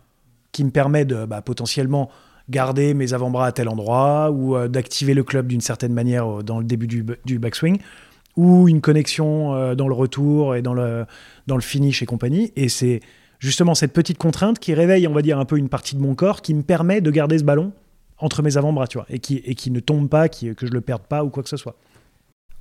qui 0.52 0.64
me 0.64 0.70
permet 0.70 1.04
de 1.04 1.24
bah, 1.24 1.40
potentiellement 1.40 2.10
garder 2.50 2.94
mes 2.94 3.14
avant-bras 3.14 3.46
à 3.46 3.52
tel 3.52 3.68
endroit 3.68 4.30
ou 4.30 4.56
euh, 4.56 4.68
d'activer 4.68 5.14
le 5.14 5.22
club 5.22 5.46
d'une 5.46 5.60
certaine 5.60 5.92
manière 5.92 6.38
euh, 6.38 6.42
dans 6.42 6.58
le 6.58 6.64
début 6.64 6.86
du, 6.86 7.04
du 7.24 7.38
backswing 7.38 7.78
ou 8.36 8.68
une 8.68 8.80
connexion 8.80 9.54
euh, 9.54 9.74
dans 9.74 9.88
le 9.88 9.94
retour 9.94 10.54
et 10.54 10.62
dans 10.62 10.74
le, 10.74 11.04
dans 11.46 11.56
le 11.56 11.60
finish 11.60 12.02
et 12.02 12.06
compagnie. 12.06 12.52
Et 12.56 12.68
c'est 12.68 13.00
justement 13.38 13.74
cette 13.74 13.92
petite 13.92 14.18
contrainte 14.18 14.58
qui 14.58 14.74
réveille, 14.74 15.06
on 15.08 15.12
va 15.12 15.22
dire, 15.22 15.38
un 15.38 15.44
peu 15.44 15.58
une 15.58 15.68
partie 15.68 15.96
de 15.96 16.00
mon 16.00 16.14
corps 16.14 16.40
qui 16.40 16.54
me 16.54 16.62
permet 16.62 17.00
de 17.00 17.10
garder 17.10 17.38
ce 17.38 17.44
ballon 17.44 17.72
entre 18.18 18.42
mes 18.42 18.56
avant-bras, 18.56 18.86
tu 18.86 18.98
vois, 18.98 19.06
et 19.10 19.18
qui, 19.18 19.36
et 19.44 19.54
qui 19.54 19.70
ne 19.70 19.80
tombe 19.80 20.08
pas, 20.08 20.28
qui, 20.28 20.54
que 20.54 20.66
je 20.66 20.72
le 20.72 20.80
perde 20.80 21.02
pas 21.02 21.24
ou 21.24 21.30
quoi 21.30 21.42
que 21.42 21.48
ce 21.48 21.56
soit. 21.56 21.76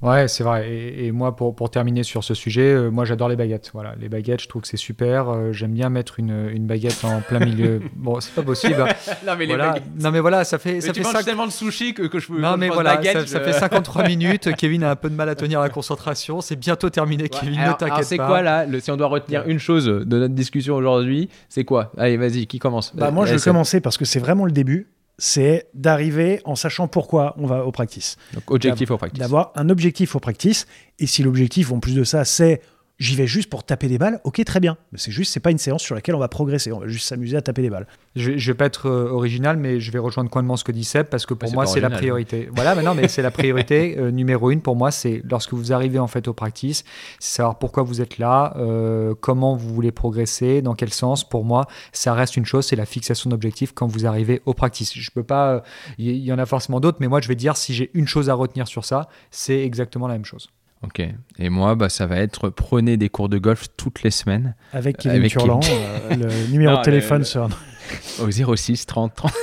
Ouais, 0.03 0.27
c'est 0.27 0.43
vrai. 0.43 0.69
Et, 0.69 1.07
et 1.07 1.11
moi, 1.11 1.35
pour, 1.35 1.55
pour 1.55 1.71
terminer 1.71 2.03
sur 2.03 2.23
ce 2.23 2.35
sujet, 2.35 2.71
euh, 2.71 2.91
moi 2.91 3.03
j'adore 3.03 3.29
les 3.29 3.35
baguettes. 3.35 3.71
Voilà, 3.73 3.95
les 3.99 4.09
baguettes, 4.09 4.43
je 4.43 4.47
trouve 4.47 4.61
que 4.61 4.67
c'est 4.67 4.77
super. 4.77 5.29
Euh, 5.29 5.53
J'aime 5.53 5.71
bien 5.73 5.89
mettre 5.89 6.19
une, 6.19 6.49
une 6.53 6.67
baguette 6.67 7.03
en 7.03 7.21
plein 7.21 7.39
milieu. 7.39 7.81
Bon, 7.95 8.19
c'est 8.19 8.33
pas 8.35 8.43
possible. 8.43 8.75
hein. 8.79 8.93
non, 9.25 9.33
mais 9.39 9.47
Voilà. 9.47 9.75
Non, 9.99 10.11
mais 10.11 10.19
voilà, 10.19 10.43
ça 10.43 10.59
fait, 10.59 10.81
ça 10.81 10.93
fait 10.93 11.23
tellement 11.23 11.47
de 11.47 11.51
sushis 11.51 11.95
que, 11.95 12.03
que 12.03 12.19
je 12.19 12.27
peux. 12.27 12.39
Non, 12.39 12.57
mais 12.57 12.69
voilà, 12.69 13.01
ça, 13.01 13.25
ça 13.25 13.39
fait 13.39 13.53
53 13.59 14.03
minutes. 14.07 14.55
Kevin 14.55 14.83
a 14.83 14.91
un 14.91 14.95
peu 14.95 15.09
de 15.09 15.15
mal 15.15 15.29
à 15.29 15.35
tenir 15.35 15.59
la 15.61 15.69
concentration. 15.69 16.41
C'est 16.41 16.55
bientôt 16.57 16.91
terminé, 16.91 17.27
Kevin. 17.27 17.57
alors, 17.59 17.73
ne 17.73 17.79
t'inquiète 17.79 17.95
pas. 17.97 18.03
c'est 18.03 18.17
quoi 18.17 18.43
là 18.43 18.65
le- 18.67 18.79
Si 18.79 18.91
on 18.91 18.97
doit 18.97 19.07
retenir 19.07 19.43
une 19.47 19.57
chose 19.59 19.85
de 19.87 20.19
notre 20.19 20.35
discussion 20.35 20.75
aujourd'hui, 20.75 21.27
c'est 21.49 21.63
quoi? 21.63 21.91
Allez, 21.97 22.17
vas-y, 22.17 22.45
qui 22.45 22.59
commence? 22.59 22.95
Bah, 22.95 23.09
moi, 23.09 23.25
je 23.25 23.33
vais 23.33 23.39
commencer 23.41 23.81
parce 23.81 23.97
que 23.97 24.05
c'est 24.05 24.19
vraiment 24.19 24.45
le 24.45 24.51
début. 24.51 24.87
C'est 25.17 25.67
d'arriver 25.73 26.41
en 26.45 26.55
sachant 26.55 26.87
pourquoi 26.87 27.35
on 27.37 27.47
va 27.47 27.65
au 27.65 27.71
practice. 27.71 28.17
Donc, 28.33 28.51
objectif 28.51 28.91
au 28.91 28.97
practice. 28.97 29.19
d'avoir 29.19 29.51
un 29.55 29.69
objectif 29.69 30.15
au 30.15 30.19
practice. 30.19 30.67
Et 30.99 31.07
si 31.07 31.23
l'objectif, 31.23 31.71
en 31.71 31.79
plus 31.79 31.95
de 31.95 32.03
ça, 32.03 32.23
c'est 32.23 32.61
j'y 32.99 33.15
vais 33.15 33.27
juste 33.27 33.49
pour 33.49 33.63
taper 33.63 33.87
des 33.87 33.97
balles, 33.97 34.19
ok, 34.23 34.43
très 34.43 34.59
bien. 34.59 34.77
Mais 34.91 34.97
c'est 34.97 35.11
juste, 35.11 35.31
c'est 35.31 35.39
pas 35.39 35.51
une 35.51 35.57
séance 35.57 35.81
sur 35.81 35.95
laquelle 35.95 36.15
on 36.15 36.19
va 36.19 36.27
progresser. 36.27 36.71
On 36.71 36.79
va 36.79 36.87
juste 36.87 37.07
s'amuser 37.07 37.37
à 37.37 37.41
taper 37.41 37.61
des 37.61 37.69
balles. 37.69 37.87
Je, 38.15 38.37
je 38.37 38.51
vais 38.51 38.55
pas 38.55 38.65
être 38.65 38.87
euh, 38.87 39.09
original, 39.09 39.57
mais 39.57 39.79
je 39.79 39.91
vais 39.91 39.99
rejoindre 39.99 40.29
complètement 40.29 40.57
ce 40.57 40.63
que 40.63 40.71
dit 40.71 40.83
Seb 40.83 41.07
parce 41.07 41.25
que 41.25 41.33
pour 41.33 41.51
moi 41.53 41.65
c'est 41.65 41.79
la 41.79 41.87
original. 41.87 41.99
priorité. 41.99 42.49
Voilà, 42.53 42.75
mais 42.75 42.83
non, 42.83 42.95
mais 42.95 43.07
c'est 43.07 43.21
la 43.21 43.31
priorité 43.31 43.95
euh, 43.99 44.11
numéro 44.11 44.49
une 44.51 44.61
pour 44.61 44.75
moi. 44.75 44.91
C'est 44.91 45.21
lorsque 45.29 45.53
vous 45.53 45.73
arrivez 45.73 45.99
en 45.99 46.07
fait 46.07 46.27
au 46.27 46.33
practice, 46.33 46.83
c'est 47.19 47.37
savoir 47.37 47.59
pourquoi 47.59 47.83
vous 47.83 48.01
êtes 48.01 48.17
là, 48.17 48.55
euh, 48.57 49.13
comment 49.19 49.55
vous 49.55 49.73
voulez 49.73 49.91
progresser, 49.91 50.61
dans 50.61 50.73
quel 50.73 50.93
sens. 50.93 51.27
Pour 51.27 51.43
moi, 51.43 51.67
ça 51.91 52.13
reste 52.13 52.37
une 52.37 52.45
chose, 52.45 52.65
c'est 52.65 52.75
la 52.75 52.85
fixation 52.85 53.29
d'objectifs 53.29 53.73
quand 53.73 53.87
vous 53.87 54.05
arrivez 54.05 54.41
au 54.45 54.53
practice. 54.53 54.93
Je 54.95 55.11
peux 55.11 55.23
pas, 55.23 55.53
euh, 55.53 55.59
il 55.97 56.07
y, 56.09 56.17
y 56.25 56.33
en 56.33 56.39
a 56.39 56.45
forcément 56.45 56.79
d'autres, 56.79 56.97
mais 56.99 57.07
moi 57.07 57.21
je 57.21 57.27
vais 57.27 57.35
dire 57.35 57.57
si 57.57 57.73
j'ai 57.73 57.91
une 57.93 58.07
chose 58.07 58.29
à 58.29 58.33
retenir 58.33 58.67
sur 58.67 58.85
ça, 58.85 59.09
c'est 59.29 59.59
exactement 59.59 60.07
la 60.07 60.13
même 60.13 60.25
chose. 60.25 60.49
Ok. 60.83 61.01
Et 61.39 61.49
moi, 61.49 61.75
bah, 61.75 61.89
ça 61.89 62.05
va 62.05 62.17
être 62.17 62.49
prenez 62.49 62.97
des 62.97 63.09
cours 63.09 63.29
de 63.29 63.37
golf 63.39 63.65
toutes 63.77 64.03
les 64.03 64.11
semaines 64.11 64.55
Avec 64.73 64.97
Kevin 64.97 65.17
Avec 65.19 65.31
Turlan, 65.31 65.59
euh, 65.69 66.15
le 66.15 66.51
numéro 66.51 66.73
Non, 66.75 66.79
de 66.79 66.83
téléphone 66.85 67.19
le- 67.19 67.23
sur. 67.25 67.49
au 68.21 68.29
06 68.55 68.85
30 68.85 69.15
30. 69.15 69.33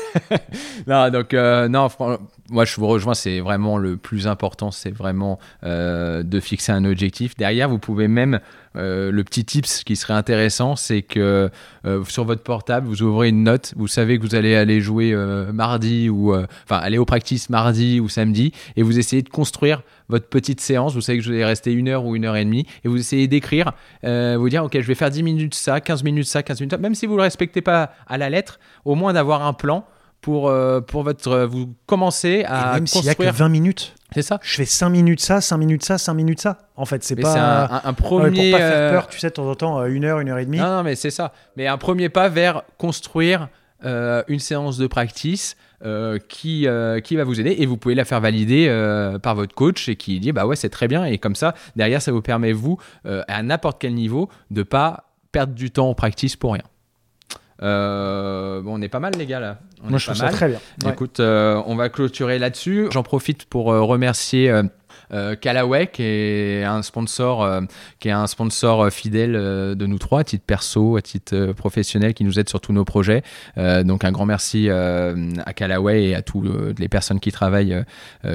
non, 0.87 1.11
donc, 1.11 1.35
euh, 1.35 1.67
non, 1.69 1.89
moi, 2.51 2.67
je 2.67 2.77
vous 2.77 2.87
rejoins, 2.87 3.15
c'est 3.15 3.41
vraiment 3.41 3.79
le 3.79 3.97
plus 3.97 4.27
important, 4.27 4.71
c'est 4.71 4.91
vraiment 4.91 5.39
euh, 5.65 6.23
de 6.23 6.41
fixer 6.41 6.73
un 6.73 6.85
objectif. 6.85 7.37
Derrière, 7.37 7.71
vous 7.71 7.79
pouvez 7.79 8.07
même, 8.07 8.39
euh, 8.77 9.11
le 9.11 9.25
petit 9.25 9.47
tips 9.47 9.83
qui 9.83 9.97
serait 9.97 10.13
intéressant, 10.13 10.77
c'est 10.77 11.01
que 11.01 11.51
euh, 11.87 12.05
sur 12.05 12.25
votre 12.25 12.43
portable, 12.43 12.87
vous 12.87 13.03
ouvrez 13.03 13.31
une 13.31 13.45
note, 13.45 13.73
vous 13.77 13.89
savez 13.89 14.19
que 14.19 14.23
vous 14.23 14.35
allez 14.35 14.55
aller 14.57 14.83
jouer 14.83 15.15
mardi 15.53 16.11
ou, 16.11 16.35
enfin, 16.35 16.77
aller 16.77 16.99
au 16.99 17.07
practice 17.07 17.49
mardi 17.49 17.99
ou 17.99 18.11
samedi, 18.11 18.53
et 18.77 18.83
vous 18.83 18.99
essayez 18.99 19.23
de 19.23 19.31
construire 19.31 19.83
votre 20.11 20.29
petite 20.29 20.61
séance. 20.61 20.95
Vous 20.95 21.01
savez 21.01 21.19
que 21.19 21.25
vous 21.25 21.31
allez 21.31 21.45
rester 21.45 21.73
une 21.73 21.89
heure 21.89 22.05
ou 22.05 22.15
une 22.15 22.27
heure 22.27 22.37
et 22.37 22.45
demie, 22.45 22.67
et 22.85 22.89
vous 22.89 22.99
essayez 22.99 23.27
d'écrire, 23.27 23.73
vous 24.03 24.49
dire, 24.51 24.65
ok, 24.65 24.79
je 24.79 24.87
vais 24.87 24.95
faire 24.95 25.11
10 25.11 25.23
minutes 25.23 25.55
ça, 25.55 25.81
15 25.81 26.05
minutes 26.05 26.27
ça, 26.27 26.43
15 26.43 26.61
minutes 26.61 26.73
ça, 26.73 26.79
même 26.79 26.95
si 26.95 27.07
vous 27.07 27.13
ne 27.13 27.19
le 27.19 27.23
respectez 27.23 27.63
pas 27.63 27.93
à 28.07 28.19
la 28.19 28.29
lettre, 28.29 28.59
au 28.85 28.97
moins 28.97 29.15
d'avoir 29.15 29.47
un 29.47 29.55
plan 29.55 29.87
pour, 30.25 30.49
euh, 30.49 30.81
pour 30.81 31.03
votre, 31.03 31.29
euh, 31.31 31.47
vous 31.47 31.75
commencer 31.85 32.41
Et 32.41 32.45
à 32.47 32.75
même 32.75 32.87
s'il 32.87 33.05
y 33.05 33.09
a 33.11 33.13
que 33.15 33.19
construire. 33.19 33.35
20 33.35 33.49
minutes, 33.51 33.95
C'est 34.15 34.23
ça. 34.23 34.39
je 34.43 34.55
fais 34.57 34.65
5 34.65 34.89
minutes 34.89 35.21
ça, 35.21 35.43
5 35.43 35.59
minutes 35.59 35.85
ça, 35.85 35.99
5 35.99 36.15
minutes 36.15 36.41
ça. 36.41 36.59
En 36.77 36.87
fait, 36.87 37.05
c'est 37.05 37.15
Mais 37.15 37.23
pas. 37.23 37.33
c'est 37.35 37.39
un, 37.39 37.45
un- 37.45 37.65
un 37.65 37.81
Ah 37.85 37.89
ouais, 37.89 37.93
premier. 37.95 38.51
pour 38.51 38.59
pas 38.59 38.65
faire 38.65 38.77
euh, 38.79 38.93
peur, 38.93 39.09
tu 39.09 39.19
sais, 39.19 39.29
de 39.29 39.33
temps 39.35 39.47
en 39.51 39.55
temps, 39.55 39.85
une 39.85 40.05
heure, 40.07 40.21
une 40.21 40.31
heure 40.31 40.39
et 40.39 40.47
demie. 40.47 40.57
Non, 40.59 40.77
non, 40.79 40.83
mais 40.83 40.95
c'est 40.97 41.11
ça. 41.11 41.33
Mais 41.59 41.67
un 41.67 41.77
premier 41.77 42.09
pas 42.09 42.31
vers 42.31 42.63
construire 42.79 43.49
euh, 43.85 44.23
une 44.29 44.39
séance 44.39 44.79
de 44.79 44.87
practice 44.87 45.57
euh, 45.85 46.19
qui, 46.29 46.67
euh, 46.67 47.01
qui 47.01 47.17
va 47.17 47.25
vous 47.25 47.39
aider 47.39 47.57
et 47.59 47.67
vous 47.67 47.77
pouvez 47.77 47.95
la 47.95 48.07
faire 48.07 48.21
valider 48.23 48.67
par 49.23 49.35
votre 49.35 49.55
coach 49.55 49.91
et 49.91 49.97
qui 49.97 50.19
dit 50.21 50.33
bah 50.33 50.47
ouais 50.47 50.57
c'est 50.57 50.71
très 50.71 50.89
bien 50.89 51.05
et 51.05 51.19
comme 51.19 51.35
ça 51.35 51.53
derrière 51.77 52.01
ça 52.01 52.11
vous 52.11 52.23
permet 52.23 52.53
vous 52.53 52.79
à 53.05 53.43
n'importe 53.43 53.79
quel 53.79 53.93
niveau 53.93 54.31
de 54.51 54.63
pas 54.63 55.11
perdre 55.33 55.53
du 55.53 55.71
temps 55.71 55.91
en 55.91 55.95
practice 55.95 56.35
pour 56.37 56.55
rien. 56.55 56.63
Euh, 57.65 58.61
bon, 58.61 58.79
on 58.79 58.83
est 58.83 58.89
pas 58.89 59.01
mal 59.01 59.15
les 59.19 59.27
gars 59.27 59.41
là. 59.41 59.59
On 59.83 59.89
Moi, 59.89 59.97
est 59.97 59.99
je 60.01 60.07
pas 60.07 60.13
trouve 60.13 60.19
ça 60.21 60.25
mal. 60.27 60.35
très 60.35 60.49
bien. 60.49 60.59
Ouais. 60.85 60.93
Écoute, 60.93 61.19
euh, 61.21 61.61
on 61.67 61.75
va 61.77 61.89
clôturer 61.89 62.39
là-dessus. 62.39 62.89
J'en 62.93 63.03
profite 63.03 63.47
pour 63.47 63.73
euh, 63.73 63.81
remercier 63.83 64.53
euh, 65.13 65.37
Callaway, 65.37 65.87
qui 65.87 66.03
est 66.03 66.65
un 66.65 66.83
sponsor, 66.83 67.43
euh, 67.43 67.61
qui 68.01 68.09
est 68.09 68.13
un 68.13 68.27
sponsor 68.27 68.83
euh, 68.83 68.91
fidèle 68.91 69.35
euh, 69.37 69.75
de 69.75 69.87
nous 69.87 69.99
trois, 69.99 70.21
à 70.21 70.25
titre 70.25 70.45
perso, 70.47 70.97
à 70.97 71.03
titre 71.03 71.53
professionnel, 71.53 72.15
qui 72.15 72.25
nous 72.25 72.39
aide 72.39 72.49
sur 72.49 72.61
tous 72.61 72.73
nos 72.73 72.85
projets. 72.85 73.23
Donc 73.57 74.05
un 74.05 74.13
grand 74.13 74.27
merci 74.27 74.69
à 74.71 75.53
Callaway 75.55 76.05
et 76.05 76.15
à 76.15 76.23
toutes 76.23 76.79
les 76.79 76.89
personnes 76.89 77.21
qui 77.21 77.33
travaillent 77.33 77.85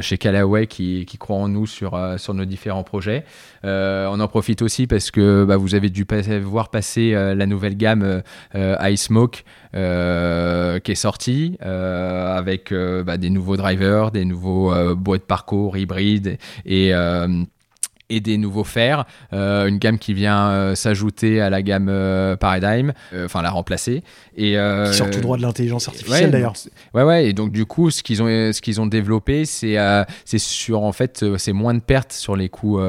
chez 0.01 0.17
Callaway, 0.17 0.67
qui, 0.67 1.05
croient 1.20 1.38
en 1.38 1.47
nous 1.47 1.67
sur, 1.67 1.99
sur 2.17 2.34
nos 2.34 2.45
différents 2.45 2.84
projets. 2.84 3.24
On 3.63 4.20
en 4.20 4.28
profite 4.28 4.61
aussi 4.61 4.88
parce 4.88 5.11
que 5.11 5.45
bah, 5.45 5.57
vous 5.57 5.76
avez 5.76 5.89
dû 5.89 6.05
voir 6.41 6.70
passer 6.70 7.11
la 7.11 7.45
nouvelle 7.45 7.76
gamme 7.76 8.22
iSmoke 8.55 9.43
euh, 9.76 10.80
qui 10.80 10.93
est 10.93 10.95
sortie 10.95 11.57
euh, 11.63 12.36
avec 12.36 12.72
euh, 12.72 13.03
bah, 13.03 13.17
des 13.17 13.30
nouveaux 13.30 13.55
drivers, 13.55 14.09
des 14.11 14.26
nouveaux 14.26 14.74
euh, 14.74 14.95
bois 14.95 15.17
de 15.17 15.24
parcours 15.24 15.78
hybrides 15.78 16.38
et, 16.65 16.91
et 18.10 18.20
des 18.20 18.38
nouveaux 18.38 18.64
fers. 18.64 19.05
Euh, 19.34 19.68
une 19.68 19.78
gamme 19.78 19.99
qui 19.99 20.14
vient 20.14 20.49
euh, 20.49 20.76
s'ajouter 20.76 21.41
à 21.41 21.49
la 21.49 21.62
gamme 21.62 21.88
euh, 21.89 22.36
Paradigm, 22.36 22.93
enfin 23.24 23.41
la 23.41 23.51
remplacer. 23.51 24.03
Et, 24.36 24.53
Qui 24.53 24.93
sort 24.93 25.10
tout 25.10 25.22
droit 25.22 25.38
de 25.38 25.41
l'intelligence 25.41 25.88
artificielle 25.88 26.26
Ouais, 26.26 26.32
d'ailleurs. 26.32 26.53
Ouais, 26.93 27.03
ouais, 27.03 27.28
et 27.28 27.34
donc 27.34 27.51
du 27.51 27.66
coup, 27.66 27.91
ce 27.91 28.03
qu'ils 28.03 28.22
ont, 28.22 28.28
ce 28.28 28.62
qu'ils 28.62 28.80
ont 28.82 28.88
développé, 28.88 29.45
c'est 29.45 29.78
c'est 30.26 30.39
sur, 30.39 30.84
en 30.84 30.91
fait, 30.91 31.26
c'est 31.38 31.53
moins 31.53 31.74
de 31.74 31.80
pertes 31.80 32.14
sur 32.14 32.36
les 32.36 32.49
coûts 32.49 32.80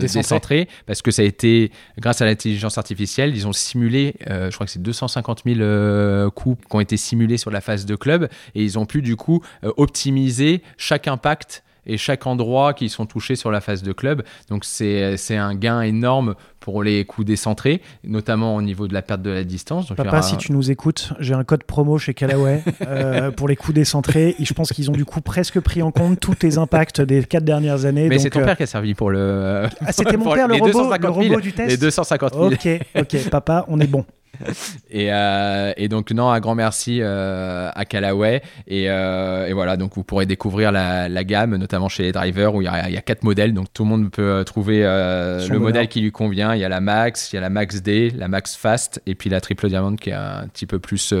Décentrés. 0.00 0.68
parce 0.86 1.02
que 1.02 1.10
ça 1.10 1.22
a 1.22 1.24
été, 1.24 1.70
grâce 1.98 2.20
à 2.20 2.24
l'intelligence 2.24 2.78
artificielle, 2.78 3.34
ils 3.34 3.46
ont 3.46 3.52
simulé, 3.52 4.14
je 4.26 4.50
crois 4.52 4.66
que 4.66 4.72
c'est 4.72 4.82
250 4.82 5.42
000 5.44 5.60
euh, 5.60 6.30
coups 6.30 6.60
qui 6.68 6.76
ont 6.76 6.80
été 6.80 6.96
simulés 6.96 7.36
sur 7.36 7.50
la 7.50 7.60
phase 7.60 7.86
de 7.86 7.96
club, 7.96 8.28
et 8.54 8.62
ils 8.62 8.78
ont 8.78 8.86
pu 8.86 9.02
du 9.02 9.16
coup 9.16 9.42
optimiser 9.76 10.62
chaque 10.76 11.08
impact 11.08 11.62
et 11.86 11.96
chaque 11.96 12.26
endroit 12.26 12.74
qui 12.74 12.88
sont 12.88 13.06
touchés 13.06 13.36
sur 13.36 13.50
la 13.50 13.60
phase 13.60 13.82
de 13.82 13.92
club. 13.92 14.22
Donc 14.48 14.64
c'est 14.64 15.36
un 15.36 15.54
gain 15.54 15.80
énorme 15.80 16.34
pour 16.62 16.82
les 16.82 17.04
coups 17.04 17.26
décentrés, 17.26 17.82
notamment 18.04 18.54
au 18.54 18.62
niveau 18.62 18.86
de 18.86 18.94
la 18.94 19.02
perte 19.02 19.20
de 19.20 19.30
la 19.30 19.42
distance. 19.42 19.88
Donc, 19.88 19.96
Papa, 19.96 20.22
si 20.22 20.36
tu 20.36 20.52
nous 20.52 20.70
écoutes, 20.70 21.12
j'ai 21.18 21.34
un 21.34 21.42
code 21.42 21.64
promo 21.64 21.98
chez 21.98 22.14
Callaway 22.14 22.62
euh, 22.86 23.32
pour 23.32 23.48
les 23.48 23.56
coups 23.56 23.74
décentrés. 23.74 24.36
Et 24.38 24.44
je 24.44 24.54
pense 24.54 24.72
qu'ils 24.72 24.88
ont 24.88 24.94
du 24.94 25.04
coup 25.04 25.20
presque 25.20 25.58
pris 25.60 25.82
en 25.82 25.90
compte 25.90 26.20
tous 26.20 26.36
tes 26.36 26.58
impacts 26.58 27.00
des 27.00 27.24
quatre 27.24 27.44
dernières 27.44 27.84
années. 27.84 28.08
Mais 28.08 28.20
c'est 28.20 28.30
ton 28.30 28.40
euh, 28.40 28.44
père 28.44 28.56
qui 28.56 28.62
a 28.62 28.66
servi 28.66 28.94
pour 28.94 29.10
le. 29.10 29.66
Ah, 29.84 29.92
c'était 29.92 30.16
mon 30.16 30.30
père, 30.34 30.46
le 30.46 30.54
les 30.54 30.60
robot, 30.60 30.72
250 30.72 31.16
le 31.16 31.22
000, 31.22 31.30
robot 31.30 31.40
du 31.40 31.52
test 31.52 31.70
Les 31.70 31.76
250 31.76 32.32
000. 32.34 32.46
Ok, 32.46 32.68
ok, 32.96 33.30
papa, 33.30 33.64
on 33.68 33.80
est 33.80 33.86
bon. 33.88 34.04
Et, 34.90 35.08
euh, 35.10 35.72
et 35.76 35.88
donc, 35.88 36.10
non, 36.10 36.28
un 36.30 36.40
grand 36.40 36.54
merci 36.54 36.98
euh, 37.00 37.70
à 37.74 37.84
Callaway. 37.84 38.42
Et, 38.66 38.90
euh, 38.90 39.46
et 39.46 39.52
voilà, 39.52 39.76
donc 39.76 39.94
vous 39.94 40.04
pourrez 40.04 40.26
découvrir 40.26 40.70
la, 40.70 41.08
la 41.08 41.24
gamme, 41.24 41.56
notamment 41.56 41.88
chez 41.88 42.02
les 42.02 42.12
drivers, 42.12 42.54
où 42.54 42.60
il 42.60 42.66
y, 42.66 42.68
a, 42.68 42.88
il 42.88 42.94
y 42.94 42.98
a 42.98 43.00
quatre 43.00 43.24
modèles. 43.24 43.54
Donc 43.54 43.72
tout 43.72 43.84
le 43.84 43.88
monde 43.88 44.10
peut 44.10 44.42
trouver 44.44 44.80
le 44.80 45.46
bonheur. 45.48 45.60
modèle 45.60 45.88
qui 45.88 46.00
lui 46.00 46.12
convient. 46.12 46.54
Il 46.54 46.60
y 46.60 46.64
a 46.64 46.68
la 46.68 46.80
Max, 46.80 47.32
il 47.32 47.36
y 47.36 47.38
a 47.38 47.40
la 47.40 47.50
Max 47.50 47.82
D, 47.82 48.12
la 48.14 48.28
Max 48.28 48.56
Fast, 48.56 49.00
et 49.06 49.14
puis 49.14 49.30
la 49.30 49.40
Triple 49.40 49.68
Diamond 49.68 49.96
qui 49.96 50.10
est 50.10 50.14
un 50.14 50.46
petit 50.48 50.66
peu 50.66 50.78
plus 50.78 51.14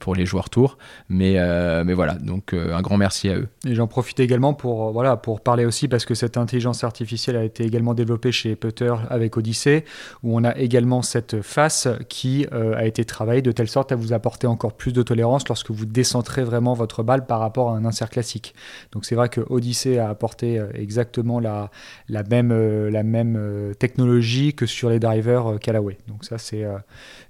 pour 0.00 0.14
les 0.14 0.26
joueurs 0.26 0.50
tour. 0.50 0.78
Mais, 1.08 1.36
mais 1.84 1.94
voilà, 1.94 2.14
donc 2.14 2.54
un 2.54 2.82
grand 2.82 2.96
merci 2.96 3.28
à 3.28 3.36
eux. 3.36 3.48
Et 3.66 3.74
j'en 3.74 3.86
profite 3.86 4.20
également 4.20 4.54
pour, 4.54 4.92
voilà, 4.92 5.16
pour 5.16 5.40
parler 5.40 5.64
aussi, 5.64 5.88
parce 5.88 6.04
que 6.04 6.14
cette 6.14 6.36
intelligence 6.36 6.82
artificielle 6.82 7.36
a 7.36 7.44
été 7.44 7.64
également 7.64 7.94
développée 7.94 8.32
chez 8.32 8.56
Putter 8.56 8.94
avec 9.10 9.36
Odyssey, 9.36 9.84
où 10.24 10.36
on 10.36 10.44
a 10.44 10.56
également 10.56 11.02
cette 11.02 11.42
face 11.42 11.87
qui 12.08 12.46
euh, 12.52 12.74
a 12.76 12.84
été 12.84 13.04
travaillée 13.04 13.42
de 13.42 13.52
telle 13.52 13.68
sorte 13.68 13.92
à 13.92 13.96
vous 13.96 14.12
apporter 14.12 14.46
encore 14.46 14.72
plus 14.72 14.92
de 14.92 15.02
tolérance 15.02 15.46
lorsque 15.48 15.70
vous 15.70 15.86
décentrez 15.86 16.44
vraiment 16.44 16.74
votre 16.74 17.02
balle 17.02 17.26
par 17.26 17.40
rapport 17.40 17.70
à 17.70 17.76
un 17.76 17.84
insert 17.84 18.10
classique. 18.10 18.54
Donc 18.92 19.04
c'est 19.04 19.14
vrai 19.14 19.28
que 19.28 19.40
Odyssey 19.48 19.98
a 19.98 20.08
apporté 20.08 20.58
euh, 20.58 20.68
exactement 20.74 21.40
la, 21.40 21.70
la 22.08 22.22
même, 22.22 22.50
euh, 22.52 22.90
la 22.90 23.02
même 23.02 23.36
euh, 23.38 23.74
technologie 23.74 24.54
que 24.54 24.66
sur 24.66 24.90
les 24.90 24.98
drivers 24.98 25.52
euh, 25.52 25.58
Callaway. 25.58 25.98
Donc 26.08 26.24
ça 26.24 26.38
c'est 26.38 26.64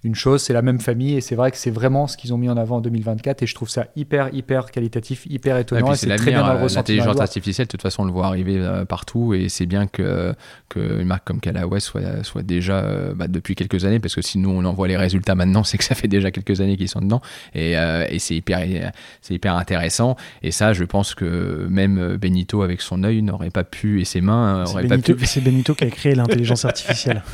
une 0.05 0.15
chose, 0.15 0.43
c'est 0.43 0.53
la 0.53 0.63
même 0.63 0.81
famille, 0.81 1.17
et 1.17 1.21
c'est 1.21 1.35
vrai 1.35 1.51
que 1.51 1.57
c'est 1.57 1.71
vraiment 1.71 2.07
ce 2.07 2.17
qu'ils 2.17 2.33
ont 2.33 2.39
mis 2.39 2.49
en 2.49 2.57
avant 2.57 2.77
en 2.77 2.81
2024, 2.81 3.43
et 3.43 3.47
je 3.47 3.55
trouve 3.55 3.69
ça 3.69 3.87
hyper, 3.97 4.33
hyper 4.33 4.71
qualitatif, 4.71 5.27
hyper 5.27 5.57
Et 5.57 5.63
étonnant, 5.63 5.93
et 5.93 5.97
c'est 5.97 6.15
très 6.17 6.31
bien 6.31 6.55
l'intelligence 6.55 7.21
artificielle, 7.21 7.67
de 7.67 7.71
toute 7.71 7.83
façon, 7.83 8.03
on 8.03 8.07
le 8.07 8.13
voit 8.13 8.27
arriver 8.27 8.85
partout 8.89 9.35
et 9.35 9.49
c'est 9.49 9.67
bien 9.67 9.87
que 9.87 10.35
qu'une 10.69 11.05
marque 11.05 11.27
comme 11.27 11.41
Callaway 11.41 11.81
soit, 11.81 12.23
soit 12.23 12.43
déjà 12.43 13.13
bah, 13.15 13.29
depuis 13.29 13.55
quelques 13.55 13.85
années, 13.85 13.99
parce 13.99 14.15
que 14.15 14.23
si 14.23 14.39
nous 14.49 14.55
on 14.59 14.65
en 14.65 14.73
voit 14.73 14.89
les 14.89 14.97
résultats 14.97 15.35
maintenant, 15.35 15.65
c'est 15.65 15.79
que 15.79 15.85
ça 15.85 15.95
fait 15.95 16.09
déjà 16.09 16.31
quelques 16.31 16.61
années 16.61 16.77
qu'ils 16.77 16.89
sont 16.89 17.01
dedans 17.01 17.21
et, 17.55 17.77
euh, 17.79 18.07
et 18.09 18.19
c'est 18.19 18.35
hyper, 18.35 18.93
c'est 19.21 19.35
hyper 19.35 19.55
intéressant. 19.57 20.17
Et 20.43 20.51
ça, 20.51 20.73
je 20.73 20.85
pense 20.85 21.15
que 21.15 21.67
même 21.71 22.17
Benito 22.17 22.63
avec 22.63 22.81
son 22.81 23.05
œil 23.05 23.23
n'aurait 23.23 23.51
pas 23.51 23.65
pu 23.65 24.01
et 24.01 24.05
ses 24.05 24.21
mains 24.21 24.61
euh, 24.61 24.65
C'est 24.67 24.73
auraient 24.73 24.83
pas 24.85 24.89
Benito, 24.97 25.15
pu. 25.15 25.27
c'est 25.27 25.41
Benito 25.41 25.75
qui 25.75 25.85
a 25.85 25.91
créé 25.91 26.15
l'intelligence 26.15 26.65
artificielle. 26.65 27.23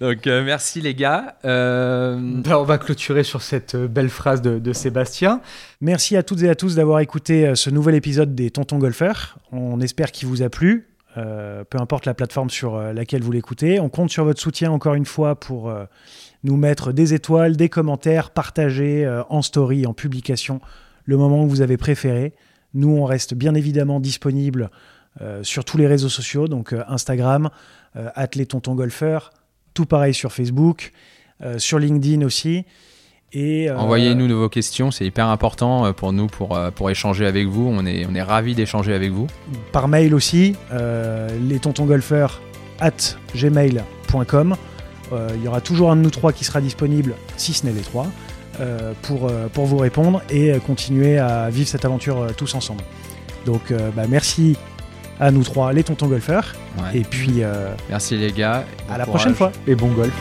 Donc 0.00 0.26
euh, 0.26 0.42
merci 0.44 0.80
les 0.80 0.94
gars. 0.94 1.36
Euh, 1.44 2.18
Ben, 2.18 2.56
on 2.56 2.64
va 2.64 2.78
clôturer 2.78 3.22
sur 3.22 3.42
cette 3.42 3.74
euh, 3.74 3.86
belle 3.86 4.08
phrase 4.08 4.42
de, 4.42 4.58
de 4.58 4.72
Sébastien. 4.72 5.40
Merci 5.80 6.16
à 6.16 6.22
toutes 6.22 6.42
et 6.42 6.48
à 6.48 6.54
tous 6.54 6.74
d'avoir 6.74 7.00
écouté 7.00 7.46
euh, 7.46 7.54
ce 7.54 7.70
nouvel 7.70 7.94
épisode 7.94 8.34
des 8.34 8.50
Tontons 8.50 8.78
Golfeurs. 8.78 9.38
On 9.52 9.80
espère 9.80 10.10
qu'il 10.10 10.26
vous 10.28 10.42
a 10.42 10.48
plu, 10.48 10.88
euh, 11.16 11.62
peu 11.64 11.78
importe 11.80 12.06
la 12.06 12.14
plateforme 12.14 12.50
sur 12.50 12.74
euh, 12.74 12.92
laquelle 12.92 13.22
vous 13.22 13.30
l'écoutez. 13.30 13.78
On 13.78 13.88
compte 13.88 14.10
sur 14.10 14.24
votre 14.24 14.40
soutien 14.40 14.72
encore 14.72 14.94
une 14.94 15.06
fois 15.06 15.38
pour 15.38 15.70
euh, 15.70 15.84
nous 16.42 16.56
mettre 16.56 16.92
des 16.92 17.14
étoiles, 17.14 17.56
des 17.56 17.68
commentaires, 17.68 18.30
partager 18.30 19.08
en 19.28 19.40
story, 19.40 19.86
en 19.86 19.94
publication, 19.94 20.60
le 21.04 21.16
moment 21.16 21.44
que 21.44 21.50
vous 21.50 21.62
avez 21.62 21.76
préféré. 21.76 22.34
Nous, 22.74 22.90
on 22.90 23.04
reste 23.04 23.34
bien 23.34 23.54
évidemment 23.54 24.00
disponible 24.00 24.70
sur 25.42 25.64
tous 25.64 25.78
les 25.78 25.86
réseaux 25.86 26.08
sociaux, 26.08 26.48
donc 26.48 26.74
Instagram, 26.88 27.48
at 27.94 28.28
les 28.34 28.44
Tontons 28.44 28.74
Golfeurs, 28.74 29.32
tout 29.72 29.86
pareil 29.86 30.12
sur 30.12 30.32
Facebook, 30.32 30.92
sur 31.56 31.78
LinkedIn 31.78 32.26
aussi. 32.26 32.66
Et, 33.34 33.68
euh, 33.68 33.76
Envoyez-nous 33.76 34.28
de 34.28 34.34
vos 34.34 34.48
questions, 34.48 34.90
c'est 34.92 35.04
hyper 35.04 35.26
important 35.28 35.86
euh, 35.86 35.92
pour 35.92 36.12
nous 36.12 36.28
pour, 36.28 36.56
euh, 36.56 36.70
pour 36.70 36.88
échanger 36.90 37.26
avec 37.26 37.48
vous. 37.48 37.68
On 37.68 37.84
est, 37.84 38.06
on 38.08 38.14
est 38.14 38.22
ravis 38.22 38.54
d'échanger 38.54 38.94
avec 38.94 39.10
vous. 39.10 39.26
par 39.72 39.88
mail 39.88 40.14
aussi, 40.14 40.54
euh, 40.72 41.28
les 41.48 41.58
tontons 41.58 41.84
golfeurs 41.84 42.40
at 42.80 42.92
gmail.com. 43.34 44.56
Euh, 45.12 45.28
Il 45.36 45.42
y 45.44 45.48
aura 45.48 45.60
toujours 45.60 45.90
un 45.90 45.96
de 45.96 46.02
nous 46.02 46.10
trois 46.10 46.32
qui 46.32 46.44
sera 46.44 46.60
disponible, 46.60 47.14
si 47.36 47.52
ce 47.52 47.66
n'est 47.66 47.72
les 47.72 47.80
trois, 47.80 48.06
euh, 48.60 48.92
pour, 49.02 49.30
pour 49.52 49.66
vous 49.66 49.78
répondre 49.78 50.22
et 50.30 50.52
continuer 50.66 51.18
à 51.18 51.50
vivre 51.50 51.68
cette 51.68 51.84
aventure 51.84 52.28
tous 52.36 52.54
ensemble. 52.54 52.82
Donc 53.46 53.70
euh, 53.70 53.90
bah, 53.94 54.04
merci 54.08 54.56
à 55.20 55.30
nous 55.30 55.42
trois, 55.42 55.72
les 55.72 55.82
tontons 55.84 56.06
golfeurs, 56.06 56.54
Ouais. 56.78 56.98
et 57.00 57.02
puis 57.02 57.42
euh, 57.42 57.72
Merci 57.90 58.16
les 58.16 58.32
gars. 58.32 58.64
à 58.88 58.92
Bon 58.92 58.98
la 58.98 59.04
courage. 59.04 59.06
prochaine 59.08 59.34
fois. 59.34 59.52
Et 59.66 59.74
bon 59.74 59.88
golf. 59.88 60.12